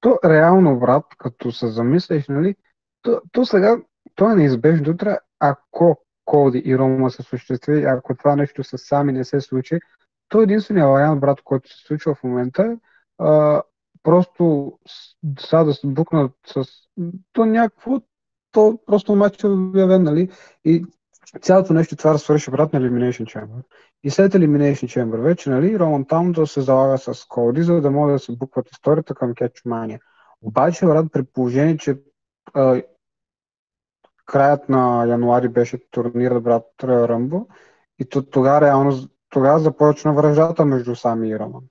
То 0.00 0.18
реално, 0.24 0.78
брат, 0.78 1.04
като 1.18 1.52
се 1.52 1.66
замислиш, 1.66 2.28
нали, 2.28 2.54
то, 3.02 3.20
то 3.32 3.44
сега, 3.44 3.76
то 4.14 4.30
е 4.30 4.34
неизбежно. 4.34 4.90
Утре, 4.90 5.18
ако 5.38 6.04
Коди 6.28 6.62
и 6.64 6.78
Рома 6.78 7.10
се 7.10 7.22
осъществи, 7.22 7.84
ако 7.84 8.16
това 8.16 8.36
нещо 8.36 8.64
с 8.64 8.78
сами 8.78 9.12
не 9.12 9.24
се 9.24 9.40
случи, 9.40 9.78
то 10.28 10.42
единствения 10.42 10.88
вариант, 10.88 11.20
брат, 11.20 11.40
който 11.44 11.68
се 11.68 11.86
случва 11.86 12.14
в 12.14 12.24
момента 12.24 12.62
е 12.62 12.76
просто 14.02 14.72
сега 15.40 15.64
да 15.64 15.74
се 15.74 15.86
букнат 15.86 16.32
с 16.46 16.64
то 17.32 17.44
някакво, 17.44 18.00
то 18.52 18.78
просто 18.86 19.14
матч 19.14 19.42
е 19.42 19.46
обявен, 19.46 20.02
нали? 20.02 20.30
И 20.64 20.84
цялото 21.40 21.72
нещо 21.72 21.96
това 21.96 22.12
да 22.12 22.18
свърши 22.18 22.50
брат 22.50 22.72
на 22.72 22.80
Elimination 22.80 23.24
Chamber. 23.24 23.62
И 24.02 24.10
след 24.10 24.32
Elimination 24.32 24.86
Chamber 24.86 25.20
вече, 25.20 25.50
нали, 25.50 25.78
Роман 25.78 26.04
там 26.04 26.32
да 26.32 26.46
се 26.46 26.60
залага 26.60 26.98
с 26.98 27.24
Коди, 27.28 27.62
за 27.62 27.80
да 27.80 27.90
може 27.90 28.12
да 28.12 28.18
се 28.18 28.36
букват 28.36 28.70
историята 28.70 29.14
към 29.14 29.34
Кетчмания. 29.34 30.00
Обаче, 30.42 30.86
брат, 30.86 31.06
при 31.12 31.22
положение, 31.24 31.76
че 31.76 31.98
а, 32.54 32.82
краят 34.28 34.68
на 34.68 35.04
януари 35.06 35.48
беше 35.48 35.90
турнира 35.90 36.40
брат 36.40 36.66
Ръмбо 36.82 37.46
и 37.98 38.04
тогава 38.30 38.60
реално 38.60 38.92
тогава 39.30 39.58
започна 39.58 40.12
връждата 40.12 40.64
между 40.64 40.96
Сами 40.96 41.28
и 41.28 41.38
Роман. 41.38 41.62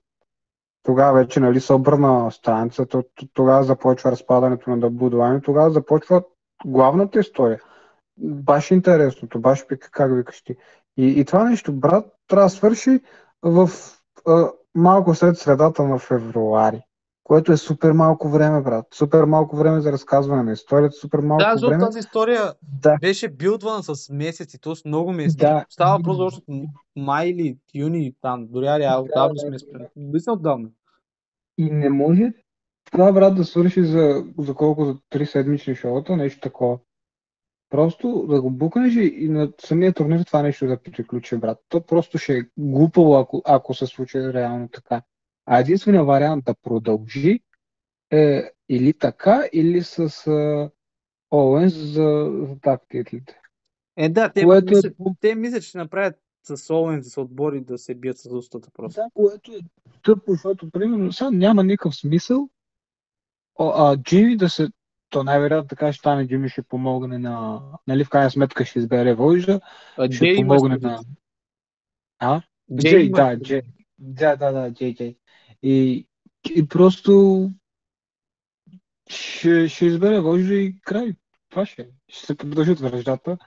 Тогава 0.82 1.12
вече 1.12 1.40
нали, 1.40 1.60
се 1.60 1.72
обърна 1.72 2.30
страницата, 2.30 3.02
тогава 3.34 3.64
започва 3.64 4.10
разпадането 4.10 4.70
на 4.70 4.80
Даблудуайн, 4.80 5.40
тогава 5.40 5.70
започва 5.70 6.22
главната 6.64 7.20
история. 7.20 7.60
Баш 8.18 8.70
интересното, 8.70 9.40
баш 9.40 9.66
пика, 9.66 9.90
как 9.90 10.16
викаш 10.16 10.42
ти. 10.42 10.56
И, 10.96 11.20
и 11.20 11.24
това 11.24 11.44
нещо, 11.44 11.72
брат, 11.72 12.06
трябва 12.28 12.46
да 12.46 12.50
свърши 12.50 13.00
в 13.42 13.70
а, 14.26 14.50
малко 14.74 15.14
след 15.14 15.38
средата 15.38 15.82
на 15.82 15.98
февруари 15.98 16.87
което 17.28 17.52
е 17.52 17.56
супер 17.56 17.92
малко 17.92 18.28
време, 18.28 18.62
брат. 18.62 18.86
Супер 18.94 19.24
малко 19.24 19.56
време 19.56 19.80
за 19.80 19.92
разказване 19.92 20.42
на 20.42 20.52
историята, 20.52 20.96
супер 20.96 21.18
малко 21.18 21.44
да, 21.60 21.68
време. 21.68 21.84
тази 21.84 21.98
история 21.98 22.52
да. 22.62 22.96
беше 23.00 23.28
билдвана 23.28 23.82
с 23.82 24.10
месеци, 24.10 24.60
т.е. 24.60 24.88
много 24.88 25.12
месеци. 25.12 25.36
Да. 25.36 25.64
Става 25.68 26.02
просто 26.02 26.22
още 26.22 26.42
май 26.96 27.28
или 27.28 27.58
юни, 27.74 28.14
там, 28.20 28.46
дори 28.50 28.66
реал, 28.66 29.02
да, 29.02 29.10
отдавна 29.10 29.38
сме 29.38 29.58
спрели. 29.58 29.86
Наистина 29.96 30.34
отдавна. 30.34 30.68
И 31.58 31.70
не 31.70 31.90
може 31.90 32.32
това, 32.92 33.12
брат, 33.12 33.36
да 33.36 33.44
свърши 33.44 33.84
за, 33.84 34.24
за 34.38 34.54
колко, 34.54 34.84
за 34.84 34.96
три 35.10 35.26
седмични 35.26 35.74
шоута, 35.74 36.16
нещо 36.16 36.40
такова. 36.40 36.78
Просто 37.70 38.26
да 38.28 38.42
го 38.42 38.50
букнеш 38.50 38.94
и 38.96 39.28
на 39.28 39.52
самия 39.60 39.92
турнир 39.92 40.24
това 40.24 40.42
нещо 40.42 40.66
да 40.66 40.76
приключи, 40.76 41.36
брат. 41.36 41.58
То 41.68 41.80
просто 41.80 42.18
ще 42.18 42.38
е 42.38 42.42
глупаво, 42.58 43.14
ако, 43.14 43.42
ако 43.44 43.74
се 43.74 43.86
случи 43.86 44.32
реално 44.32 44.68
така. 44.68 45.02
А 45.50 45.60
единственият 45.60 46.06
вариант 46.06 46.44
да 46.44 46.54
продължи 46.54 47.40
е 48.12 48.50
или 48.68 48.92
така, 48.92 49.44
или 49.52 49.82
с 49.82 50.08
uh, 50.08 50.70
Оуенс 51.30 51.74
за, 51.74 52.30
за 52.48 52.56
так 52.62 52.82
титлите. 52.88 53.40
Е, 53.96 54.08
да, 54.08 54.32
те, 54.32 54.42
което 54.44 54.78
е... 54.78 54.80
те 55.20 55.34
мислят, 55.34 55.62
че 55.62 55.68
ще 55.68 55.78
направят 55.78 56.14
с 56.42 56.74
Оуенс 56.74 57.12
с 57.12 57.20
отбори 57.20 57.60
да 57.60 57.78
се 57.78 57.94
бият 57.94 58.18
с 58.18 58.30
устата 58.30 58.70
просто. 58.74 59.00
Да, 59.00 59.08
което 59.14 59.52
е 59.52 59.58
тъпо, 60.02 60.32
защото 60.32 60.70
примерно 60.70 61.12
сега 61.12 61.30
няма 61.30 61.64
никакъв 61.64 61.96
смисъл 61.96 62.48
О, 63.58 63.72
а, 63.76 63.96
Джими 63.96 64.36
да 64.36 64.48
се 64.48 64.68
то 65.10 65.24
най-вероятно 65.24 65.68
така 65.68 65.92
ще 65.92 65.98
стане, 65.98 66.28
Джими 66.28 66.48
ще 66.48 66.62
помогне 66.62 67.18
на... 67.18 67.62
Нали, 67.86 68.04
в 68.04 68.10
крайна 68.10 68.30
сметка 68.30 68.64
ще 68.64 68.78
избере 68.78 69.14
вожда, 69.14 69.60
ще 69.92 70.08
Джей 70.08 70.36
помогне 70.36 70.76
на... 70.76 71.00
А? 72.18 72.42
Джей, 72.76 72.90
Джей 72.90 73.10
да, 73.10 73.38
Джей. 73.40 73.62
Да, 73.98 74.36
да, 74.36 74.52
да, 74.52 74.72
Джей, 74.72 74.94
Джей. 74.94 75.16
И, 75.62 76.06
и 76.54 76.68
просто 76.68 77.50
ще, 79.08 79.68
ще 79.68 79.86
избере 79.86 80.20
Вожда 80.20 80.54
и 80.54 80.80
край. 80.80 81.12
Това 81.50 81.66
ще 81.66 81.82
е. 81.82 81.88
Ще 82.08 82.26
се 82.26 82.36
продължат 82.36 82.80
връждата 82.80 83.38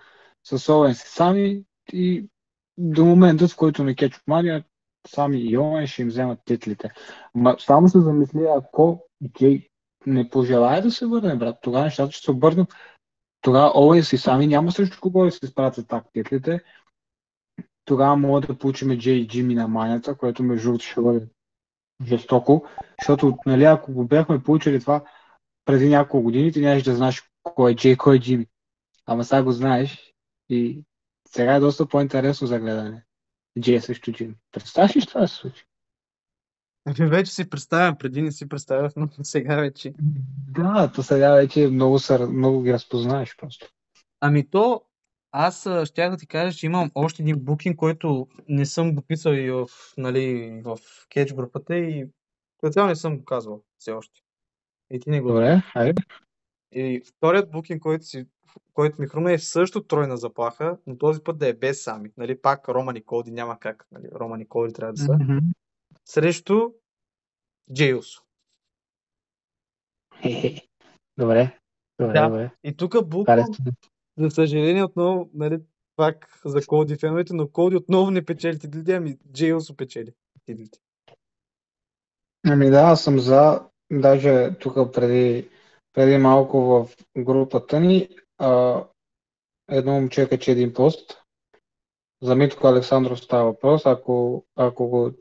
с 0.44 0.70
Овен 0.70 0.96
сами 0.96 1.64
и 1.94 2.28
до 2.78 3.06
момента, 3.06 3.48
в 3.48 3.56
който 3.56 3.84
не 3.84 3.96
кечат 3.96 4.24
Мария, 4.28 4.64
сами 5.08 5.42
и 5.42 5.58
Овен 5.58 5.88
ще 5.88 6.02
им 6.02 6.08
вземат 6.08 6.40
титлите. 6.46 6.90
Ма, 7.36 7.56
само 7.60 7.90
се 7.90 8.00
замисли, 8.00 8.48
ако 8.58 9.04
Джей 9.38 9.70
не 10.06 10.30
пожелая 10.30 10.82
да 10.82 10.92
се 10.92 11.06
върне, 11.06 11.36
брат. 11.36 11.58
Тогава 11.62 11.86
нещата 11.86 12.12
ще 12.12 12.26
се 12.26 12.32
обърнат. 12.32 12.74
Тогава 13.42 13.72
Оуенс 13.76 14.14
и 14.14 14.18
сами 14.18 14.48
няма 14.48 14.72
срещу 14.72 15.00
кого 15.02 15.26
да 15.26 15.32
се 15.32 15.40
изпратят 15.44 15.88
так 15.88 16.06
титлите. 16.14 16.64
Тогава 17.86 18.16
мога 18.16 18.42
да 18.42 18.58
получим 18.58 18.98
Джей 18.98 19.16
и 19.16 19.28
Джими 19.28 19.56
на 19.56 19.68
манята, 19.68 20.18
което 20.18 20.44
между 20.44 20.68
другото 20.68 20.86
ще 20.86 21.02
бъде 21.02 21.28
жестоко, 22.06 22.66
защото 23.02 23.38
нали, 23.46 23.64
ако 23.64 23.94
го 23.94 24.06
бяхме 24.06 24.44
получили 24.44 24.80
това 24.80 25.04
преди 25.66 25.90
няколко 25.90 26.24
години, 26.24 26.52
ти 26.52 26.62
нямаш 26.62 26.84
да 26.84 26.96
знаеш 26.96 27.24
кой 27.44 27.72
е 27.72 27.76
Джей, 27.76 27.98
кой 27.98 28.16
е 28.16 28.20
Джими. 28.20 28.46
Ама 29.06 29.24
сега 29.24 29.44
го 29.44 29.52
знаеш 29.52 30.14
и 30.50 30.84
сега 31.28 31.56
е 31.56 31.60
доста 31.60 31.88
по-интересно 31.88 32.48
за 32.48 32.60
гледане. 32.60 33.04
Джей 33.60 33.82
също 33.82 34.12
Джими. 34.12 34.36
Представяш 34.52 34.96
ли 34.96 35.06
това 35.06 35.28
се 35.28 35.36
случи? 35.36 35.66
Ами 36.86 37.10
вече 37.10 37.32
си 37.32 37.50
представям, 37.50 37.98
преди 37.98 38.22
не 38.22 38.32
си 38.32 38.50
представях, 38.50 38.92
но 38.96 39.08
сега 39.24 39.56
вече. 39.56 39.94
Да, 40.52 40.92
то 40.96 41.04
сега 41.04 41.34
вече 41.34 41.68
много, 41.68 42.00
са, 42.00 42.28
много 42.28 42.62
ги 42.62 42.74
разпознаеш 42.74 43.36
просто. 43.38 43.68
Ами 44.20 44.50
то, 44.50 44.82
аз 45.32 45.62
ще 45.86 46.10
да 46.10 46.18
ти 46.18 46.28
кажа, 46.28 46.58
че 46.58 46.66
имам 46.66 46.92
още 46.96 47.22
един 47.22 47.40
букинг, 47.40 47.78
който 47.78 48.28
не 48.48 48.66
съм 48.66 48.96
го 48.96 49.02
писал 49.02 49.32
и 49.32 49.52
в, 49.52 49.68
нали, 49.98 50.52
в 50.66 50.78
кетч 51.10 51.34
групата 51.34 51.78
и 51.78 52.08
цяло 52.72 52.88
не 52.88 52.96
съм 52.96 53.18
го 53.18 53.26
казвал 53.26 53.64
все 53.78 53.92
още. 53.92 54.22
И 54.92 55.00
ти 55.00 55.10
не 55.10 55.22
го 55.22 55.28
Добре, 55.28 55.62
хайде. 55.74 56.02
И 56.72 57.02
вторият 57.06 57.52
букинг, 57.52 57.82
който, 57.82 58.06
си, 58.06 58.26
който 58.74 59.02
ми 59.02 59.08
хрумна 59.08 59.34
е 59.34 59.40
също 59.40 59.84
тройна 59.84 60.18
заплаха, 60.18 60.78
но 60.88 60.98
този 60.98 61.24
път 61.24 61.38
да 61.38 61.48
е 61.48 61.54
без 61.54 61.84
сами. 61.84 62.12
Нали, 62.18 62.42
пак 62.42 62.70
Рома 62.70 62.94
Николди 62.94 63.32
няма 63.32 63.60
как. 63.60 63.88
Нали, 63.92 64.08
Рома 64.12 64.38
Николди 64.38 64.74
трябва 64.74 64.94
да 64.94 65.02
са. 65.02 65.14
Мгм. 65.14 65.38
Срещу 66.06 66.72
Джейлс. 67.74 68.08
Добре. 71.18 71.60
Добре, 72.00 72.14
Да. 72.14 72.28
добре. 72.28 72.52
И 72.64 72.78
тук 72.78 73.08
буквално. 73.08 73.46
За 74.22 74.32
съжаление, 74.32 74.84
отново, 74.84 75.30
нали, 75.34 75.60
пак 75.96 76.40
за 76.46 76.66
Коди 76.68 76.96
феновете, 76.96 77.34
но 77.34 77.48
Коди 77.48 77.76
отново 77.76 78.12
не 78.12 78.26
печели 78.26 78.60
титлите, 78.60 78.96
ами 78.96 79.18
Джейлс 79.34 79.78
печели 79.78 80.14
титлите. 80.46 80.80
Ами 82.48 82.70
да, 82.70 82.82
аз 82.82 83.04
съм 83.04 83.20
за. 83.20 83.62
Даже 83.92 84.52
тук 84.60 84.94
преди, 84.94 85.50
преди 85.94 86.18
малко 86.18 86.62
в 86.62 86.88
групата 87.18 87.80
ни 87.80 88.10
а, 88.38 88.84
едно 89.70 89.92
момче 89.92 90.30
качи 90.30 90.52
един 90.52 90.74
пост. 90.74 91.18
За 92.24 92.36
Митко 92.36 92.68
Александров 92.68 93.20
става 93.20 93.44
въпрос. 93.46 93.86
Ако, 93.86 94.46
ако 94.56 94.88
го 94.88 95.12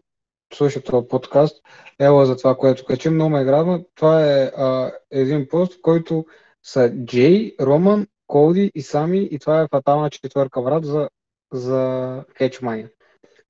слуша 0.54 0.82
този 0.82 1.08
подкаст, 1.08 1.62
ела 1.98 2.26
за 2.26 2.36
това, 2.36 2.56
което 2.56 2.84
качим. 2.84 3.14
Много 3.14 3.30
ме 3.30 3.44
градва. 3.44 3.84
Това 3.94 4.26
е 4.26 4.44
а, 4.44 4.92
един 5.10 5.48
пост, 5.48 5.74
в 5.74 5.82
който 5.82 6.26
са 6.62 7.04
Джей, 7.04 7.54
Роман, 7.60 8.06
Колди 8.30 8.72
и 8.74 8.82
Сами 8.82 9.28
и 9.30 9.38
това 9.38 9.62
е 9.62 9.68
фатална 9.68 10.10
четвърка 10.10 10.62
врат 10.62 10.84
за, 10.84 11.08
за 11.52 12.24
Кетчмания. 12.38 12.90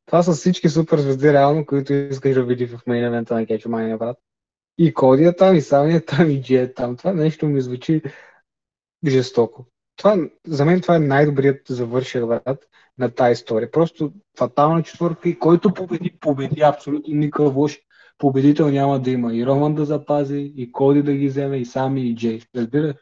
Това 0.06 0.22
са 0.22 0.32
всички 0.32 0.68
супер 0.68 0.98
звезди 0.98 1.32
реално, 1.32 1.66
които 1.66 1.92
искаш 1.92 2.34
да 2.34 2.42
видиш 2.42 2.70
в 2.70 2.80
мейн 2.86 3.04
евента 3.04 3.34
на 3.34 3.46
Кетчмания, 3.46 3.98
брат. 3.98 4.16
И 4.78 4.94
Коди 4.94 5.24
е 5.24 5.36
там, 5.36 5.56
и 5.56 5.60
Сами 5.60 5.94
е 5.94 6.00
там, 6.00 6.30
и 6.30 6.42
Джей 6.42 6.62
е 6.62 6.74
там. 6.74 6.96
Това 6.96 7.12
нещо 7.12 7.46
ми 7.46 7.60
звучи 7.60 8.02
жестоко. 9.06 9.66
Това, 9.96 10.16
за 10.46 10.64
мен 10.64 10.80
това 10.80 10.96
е 10.96 10.98
най-добрият 10.98 11.60
завършек, 11.68 12.26
брат, 12.26 12.58
на 12.98 13.10
тази 13.10 13.32
история. 13.32 13.70
Просто 13.70 14.12
фатална 14.38 14.82
четвърка 14.82 15.28
и 15.28 15.38
който 15.38 15.74
победи, 15.74 16.18
победи 16.20 16.60
абсолютно 16.60 17.14
никакъв 17.14 17.56
лош 17.56 17.78
победител 18.18 18.68
няма 18.68 19.00
да 19.00 19.10
има. 19.10 19.34
И 19.34 19.46
Роман 19.46 19.74
да 19.74 19.84
запази, 19.84 20.52
и 20.56 20.72
Коди 20.72 21.02
да 21.02 21.12
ги 21.12 21.28
вземе, 21.28 21.56
и 21.56 21.64
Сами, 21.64 22.00
и 22.00 22.16
Джей. 22.16 22.40
Разбираш? 22.56 22.94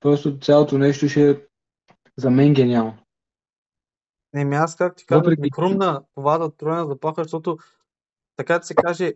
Просто 0.00 0.38
цялото 0.38 0.78
нещо 0.78 1.08
ще 1.08 1.30
е 1.30 1.36
за 2.16 2.30
мен 2.30 2.54
гениално. 2.54 2.98
Не, 4.32 4.44
ми 4.44 4.56
аз 4.56 4.76
как 4.76 4.96
ти 4.96 5.06
казвам, 5.06 5.22
Въпреки 5.22 5.42
ми 5.42 5.50
хрумна 5.54 6.02
това 6.14 6.38
да 6.38 6.56
тройна 6.56 6.86
заплаха, 6.86 7.22
защото 7.22 7.58
така 8.36 8.58
да 8.58 8.64
се 8.64 8.74
каже, 8.74 9.12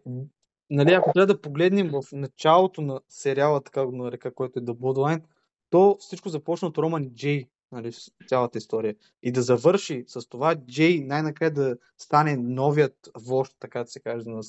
нали, 0.70 0.92
ако 0.92 1.12
трябва 1.12 1.26
да 1.26 1.40
погледнем 1.40 1.90
в 1.90 2.02
началото 2.12 2.82
на 2.82 3.00
сериала, 3.08 3.62
така 3.62 3.86
го 3.86 3.96
нарека, 3.96 4.34
който 4.34 4.58
е 4.58 4.62
The 4.62 4.72
Bloodline, 4.72 5.22
то 5.70 5.96
всичко 6.00 6.28
започна 6.28 6.68
от 6.68 6.78
Роман 6.78 7.10
Джей, 7.10 7.48
нали, 7.72 7.92
цялата 8.28 8.58
история. 8.58 8.96
И 9.22 9.32
да 9.32 9.42
завърши 9.42 10.04
с 10.06 10.28
това 10.28 10.54
Джей 10.54 11.00
най-накрая 11.00 11.50
да 11.50 11.76
стане 11.98 12.36
новият 12.36 13.10
вожд, 13.20 13.56
така 13.58 13.82
да 13.82 13.86
се 13.86 14.00
каже, 14.00 14.30
на, 14.30 14.40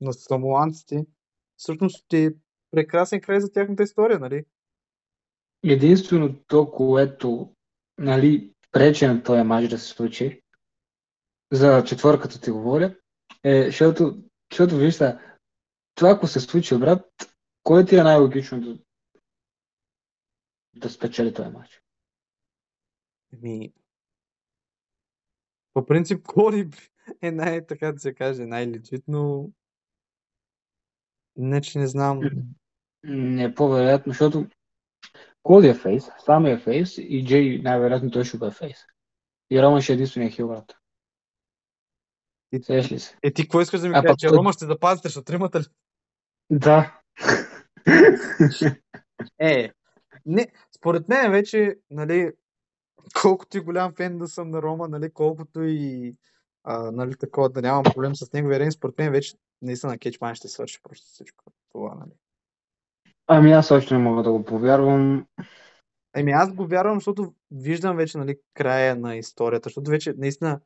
на 0.00 0.12
самоанците, 0.12 1.06
всъщност 1.56 2.12
е 2.12 2.34
прекрасен 2.70 3.20
край 3.20 3.40
за 3.40 3.52
тяхната 3.52 3.82
история, 3.82 4.18
нали? 4.18 4.44
Единственото, 5.64 6.70
което 6.70 7.54
нали, 7.98 8.52
пречи 8.72 9.06
на 9.06 9.22
този 9.22 9.42
матч 9.42 9.68
да 9.68 9.78
се 9.78 9.88
случи, 9.88 10.42
за 11.52 11.84
четвърката 11.84 12.40
ти 12.40 12.50
говоря, 12.50 12.96
е, 13.44 13.64
защото, 13.64 14.22
защото 14.52 14.76
виж 14.76 14.94
сега, 14.94 15.36
това 15.94 16.10
ако 16.10 16.26
се 16.26 16.40
случи, 16.40 16.78
брат, 16.78 17.04
кое 17.62 17.84
ти 17.84 17.96
е 17.96 18.02
най-логично 18.02 18.60
да, 18.60 18.78
да 20.76 20.90
спечели 20.90 21.34
този 21.34 21.48
матч? 21.48 21.82
Ами, 23.32 23.72
по 25.74 25.86
принцип, 25.86 26.22
Коди 26.26 26.70
е 27.22 27.30
най, 27.30 27.66
така 27.66 27.92
да 27.92 27.98
се 27.98 28.14
каже, 28.14 28.46
най-легит, 28.46 29.04
но 29.08 29.50
иначе 31.36 31.78
не 31.78 31.86
знам. 31.86 32.20
Не 33.04 33.44
е 33.44 33.54
по-вероятно, 33.54 34.10
защото 34.12 34.46
Коди 35.44 35.68
е 35.68 35.74
фейс, 35.74 36.04
Сами 36.24 36.50
е 36.50 36.58
фейс 36.58 36.98
и 36.98 37.24
Джей 37.26 37.58
най-вероятно 37.62 38.10
той 38.10 38.24
ще 38.24 38.38
бъде 38.38 38.54
фейс. 38.54 38.76
И 39.50 39.62
Роман 39.62 39.80
ще 39.82 39.92
е 39.92 39.94
единствения 39.94 40.30
хил, 40.30 40.48
брат. 40.48 40.76
И, 42.52 42.62
Сеш 42.62 42.92
ли 42.92 42.98
се? 42.98 43.16
е, 43.22 43.32
ти 43.32 43.42
какво 43.42 43.60
искаш 43.60 43.80
да 43.80 43.88
ми 43.88 43.94
кажеш, 43.94 44.16
че 44.18 44.26
той- 44.28 44.36
Рома 44.38 44.52
ще 44.52 44.66
запази 44.66 45.00
срещу 45.00 45.22
тримата 45.22 45.60
ли? 45.60 45.64
Да. 46.50 47.00
Е, 49.38 49.72
не, 50.26 50.52
според 50.76 51.08
мен 51.08 51.32
вече, 51.32 51.76
нали, 51.90 52.32
колкото 53.22 53.56
и 53.58 53.60
голям 53.60 53.94
фен 53.94 54.18
да 54.18 54.28
съм 54.28 54.50
на 54.50 54.62
Рома, 54.62 54.88
нали, 54.88 55.12
колкото 55.12 55.62
и 55.62 56.14
а, 56.64 56.90
нали, 56.90 57.16
такова 57.16 57.48
да 57.48 57.62
нямам 57.62 57.82
проблем 57.82 58.16
с 58.16 58.32
неговия 58.32 58.60
рейн, 58.60 58.72
според 58.72 58.98
мен 58.98 59.12
вече 59.12 59.36
наистина 59.62 59.98
Кетчман 59.98 60.34
ще 60.34 60.48
свърши 60.48 60.82
просто 60.82 61.06
всичко 61.06 61.44
това, 61.72 61.94
нали. 61.94 62.12
Ами 63.26 63.52
аз 63.52 63.70
още 63.70 63.94
не 63.94 64.00
мога 64.00 64.22
да 64.22 64.32
го 64.32 64.44
повярвам. 64.44 65.26
Еми 66.16 66.32
аз 66.32 66.52
го 66.52 66.66
вярвам, 66.66 66.96
защото 66.96 67.34
виждам 67.50 67.96
вече 67.96 68.18
нали, 68.18 68.36
края 68.54 68.96
на 68.96 69.16
историята, 69.16 69.68
защото 69.68 69.90
вече 69.90 70.14
наистина, 70.18 70.60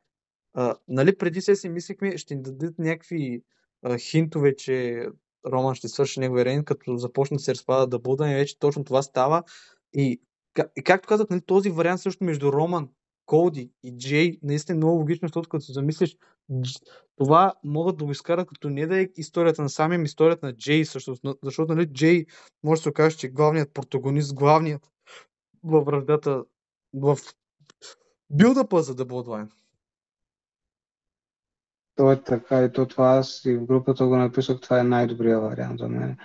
а, 0.53 0.75
нали, 0.87 1.17
преди 1.17 1.41
се 1.41 1.55
си 1.55 1.69
мислихме, 1.69 2.17
ще 2.17 2.35
ни 2.35 2.41
дадат 2.41 2.79
някакви 2.79 3.43
а, 3.83 3.97
хинтове, 3.97 4.55
че 4.55 5.07
Роман 5.51 5.75
ще 5.75 5.87
свърши 5.87 6.19
неговия 6.19 6.45
рейн, 6.45 6.65
като 6.65 6.97
започне 6.97 7.37
да 7.37 7.43
се 7.43 7.51
разпада 7.51 7.87
да 7.87 7.99
Буда 7.99 8.31
и 8.31 8.35
вече 8.35 8.59
точно 8.59 8.83
това 8.83 9.01
става. 9.01 9.43
И, 9.93 10.21
и 10.75 10.83
както 10.83 11.07
казах, 11.07 11.29
нали, 11.29 11.41
този 11.41 11.69
вариант 11.69 12.01
също 12.01 12.23
между 12.23 12.53
Роман, 12.53 12.89
Коди 13.29 13.71
и 13.83 13.97
Джей, 13.97 14.39
наистина 14.43 14.75
е 14.75 14.77
много 14.77 14.97
логично, 14.97 15.27
защото 15.27 15.49
като 15.49 15.65
се 15.65 15.73
замислиш, 15.73 16.17
това 17.15 17.53
могат 17.63 17.97
да 17.97 18.05
го 18.05 18.11
изкарат 18.11 18.47
като 18.47 18.69
не 18.69 18.87
да 18.87 19.01
е 19.01 19.07
историята 19.17 19.61
на 19.61 19.69
самия, 19.69 19.95
ами 19.95 20.05
историята 20.05 20.45
на 20.45 20.55
Джей, 20.55 20.85
също, 20.85 21.15
защото 21.43 21.75
нали, 21.75 21.93
Джей 21.93 22.25
може 22.63 22.79
да 22.79 22.83
се 22.83 22.89
окаже, 22.89 23.17
че 23.17 23.27
е 23.27 23.29
главният 23.29 23.73
протагонист, 23.73 24.35
главният 24.35 24.91
във 25.63 25.85
връждата, 25.85 26.43
в 26.93 27.17
билдъпа 28.29 28.81
за 28.81 28.95
The 28.95 29.03
Bloodline. 29.03 29.51
То 31.95 32.11
е 32.11 32.23
така 32.23 32.63
и 32.63 32.71
то 32.71 32.87
това 32.87 33.07
аз 33.07 33.45
и 33.45 33.55
в 33.55 33.65
групата 33.65 34.07
го 34.07 34.17
написах, 34.17 34.59
това 34.59 34.79
е 34.79 34.83
най-добрият 34.83 35.41
вариант 35.41 35.79
за 35.79 35.87
мен. 35.87 36.17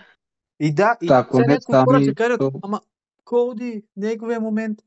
И 0.61 0.75
да, 0.75 0.97
и 1.03 1.07
Та, 1.07 1.19
ако 1.19 1.41
не 1.41 1.61
ще 2.03 2.15
кажат, 2.15 2.43
ама 2.63 2.81
Коди, 3.25 3.85
неговия 3.97 4.41
момент. 4.41 4.79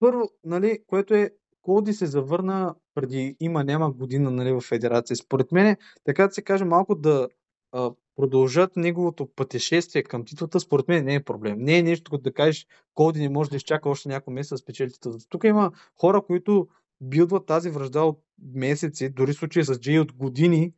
Първо, 0.00 0.30
нали, 0.44 0.78
което 0.86 1.14
е, 1.14 1.30
Коди 1.62 1.92
се 1.92 2.06
завърна 2.06 2.74
преди 2.94 3.36
има 3.40 3.64
няма 3.64 3.90
година 3.92 4.30
нали, 4.30 4.52
в 4.52 4.60
федерация. 4.60 5.16
Според 5.16 5.52
мен, 5.52 5.76
така 6.04 6.26
да 6.26 6.34
се 6.34 6.42
каже, 6.42 6.64
малко 6.64 6.94
да 6.94 7.28
а, 7.72 7.92
продължат 8.16 8.76
неговото 8.76 9.26
пътешествие 9.36 10.02
към 10.02 10.24
титлата, 10.24 10.60
според 10.60 10.88
мен 10.88 11.04
не 11.04 11.14
е 11.14 11.24
проблем. 11.24 11.58
Не 11.58 11.78
е 11.78 11.82
нещо, 11.82 12.10
като 12.10 12.22
да 12.22 12.32
кажеш, 12.32 12.66
Коди 12.94 13.20
не 13.20 13.28
може 13.28 13.50
да 13.50 13.56
изчака 13.56 13.88
още 13.88 14.08
няколко 14.08 14.30
месеца 14.30 14.54
да 14.54 14.58
спечели 14.58 14.92
титлата. 14.92 15.28
Тук 15.28 15.44
има 15.44 15.72
хора, 15.96 16.22
които 16.26 16.68
билдват 17.00 17.46
тази 17.46 17.70
връжда 17.70 18.02
от 18.02 18.22
месеци, 18.54 19.08
дори 19.08 19.34
случая 19.34 19.64
с 19.64 19.80
Джей 19.80 19.98
от 19.98 20.12
години. 20.12 20.72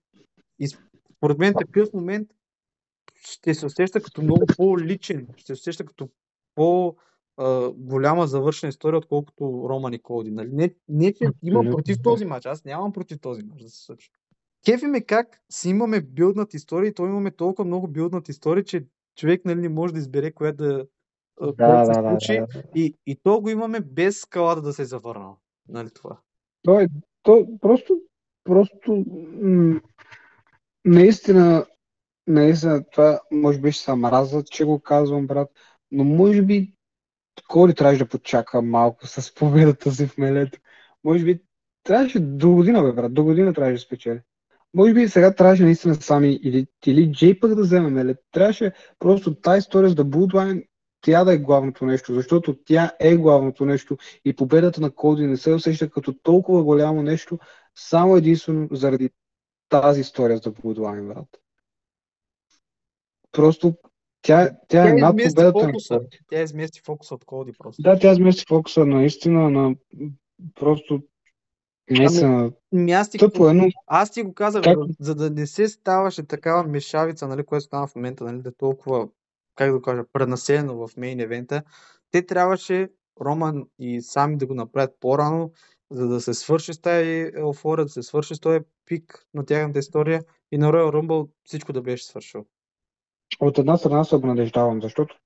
И 0.59 0.69
според 1.17 1.39
мен 1.39 1.55
такъв 1.59 1.93
момент 1.93 2.29
ще 3.15 3.55
се 3.55 3.67
усеща 3.67 4.03
като 4.03 4.23
много 4.23 4.47
по-личен, 4.57 5.29
ще 5.37 5.47
се 5.47 5.53
усеща 5.53 5.85
като 5.85 6.11
по- 6.55 6.97
а, 7.41 7.73
голяма 7.77 8.27
завършена 8.27 8.69
история, 8.69 8.99
отколкото 8.99 9.67
Роман 9.69 9.93
и 9.93 9.99
Коди. 9.99 10.31
Нали? 10.31 10.49
Не, 10.53 10.75
не, 10.89 11.13
че 11.13 11.25
имам 11.43 11.67
против 11.71 12.03
този 12.03 12.25
матч, 12.25 12.47
аз 12.47 12.65
нямам 12.65 12.93
против 12.93 13.21
този 13.21 13.43
матч 13.43 13.63
да 13.63 13.69
се 13.69 13.85
случи. 13.85 14.11
Кефи 14.65 14.87
ме 14.87 15.01
как 15.01 15.41
си 15.53 15.69
имаме 15.69 16.01
билднат 16.01 16.55
истории, 16.55 16.95
то 16.95 17.07
имаме 17.07 17.31
толкова 17.31 17.65
много 17.65 17.89
билднат 17.89 18.29
истории, 18.29 18.65
че 18.65 18.85
човек 19.17 19.45
нали, 19.45 19.61
не 19.61 19.69
може 19.69 19.93
да 19.93 19.99
избере 19.99 20.33
кое 20.33 20.53
да, 20.53 20.87
Да, 21.41 21.53
да, 21.53 21.85
се 21.85 21.93
да, 21.93 22.03
да, 22.03 22.19
да, 22.19 22.47
да. 22.47 22.63
И, 22.75 22.95
и 23.07 23.17
то 23.23 23.41
го 23.41 23.49
имаме 23.49 23.81
без 23.81 24.21
скалата 24.21 24.63
да 24.63 24.73
се 24.73 24.83
е 24.83 24.85
завърнал. 24.85 25.37
Нали 25.69 25.91
това? 25.95 26.19
Той, 26.63 26.89
то 27.23 27.47
просто, 27.61 28.01
просто 28.45 29.05
м- 29.43 29.81
наистина, 30.85 31.67
наистина 32.27 32.85
това 32.93 33.21
може 33.33 33.61
би 33.61 33.73
ще 33.73 33.85
се 33.85 33.95
мраза, 33.95 34.43
че 34.45 34.65
го 34.65 34.81
казвам, 34.81 35.27
брат, 35.27 35.51
но 35.91 36.05
може 36.05 36.43
би 36.43 36.73
Коли 37.49 37.75
трябваше 37.75 38.05
да 38.05 38.09
почака 38.09 38.63
малко 38.63 39.07
с 39.07 39.35
победата 39.35 39.93
си 39.93 40.07
в 40.07 40.19
мелето. 40.19 40.59
Може 41.05 41.25
би 41.25 41.43
трябваше 41.83 42.21
до 42.21 42.51
година, 42.51 42.83
бе, 42.83 42.93
брат, 42.93 43.15
до 43.15 43.25
година 43.25 43.55
трябваше 43.55 43.75
да 43.75 43.87
спечели. 43.87 44.21
Може 44.75 44.95
би 44.95 45.09
сега 45.09 45.35
трябваше 45.35 45.63
наистина 45.63 45.95
сами 45.95 46.41
или, 46.43 46.67
или 46.87 47.13
Джей 47.13 47.41
пък 47.41 47.55
да 47.55 47.63
вземе 47.63 47.91
меле. 47.91 48.15
Трябваше 48.33 48.73
просто 48.99 49.35
тази 49.35 49.59
история 49.59 49.91
с 49.91 49.95
The 49.95 50.65
тя 51.01 51.25
да 51.25 51.33
е 51.33 51.39
главното 51.39 51.85
нещо, 51.85 52.15
защото 52.15 52.57
тя 52.65 52.93
е 53.01 53.17
главното 53.17 53.65
нещо 53.65 53.97
и 54.25 54.37
победата 54.37 54.81
на 54.81 54.91
Коди 54.91 55.27
не 55.27 55.37
се 55.37 55.53
усеща 55.53 55.91
като 55.91 56.13
толкова 56.13 56.65
голямо 56.65 57.03
нещо, 57.03 57.39
само 57.75 58.17
единствено 58.17 58.69
заради 58.73 59.11
тази 59.69 60.01
история 60.01 60.41
The 60.41 60.61
Bloodline, 60.61 61.15
брат. 61.15 61.29
Просто 63.33 63.77
тя, 64.23 64.51
тя 64.69 64.89
е 64.89 64.93
над 64.93 65.17
победата 65.17 65.67
фокуса. 65.67 65.99
Коди. 65.99 66.19
Тя 66.31 66.43
измести 66.43 66.81
фокуса 66.85 67.15
от 67.15 67.25
Коди 67.25 67.53
просто. 67.59 67.83
Да, 67.83 67.99
тя 67.99 68.13
измести 68.13 68.45
фокуса 68.49 68.87
наистина 68.87 69.51
на 69.51 69.75
просто 70.55 71.03
наистина 71.91 72.53
Ами, 72.73 72.93
аз 72.93 73.11
ти, 73.11 73.19
тъпо 73.19 73.49
е, 73.49 73.53
но 73.53 73.69
аз 73.87 74.11
ти 74.11 74.23
го 74.23 74.35
казах, 74.35 74.63
Как? 74.63 74.79
за, 75.01 75.15
да 75.15 75.31
не 75.31 75.47
се 75.47 75.69
ставаше 75.69 76.27
такава 76.27 76.63
мешавица, 76.63 77.29
нали, 77.29 77.45
която 77.45 77.65
стана 77.65 77.87
в 77.87 77.95
момента, 77.95 78.25
нали, 78.25 78.43
да 78.43 78.49
е 78.49 78.53
толкова, 78.53 79.09
как 79.55 79.73
да 79.73 79.83
кажа, 79.83 80.03
пренаселено 80.13 80.89
в 80.89 80.97
мейн 80.97 81.21
евента, 81.21 81.63
те 82.11 82.27
трябваше 82.27 82.89
Роман 83.21 83.67
и 83.79 84.01
сами 84.01 84.37
да 84.37 84.47
го 84.47 84.55
направят 84.55 84.97
по-рано, 85.01 85.53
за 85.91 86.09
да 86.09 86.21
се 86.21 86.35
свърши 86.35 86.75
с 86.75 86.81
тази 86.81 87.31
еуфория, 87.35 87.85
да 87.85 87.91
се 87.91 88.03
свърши 88.03 88.35
с 88.35 88.41
този 88.41 88.61
пик 88.87 89.27
на 89.35 89.47
тяхната 89.47 89.79
история 89.79 90.23
и 90.53 90.59
на 90.59 90.73
Royal 90.73 90.93
Rumble 90.93 91.29
всичко 91.45 91.73
да 91.73 91.83
беше 91.83 92.05
свършило. 92.05 92.45
От 93.41 93.59
една 93.59 93.77
страна 93.77 94.05
се 94.05 94.17
обнадеждавам, 94.17 94.83
защото 94.83 95.17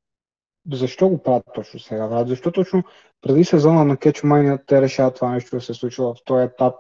защо 0.73 1.09
го 1.09 1.23
правят 1.23 1.45
точно 1.55 1.81
сега, 1.81 2.09
брат? 2.09 2.29
Защо 2.29 2.53
точно 2.53 2.83
преди 3.21 3.45
сезона 3.45 3.85
на 3.85 3.97
Mania 3.97 4.63
те 4.67 4.81
решават 4.81 5.15
това 5.15 5.31
нещо 5.31 5.57
да 5.57 5.63
се 5.63 5.75
случва 5.75 6.15
в 6.15 6.25
този 6.25 6.45
етап? 6.45 6.75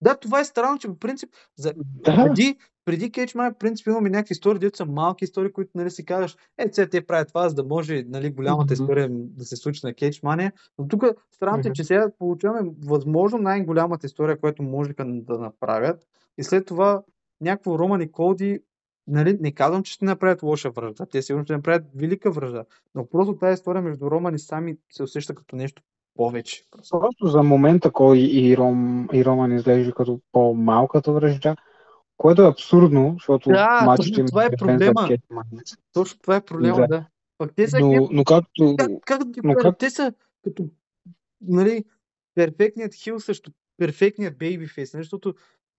Да, 0.00 0.16
това 0.16 0.40
е 0.40 0.44
странно, 0.44 0.78
че 0.78 0.88
по 0.88 0.98
принцип 0.98 1.30
за, 1.56 1.72
Да, 1.76 2.16
преди, 2.16 2.56
преди 2.84 3.12
Catchmania, 3.12 3.54
в 3.54 3.58
принцип 3.58 3.86
имаме 3.86 4.10
някакви 4.10 4.32
истории, 4.32 4.58
дето 4.58 4.76
са 4.76 4.86
малки 4.86 5.24
истории, 5.24 5.52
които 5.52 5.70
нали, 5.74 5.90
си 5.90 6.04
казваш, 6.04 6.36
е, 6.58 6.68
сега 6.72 6.88
те 6.88 7.06
правят 7.06 7.28
това, 7.28 7.48
за 7.48 7.54
да 7.54 7.64
може 7.64 8.04
нали, 8.08 8.30
голямата 8.30 8.74
история 8.74 9.08
да 9.10 9.44
се 9.44 9.56
случи 9.56 9.80
на 9.84 9.92
Catchmania. 9.92 10.52
Но 10.78 10.88
тук 10.88 11.04
странното 11.34 11.68
е, 11.68 11.72
че 11.72 11.84
сега 11.84 12.10
получаваме 12.18 12.70
възможно 12.84 13.38
най-голямата 13.38 14.06
история, 14.06 14.40
която 14.40 14.62
можеха 14.62 15.04
да 15.06 15.38
направят. 15.38 16.06
И 16.38 16.44
след 16.44 16.66
това 16.66 17.02
някакво 17.40 17.78
Роман 17.78 18.00
и 18.00 18.12
Колди, 18.12 18.60
нали, 19.06 19.38
не 19.40 19.52
казвам, 19.52 19.82
че 19.82 19.92
ще 19.92 20.04
направят 20.04 20.42
лоша 20.42 20.70
връжда. 20.70 21.06
Те 21.06 21.22
сигурно 21.22 21.44
ще 21.44 21.52
направят 21.52 21.84
велика 21.94 22.30
връжда. 22.30 22.64
Но 22.94 23.06
просто 23.06 23.36
тази 23.36 23.54
история 23.54 23.82
между 23.82 24.10
Роман 24.10 24.34
и 24.34 24.38
Сами 24.38 24.76
се 24.92 25.02
усеща 25.02 25.34
като 25.34 25.56
нещо 25.56 25.82
повече. 26.14 26.64
Просто. 26.70 27.00
просто 27.00 27.26
за 27.26 27.42
момента 27.42 27.90
кой 27.90 28.18
и, 28.18 28.56
Ром, 28.56 29.08
и 29.12 29.24
Роман 29.24 29.52
изглежда 29.52 29.92
като 29.92 30.20
по-малката 30.32 31.12
връжда, 31.12 31.56
което 32.16 32.42
е 32.42 32.48
абсурдно, 32.48 33.14
защото 33.18 33.50
Да, 33.50 33.82
матчите 33.86 34.10
точно 34.10 34.20
им 34.20 34.26
това 34.26 34.44
е 34.44 34.50
проблема. 34.50 35.08
Точно 35.92 36.20
това 36.20 36.36
е 36.36 36.44
проблема, 36.44 36.76
Да. 36.76 36.86
да. 36.86 37.06
Пък 37.38 37.54
те 37.54 37.68
са 37.68 37.80
Но, 37.80 38.08
но 38.12 38.24
както... 38.24 38.76
как, 38.78 38.90
как 39.06 39.22
но 39.44 39.54
как- 39.54 39.78
те 39.78 39.90
са 39.90 40.12
като 40.44 40.68
нали, 41.40 41.84
перфектният 42.34 42.94
хил 42.94 43.20
срещу 43.20 43.50
перфектният 43.78 44.38
бейбифейс, 44.38 44.92
нали, 44.94 45.04
защото 45.04 45.34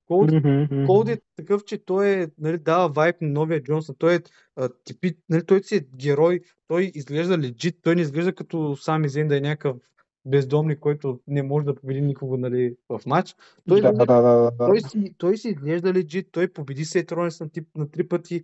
Колди, 0.08 0.38
мгм. 0.38 0.86
Колди 0.86 1.12
е 1.12 1.22
такъв, 1.36 1.64
че 1.66 1.86
той 1.86 2.10
е, 2.10 2.28
нали, 2.38 2.58
дава 2.58 2.90
вайп 2.90 3.22
на 3.22 3.30
новия 3.30 3.64
Джонсън, 3.64 3.96
той 4.00 4.16
е 4.16 4.20
а, 4.56 4.70
типи, 4.84 5.18
нали, 5.30 5.46
той 5.46 5.64
си 5.64 5.76
е 5.76 5.88
герой, 5.96 6.40
той 6.68 6.92
изглежда 6.96 7.38
легит, 7.38 7.78
той 7.82 7.96
не 7.96 8.02
изглежда 8.02 8.36
като 8.36 8.76
Сами 8.76 9.10
Зейн 9.10 9.28
да 9.28 9.38
е 9.38 9.42
някакъв 9.42 9.78
бездомник, 10.26 10.80
който 10.80 11.20
не 11.28 11.44
може 11.44 11.66
да 11.66 11.76
победи 11.76 12.02
никого 12.02 12.38
нали, 12.38 12.76
в 12.90 13.02
матч. 13.06 13.36
Той, 13.68 13.82
Да, 13.82 13.88
изглежда- 13.88 14.06
да, 14.06 14.22
да, 14.22 14.34
да, 14.34 14.52
да. 14.52 14.66
той, 14.66 14.82
си, 14.82 15.16
той 15.18 15.38
си 15.38 15.50
изглежда 15.50 15.94
легит, 15.94 16.28
той 16.32 16.48
победи 16.48 16.86
Сет 16.86 17.12
Ронес 17.12 17.40
на, 17.40 17.50
тип, 17.50 17.68
на 17.76 17.92
три 17.92 18.08
пъти. 18.08 18.44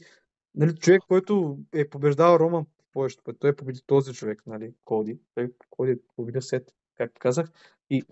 Нали, 0.55 0.75
човек, 0.75 1.01
който 1.07 1.57
е 1.73 1.89
побеждал 1.89 2.35
Роман 2.35 2.65
повечето 2.93 3.23
пъти. 3.23 3.39
Той 3.39 3.55
победи 3.55 3.79
този 3.85 4.13
човек, 4.13 4.43
нали, 4.47 4.73
Коди. 4.85 5.19
Той 5.35 5.51
Коди 5.69 5.95
победи 6.15 6.41
Сет, 6.41 6.71
както 6.97 7.19
казах. 7.19 7.51
И 7.89 8.03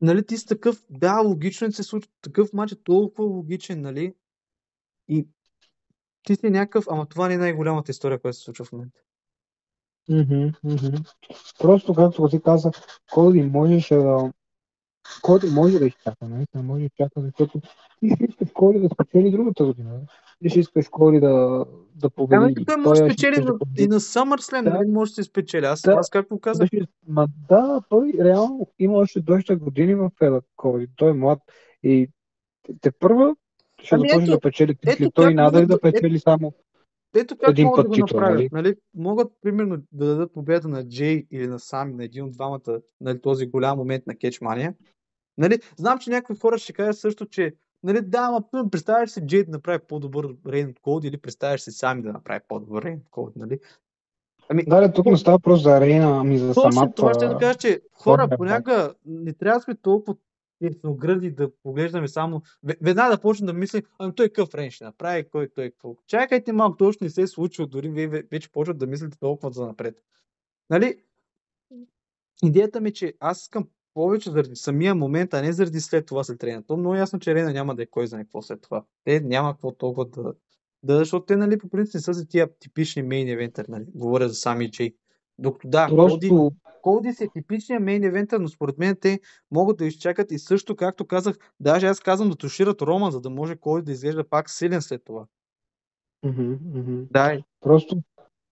нали, 0.00 0.26
ти 0.26 0.38
си 0.38 0.46
такъв, 0.46 0.84
да, 0.90 1.20
логично 1.20 1.66
е 1.66 1.72
се 1.72 1.82
случи, 1.82 2.08
такъв 2.22 2.52
матч 2.52 2.72
е 2.72 2.82
толкова 2.82 3.28
логичен, 3.28 3.80
нали, 3.80 4.14
и 5.08 5.26
ти 6.22 6.36
си 6.36 6.50
някакъв, 6.50 6.84
ама 6.90 7.06
това 7.06 7.28
не 7.28 7.34
е 7.34 7.38
най-голямата 7.38 7.90
история, 7.90 8.20
която 8.20 8.38
се 8.38 8.44
случва 8.44 8.64
в 8.64 8.72
момента. 8.72 9.00
Мгм. 10.08 10.48
Просто 11.58 11.94
както 11.94 12.28
ти 12.28 12.42
каза, 12.42 12.70
Коди 13.12 13.42
можеше 13.42 13.94
да... 13.94 14.32
Коди 15.22 15.46
може 15.46 15.78
да 15.78 15.86
изчака, 15.86 16.28
наистина 16.28 16.62
може 16.62 16.80
да 16.80 16.86
изчака, 16.86 17.20
защото 17.20 17.60
ти 17.60 18.16
искаш 18.28 18.48
Коди 18.54 18.80
да 18.80 18.88
спечели 18.94 19.30
другата 19.30 19.64
година. 19.64 20.00
Ти 20.42 20.48
ще 20.48 20.60
искаш 20.60 20.88
Коди 20.88 21.20
да, 21.20 21.64
да 21.94 22.10
победи. 22.10 22.42
Ами, 22.44 22.64
той 22.66 22.76
може 22.76 23.00
да 23.00 23.06
ще 23.06 23.14
спечели 23.14 23.36
да 23.36 23.52
на- 23.52 23.58
победи. 23.58 23.82
и 23.82 23.86
на 23.86 24.00
SummerSlam, 24.00 24.64
Да. 24.64 24.70
нали, 24.70 24.88
може 24.88 25.10
да 25.10 25.14
се 25.14 25.22
спечели. 25.22 25.66
Аз, 25.66 25.82
Да. 25.82 25.92
аз 25.92 26.10
както 26.10 26.38
казах, 26.38 26.70
Беше- 26.70 26.86
Ма 27.08 27.28
да, 27.48 27.82
той 27.88 28.12
реално 28.18 28.66
има 28.78 28.94
още 28.94 29.20
доста 29.20 29.56
години 29.56 29.94
в 29.94 30.10
Феда 30.18 30.40
Коди. 30.56 30.88
Той 30.96 31.10
е 31.10 31.14
млад 31.14 31.38
и 31.82 32.08
те, 32.80 32.90
първа 32.90 33.36
ще 33.82 33.94
Ами 33.94 34.08
започне 34.08 34.24
ето- 34.24 34.32
да 34.32 34.40
печели 34.40 34.74
титли. 34.74 35.04
ето 35.04 35.10
Той 35.10 35.34
надали 35.34 35.62
могат 35.62 35.68
да 35.68 35.78
да- 35.78 35.88
ето- 35.88 36.00
печели 36.00 36.18
само 36.18 36.52
Ето 37.16 37.36
как 37.36 37.50
един 37.50 37.66
могат 37.66 37.76
път 37.76 37.92
да 37.92 38.00
го 38.00 38.06
направят. 38.06 38.34
нали? 38.34 38.48
Нали? 38.52 38.74
Могат, 38.94 39.32
примерно, 39.42 39.76
да 39.92 40.06
дадат 40.06 40.32
победа 40.32 40.68
на 40.68 40.88
Джей 40.88 41.26
или 41.30 41.46
на 41.46 41.58
Сами, 41.58 41.94
на 41.94 42.04
един 42.04 42.24
от 42.24 42.32
двамата, 42.32 42.80
нали, 43.00 43.20
този 43.20 43.46
голям 43.46 43.78
момент 43.78 44.06
на 44.06 44.16
Кетчмания. 44.16 44.74
Нали? 45.38 45.58
Знам, 45.76 45.98
че 45.98 46.10
някои 46.10 46.36
хора 46.36 46.58
ще 46.58 46.72
кажат 46.72 46.98
също, 46.98 47.26
че 47.26 47.54
нали, 47.82 48.00
да, 48.02 48.18
ама 48.18 48.50
примерно, 48.50 48.70
представяш 48.70 49.10
си 49.10 49.26
Джей 49.26 49.44
да 49.44 49.50
направи 49.50 49.78
по-добър 49.88 50.36
рейн 50.46 50.74
Колди 50.82 51.08
или 51.08 51.18
представяш 51.18 51.60
си 51.60 51.70
Сами 51.70 52.02
да 52.02 52.12
направи 52.12 52.40
по-добър 52.48 52.82
рейн 52.82 53.00
Колди. 53.10 53.38
Нали? 53.38 53.58
Ами, 54.48 54.64
Да, 54.64 54.92
тук 54.92 55.06
не 55.06 55.16
става 55.16 55.38
просто 55.38 55.62
за 55.62 55.76
арена, 55.76 56.20
ами 56.20 56.38
за 56.38 56.54
точно 56.54 56.72
самата... 56.72 56.92
това 56.94 57.14
ще 57.14 57.26
да 57.26 57.38
кажа, 57.38 57.58
че 57.58 57.80
хора, 57.92 58.28
понякога 58.36 58.94
не 59.06 59.32
трябва 59.32 59.58
да 59.58 59.62
сме 59.62 59.74
толкова 59.74 60.16
тесногради 60.60 61.30
да 61.30 61.50
поглеждаме 61.62 62.08
само. 62.08 62.42
ве- 62.66 62.78
Веднага 62.82 63.16
да 63.16 63.20
почнем 63.20 63.46
да 63.46 63.52
мислим, 63.52 63.82
ами 63.98 64.14
той 64.14 64.28
какъв 64.28 64.54
рейн 64.54 64.70
ще 64.70 64.84
направи, 64.84 65.28
кой 65.28 65.48
той 65.48 65.70
какво. 65.70 65.96
Чакайте 66.06 66.52
малко, 66.52 66.76
то 66.76 66.84
още 66.84 67.04
не 67.04 67.10
се 67.10 67.22
е 67.22 67.26
случило, 67.26 67.68
дори 67.68 67.88
вие 67.88 68.08
ве- 68.10 68.30
вече 68.30 68.52
почват 68.52 68.78
да 68.78 68.86
мислите 68.86 69.18
толкова 69.18 69.52
за 69.52 69.66
напред. 69.66 70.02
Нали? 70.70 71.02
Идеята 72.42 72.80
ми 72.80 72.88
е, 72.88 72.92
че 72.92 73.14
аз 73.20 73.42
искам 73.42 73.68
повече 73.94 74.30
заради 74.30 74.56
самия 74.56 74.94
момент, 74.94 75.34
а 75.34 75.42
не 75.42 75.52
заради 75.52 75.80
след 75.80 76.06
това 76.06 76.24
след 76.24 76.44
Рейна. 76.44 76.62
То 76.62 76.76
много 76.76 76.94
ясно, 76.94 77.18
че 77.18 77.34
Рейна 77.34 77.52
няма 77.52 77.74
да 77.74 77.82
е 77.82 77.86
кой 77.86 78.06
знае 78.06 78.22
какво 78.22 78.42
след 78.42 78.62
това. 78.62 78.84
Те 79.04 79.20
няма 79.20 79.52
какво 79.52 79.72
толкова 79.72 80.06
да... 80.06 80.34
да 80.82 80.98
защото 80.98 81.26
те, 81.26 81.36
нали, 81.36 81.58
по 81.58 81.68
принцип 81.68 81.94
не 81.94 82.00
са 82.00 82.12
за 82.12 82.28
тия 82.28 82.48
типични 82.58 83.02
мейн 83.02 83.28
евентър, 83.28 83.66
нали. 83.68 83.84
Говоря 83.94 84.28
за 84.28 84.34
сами 84.34 84.70
Джей. 84.70 84.94
Докато 85.38 85.68
да, 85.68 85.88
Коди, 85.88 86.30
Коди 86.82 87.12
си 87.12 87.24
е 87.24 87.28
типичният 87.28 87.82
мейн 87.82 88.04
евентър, 88.04 88.40
но 88.40 88.48
според 88.48 88.78
мен 88.78 88.96
те 89.00 89.20
могат 89.50 89.76
да 89.76 89.86
изчакат 89.86 90.32
и 90.32 90.38
също, 90.38 90.76
както 90.76 91.06
казах, 91.06 91.36
даже 91.60 91.86
аз 91.86 92.00
казвам 92.00 92.30
да 92.30 92.36
тушират 92.36 92.82
Роман, 92.82 93.10
за 93.10 93.20
да 93.20 93.30
може 93.30 93.56
Коди 93.56 93.84
да 93.84 93.92
изглежда 93.92 94.28
пак 94.28 94.50
силен 94.50 94.82
след 94.82 95.04
това. 95.04 95.26
Мгм, 96.24 96.52
мгм. 96.74 97.02
Да, 97.10 97.38
просто, 97.60 97.96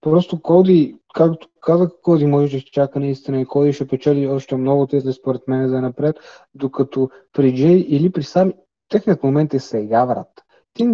просто 0.00 0.42
Коди, 0.42 0.96
както 1.14 1.48
казах, 1.60 1.90
Коди 2.02 2.26
може 2.26 2.50
да 2.50 2.56
изчака 2.56 3.00
наистина 3.00 3.40
и 3.40 3.46
Коди 3.46 3.72
ще 3.72 3.88
печели 3.88 4.26
още 4.26 4.56
много 4.56 4.86
титли 4.86 5.12
според 5.12 5.48
мен 5.48 5.68
за 5.68 5.80
напред, 5.80 6.16
докато 6.54 7.10
при 7.32 7.54
Джей 7.54 7.86
или 7.88 8.12
при 8.12 8.22
Сами, 8.22 8.52
техният 8.88 9.22
момент 9.22 9.54
е 9.54 9.60
сега, 9.60 10.06
брат. 10.06 10.28
Ти, 10.74 10.88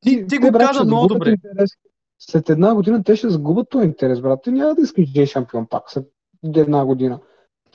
Ти- 0.00 0.26
ти 0.26 0.38
го 0.38 0.50
брат, 0.50 0.68
каза 0.68 0.84
много 0.84 1.06
добре. 1.06 1.30
Интерес. 1.30 1.70
След 2.18 2.50
една 2.50 2.74
година 2.74 3.04
те 3.04 3.16
ще 3.16 3.28
загубят 3.28 3.68
този 3.70 3.84
интерес, 3.84 4.20
брат. 4.20 4.42
Ти 4.42 4.50
няма 4.50 4.74
да 4.74 4.82
искаш 4.82 5.12
Джей 5.12 5.26
шампион 5.26 5.66
пак 5.66 5.90
след 5.90 6.06
една 6.56 6.84
година. 6.84 7.20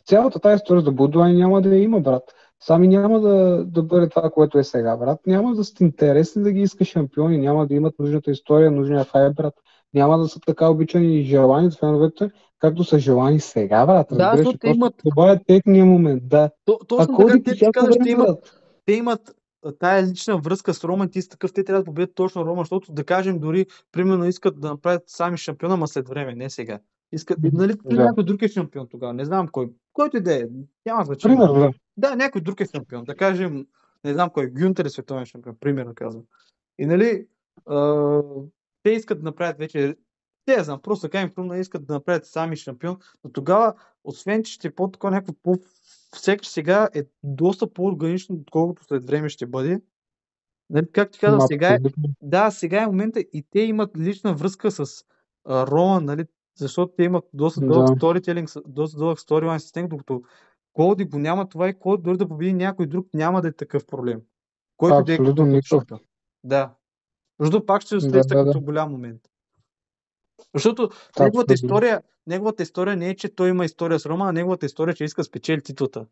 Цялата 0.05 0.39
тази 0.39 0.55
история 0.55 0.81
за 0.81 0.91
Будуай 0.91 1.33
няма 1.33 1.61
да 1.61 1.69
я 1.69 1.81
има, 1.81 1.99
брат. 1.99 2.23
Сами 2.59 2.87
няма 2.87 3.19
да, 3.19 3.65
да 3.65 3.83
бъде 3.83 4.09
това, 4.09 4.29
което 4.29 4.59
е 4.59 4.63
сега, 4.63 4.97
брат. 4.97 5.19
Няма 5.27 5.55
да 5.55 5.63
сте 5.63 5.83
интересни 5.83 6.43
да 6.43 6.51
ги 6.51 6.61
иска 6.61 6.85
шампиони, 6.85 7.37
няма 7.37 7.67
да 7.67 7.73
имат 7.73 7.99
нужната 7.99 8.31
история, 8.31 8.71
нужния 8.71 9.05
хайп, 9.05 9.35
брат. 9.35 9.53
Няма 9.93 10.17
да 10.17 10.27
са 10.27 10.39
така 10.39 10.69
обичани 10.69 11.19
и 11.19 11.23
желани 11.23 11.67
от 11.67 11.79
феновете, 11.79 12.31
както 12.59 12.83
са 12.83 12.99
желани 12.99 13.39
сега, 13.39 13.85
брат. 13.85 14.07
Да, 14.11 14.33
защото 14.35 14.57
те 14.57 14.69
имат- 14.69 14.95
Това 15.09 15.31
е 15.31 15.43
техния 15.47 15.85
момент, 15.85 16.27
да. 16.27 16.49
То, 16.65 16.79
А 16.81 16.85
точно 16.85 17.15
Коди 17.15 17.43
така, 17.43 17.43
те 17.43 17.55
ти 17.55 17.71
казваш, 17.71 17.95
те 18.03 18.09
имат 18.09 18.59
те 18.85 18.93
имат 18.93 19.35
тая 19.79 20.07
лична 20.07 20.37
връзка 20.37 20.73
с 20.73 20.83
Роман, 20.83 21.09
ти 21.09 21.21
си 21.21 21.29
такъв, 21.29 21.53
те 21.53 21.63
трябва 21.63 21.81
да 21.81 21.85
победят 21.85 22.15
точно 22.15 22.45
Роман, 22.45 22.61
защото 22.61 22.91
да 22.91 23.03
кажем 23.03 23.39
дори, 23.39 23.65
примерно 23.91 24.25
искат 24.25 24.59
да 24.59 24.69
направят 24.69 25.03
сами 25.07 25.37
шампиона, 25.37 25.77
ма 25.77 25.87
след 25.87 26.09
време, 26.09 26.35
не 26.35 26.49
сега. 26.49 26.79
Искат, 27.11 27.37
нали, 27.53 27.73
да. 27.85 28.03
някой 28.03 28.23
друг 28.23 28.41
е 28.41 28.47
шампион 28.47 28.87
тогава, 28.89 29.13
не 29.13 29.25
знам 29.25 29.47
кой. 29.47 29.69
Който 29.93 30.17
и 30.17 30.21
да 30.21 30.35
е, 30.35 30.43
няма 30.85 31.05
значение. 31.05 31.37
Примерно, 31.37 31.59
да. 31.59 31.71
Да, 31.97 32.15
някой 32.15 32.41
друг 32.41 32.61
е 32.61 32.65
шампион. 32.75 33.03
Да 33.03 33.15
кажем, 33.15 33.65
не 34.03 34.13
знам 34.13 34.29
кой, 34.29 34.47
Гюнтер 34.47 34.85
е 34.85 34.89
световен 34.89 35.25
шампион, 35.25 35.55
примерно 35.59 35.91
казвам. 35.95 36.23
И 36.79 36.85
нали, 36.85 37.27
а, 37.65 38.19
те 38.83 38.89
искат 38.89 39.19
да 39.19 39.23
направят 39.23 39.57
вече 39.57 39.95
те 40.45 40.63
знам, 40.63 40.81
просто 40.81 41.01
така 41.01 41.21
им 41.21 41.29
хрумна, 41.29 41.57
искат 41.57 41.85
да 41.85 41.93
направят 41.93 42.25
сами 42.25 42.55
шампион, 42.55 42.97
но 43.23 43.31
тогава, 43.31 43.73
освен 44.03 44.43
че 44.43 44.53
ще 44.53 44.67
е 44.67 44.75
по-такова 44.75 45.11
някакво 45.11 45.33
по 45.43 45.57
всеки 46.15 46.49
сега 46.49 46.89
е 46.95 47.03
доста 47.23 47.73
по-органично, 47.73 48.35
отколкото 48.35 48.83
след 48.83 49.05
време 49.05 49.29
ще 49.29 49.45
бъде. 49.45 49.81
Нали, 50.69 50.91
как 50.91 51.11
ти 51.11 51.19
казвам, 51.19 51.47
сега 51.47 51.73
е, 51.73 51.79
да, 52.21 52.51
сега 52.51 52.83
е 52.83 52.87
момента 52.87 53.19
и 53.19 53.45
те 53.49 53.59
имат 53.59 53.97
лична 53.97 54.33
връзка 54.33 54.71
с 54.71 55.05
а, 55.45 55.67
Рома, 55.67 56.01
нали, 56.01 56.25
защото 56.57 56.93
те 56.97 57.03
имат 57.03 57.25
доста 57.33 57.61
дълъг 57.61 57.97
сторителинг, 57.97 58.49
доста 58.67 58.97
дълъг 58.97 59.19
сторилайн 59.19 59.59
с 59.59 59.75
него, 59.75 59.87
докато 59.87 60.23
Колди 60.73 61.05
го 61.05 61.19
няма 61.19 61.49
това 61.49 61.69
и 61.69 61.73
Колди 61.73 62.03
дори 62.03 62.17
да 62.17 62.27
победи 62.27 62.53
някой 62.53 62.87
друг 62.87 63.07
няма 63.13 63.41
да 63.41 63.47
е 63.47 63.51
такъв 63.51 63.85
проблем. 63.85 64.21
Който 64.77 65.03
да 65.03 65.13
е 65.13 65.17
никакъв. 65.45 65.99
Да. 66.43 66.73
Защото 67.43 67.65
пак 67.65 67.81
ще 67.81 67.95
усеща 67.95 68.19
да, 68.19 68.23
да, 68.23 68.45
като 68.45 68.59
да. 68.59 68.65
голям 68.65 68.91
момент. 68.91 69.21
Защото 70.53 70.89
так, 71.15 71.25
неговата, 71.25 71.53
история, 71.53 72.01
неговата 72.27 72.63
история 72.63 72.97
не 72.97 73.09
е, 73.09 73.15
че 73.15 73.35
той 73.35 73.49
има 73.49 73.65
история 73.65 73.99
с 73.99 74.05
Рома, 74.05 74.25
а 74.29 74.31
неговата 74.31 74.65
история 74.65 74.91
е, 74.91 74.95
че 74.95 75.03
иска 75.03 75.21
да 75.21 75.25
спечели 75.25 75.61
титлата. 75.61 76.05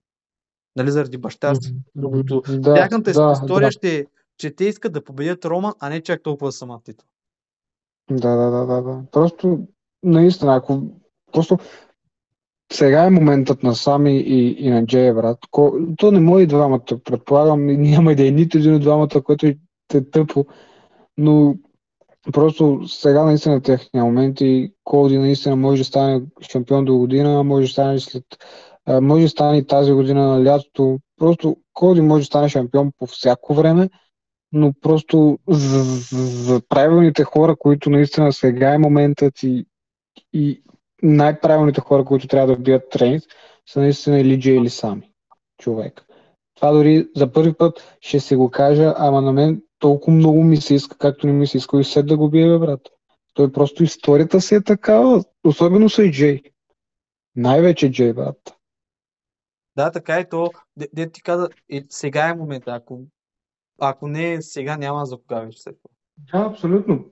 Нали, 0.75 0.91
заради 0.91 1.17
баща 1.17 1.55
си. 1.55 1.75
Докато 1.95 2.41
да, 2.47 2.73
тяхната 2.73 3.11
да, 3.11 3.33
история 3.41 3.67
да. 3.67 3.71
ще 3.71 3.95
е, 3.97 4.05
че 4.37 4.51
те 4.55 4.65
искат 4.65 4.93
да 4.93 5.03
победят 5.03 5.45
Рома, 5.45 5.75
а 5.79 5.89
не 5.89 6.01
чак 6.01 6.23
толкова 6.23 6.51
сама 6.51 6.81
титла. 6.83 7.07
Да, 8.11 8.35
да, 8.35 8.51
да, 8.51 8.65
да, 8.65 8.81
да. 8.81 9.03
Просто, 9.11 9.67
наистина, 10.03 10.55
ако 10.55 10.83
просто 11.33 11.57
сега 12.73 13.05
е 13.05 13.09
моментът 13.09 13.63
на 13.63 13.75
Сами 13.75 14.17
и, 14.17 14.65
и 14.65 14.69
на 14.69 14.85
Джей, 14.85 15.13
брат. 15.13 15.37
Ко... 15.51 15.73
То 15.97 16.11
не 16.11 16.19
може 16.19 16.43
и 16.43 16.47
двамата, 16.47 16.99
предполагам, 17.03 17.65
няма 17.65 18.15
да 18.15 18.27
е 18.27 18.31
нито 18.31 18.57
един 18.57 18.75
от 18.75 18.81
двамата, 18.81 19.21
което 19.23 19.45
е 19.45 19.57
тъпо, 20.11 20.45
но 21.21 21.55
Просто 22.33 22.81
сега 22.87 23.23
наистина 23.23 23.61
техния 23.61 24.05
момент 24.05 24.41
и 24.41 24.73
Колди 24.83 25.17
наистина 25.17 25.55
може 25.55 25.81
да 25.81 25.85
стане 25.85 26.21
шампион 26.51 26.85
до 26.85 26.97
година, 26.97 27.43
може 27.43 27.65
да 27.65 27.71
стане 27.71 27.99
след 27.99 28.23
може 29.01 29.23
да 29.23 29.29
стане 29.29 29.65
тази 29.65 29.91
година 29.91 30.27
на 30.27 30.45
лятото. 30.45 30.99
Просто 31.17 31.57
Колди 31.73 32.01
може 32.01 32.21
да 32.21 32.25
стане 32.25 32.49
шампион 32.49 32.91
по 32.97 33.05
всяко 33.05 33.53
време, 33.53 33.89
но 34.51 34.73
просто 34.81 35.39
за, 35.47 35.83
за 36.45 36.61
правилните 36.69 37.23
хора, 37.23 37.55
които 37.55 37.89
наистина 37.89 38.33
сега 38.33 38.73
е 38.73 38.77
моментът 38.77 39.43
и, 39.43 39.65
и 40.33 40.63
най-правилните 41.03 41.81
хора, 41.81 42.05
които 42.05 42.27
трябва 42.27 42.55
да 42.55 42.61
бият 42.61 42.89
тренинг, 42.89 43.23
са 43.69 43.79
наистина 43.79 44.19
или 44.19 44.39
Джей 44.39 44.57
или 44.57 44.69
сами 44.69 45.11
човек. 45.57 46.05
Това 46.55 46.71
дори 46.71 47.07
за 47.15 47.31
първи 47.31 47.53
път 47.53 47.97
ще 48.01 48.19
се 48.19 48.35
го 48.35 48.51
кажа, 48.51 48.93
ама 48.97 49.21
на 49.21 49.33
мен 49.33 49.61
толкова 49.81 50.17
много 50.17 50.43
ми 50.43 50.57
се 50.57 50.75
иска, 50.75 50.97
както 50.97 51.27
не 51.27 51.33
ми 51.33 51.47
се 51.47 51.57
иска 51.57 51.79
и 51.79 51.83
след 51.83 52.07
да 52.07 52.17
го 52.17 52.29
бие, 52.29 52.59
брат. 52.59 52.89
Той 53.33 53.51
просто 53.51 53.83
историята 53.83 54.41
си 54.41 54.55
е 54.55 54.61
такава, 54.61 55.23
особено 55.43 55.89
с 55.89 56.03
Джей. 56.11 56.41
Най-вече 57.35 57.91
Джей, 57.91 58.13
брат. 58.13 58.57
Да, 59.75 59.91
така 59.91 60.15
е 60.15 60.29
то. 60.29 60.51
Де, 60.77 60.87
де 60.93 61.11
ти 61.11 61.21
каза, 61.21 61.49
е, 61.69 61.83
сега 61.89 62.29
е 62.29 62.33
момента. 62.33 62.71
Ако, 62.71 63.01
ако 63.79 64.07
не 64.07 64.41
сега, 64.41 64.77
няма 64.77 65.05
за 65.05 65.17
кога 65.17 65.39
вече 65.39 65.61
след 65.61 65.77
това. 65.81 65.95
Да, 66.31 66.47
абсолютно. 66.49 67.05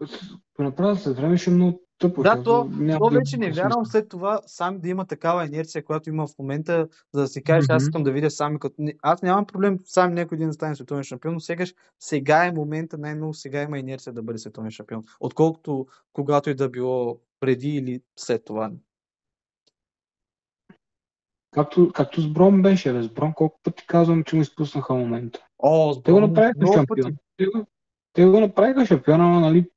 Направя 0.59 0.95
се 0.95 1.13
време 1.13 1.37
ще 1.37 1.49
е 1.49 1.53
много 1.53 1.81
тъпо. 1.99 2.23
Да, 2.23 2.43
то, 2.43 2.69
то 2.99 3.09
вече 3.09 3.37
не 3.37 3.51
вярвам 3.51 3.85
след 3.85 4.09
това 4.09 4.41
сам 4.47 4.79
да 4.79 4.89
има 4.89 5.05
такава 5.05 5.45
инерция, 5.45 5.85
която 5.85 6.09
има 6.09 6.27
в 6.27 6.37
момента, 6.39 6.87
за 7.13 7.21
да 7.21 7.27
си 7.27 7.43
кажеш, 7.43 7.67
mm-hmm. 7.67 7.75
аз 7.75 7.83
искам 7.83 8.03
да 8.03 8.11
видя 8.11 8.31
сами. 8.31 8.59
Като... 8.59 8.75
Аз 9.01 9.21
нямам 9.21 9.45
проблем 9.45 9.79
сам 9.85 10.13
някой 10.13 10.35
един 10.35 10.47
да 10.47 10.53
стане 10.53 10.75
световен 10.75 11.03
шампион, 11.03 11.33
но 11.33 11.39
сега, 11.39 11.65
сега 11.99 12.45
е 12.45 12.51
момента, 12.51 12.97
най-много 12.97 13.33
сега 13.33 13.61
има 13.61 13.79
инерция 13.79 14.13
да 14.13 14.21
бъде 14.21 14.39
световен 14.39 14.71
шампион, 14.71 15.03
отколкото 15.19 15.87
когато 16.13 16.49
и 16.49 16.55
да 16.55 16.69
било 16.69 17.19
преди 17.39 17.69
или 17.69 18.01
след 18.15 18.45
това. 18.45 18.71
Както, 21.51 21.91
както 21.95 22.21
с 22.21 22.27
Брон 22.27 22.61
беше, 22.61 22.93
бе. 22.93 23.03
С 23.03 23.09
Брон 23.09 23.33
колко 23.33 23.59
пъти 23.63 23.87
казвам, 23.87 24.23
че 24.23 24.35
му 24.35 24.41
изпуснаха 24.41 24.93
момента. 24.93 25.39
О, 25.59 25.93
с 25.93 26.01
Брон, 26.01 26.03
те 26.03 26.11
го 26.11 26.19
направиха 26.19 26.73
шампион. 26.73 27.15
Те 27.37 27.45
го, 27.45 27.65
те 28.13 28.25
го 28.25 28.39
направиха 28.39 28.85
шампиона, 28.85 29.27
но 29.27 29.39
нали, 29.39 29.69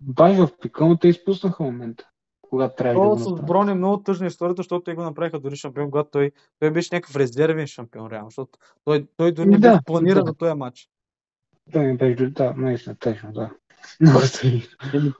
баш 0.00 0.36
в 0.36 0.48
пика, 0.62 0.86
но 0.86 0.98
те 0.98 1.08
изпуснаха 1.08 1.62
момента. 1.62 2.08
Когато 2.40 2.74
трябва 2.76 3.02
да 3.02 3.08
го 3.08 3.18
с 3.18 3.42
Брон 3.42 3.68
е 3.68 3.74
много 3.74 4.02
тъжна 4.02 4.26
историята, 4.26 4.60
защото 4.60 4.84
те 4.84 4.94
го 4.94 5.02
направиха 5.02 5.40
дори 5.40 5.56
шампион, 5.56 5.90
когато 5.90 6.10
той, 6.10 6.30
той 6.58 6.70
беше 6.70 6.94
някакъв 6.94 7.16
резервен 7.16 7.66
шампион, 7.66 8.10
реално, 8.10 8.30
защото 8.30 8.58
той, 8.84 9.06
той 9.16 9.32
дори 9.32 9.48
не 9.48 9.58
да, 9.58 9.70
беше 9.70 9.84
планиран 9.86 10.24
да. 10.24 10.30
за 10.30 10.34
този 10.34 10.54
матч. 10.54 10.88
Той 11.72 11.86
не 11.86 11.96
беше, 11.96 12.30
да, 12.30 12.54
наистина, 12.56 12.96
тъжно, 12.96 13.32
да. 13.32 13.50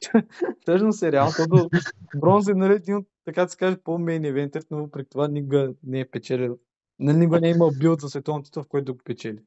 Тъжно 0.64 0.92
се 0.92 1.12
реално, 1.12 1.30
защото 1.30 1.68
Бронз 2.16 2.48
е 2.48 2.54
нали, 2.54 2.72
един 2.72 2.96
от, 2.96 3.06
така 3.24 3.44
да 3.44 3.48
се 3.48 3.56
каже, 3.56 3.76
по-мейн 3.84 4.24
евентер, 4.24 4.64
но 4.70 4.78
въпреки 4.78 5.10
това 5.10 5.28
никога 5.28 5.72
не 5.82 6.00
е 6.00 6.10
печелил. 6.10 6.58
Нали, 6.98 7.16
никога 7.16 7.40
не 7.40 7.48
е 7.48 7.50
имал 7.50 7.70
билд 7.78 8.00
за 8.00 8.08
световен 8.08 8.42
титул, 8.42 8.62
в 8.62 8.68
който 8.68 8.84
да 8.84 8.92
го 8.92 8.98
печели. 9.04 9.38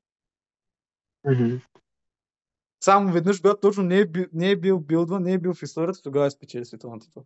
Mm-hmm. 1.28 1.62
Само 2.84 3.14
веднъж, 3.14 3.40
когато 3.40 3.60
точно 3.60 3.84
не 3.84 4.00
е, 4.00 4.06
бил, 4.06 4.26
не 4.34 4.52
е 4.52 4.56
бил 4.56 4.80
билдва, 4.80 5.20
не 5.20 5.34
е 5.34 5.38
бил 5.38 5.54
в 5.54 5.64
историята, 5.64 6.02
тогава 6.02 6.26
е 6.26 6.32
спечели 6.32 6.66
световен 6.66 7.00
титул. 7.00 7.26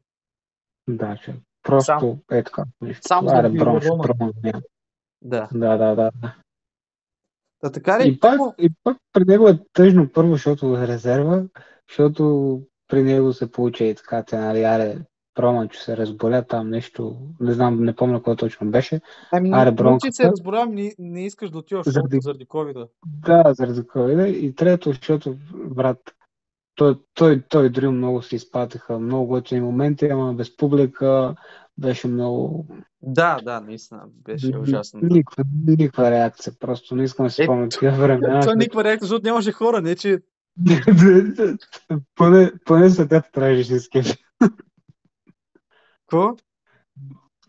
Да, 0.90 1.18
че 1.26 1.36
просто 1.64 2.00
Сам... 2.00 2.38
е 2.38 2.44
така. 2.44 2.64
Само 3.08 3.30
за 3.30 3.36
да 3.36 3.50
Да. 5.22 5.50
Да, 5.54 5.78
да, 5.78 5.96
да. 5.96 6.12
Да, 7.64 7.72
така 7.72 8.00
ли? 8.00 8.10
И 8.10 8.20
пак, 8.20 8.40
и 8.58 8.70
пак 8.84 8.98
при 9.14 9.24
него 9.26 9.50
е 9.50 9.60
тъжно 9.74 10.12
първо, 10.14 10.32
защото 10.32 10.78
е 10.78 10.88
резерва, 10.88 11.44
защото 11.90 12.62
при 12.88 13.04
него 13.04 13.34
се 13.34 13.52
получи 13.52 13.86
и 13.86 13.96
така, 13.96 14.24
те, 14.24 14.38
нали, 14.38 14.64
аре, 14.64 14.98
Роман, 15.40 15.70
че 15.70 15.84
се 15.84 15.98
разболя 15.98 16.42
там 16.42 16.70
нещо, 16.70 17.18
не 17.40 17.54
знам, 17.54 17.84
не 17.84 17.96
помня 17.96 18.22
кой 18.24 18.36
точно 18.36 18.72
беше. 18.72 19.02
Ами, 19.32 19.50
Аре, 19.54 19.72
Бронко, 19.72 20.06
че 20.06 20.12
се 20.12 20.24
разболя, 20.24 20.66
не, 20.66 20.94
не 21.00 21.26
искаш 21.26 21.50
да 21.50 21.58
отиваш 21.58 21.88
заради, 21.88 22.18
заради 22.22 22.46
COVID. 22.46 22.88
Да, 23.06 23.44
заради 23.54 23.82
COVID. 23.82 24.26
И 24.26 24.56
трето, 24.56 24.92
защото, 24.92 25.36
брат, 25.54 26.00
той, 26.76 27.00
той, 27.14 27.42
той 27.50 27.70
дори 27.70 27.88
много 27.88 28.22
се 28.22 28.36
изпатиха, 28.36 29.00
много 29.00 29.28
готини 29.28 29.62
моменти, 29.62 30.06
ама 30.06 30.34
без 30.34 30.58
публика 30.58 31.36
беше 31.78 32.08
много... 32.08 32.68
Да, 33.02 33.40
да, 33.44 33.62
наистина, 33.62 34.04
беше 34.24 34.58
ужасно. 34.58 35.00
Никаква, 35.04 35.44
никаква 35.68 36.12
реакция, 36.12 36.54
просто 36.60 36.96
не 36.96 37.04
искам 37.04 37.26
да 37.26 37.30
си 37.30 37.44
спомня 37.44 37.70
такива 37.70 37.92
времена. 37.92 38.42
Това 38.42 38.56
никаква 38.56 38.84
реакция, 38.84 39.08
защото 39.08 39.28
нямаше 39.28 39.52
хора, 39.52 39.82
не 39.82 39.96
че... 39.96 40.20
поне, 42.16 42.52
поне 42.66 42.90
съдята 42.90 43.32
трябваше 43.32 43.74
да 43.74 43.80
се 43.80 43.90
Какво? 46.08 46.36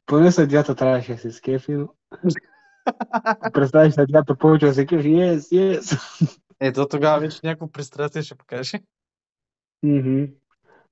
Поне 0.06 0.32
съдята 0.32 0.74
трябваше 0.74 1.12
да 1.12 1.18
се 1.18 1.30
скефи, 1.30 1.72
но... 1.72 1.88
Представиш 3.52 3.94
съдята 3.94 4.36
повече 4.36 4.66
да 4.66 4.74
се 4.74 4.86
кефи, 4.86 5.08
yes, 5.08 5.38
yes. 5.38 5.98
Ето 6.60 6.88
тогава 6.88 7.20
вече 7.20 7.40
някакво 7.44 7.70
пристрастие 7.70 8.22
ще 8.22 8.34
покаже. 8.34 8.80
Mm-hmm. 9.84 10.32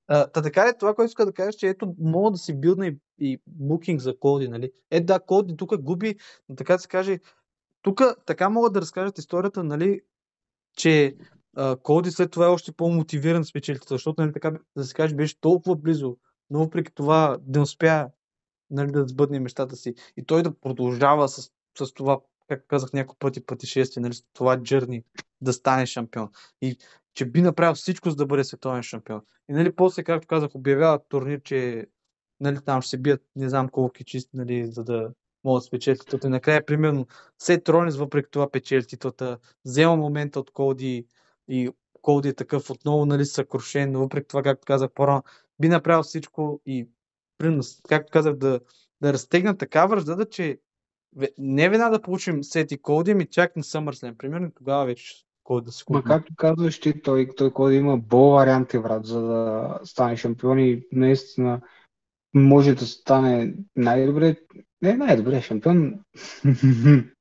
та 0.07 0.41
така 0.41 0.67
е 0.67 0.77
това, 0.77 0.95
което 0.95 1.09
иска 1.09 1.25
да 1.25 1.33
кажа, 1.33 1.57
че 1.57 1.67
ето 1.67 1.95
мога 1.99 2.31
да 2.31 2.37
си 2.37 2.59
билдна 2.59 2.87
и, 2.87 2.97
и 3.19 3.41
букинг 3.47 4.01
за 4.01 4.19
коди, 4.19 4.47
нали? 4.47 4.71
Е 4.91 5.01
да, 5.01 5.19
коди 5.19 5.57
тук 5.57 5.81
губи, 5.81 6.15
но 6.49 6.55
така 6.55 6.73
да 6.73 6.79
се 6.79 6.87
каже, 6.87 7.19
тук 7.81 8.01
така 8.25 8.49
мога 8.49 8.69
да 8.69 8.81
разкажат 8.81 9.17
историята, 9.17 9.63
нали, 9.63 10.01
че 10.75 11.15
а, 11.55 11.77
Коди 11.77 12.11
след 12.11 12.31
това 12.31 12.45
е 12.45 12.49
още 12.49 12.71
по-мотивиран 12.71 13.41
да 13.41 13.79
защото 13.89 14.21
нали, 14.21 14.33
така 14.33 14.51
да 14.75 14.83
се 14.83 14.93
каже 14.93 15.15
беше 15.15 15.39
толкова 15.39 15.75
близо 15.75 16.17
но 16.53 16.59
въпреки 16.59 16.91
това 16.95 17.37
не 17.47 17.59
успя 17.59 18.09
нали, 18.69 18.91
да 18.91 19.07
сбъдне 19.07 19.39
мечтата 19.39 19.75
си. 19.75 19.95
И 20.17 20.25
той 20.25 20.43
да 20.43 20.59
продължава 20.59 21.29
с, 21.29 21.51
с 21.77 21.93
това, 21.93 22.19
как 22.47 22.67
казах 22.67 22.93
няколко 22.93 23.19
пъти 23.19 23.45
пътешествие, 23.45 24.01
нали, 24.01 24.13
с 24.13 24.23
това 24.33 24.63
джърни, 24.63 25.03
да 25.41 25.53
стане 25.53 25.85
шампион. 25.85 26.29
И 26.61 26.77
че 27.13 27.25
би 27.25 27.41
направил 27.41 27.73
всичко, 27.75 28.09
за 28.09 28.15
да 28.15 28.25
бъде 28.25 28.43
световен 28.43 28.83
шампион. 28.83 29.21
И 29.49 29.53
нали, 29.53 29.75
после, 29.75 30.03
както 30.03 30.27
казах, 30.27 30.55
обявява 30.55 30.99
турнир, 31.09 31.41
че 31.41 31.87
нали, 32.39 32.61
там 32.65 32.81
ще 32.81 32.89
се 32.89 32.97
бият 32.97 33.21
не 33.35 33.49
знам 33.49 33.69
колко 33.69 34.03
чисти, 34.03 34.37
нали, 34.37 34.67
за 34.71 34.83
да 34.83 35.11
могат 35.43 35.61
да 35.61 35.65
спечелят 35.65 35.99
титлата. 35.99 36.27
И 36.27 36.29
накрая, 36.29 36.65
примерно, 36.65 37.07
Сет 37.39 37.69
Ронис, 37.69 37.95
въпреки 37.95 38.31
това 38.31 38.51
печели 38.51 38.85
титлата, 38.85 39.37
взема 39.65 39.95
момента 39.95 40.39
от 40.39 40.51
Коди 40.51 41.07
и 41.47 41.69
Коди 42.01 42.29
е 42.29 42.33
такъв 42.33 42.69
отново 42.69 43.05
нали, 43.05 43.25
съкрушен, 43.25 43.91
но 43.91 43.99
въпреки 43.99 44.27
това, 44.27 44.43
както 44.43 44.65
казах 44.65 44.91
по-рано, 44.91 45.23
би 45.61 45.67
направил 45.67 46.03
всичко 46.03 46.61
и, 46.65 46.87
примерно, 47.37 47.63
както 47.89 48.11
казах, 48.11 48.35
да, 48.35 48.59
да 49.01 49.13
разтегна 49.13 49.57
така 49.57 49.85
връждата, 49.85 50.29
че 50.29 50.59
не 51.37 51.69
веднага 51.69 51.97
да 51.97 52.01
получим 52.01 52.43
сети 52.43 52.77
колди, 52.77 53.13
ми 53.13 53.25
чак 53.25 53.55
на 53.55 53.63
SummerSlam, 53.63 54.17
примерно, 54.17 54.51
тогава 54.51 54.85
вече 54.85 55.25
кой 55.43 55.61
да 55.61 55.71
Ма 55.71 55.85
купи. 55.85 56.07
както 56.07 56.33
казваш 56.37 56.79
ти, 56.79 57.01
той, 57.01 57.29
той 57.37 57.51
Коди 57.51 57.75
има 57.75 57.97
бол 57.97 58.31
варианти, 58.31 58.79
брат, 58.79 59.05
за 59.05 59.21
да 59.21 59.79
стане 59.83 60.17
шампион 60.17 60.59
и 60.59 60.87
наистина 60.91 61.61
може 62.33 62.75
да 62.75 62.85
стане 62.85 63.53
най-добре, 63.75 64.35
не 64.81 64.93
най-добре 64.93 65.41
шампион, 65.41 65.99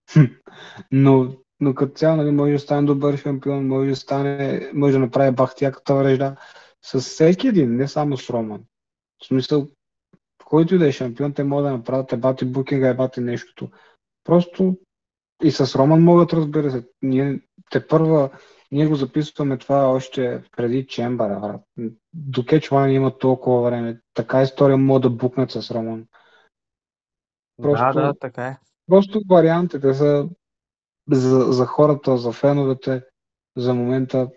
но, 0.93 1.37
но 1.61 1.75
като 1.75 1.95
цяло 1.95 2.17
нали, 2.17 2.31
може 2.31 2.53
да 2.53 2.59
стане 2.59 2.87
добър 2.87 3.17
шампион, 3.17 3.67
може 3.67 3.91
да 3.91 3.97
стане, 3.97 4.71
може 4.75 4.93
да 4.93 4.99
направи 4.99 5.31
бахтияката 5.31 5.95
връжда 5.95 6.37
с 6.85 7.01
всеки 7.01 7.49
един, 7.49 7.77
не 7.77 7.89
само 7.89 8.17
с 8.17 8.31
Роман. 8.31 8.65
В 9.23 9.27
смисъл, 9.27 9.69
който 10.45 10.75
и 10.75 10.79
да 10.79 10.89
е 10.89 10.93
шампион, 10.93 11.33
те 11.35 11.45
могат 11.45 11.65
да 11.65 11.73
направят 11.73 12.13
ебати 12.13 12.45
букинга, 12.45 12.89
ебати 12.89 13.21
нещото. 13.21 13.71
Просто 14.25 14.77
и 15.43 15.51
с 15.51 15.79
Роман 15.79 16.03
могат, 16.03 16.33
разбира 16.33 16.71
се. 16.71 16.89
Ние, 17.03 17.41
те 17.71 17.87
първа, 17.87 18.31
ние 18.73 18.87
го 18.87 18.95
записваме 18.95 19.59
това 19.59 19.89
още 19.89 20.43
преди 20.57 20.87
Чембара, 20.87 21.41
брат. 21.41 21.61
До 22.15 22.47
Кетчвайн 22.47 22.95
има 22.95 23.19
толкова 23.19 23.63
време. 23.63 24.01
Така 24.15 24.43
история 24.43 24.77
могат 24.77 25.03
да 25.03 25.11
букнат 25.11 25.51
с 25.51 25.71
Роман. 25.71 26.07
Просто, 27.63 27.85
Да, 27.85 27.93
да, 27.93 28.15
така 28.21 28.47
е. 28.47 28.59
просто 28.87 29.21
вариантите 29.31 29.95
са 29.95 30.29
за, 31.11 31.53
за 31.53 31.67
хората, 31.67 32.17
за 32.17 32.33
феновете, 32.33 33.05
за 33.57 33.75
момента 33.75 34.31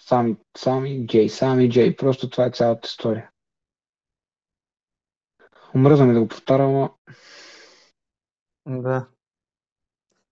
сами, 0.00 0.36
сами 0.56 1.06
Джей, 1.06 1.28
сами 1.28 1.70
Джей. 1.70 1.96
Просто 1.96 2.30
това 2.30 2.46
е 2.46 2.50
цялата 2.50 2.86
история. 2.86 3.30
Омръзна 5.74 6.06
ми 6.06 6.14
да 6.14 6.20
го 6.20 6.28
повтарям, 6.28 6.88
Да. 8.66 9.08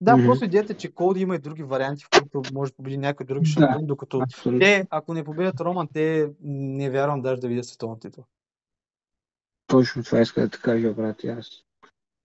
Да, 0.00 0.16
Мгм. 0.16 0.26
просто 0.26 0.44
идеята 0.44 0.72
е, 0.72 0.76
че 0.76 0.94
Коди 0.94 1.20
има 1.20 1.34
и 1.34 1.38
други 1.38 1.62
варианти, 1.62 2.04
в 2.04 2.08
които 2.10 2.42
може 2.52 2.72
да 2.72 2.76
победи 2.76 2.96
някой 2.98 3.26
друг 3.26 3.42
Да. 3.42 3.48
шампион, 3.48 3.86
докато 3.86 4.20
абсолютно. 4.20 4.60
те, 4.60 4.86
ако 4.90 5.14
не 5.14 5.24
победят 5.24 5.60
Роман, 5.60 5.88
те 5.92 6.32
не 6.42 6.90
вярвам 6.90 7.22
даже 7.22 7.40
да 7.40 7.48
видят 7.48 7.64
световен 7.66 8.00
титул. 8.00 8.24
Точно 9.66 10.02
това 10.02 10.20
иска 10.20 10.40
да 10.40 10.50
те 10.50 10.58
кажа, 10.58 10.92
брат, 10.92 11.24
и 11.24 11.28
аз. 11.28 11.50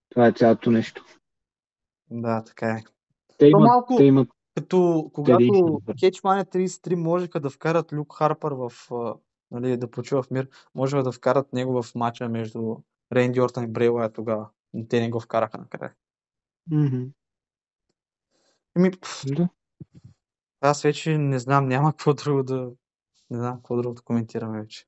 Това 0.09 0.27
е 0.27 0.31
цялото 0.31 0.71
нещо. 0.71 1.05
Да, 2.09 2.43
така 2.43 2.67
е. 2.67 2.83
Те 3.37 3.47
имат, 3.47 3.67
малко- 3.67 3.97
те 3.97 4.03
имат 4.03 4.29
Като 4.55 5.09
когато. 5.13 5.79
Кетчмания 5.99 6.45
33 6.45 6.95
можеха 6.95 7.39
да 7.39 7.49
вкарат 7.49 7.93
Люк 7.93 8.15
Харпър 8.17 8.51
в, 8.51 8.71
нали, 9.51 9.77
да 9.77 9.91
почива 9.91 10.23
в 10.23 10.31
мир, 10.31 10.49
можеха 10.75 11.03
да 11.03 11.11
вкарат 11.11 11.53
него 11.53 11.83
в 11.83 11.95
матча 11.95 12.29
между 12.29 12.75
Рейнди 13.13 13.41
Ортън 13.41 13.63
и 13.63 13.67
Брей 13.67 13.89
Уайт 13.89 14.13
тогава. 14.13 14.49
Но 14.73 14.87
те 14.87 14.99
не 14.99 15.09
го 15.09 15.19
вкараха 15.19 15.57
накрая. 15.57 15.93
Мгм. 16.71 17.03
Еми, 18.77 18.91
Да. 19.35 19.49
аз 20.61 20.81
вече 20.81 21.17
не 21.17 21.39
знам, 21.39 21.67
няма 21.67 21.91
какво 21.91 22.13
друго 22.13 22.43
да... 22.43 22.71
Не 23.29 23.37
знам 23.37 23.55
какво 23.55 23.77
друго 23.77 23.95
да 23.95 24.01
коментираме 24.01 24.61
вече. 24.61 24.85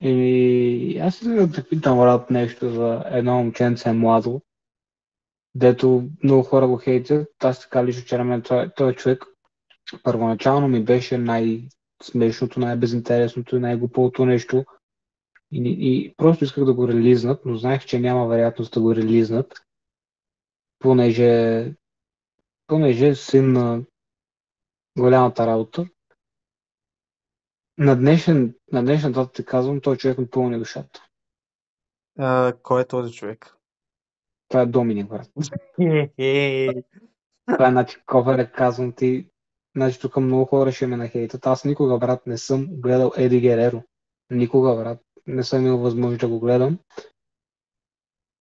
Еми, 0.00 0.96
аз 0.98 1.14
искам 1.14 1.36
да 1.36 1.52
те 1.52 1.68
питам, 1.68 1.98
брат, 1.98 2.30
нещо 2.30 2.70
за 2.70 3.04
едно 3.06 3.34
момченце 3.34 3.92
младо, 3.92 4.42
дето 5.54 6.08
много 6.22 6.42
хора 6.42 6.68
го 6.68 6.76
хейтят. 6.76 7.28
Аз 7.44 7.60
така 7.60 7.84
лично, 7.84 8.04
че 8.04 8.18
на 8.18 8.24
мен 8.24 8.42
той 8.76 8.94
човек 8.94 9.24
първоначално 10.02 10.68
ми 10.68 10.84
беше 10.84 11.18
най-смешното, 11.18 12.60
най-безинтересното 12.60 13.56
и 13.56 13.60
най-глупавото 13.60 14.26
нещо. 14.26 14.64
И, 15.52 15.76
и 15.80 16.14
просто 16.16 16.44
исках 16.44 16.64
да 16.64 16.74
го 16.74 16.88
релизнат, 16.88 17.40
но 17.44 17.56
знаех, 17.56 17.84
че 17.84 18.00
няма 18.00 18.26
вероятност 18.26 18.72
да 18.72 18.80
го 18.80 18.94
релизнат, 18.94 19.62
понеже, 20.78 21.74
понеже 22.66 23.08
е 23.08 23.14
син 23.14 23.52
на 23.52 23.82
голямата 24.98 25.46
работа. 25.46 25.86
На 27.78 27.96
днешен, 27.96 28.54
на 28.72 28.82
днешна 28.82 29.12
дата 29.12 29.32
ти 29.32 29.44
казвам, 29.44 29.80
той 29.80 29.96
човек 29.96 30.18
ми 30.18 30.30
пълни 30.30 30.58
душата. 30.58 31.06
А, 32.18 32.52
кой 32.62 32.82
е 32.82 32.86
този 32.86 33.12
човек? 33.12 33.59
Това 34.50 34.62
е 34.62 34.66
Доминик, 34.66 35.08
брат. 35.08 35.30
Това 37.46 37.68
е 37.68 37.70
значи 37.70 37.96
ковера, 38.06 38.52
казвам 38.52 38.92
ти. 38.92 39.28
Значи 39.76 40.00
тук 40.00 40.16
много 40.16 40.44
хора 40.44 40.72
ще 40.72 40.86
ме 40.86 40.96
нахейтат. 40.96 41.46
Аз 41.46 41.64
никога, 41.64 41.98
брат, 41.98 42.26
не 42.26 42.38
съм 42.38 42.66
гледал 42.70 43.12
Еди 43.16 43.40
Гереро. 43.40 43.82
Никога, 44.30 44.76
брат. 44.76 45.00
Не 45.26 45.44
съм 45.44 45.66
имал 45.66 45.78
възможност 45.78 46.20
да 46.20 46.28
го 46.28 46.40
гледам. 46.40 46.78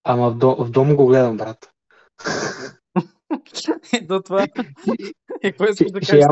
Ама 0.04 0.30
в, 0.30 0.38
дом, 0.38 0.56
в 0.66 0.72
дом 0.72 0.96
го 0.96 1.06
гледам, 1.08 1.38
брат. 1.38 1.72
Ето 3.94 4.22
това. 4.22 4.48
Е, 5.44 5.52
кой 5.54 5.70
искаш 5.70 5.92
да 5.92 6.00
кажеш? 6.00 6.26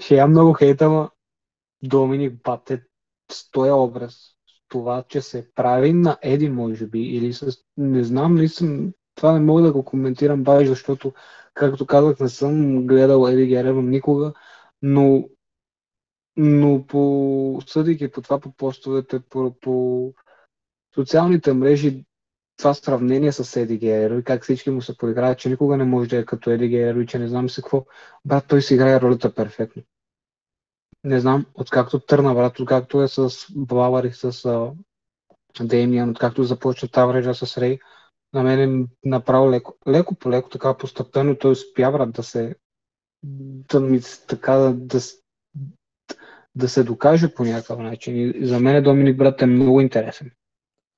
Ще 0.00 0.16
я 0.16 0.26
много 0.26 0.52
хейт, 0.52 0.82
ама 0.82 1.10
Доминик 1.82 2.42
бате 2.42 2.82
с 3.32 3.50
този 3.50 3.70
образ. 3.70 4.33
Това, 4.74 5.04
че 5.08 5.20
се 5.20 5.50
прави 5.54 5.92
на 5.92 6.18
Еди, 6.22 6.48
може 6.48 6.86
би, 6.86 7.00
или 7.00 7.32
с... 7.32 7.58
Не 7.76 8.04
знам, 8.04 8.34
наистина, 8.34 8.92
това 9.14 9.32
не 9.32 9.40
мога 9.40 9.62
да 9.62 9.72
го 9.72 9.84
коментирам 9.84 10.44
баш, 10.44 10.68
защото, 10.68 11.12
както 11.54 11.86
казах, 11.86 12.20
не 12.20 12.28
съм 12.28 12.86
гледал 12.86 13.28
Еди 13.28 13.46
Гереро 13.46 13.82
никога, 13.82 14.32
но 14.82 15.28
но 16.36 16.86
по, 16.86 17.60
съдейки 17.66 18.10
по 18.10 18.22
това 18.22 18.40
по 18.40 18.52
постовете, 18.52 19.20
по, 19.20 19.54
по 19.60 20.12
социалните 20.94 21.52
мрежи, 21.52 22.04
това 22.56 22.74
сравнение 22.74 23.32
с 23.32 23.60
Еди 23.60 23.78
Гереро 23.78 24.18
и 24.18 24.24
как 24.24 24.42
всички 24.42 24.70
му 24.70 24.82
се 24.82 24.98
подиграват, 24.98 25.38
че 25.38 25.48
никога 25.48 25.76
не 25.76 25.84
може 25.84 26.10
да 26.10 26.16
е 26.16 26.24
като 26.24 26.50
Еди 26.50 26.68
Гереро 26.68 27.00
и 27.00 27.06
че 27.06 27.18
не 27.18 27.28
знам 27.28 27.50
си 27.50 27.62
какво. 27.62 27.86
Брат, 28.24 28.44
той 28.48 28.62
си 28.62 28.74
играе 28.74 29.00
ролята 29.00 29.34
перфектно. 29.34 29.82
Не 31.04 31.20
знам, 31.20 31.46
откакто 31.54 32.00
търна, 32.00 32.34
брат, 32.34 32.60
откакто 32.60 33.02
е 33.02 33.08
с 33.08 33.30
Блауър 33.50 34.10
с 34.12 34.44
а, 34.44 34.72
Деймиан, 35.60 36.10
откакто 36.10 36.44
започна 36.44 36.88
тази 36.88 37.08
мрежа 37.08 37.34
с 37.34 37.58
Рей, 37.58 37.78
на 38.32 38.42
мен 38.42 38.60
е 38.60 38.86
направо 39.04 39.50
леко, 39.50 39.74
леко 39.88 40.14
по 40.14 40.30
леко, 40.30 40.48
така 40.48 40.76
постепенно 40.76 41.38
той 41.38 41.50
успя, 41.50 41.92
брат, 41.92 42.12
да 42.12 42.22
се 42.22 42.54
да 43.68 43.80
ми 43.80 44.00
така 44.28 44.52
да, 44.52 44.74
да, 44.74 44.98
да 46.54 46.68
се 46.68 46.84
докаже 46.84 47.34
по 47.34 47.44
някакъв 47.44 47.78
начин. 47.78 48.16
И 48.16 48.46
за 48.46 48.60
мен 48.60 48.82
Доминик 48.82 49.16
брат 49.16 49.42
е 49.42 49.46
много 49.46 49.80
интересен. 49.80 50.30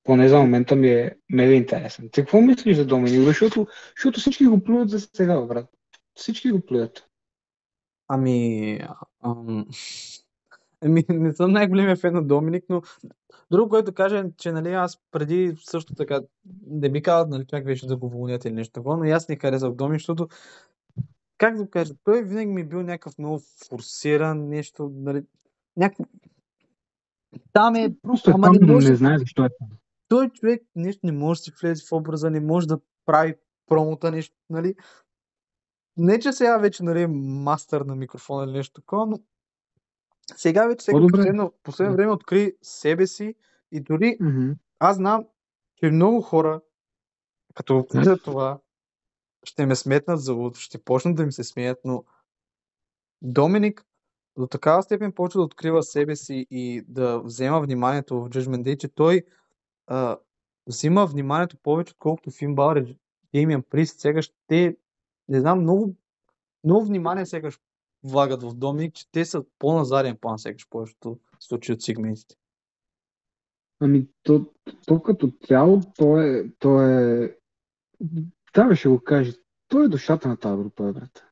Поне 0.03 0.29
за 0.29 0.39
момента 0.39 0.75
ми 0.75 0.89
е 0.89 1.15
мега 1.29 1.53
интересен. 1.53 2.09
Ти 2.11 2.21
какво 2.21 2.41
мислиш 2.41 2.77
за 2.77 2.85
Доминик? 2.85 3.21
Защото, 3.21 3.67
защото 3.95 4.19
всички 4.19 4.45
го 4.45 4.63
плюят 4.63 4.89
за 4.89 4.99
сега, 4.99 5.41
брат. 5.41 5.69
Всички 6.15 6.51
го 6.51 6.65
плюят. 6.65 7.07
Ами, 8.07 8.79
ам... 9.23 9.65
Ами, 10.81 11.03
не 11.09 11.33
съм 11.33 11.51
най-големия 11.51 11.95
фен 11.95 12.13
на 12.13 12.23
Доминик, 12.23 12.65
но 12.69 12.81
друго, 13.51 13.69
което 13.69 13.93
кажа, 13.93 14.19
е, 14.19 14.23
че 14.37 14.51
нали, 14.51 14.73
аз 14.73 14.99
преди 15.11 15.55
също 15.59 15.95
така, 15.95 16.21
не 16.67 16.89
би 16.89 17.01
казал, 17.01 17.29
нали, 17.29 17.45
чак 17.47 17.65
вече 17.65 17.87
да 17.87 17.97
го 17.97 18.05
уволнят 18.05 18.45
или 18.45 18.53
нещо 18.53 18.71
такова, 18.71 18.97
но 18.97 19.03
и 19.03 19.11
аз 19.11 19.29
не 19.29 19.35
харесах 19.35 19.71
Доминик, 19.71 19.99
защото, 19.99 20.27
как 21.37 21.57
да 21.57 21.69
кажа, 21.69 21.93
той 22.03 22.23
винаги 22.23 22.51
ми 22.51 22.61
е 22.61 22.65
бил 22.65 22.81
някакъв 22.81 23.17
много 23.17 23.41
форсиран, 23.69 24.47
нещо, 24.49 24.91
нали, 24.95 25.23
някакво... 25.77 26.03
Там 27.53 27.75
е, 27.75 27.95
Просто 28.03 28.29
е 28.29 28.33
ама 28.33 28.49
не 28.49 28.73
може, 28.73 28.89
не 28.89 28.95
знае 28.95 29.17
защо 29.17 29.45
е 29.45 29.49
там. 29.59 29.67
той 30.07 30.29
човек 30.29 30.63
нещо 30.75 30.99
не 31.03 31.11
може 31.11 31.39
да 31.39 31.43
си 31.43 31.51
влезе 31.61 31.83
в 31.89 31.91
образа, 31.91 32.29
не 32.29 32.39
може 32.39 32.67
да 32.67 32.79
прави 33.05 33.35
промота, 33.67 34.11
нещо, 34.11 34.35
нали. 34.49 34.75
Не, 35.97 36.19
че 36.19 36.31
сега 36.31 36.57
вече, 36.57 36.83
нали, 36.83 37.01
е 37.01 37.07
мастър 37.07 37.81
на 37.81 37.95
микрофона 37.95 38.43
или 38.43 38.51
нещо 38.51 38.81
такова, 38.81 39.05
но 39.05 39.19
сега 40.35 40.67
вече 40.67 40.85
сега 40.85 40.95
По-добре. 40.95 41.17
последно, 41.17 41.53
последно 41.63 41.95
време 41.95 42.11
откри 42.11 42.53
себе 42.61 43.07
си 43.07 43.35
и 43.71 43.79
дори 43.79 44.17
Мгм. 44.21 44.51
аз 44.79 44.95
знам, 44.95 45.25
че 45.75 45.91
много 45.91 46.21
хора, 46.21 46.61
като 47.53 47.85
гледат 47.91 48.23
това, 48.23 48.59
ще 49.43 49.65
ме 49.65 49.75
сметнат 49.75 50.21
за 50.21 50.33
луд, 50.33 50.57
ще 50.57 50.83
почнат 50.83 51.15
да 51.15 51.25
ми 51.25 51.31
се 51.31 51.43
смеят, 51.43 51.79
но 51.85 52.03
Доминик 53.21 53.85
до 54.37 54.47
такава 54.47 54.83
степен 54.83 55.11
почва 55.11 55.39
да 55.39 55.45
открива 55.45 55.83
себе 55.83 56.15
си 56.15 56.47
и 56.51 56.83
да 56.87 57.19
взема 57.19 57.61
вниманието 57.61 58.21
в 58.21 58.29
Judgment 58.29 58.63
Day, 58.63 58.77
че 58.77 58.87
той 58.87 59.23
а, 59.87 60.17
взима 60.67 61.05
вниманието 61.05 61.57
повече, 61.57 61.93
отколкото 61.93 62.31
Фин 62.31 62.55
Балър 62.55 62.77
и 62.77 62.97
Деймиан 63.33 63.63
Прист. 63.69 63.99
Сега 63.99 64.21
ще, 64.21 64.77
не 65.29 65.39
знам, 65.39 65.61
много, 65.61 65.95
много 66.63 66.85
внимание 66.85 67.25
сега 67.25 67.49
влагат 68.03 68.43
в 68.43 68.53
Доминик, 68.53 68.93
че 68.93 69.11
те 69.11 69.25
са 69.25 69.43
по-назаден 69.59 70.17
план 70.17 70.39
сега 70.39 70.57
повечето 70.69 71.19
случаи 71.39 71.73
от 71.73 71.81
сегментите. 71.81 72.35
Ами, 73.79 74.07
то, 74.23 74.45
то 74.87 75.01
като 75.01 75.31
цяло, 75.47 75.81
то 75.97 76.21
е, 76.21 76.51
то 76.59 76.81
е... 76.81 77.37
Да, 78.53 78.75
ще 78.75 78.89
го 78.89 79.03
кажа. 79.03 79.33
Той 79.67 79.85
е 79.85 79.87
душата 79.87 80.27
на 80.27 80.37
тази 80.37 80.57
група, 80.57 80.93
брат. 80.93 81.23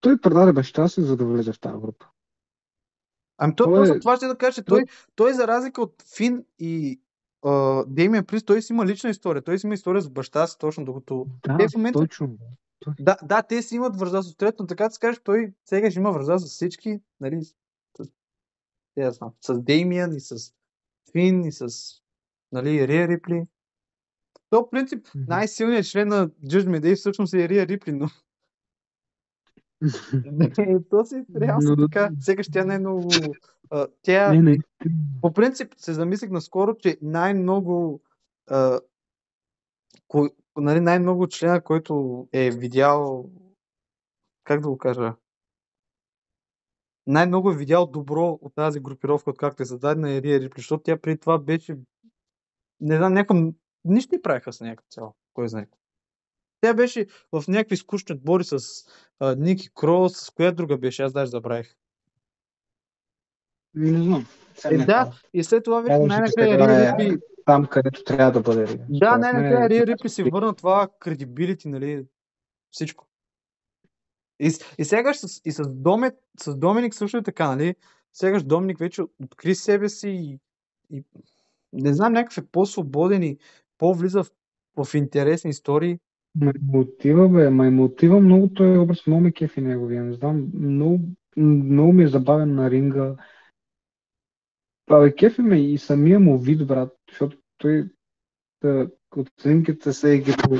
Той 0.00 0.20
предаде 0.20 0.52
баща 0.52 0.88
си, 0.88 1.02
за 1.02 1.16
да 1.16 1.24
влезе 1.24 1.52
в 1.52 1.60
тази 1.60 1.80
група. 1.80 2.06
Ами 3.38 3.56
то, 3.56 3.64
Той 3.64 3.78
точно 3.78 3.94
е- 3.94 4.00
това 4.00 4.16
ще 4.16 4.26
да 4.26 4.38
кажа, 4.38 4.54
че 4.54 4.62
той, 4.62 4.84
той 5.14 5.34
за 5.34 5.46
разлика 5.46 5.82
от 5.82 6.04
Фин 6.16 6.44
и 6.58 7.00
uh, 7.44 7.86
Деймиан 7.86 8.24
Прист, 8.24 8.46
той 8.46 8.62
си 8.62 8.72
има 8.72 8.86
лична 8.86 9.10
история. 9.10 9.42
Той 9.42 9.58
си 9.58 9.66
има 9.66 9.74
история 9.74 10.02
с 10.02 10.10
баща 10.10 10.46
си, 10.46 10.58
точно 10.58 10.84
докато 10.84 11.26
Да, 11.42 11.56
те 11.58 11.68
в 11.68 11.74
момента 11.74 11.98
точно. 11.98 12.36
Да, 13.00 13.16
да, 13.22 13.42
те 13.42 13.62
си 13.62 13.74
имат 13.74 13.96
връзка 13.96 14.22
с 14.22 14.36
трето, 14.36 14.62
но 14.62 14.66
така 14.66 14.84
да 14.88 14.90
се 14.90 15.00
каже, 15.00 15.20
той 15.24 15.52
сега 15.64 15.90
ще 15.90 16.00
има 16.00 16.12
връзка 16.12 16.38
с 16.38 16.44
всички, 16.44 17.00
нали, 17.20 17.44
с, 17.44 17.54
я 18.96 19.10
знам, 19.10 19.32
с 19.40 19.60
Деймиан 19.60 20.16
и 20.16 20.20
с 20.20 20.54
Фин 21.12 21.44
и 21.44 21.52
с, 21.52 21.68
нали, 22.52 22.88
Рия 22.88 23.08
Рипли. 23.08 23.46
То, 24.50 24.62
в 24.62 24.70
принцип, 24.70 25.06
най-силният 25.14 25.86
член 25.86 26.08
на 26.08 26.28
Judgment 26.28 26.80
Day 26.80 26.96
всъщност 26.96 27.34
е 27.34 27.48
Рия 27.48 27.66
Рипли, 27.66 27.92
но 27.92 28.08
е, 30.58 30.76
то 30.90 31.04
си 31.04 31.24
реално 31.40 31.76
Но- 31.76 31.88
така. 31.88 32.10
Сега 32.20 32.42
ще 32.42 32.52
тя 32.52 32.64
не 32.64 32.74
е 32.74 32.80
а, 33.70 33.86
Тя, 34.02 34.32
Не, 34.32 34.42
не. 34.42 34.58
по 35.20 35.32
принцип, 35.32 35.74
се 35.76 35.92
замислих 35.92 36.30
наскоро, 36.30 36.74
че 36.74 36.98
най-много 37.02 38.02
а, 38.46 38.80
нали, 40.60 40.80
най-много 40.80 41.28
члена, 41.28 41.62
който 41.62 42.28
е 42.32 42.50
видял 42.50 43.30
как 44.44 44.60
да 44.60 44.68
го 44.68 44.78
кажа 44.78 45.14
най-много 47.06 47.50
е 47.50 47.56
видял 47.56 47.86
добро 47.86 48.38
от 48.42 48.54
тази 48.54 48.80
групировка, 48.80 49.30
откакто 49.30 49.62
е 49.62 49.66
създадена 49.66 50.12
е 50.12 50.22
Рия 50.22 50.40
Рипли, 50.40 50.60
защото 50.60 50.82
тя 50.82 50.98
преди 51.00 51.18
това 51.18 51.38
беше 51.38 51.76
не 52.80 52.96
знам, 52.96 53.12
някакъв 53.12 53.36
нищо 53.84 54.14
не 54.14 54.22
правиха 54.22 54.52
с 54.52 54.60
някакъв 54.60 54.86
цяло, 54.90 55.14
кой 55.34 55.48
знае. 55.48 55.66
Тя 56.60 56.74
беше 56.74 57.06
в 57.32 57.44
някакви 57.48 57.76
скучни 57.76 58.14
отбори 58.14 58.44
с 58.44 58.58
а, 59.18 59.36
Ники 59.36 59.70
Крос, 59.74 60.16
с 60.16 60.30
коя 60.30 60.52
друга 60.52 60.78
беше, 60.78 61.02
аз 61.02 61.12
даже 61.12 61.30
забравих. 61.30 61.76
Не 63.74 64.02
знам. 64.02 64.26
Е, 64.64 64.78
да, 64.78 65.12
и 65.34 65.44
след 65.44 65.64
това 65.64 65.80
вече 65.80 65.98
най-накрая 65.98 66.28
сега 66.28 66.68
Рия 66.68 66.88
е 66.88 67.04
Рипли 67.04 67.18
там, 67.46 67.66
където 67.66 68.04
трябва 68.04 68.32
да 68.32 68.40
бъде. 68.40 68.66
Рия. 68.66 68.86
Да, 68.88 69.18
най-накрая 69.18 69.68
Рия 69.68 69.86
Рипли 69.86 70.08
си 70.08 70.22
върна 70.22 70.54
това 70.54 70.88
кредибилити, 71.00 71.68
нали, 71.68 72.04
всичко. 72.70 73.06
И, 74.40 74.50
и 74.78 74.84
сега 74.84 75.14
с, 75.14 75.40
и 75.44 75.52
с, 75.52 75.70
Доме, 75.70 76.12
с 76.40 76.56
Доминик 76.56 76.94
също 76.94 77.16
е 77.16 77.22
така, 77.22 77.48
нали? 77.48 77.74
Сегаш 78.12 78.42
Доминик 78.42 78.78
вече 78.78 79.02
откри 79.22 79.54
себе 79.54 79.88
си 79.88 80.08
и, 80.08 80.38
и 80.90 81.04
не 81.72 81.94
знам, 81.94 82.12
някакъв 82.12 82.38
е 82.38 82.46
по-свободен 82.46 83.22
и 83.22 83.38
по-влиза 83.78 84.24
в, 84.24 84.30
в 84.84 84.94
интересни 84.94 85.50
истории. 85.50 85.98
Мотива, 86.72 87.28
бе, 87.28 87.50
мотива 87.50 88.20
много 88.20 88.48
той 88.48 88.78
образ, 88.78 89.06
много 89.06 89.22
ме 89.22 89.32
кефи 89.32 89.60
неговия, 89.60 90.04
не 90.04 90.12
знам, 90.12 90.50
много, 90.54 91.00
много 91.36 91.92
ми 91.92 92.04
е 92.04 92.08
забавен 92.08 92.54
на 92.54 92.70
ринга. 92.70 93.14
Абе, 94.90 95.14
кефи 95.14 95.42
ме 95.42 95.60
и 95.60 95.78
самия 95.78 96.20
му 96.20 96.38
вид, 96.38 96.66
брат, 96.66 96.96
защото 97.08 97.38
той 97.58 97.90
да, 98.62 98.88
от 99.16 99.28
снимките 99.40 99.92
се 99.92 100.18
ги 100.18 100.32
по, 100.42 100.56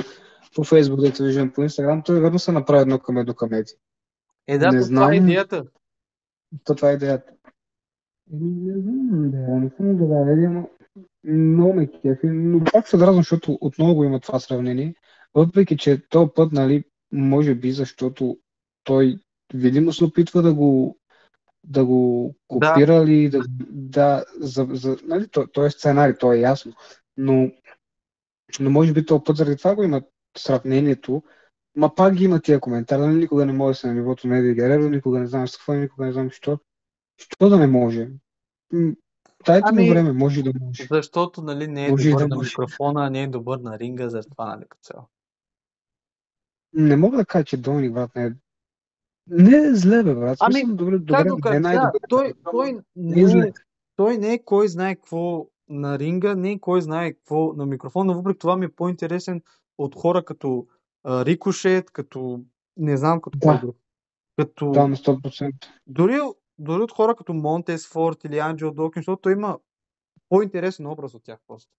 по 0.55 0.63
Фейсбук, 0.63 1.01
дето 1.01 1.23
виждам 1.23 1.51
по 1.51 1.61
Инстаграм, 1.63 2.03
той 2.05 2.21
верно 2.21 2.39
се 2.39 2.51
направи 2.51 2.81
едно 2.81 2.99
към 2.99 3.17
едно 3.17 3.33
към 3.33 3.53
Еди. 3.53 3.73
Е, 4.47 4.57
да, 4.57 4.71
Не 4.71 4.79
то 4.79 4.87
това 4.87 5.13
е 5.13 5.17
знам. 5.17 5.29
идеята. 5.29 5.63
То 6.63 6.75
това 6.75 6.91
е 6.91 6.93
идеята. 6.93 7.33
Не 8.31 8.81
знам, 8.81 9.31
да, 9.31 9.37
не 9.37 9.69
съм 9.77 9.97
гледал 9.97 10.25
Еди, 10.29 10.47
но 10.47 10.69
много 11.23 11.73
ме 11.73 11.91
кефи, 11.91 12.27
но 12.27 12.63
пак 12.73 12.87
се 12.87 12.97
дразнам, 12.97 13.15
защото 13.15 13.57
отново 13.61 13.95
го 13.95 14.03
има 14.03 14.19
това 14.19 14.39
сравнение, 14.39 14.95
въпреки 15.33 15.77
че 15.77 16.07
този 16.09 16.31
път, 16.35 16.51
нали, 16.51 16.83
може 17.11 17.55
би, 17.55 17.71
защото 17.71 18.37
той 18.83 19.19
видимо 19.53 19.93
се 19.93 20.03
опитва 20.03 20.41
да 20.41 20.53
го 20.53 20.97
да 21.63 21.85
го 21.85 22.33
Да. 22.51 22.69
копира 22.73 23.05
ли, 23.05 23.29
да, 23.29 23.41
да 23.69 24.25
за, 24.39 24.67
за, 24.71 24.97
нали, 25.03 25.27
то, 25.27 25.47
то 25.47 25.65
е 25.65 25.69
сценарий, 25.69 26.15
то 26.17 26.33
е 26.33 26.39
ясно, 26.39 26.73
но, 27.17 27.51
но 28.59 28.69
може 28.69 28.93
би 28.93 29.05
този 29.05 29.23
път 29.23 29.37
заради 29.37 29.57
това 29.57 29.75
го 29.75 29.83
има 29.83 30.01
сравнението, 30.37 31.23
ма 31.75 31.95
пак 31.95 32.15
ги 32.15 32.23
има 32.23 32.41
тия 32.41 32.59
коментари, 32.59 33.01
нали, 33.01 33.15
никога 33.15 33.45
не 33.45 33.53
може 33.53 33.75
да 33.75 33.79
се 33.79 33.87
на 33.87 33.93
нивото 33.93 34.27
на 34.27 34.37
Еди 34.37 34.53
Гереро, 34.53 34.89
никога 34.89 35.19
не 35.19 35.27
знам 35.27 35.47
с 35.47 35.57
какво, 35.57 35.73
никога 35.73 36.05
не 36.05 36.13
знам 36.13 36.31
що, 36.31 36.59
що 37.17 37.49
да 37.49 37.57
не 37.57 37.67
може. 37.67 38.09
Дайте 39.45 39.67
Ами, 39.69 39.83
му 39.83 39.89
време, 39.89 40.11
може 40.11 40.43
да 40.43 40.51
може. 40.61 40.87
Защото, 40.91 41.41
нали, 41.41 41.67
не 41.67 41.87
е 41.87 41.91
Може 41.91 42.09
добър 42.09 42.21
да 42.21 42.27
на 42.27 42.35
може. 42.35 42.47
микрофона, 42.47 43.09
не 43.09 43.23
е 43.23 43.27
добър 43.27 43.57
на 43.57 43.79
ринга, 43.79 44.09
за 44.09 44.21
това, 44.21 44.45
нали, 44.45 44.65
като 44.69 44.81
цяло. 44.81 45.09
Не 46.73 46.95
мога 46.95 47.17
да 47.17 47.25
кажа, 47.25 47.45
че 47.45 47.57
Доминик, 47.57 47.93
брат, 47.93 48.15
не 48.15 48.25
е... 48.25 48.31
Не 49.27 49.57
е 49.57 49.73
зле, 49.73 50.03
бе, 50.03 50.15
брат. 50.15 50.37
Ами, 50.41 50.53
Смисъл, 50.53 50.75
добре, 50.75 50.95
Как 50.95 51.05
добре, 51.05 51.29
го 51.29 51.49
не 51.49 51.55
е? 51.55 51.61
Да, 51.61 51.91
той, 52.09 52.33
той, 52.51 52.77
Не 52.95 53.21
е 53.21 53.27
зле. 53.27 53.51
той 53.95 54.17
не 54.17 54.33
е 54.33 54.43
кой 54.43 54.67
знае 54.67 54.95
какво 54.95 55.47
на 55.69 55.99
ринга, 55.99 56.35
не 56.35 56.51
е 56.51 56.59
кой 56.59 56.81
знае 56.81 57.13
какво 57.13 57.53
на 57.53 57.65
микрофон, 57.65 58.07
но 58.07 58.13
въпреки 58.13 58.39
това 58.39 58.57
ми 58.57 58.65
е 58.65 58.69
по-интересен 58.69 59.41
от 59.77 59.95
хора 59.95 60.25
като 60.25 60.67
а, 61.03 61.25
Рикошет, 61.25 61.91
като 61.91 62.41
не 62.77 62.97
знам 62.97 63.21
като 63.21 63.39
кой 63.41 63.53
Да. 63.55 63.59
друг. 63.61 63.77
Като, 64.37 64.71
Да, 64.71 64.87
на 64.87 64.95
100%. 64.95 65.51
дори, 65.87 66.19
дори 66.57 66.83
от 66.83 66.91
хора 66.91 67.15
като 67.15 67.33
Монтес 67.33 67.87
Форд 67.87 68.23
или 68.23 68.39
Анджел 68.39 68.71
Докин, 68.71 68.99
защото 68.99 69.21
той 69.21 69.31
има 69.31 69.57
по-интересен 70.29 70.87
образ 70.87 71.13
от 71.13 71.23
тях 71.23 71.39
просто. 71.47 71.71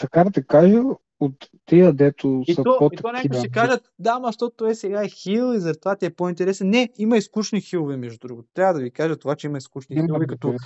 Така 0.00 0.24
да 0.24 0.30
те 0.30 0.46
кажа, 0.46 0.82
от 1.24 1.50
тия, 1.66 1.92
дето 1.92 2.42
И 2.46 2.54
са 2.54 2.62
то, 2.62 2.78
по 2.78 2.90
и 2.92 2.96
то 2.96 3.12
някои 3.12 3.22
такива. 3.22 3.38
ще 3.38 3.48
кажат, 3.48 3.90
да, 3.98 4.18
ма, 4.18 4.28
защото 4.28 4.56
той 4.56 4.74
сега 4.74 5.04
е 5.04 5.08
хил 5.08 5.54
и 5.54 5.60
затова 5.60 5.96
ти 5.96 6.06
е 6.06 6.10
по-интересен. 6.10 6.70
Не, 6.70 6.90
има 6.98 7.16
и 7.16 7.22
скучни 7.22 7.60
хилове, 7.60 7.96
между 7.96 8.28
другото. 8.28 8.48
Трябва 8.54 8.74
да 8.74 8.80
ви 8.80 8.90
кажа 8.90 9.16
това, 9.16 9.36
че 9.36 9.46
има 9.46 9.58
и 9.58 9.60
скучни 9.60 9.96
Няма 9.96 10.06
хилове, 10.06 10.26
да 10.26 10.32
като 10.34 10.46
бъде. 10.46 10.58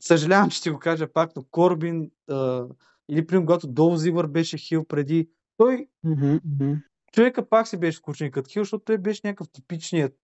съжалявам, 0.00 0.50
че 0.50 0.62
ти 0.62 0.70
го 0.70 0.78
кажа 0.78 1.12
пак, 1.12 1.36
но 1.36 1.44
Корбин 1.50 2.10
а, 2.30 2.64
или 3.08 3.26
примерно 3.26 3.46
когато 3.46 3.66
Дол 3.66 3.96
Зивър 3.96 4.26
беше 4.26 4.58
хил 4.58 4.84
преди, 4.84 5.28
той 5.56 5.86
мгм. 6.04 6.74
човека 7.12 7.48
пак 7.48 7.68
си 7.68 7.76
беше 7.76 7.98
скучен 7.98 8.30
като 8.30 8.50
хил, 8.50 8.62
защото 8.62 8.84
той 8.84 8.98
беше 8.98 9.20
някакъв 9.24 9.48
типичният, 9.48 10.14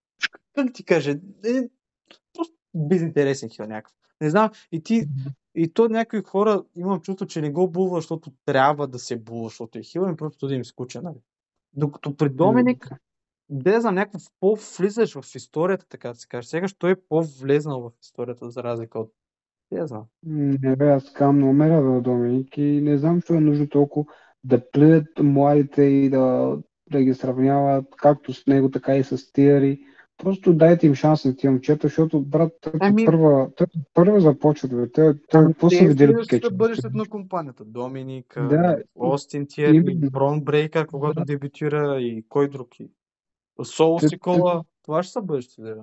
как 0.54 0.72
ти 0.74 0.84
кажа, 0.84 1.10
е, 1.44 1.68
просто 2.34 2.54
безинтересен 2.74 3.48
хил 3.48 3.66
някакъв. 3.66 3.92
Не 4.20 4.30
знам, 4.30 4.50
и 4.72 4.82
ти, 4.82 5.08
и 5.58 5.72
то 5.72 5.88
някои 5.88 6.22
хора 6.22 6.64
имам 6.76 7.00
чувство, 7.00 7.26
че 7.26 7.40
не 7.40 7.50
го 7.50 7.68
булва, 7.68 7.98
защото 7.98 8.32
трябва 8.44 8.86
да 8.86 8.98
се 8.98 9.16
булва, 9.16 9.48
защото 9.48 9.78
е 9.78 9.82
хил, 9.82 10.04
ами 10.04 10.16
просто 10.16 10.46
да 10.46 10.54
им 10.54 10.64
скучен, 10.64 11.02
нали? 11.04 11.18
Докато 11.72 12.16
при 12.16 12.28
Доминик, 12.28 12.90
де 13.48 13.80
знам, 13.80 13.94
някакъв 13.94 14.22
по-влизаш 14.40 15.20
в 15.20 15.34
историята, 15.34 15.86
така 15.88 16.08
да 16.08 16.14
се 16.14 16.28
каже. 16.28 16.48
Сега 16.48 16.66
той 16.78 16.90
е 16.90 17.00
по-влезнал 17.08 17.80
в 17.80 17.90
историята, 18.02 18.50
за 18.50 18.62
разлика 18.62 18.98
от... 18.98 19.12
Не 19.70 19.86
знам. 19.86 20.04
Не 20.22 20.76
бе, 20.76 20.90
аз 20.90 21.12
казвам, 21.12 21.36
много 21.36 21.52
ме 21.52 21.70
радва 21.70 22.00
Доминик 22.00 22.58
и 22.58 22.80
не 22.82 22.98
знам, 22.98 23.16
защо 23.16 23.34
е 23.34 23.40
нужно 23.40 23.68
толкова 23.68 24.12
да 24.44 24.70
плюят 24.70 25.08
младите 25.18 25.82
и 25.82 26.10
да, 26.10 26.56
да 26.90 27.02
ги 27.02 27.14
сравняват 27.14 27.84
както 27.96 28.32
с 28.32 28.46
него, 28.46 28.70
така 28.70 28.96
и 28.96 29.04
с 29.04 29.32
Тиари. 29.32 29.80
Просто 30.18 30.54
дайте 30.54 30.86
им 30.86 30.94
шанс 30.94 31.24
на 31.24 31.36
тия 31.36 31.50
момчета, 31.50 31.86
защото, 31.86 32.20
брат, 32.20 32.52
те 32.60 32.70
Ами- 32.80 33.04
първа, 33.04 33.50
те 33.56 33.64
първа 33.94 34.20
започват, 34.20 34.70
бе. 34.72 34.82
Те, 34.84 35.14
те 35.14 35.36
Ами, 35.36 35.46
какво 35.46 35.68
те 35.68 35.76
са 35.76 35.84
видели 35.84 36.14
кетча? 36.28 36.50
бъдещето 36.50 36.96
на 36.96 37.06
компанията. 37.06 37.64
Доминик, 37.64 38.34
Да, 38.40 38.78
Остин 38.94 39.46
Тиери, 39.46 39.76
именно. 39.76 40.10
Брон 40.10 40.40
Брейкър, 40.40 40.86
когато 40.86 41.14
Да. 41.14 41.24
дебютира 41.24 42.00
и 42.00 42.24
кой 42.28 42.48
друг. 42.48 42.80
И... 42.80 42.90
Соло 43.64 43.98
Те- 43.98 44.08
Сикола. 44.08 44.62
Това 44.82 45.02
ще 45.02 45.12
са 45.12 45.22
бъдещето. 45.22 45.62
Да. 45.62 45.76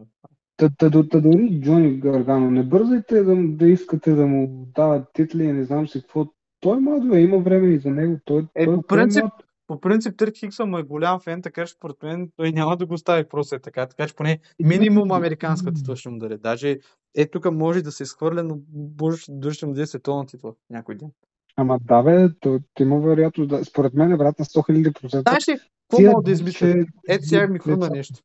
Та, 0.57 0.69
та, 0.69 0.91
та, 0.91 1.07
та 1.09 1.19
дори 1.19 1.59
Джони 1.61 1.93
Гаргано, 1.93 2.51
не 2.51 2.63
бързайте 2.63 3.23
да, 3.23 3.35
да 3.37 3.67
искате 3.67 4.11
да 4.11 4.27
му 4.27 4.67
дават 4.75 5.03
титли, 5.13 5.53
не 5.53 5.65
знам 5.65 5.87
си 5.87 6.01
какво. 6.01 6.25
Той 6.59 6.79
млад, 6.79 7.09
бе, 7.09 7.21
има 7.21 7.37
време 7.39 7.67
и 7.67 7.79
за 7.79 7.89
него. 7.89 8.19
Той, 8.25 8.47
Е, 8.55 8.65
той, 8.65 8.75
по 8.75 8.81
той 8.81 8.97
е 8.97 9.01
принцип, 9.01 9.23
млад. 9.23 9.33
По 9.67 9.81
принцип 9.81 10.17
Трик 10.17 10.37
Хикса 10.37 10.65
му 10.65 10.77
е 10.77 10.83
голям 10.83 11.19
фен, 11.19 11.41
така 11.41 11.65
че 11.65 11.73
според 11.73 12.03
мен 12.03 12.31
той 12.35 12.51
няма 12.51 12.77
да 12.77 12.85
го 12.85 12.97
стави 12.97 13.27
просто 13.29 13.55
е 13.55 13.59
така. 13.59 13.85
Така 13.87 14.07
че 14.07 14.15
поне 14.15 14.39
минимум 14.63 15.11
американска 15.11 15.73
титла 15.73 15.95
ще 15.95 16.09
му 16.09 16.17
даде. 16.19 16.37
Даже 16.37 16.79
е 17.15 17.25
тук 17.25 17.51
може 17.51 17.81
да 17.81 17.91
се 17.91 18.03
изхвърля, 18.03 18.43
но 18.43 18.59
може 19.01 19.25
дори 19.29 19.53
ще 19.53 19.65
му 19.65 19.73
даде 19.73 19.87
световна 19.87 20.25
титла 20.25 20.53
някой 20.69 20.95
ден. 20.95 21.09
Ама 21.55 21.79
да, 21.81 22.03
бе, 22.03 22.29
то, 22.39 22.59
то 22.73 22.83
има 22.83 22.99
вероятност 22.99 23.49
да. 23.49 23.65
Според 23.65 23.93
мен 23.93 24.11
е 24.11 24.17
брат 24.17 24.39
на 24.39 24.45
100 24.45 24.69
000 24.69 25.01
процента. 25.01 25.31
Знаеш 25.31 25.47
ли, 25.47 25.53
какво 25.53 25.97
Тия 25.97 26.11
могат 26.11 26.25
да 26.25 26.31
измислят? 26.31 26.71
че- 26.71 26.85
Ето 27.07 27.25
сега 27.25 27.47
ми 27.47 27.59
хрумна 27.59 27.89
нещо. 27.89 28.19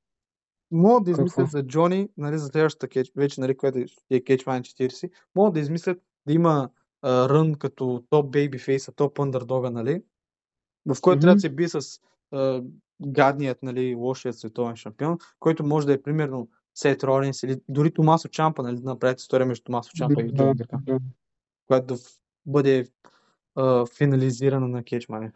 Могат 0.70 1.04
да 1.04 1.10
измислят 1.10 1.50
за 1.50 1.62
Джони, 1.66 2.08
нали, 2.16 2.38
за 2.38 2.46
следващата 2.46 2.88
кетч, 2.88 3.12
вече, 3.16 3.40
нали, 3.40 3.56
която 3.56 3.78
е 4.10 4.20
Кетчман 4.20 4.62
40, 4.62 5.10
могат 5.34 5.54
да 5.54 5.60
измислят 5.60 5.98
да 6.26 6.32
има 6.32 6.70
рън 7.04 7.54
като 7.54 8.04
топ 8.10 8.30
бейбифейса, 8.30 8.92
топ 8.92 9.18
андердога, 9.20 9.70
нали, 9.70 10.02
в 10.86 11.00
който 11.00 11.16
Мгм. 11.16 11.20
трябва 11.20 11.34
да 11.34 11.40
се 11.40 11.48
бие 11.48 11.68
с 11.68 12.00
а, 12.32 12.62
гадният, 13.02 13.62
нали, 13.62 13.94
лошият 13.94 14.38
световен 14.38 14.76
шампион, 14.76 15.18
който 15.40 15.66
може 15.66 15.86
да 15.86 15.92
е 15.92 16.02
примерно 16.02 16.48
Сет 16.74 17.04
Ролинс 17.04 17.42
или 17.42 17.60
дори 17.68 17.94
Томасо 17.94 18.28
Чампа, 18.28 18.62
нали, 18.62 18.76
да 18.76 18.90
направят 18.90 19.20
история 19.20 19.46
между 19.46 19.64
Томасо 19.64 19.90
Чампа 19.94 20.22
и 20.22 20.26
Да, 20.26 20.32
Джон 20.34 20.56
Бека, 20.56 20.78
да. 20.82 20.98
която 21.66 21.94
да 21.94 22.00
бъде 22.46 22.88
а, 23.54 23.86
финализирана 23.86 24.68
на 24.68 24.84
Кетчмане. 24.84 25.32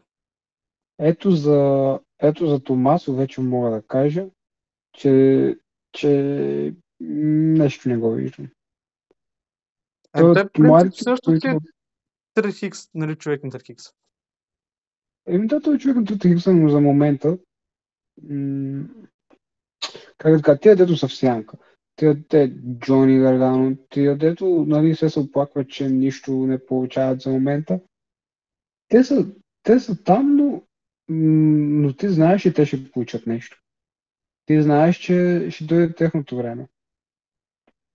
Ето 0.98 1.30
за, 1.30 2.00
ето 2.18 2.46
за 2.46 2.60
Томасо 2.60 3.16
вече 3.16 3.40
мога 3.40 3.70
да 3.70 3.82
кажа, 3.82 4.26
че, 4.92 5.56
че 5.92 6.74
нещо 7.00 7.88
не 7.88 7.96
го 7.96 8.12
виждам. 8.12 8.46
Е, 10.16 10.20
Той 10.20 10.34
той, 10.34 10.44
в 10.44 10.50
принцип, 10.52 11.04
също 11.04 11.30
които... 11.30 11.48
е 12.48 12.52
Хикс, 12.52 12.90
нали, 12.94 13.16
човек 13.16 13.44
на 13.44 13.50
Тър 13.50 13.62
Хикс. 13.62 13.84
Еми 15.26 15.46
да, 15.46 15.60
той 15.60 15.78
човек 15.78 15.96
на 15.96 16.04
Трите 16.04 16.28
Хикса, 16.28 16.52
но 16.54 16.68
за 16.68 16.80
момента 16.80 17.38
м- 18.22 18.88
как 20.18 20.36
да 20.36 20.42
кажа, 20.42 20.60
тия 20.60 20.76
дето 20.76 20.96
са 20.96 21.08
в 21.08 21.14
сянка. 21.14 21.56
Тия 21.96 22.28
те 22.28 22.52
Джони 22.78 23.18
Гаргано, 23.18 23.76
тия 23.90 24.18
дето 24.18 24.64
нали, 24.68 24.94
се 24.94 25.10
се 25.10 25.20
оплакват, 25.20 25.68
че 25.68 25.88
нищо 25.88 26.32
не 26.32 26.66
получават 26.66 27.20
за 27.20 27.30
момента. 27.30 27.80
Те 28.88 29.04
са, 29.04 29.26
те 29.62 29.80
са 29.80 30.04
там, 30.04 30.36
но, 30.36 30.62
но 31.08 31.92
ти 31.92 32.08
знаеш, 32.08 32.42
че 32.42 32.54
те 32.54 32.66
ще 32.66 32.90
получат 32.90 33.26
нещо. 33.26 33.60
Ти 34.46 34.62
знаеш, 34.62 34.96
че 34.96 35.46
ще 35.50 35.64
дойде 35.64 35.94
техното 35.94 36.36
време. 36.36 36.68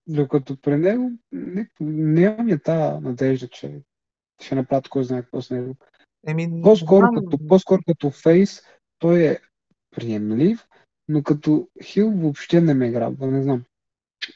Докато 0.06 0.60
при 0.60 0.76
него 0.76 1.10
не, 1.32 1.70
нямам 1.80 2.48
я 2.48 2.58
тази 2.58 3.04
надежда, 3.04 3.48
че 3.48 3.82
ще 4.42 4.54
направят 4.54 4.88
кой 4.88 5.04
знае 5.04 5.22
какво 5.22 5.42
с 5.42 5.50
него. 5.50 5.76
Еми, 6.26 6.62
По-скоро 6.62 7.06
знам. 7.06 7.24
като, 7.24 7.46
по-скоро 7.48 7.82
като 7.86 8.10
фейс 8.10 8.62
той 8.98 9.22
е 9.22 9.38
приемлив, 9.90 10.66
но 11.08 11.22
като 11.22 11.68
хил 11.82 12.10
въобще 12.10 12.60
не 12.60 12.74
ме 12.74 12.90
грабва, 12.90 13.26
не 13.26 13.42
знам. 13.42 13.64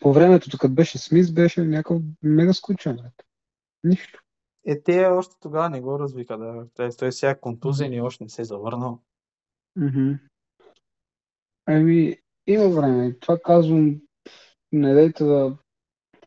По 0.00 0.12
времето, 0.12 0.58
като 0.58 0.74
беше 0.74 0.98
Смис, 0.98 1.32
беше 1.32 1.64
някакъв 1.64 2.02
мега 2.22 2.52
скучен. 2.52 2.98
Нищо. 3.84 4.20
Е, 4.66 4.82
те 4.82 5.06
още 5.06 5.34
тогава 5.40 5.70
не 5.70 5.80
го 5.80 5.98
развика, 5.98 6.38
да. 6.38 6.66
Той, 6.74 6.88
той 6.98 7.12
сега 7.12 7.30
е 7.30 7.40
контузен 7.40 7.92
и 7.92 8.00
още 8.00 8.24
не 8.24 8.30
се 8.30 8.42
е 8.42 8.44
завърнал. 8.44 9.00
Мгм. 9.76 10.12
Ами, 11.66 12.16
има 12.46 12.68
време. 12.68 13.18
Това 13.20 13.38
казвам, 13.44 14.00
не 14.72 14.94
дайте 14.94 15.24
да 15.24 15.56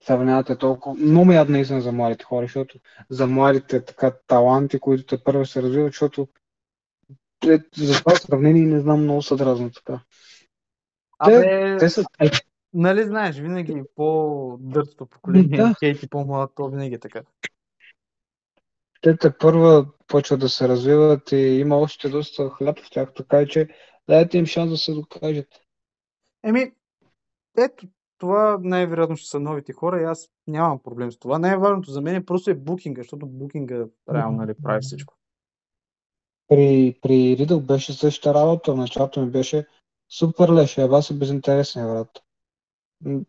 сравнявате 0.07 0.57
толкова. 0.57 0.95
Много 0.95 1.25
ме 1.25 1.35
яд 1.35 1.49
наистина 1.49 1.81
за 1.81 1.91
младите 1.91 2.25
хора, 2.25 2.45
защото 2.45 2.79
за 3.09 3.27
младите 3.27 3.85
така 3.85 4.11
таланти, 4.27 4.79
които 4.79 5.05
те 5.05 5.23
първо 5.23 5.45
се 5.45 5.61
развиват, 5.61 5.91
защото 5.93 6.27
е, 7.47 7.57
за 7.75 7.99
това 7.99 8.15
сравнение 8.15 8.65
не 8.65 8.79
знам 8.79 9.03
много 9.03 9.21
съдразно 9.21 9.71
така. 9.71 9.99
Абе, 11.19 11.77
Те 11.79 11.89
са... 11.89 12.03
Е, 12.21 12.29
нали 12.73 13.03
знаеш, 13.03 13.39
винаги 13.39 13.83
по-дъртото 13.95 15.05
поколение, 15.05 15.57
Да. 15.57 15.73
хейти 15.79 16.09
по-млад, 16.09 16.51
то 16.55 16.69
винаги 16.69 16.95
е 16.95 16.99
така. 16.99 17.21
те 19.01 19.17
те 19.17 19.37
първа 19.37 19.85
почват 20.07 20.39
да 20.39 20.49
се 20.49 20.67
развиват 20.67 21.31
и 21.31 21.35
има 21.35 21.77
още 21.77 22.09
доста 22.09 22.49
хляб 22.49 22.79
в 22.79 22.89
тях, 22.91 23.13
така 23.13 23.45
че 23.45 23.67
дайте 24.09 24.37
им 24.37 24.45
шанс 24.45 24.69
да 24.69 24.77
се 24.77 24.93
докажат. 24.93 25.47
Еми, 26.43 26.71
ето, 27.57 27.87
това 28.17 28.57
най-вероятно 28.61 29.17
ще 29.17 29.29
са 29.29 29.39
новите 29.39 29.73
хора 29.73 30.01
и 30.01 30.05
аз 30.05 30.29
нямам 30.47 30.79
проблем 30.79 31.11
с 31.11 31.19
това. 31.19 31.39
Най-важното 31.39 31.91
за 31.91 32.01
мен 32.01 32.15
е 32.15 32.25
просто 32.25 32.51
е 32.51 32.55
букинга, 32.55 33.01
защото 33.01 33.27
букинга 33.27 33.85
реално 34.13 34.37
нали, 34.37 34.53
прави 34.63 34.81
всичко. 34.81 35.13
При, 36.47 36.99
при 37.01 37.37
Ридъл 37.39 37.59
беше 37.59 37.93
същата 37.93 38.33
работа, 38.33 38.75
началото 38.75 39.21
ми 39.21 39.31
беше 39.31 39.67
супер 40.09 40.49
леш, 40.49 40.77
ева 40.77 41.01
се 41.03 41.17
безинтересен, 41.17 41.87
брат. 41.87 42.23
М, 43.05 43.21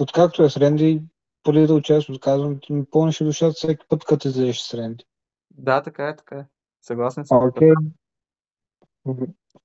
Откакто 0.00 0.42
е 0.42 0.50
с 0.50 0.56
Ренди, 0.56 1.02
по 1.42 1.52
Ридъл 1.52 1.80
често 1.80 2.20
казвам, 2.20 2.58
ти 2.62 2.72
ми 2.72 2.84
пълнеше 2.84 3.24
душата 3.24 3.52
всеки 3.52 3.86
път, 3.88 4.04
като 4.04 4.28
излезеш 4.28 4.60
с 4.60 4.74
Ренди. 4.74 5.04
Да, 5.50 5.82
така 5.82 6.08
е, 6.08 6.16
така 6.16 6.38
е. 6.38 6.46
Съгласен 6.82 7.24
съм. 7.24 7.48
Окей. 7.48 7.72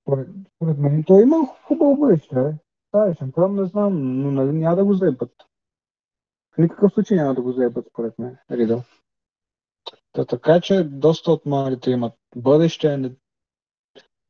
Според, 0.02 0.28
според 0.56 0.78
мен 0.78 1.04
той 1.08 1.22
има 1.22 1.38
хубаво 1.68 1.98
бъдеще. 1.98 2.54
Да, 2.94 3.16
шампион 3.20 3.56
не 3.56 3.66
знам, 3.66 4.22
но 4.22 4.32
нали 4.32 4.52
няма 4.52 4.76
да 4.76 4.86
го 4.86 4.94
заебат. 4.94 5.32
В 6.56 6.58
никакъв 6.58 6.94
случай 6.94 7.18
няма 7.18 7.36
да 7.36 7.42
го 7.42 7.52
заебат, 7.52 7.88
според 7.90 8.20
мен, 8.20 8.38
Ридъл. 8.52 8.84
Та, 10.12 10.26
така 10.26 10.62
че 10.62 10.84
доста 10.84 11.32
от 11.32 11.46
младите 11.46 11.92
имат 11.92 12.14
бъдеще. 12.36 12.98
Не... 12.98 13.12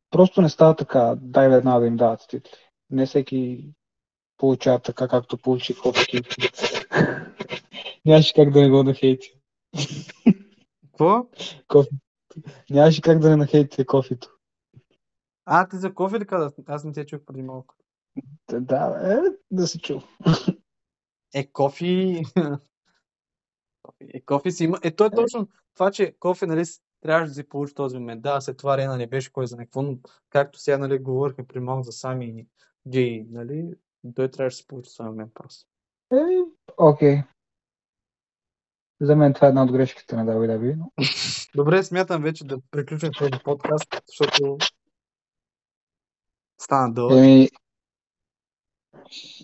Просто 0.10 0.42
не 0.42 0.50
става 0.50 0.76
така, 0.76 1.16
дай 1.22 1.50
веднага 1.50 1.80
да 1.80 1.88
им 1.88 1.98
дават 1.98 2.28
титли. 2.30 2.52
Не 2.90 3.06
всеки 3.06 3.70
получава 4.38 4.80
така, 4.80 5.08
както 5.08 5.38
получи 5.38 5.76
Кофи 5.80 6.22
Нямаше 8.06 8.34
как 8.34 8.52
да 8.52 8.62
не 8.62 8.70
го 8.70 8.84
нахейти. 8.84 9.40
Какво? 10.86 11.28
Кофи. 11.68 11.90
Нямаше 12.70 13.02
как 13.02 13.20
да 13.20 13.30
не 13.30 13.36
нахейти 13.36 13.86
кофито. 13.86 14.30
А, 15.46 15.68
ти 15.70 15.78
за 15.78 15.94
кофе 15.94 16.20
ли 16.20 16.26
каза? 16.26 16.52
Аз 16.68 16.84
не 16.84 16.94
те 16.94 17.06
чух 17.06 17.22
преди 17.26 17.42
малко. 17.42 17.76
Да, 18.52 19.00
е, 19.04 19.30
да 19.52 19.68
се 19.68 19.80
чу. 19.80 20.00
Е, 21.34 21.48
кофи... 21.48 22.22
е, 24.00 24.22
кофи 24.22 24.52
си 24.52 24.64
има... 24.64 24.80
Е, 24.84 24.96
то 24.96 25.06
е 25.06 25.10
точно 25.10 25.48
това, 25.74 25.92
че 25.92 26.16
кофи, 26.20 26.46
нали, 26.46 26.64
трябваше 27.02 27.30
да 27.30 27.36
си 27.36 27.50
получи 27.50 27.74
този 27.74 27.98
момент. 27.98 28.22
Да, 28.22 28.42
след 28.42 28.58
това 28.58 28.74
арена 28.74 28.98
не 28.98 29.08
беше 29.08 29.32
кой 29.32 29.48
за 29.48 29.58
какво, 29.58 29.82
но 29.82 29.98
както 30.30 30.60
сега, 30.60 30.78
нали, 30.78 31.00
говорихме 31.00 31.48
при 31.48 31.60
малко 31.60 31.84
за 31.84 31.92
Сами 31.92 32.26
и 32.26 32.48
Джей, 32.90 33.26
нали, 33.30 33.72
той 34.16 34.32
трябваше 34.32 34.56
да 34.56 34.58
си 34.58 34.68
получи 34.68 34.98
този 34.98 35.10
момент 35.10 35.32
просто. 35.34 35.68
Еми, 36.12 36.44
окей. 36.78 37.24
За 39.02 39.16
мен 39.16 39.34
това 39.34 39.48
е 39.48 39.50
една 39.50 39.64
от 39.64 39.72
грешките 39.72 40.16
на 40.16 40.26
WWE, 40.26 40.76
но... 40.78 40.92
Добре, 41.56 41.84
смятам 41.84 42.24
вече 42.24 42.46
да 42.48 42.60
приключим 42.72 43.10
този 43.18 43.32
подкаст, 43.44 44.04
защото 44.08 44.58
стана 46.62 46.94
дълъг. 46.94 47.18
Еми, 47.18 47.50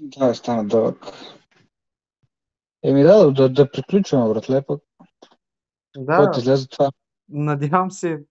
да, 0.01 0.35
стана 0.35 0.67
дълъг. 0.67 1.05
Еми 2.83 3.03
да, 3.03 3.31
да, 3.31 3.49
да 3.49 3.71
приключваме, 3.71 4.33
братле, 4.33 4.61
пък. 4.65 4.83
Да, 5.97 6.17
Който 6.17 6.39
излезе 6.39 6.67
това. 6.67 6.91
надявам 7.29 7.91
се 7.91 8.23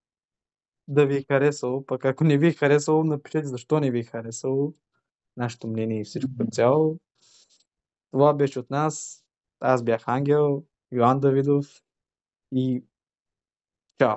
да 0.89 1.07
ви 1.07 1.17
е 1.17 1.25
харесало, 1.31 1.87
пък 1.87 2.05
ако 2.05 2.25
не 2.25 2.39
ви 2.39 2.47
е 2.47 2.53
харесало, 2.53 3.05
напишете 3.05 3.47
защо 3.47 3.81
не 3.81 3.91
ви 3.91 3.99
е 3.99 4.05
харесало, 4.05 4.75
нашето 5.37 5.67
мнение 5.67 6.01
и 6.01 6.05
всичко 6.05 6.31
като 6.39 6.51
цяло. 6.51 6.99
Това 8.11 8.35
беше 8.35 8.59
от 8.59 8.71
нас. 8.71 9.25
Аз 9.61 9.83
бях 9.83 10.09
Ангел, 10.09 10.65
Йоан 10.93 11.21
Давидов 11.21 11.83
и 12.53 12.85
чао! 13.99 14.17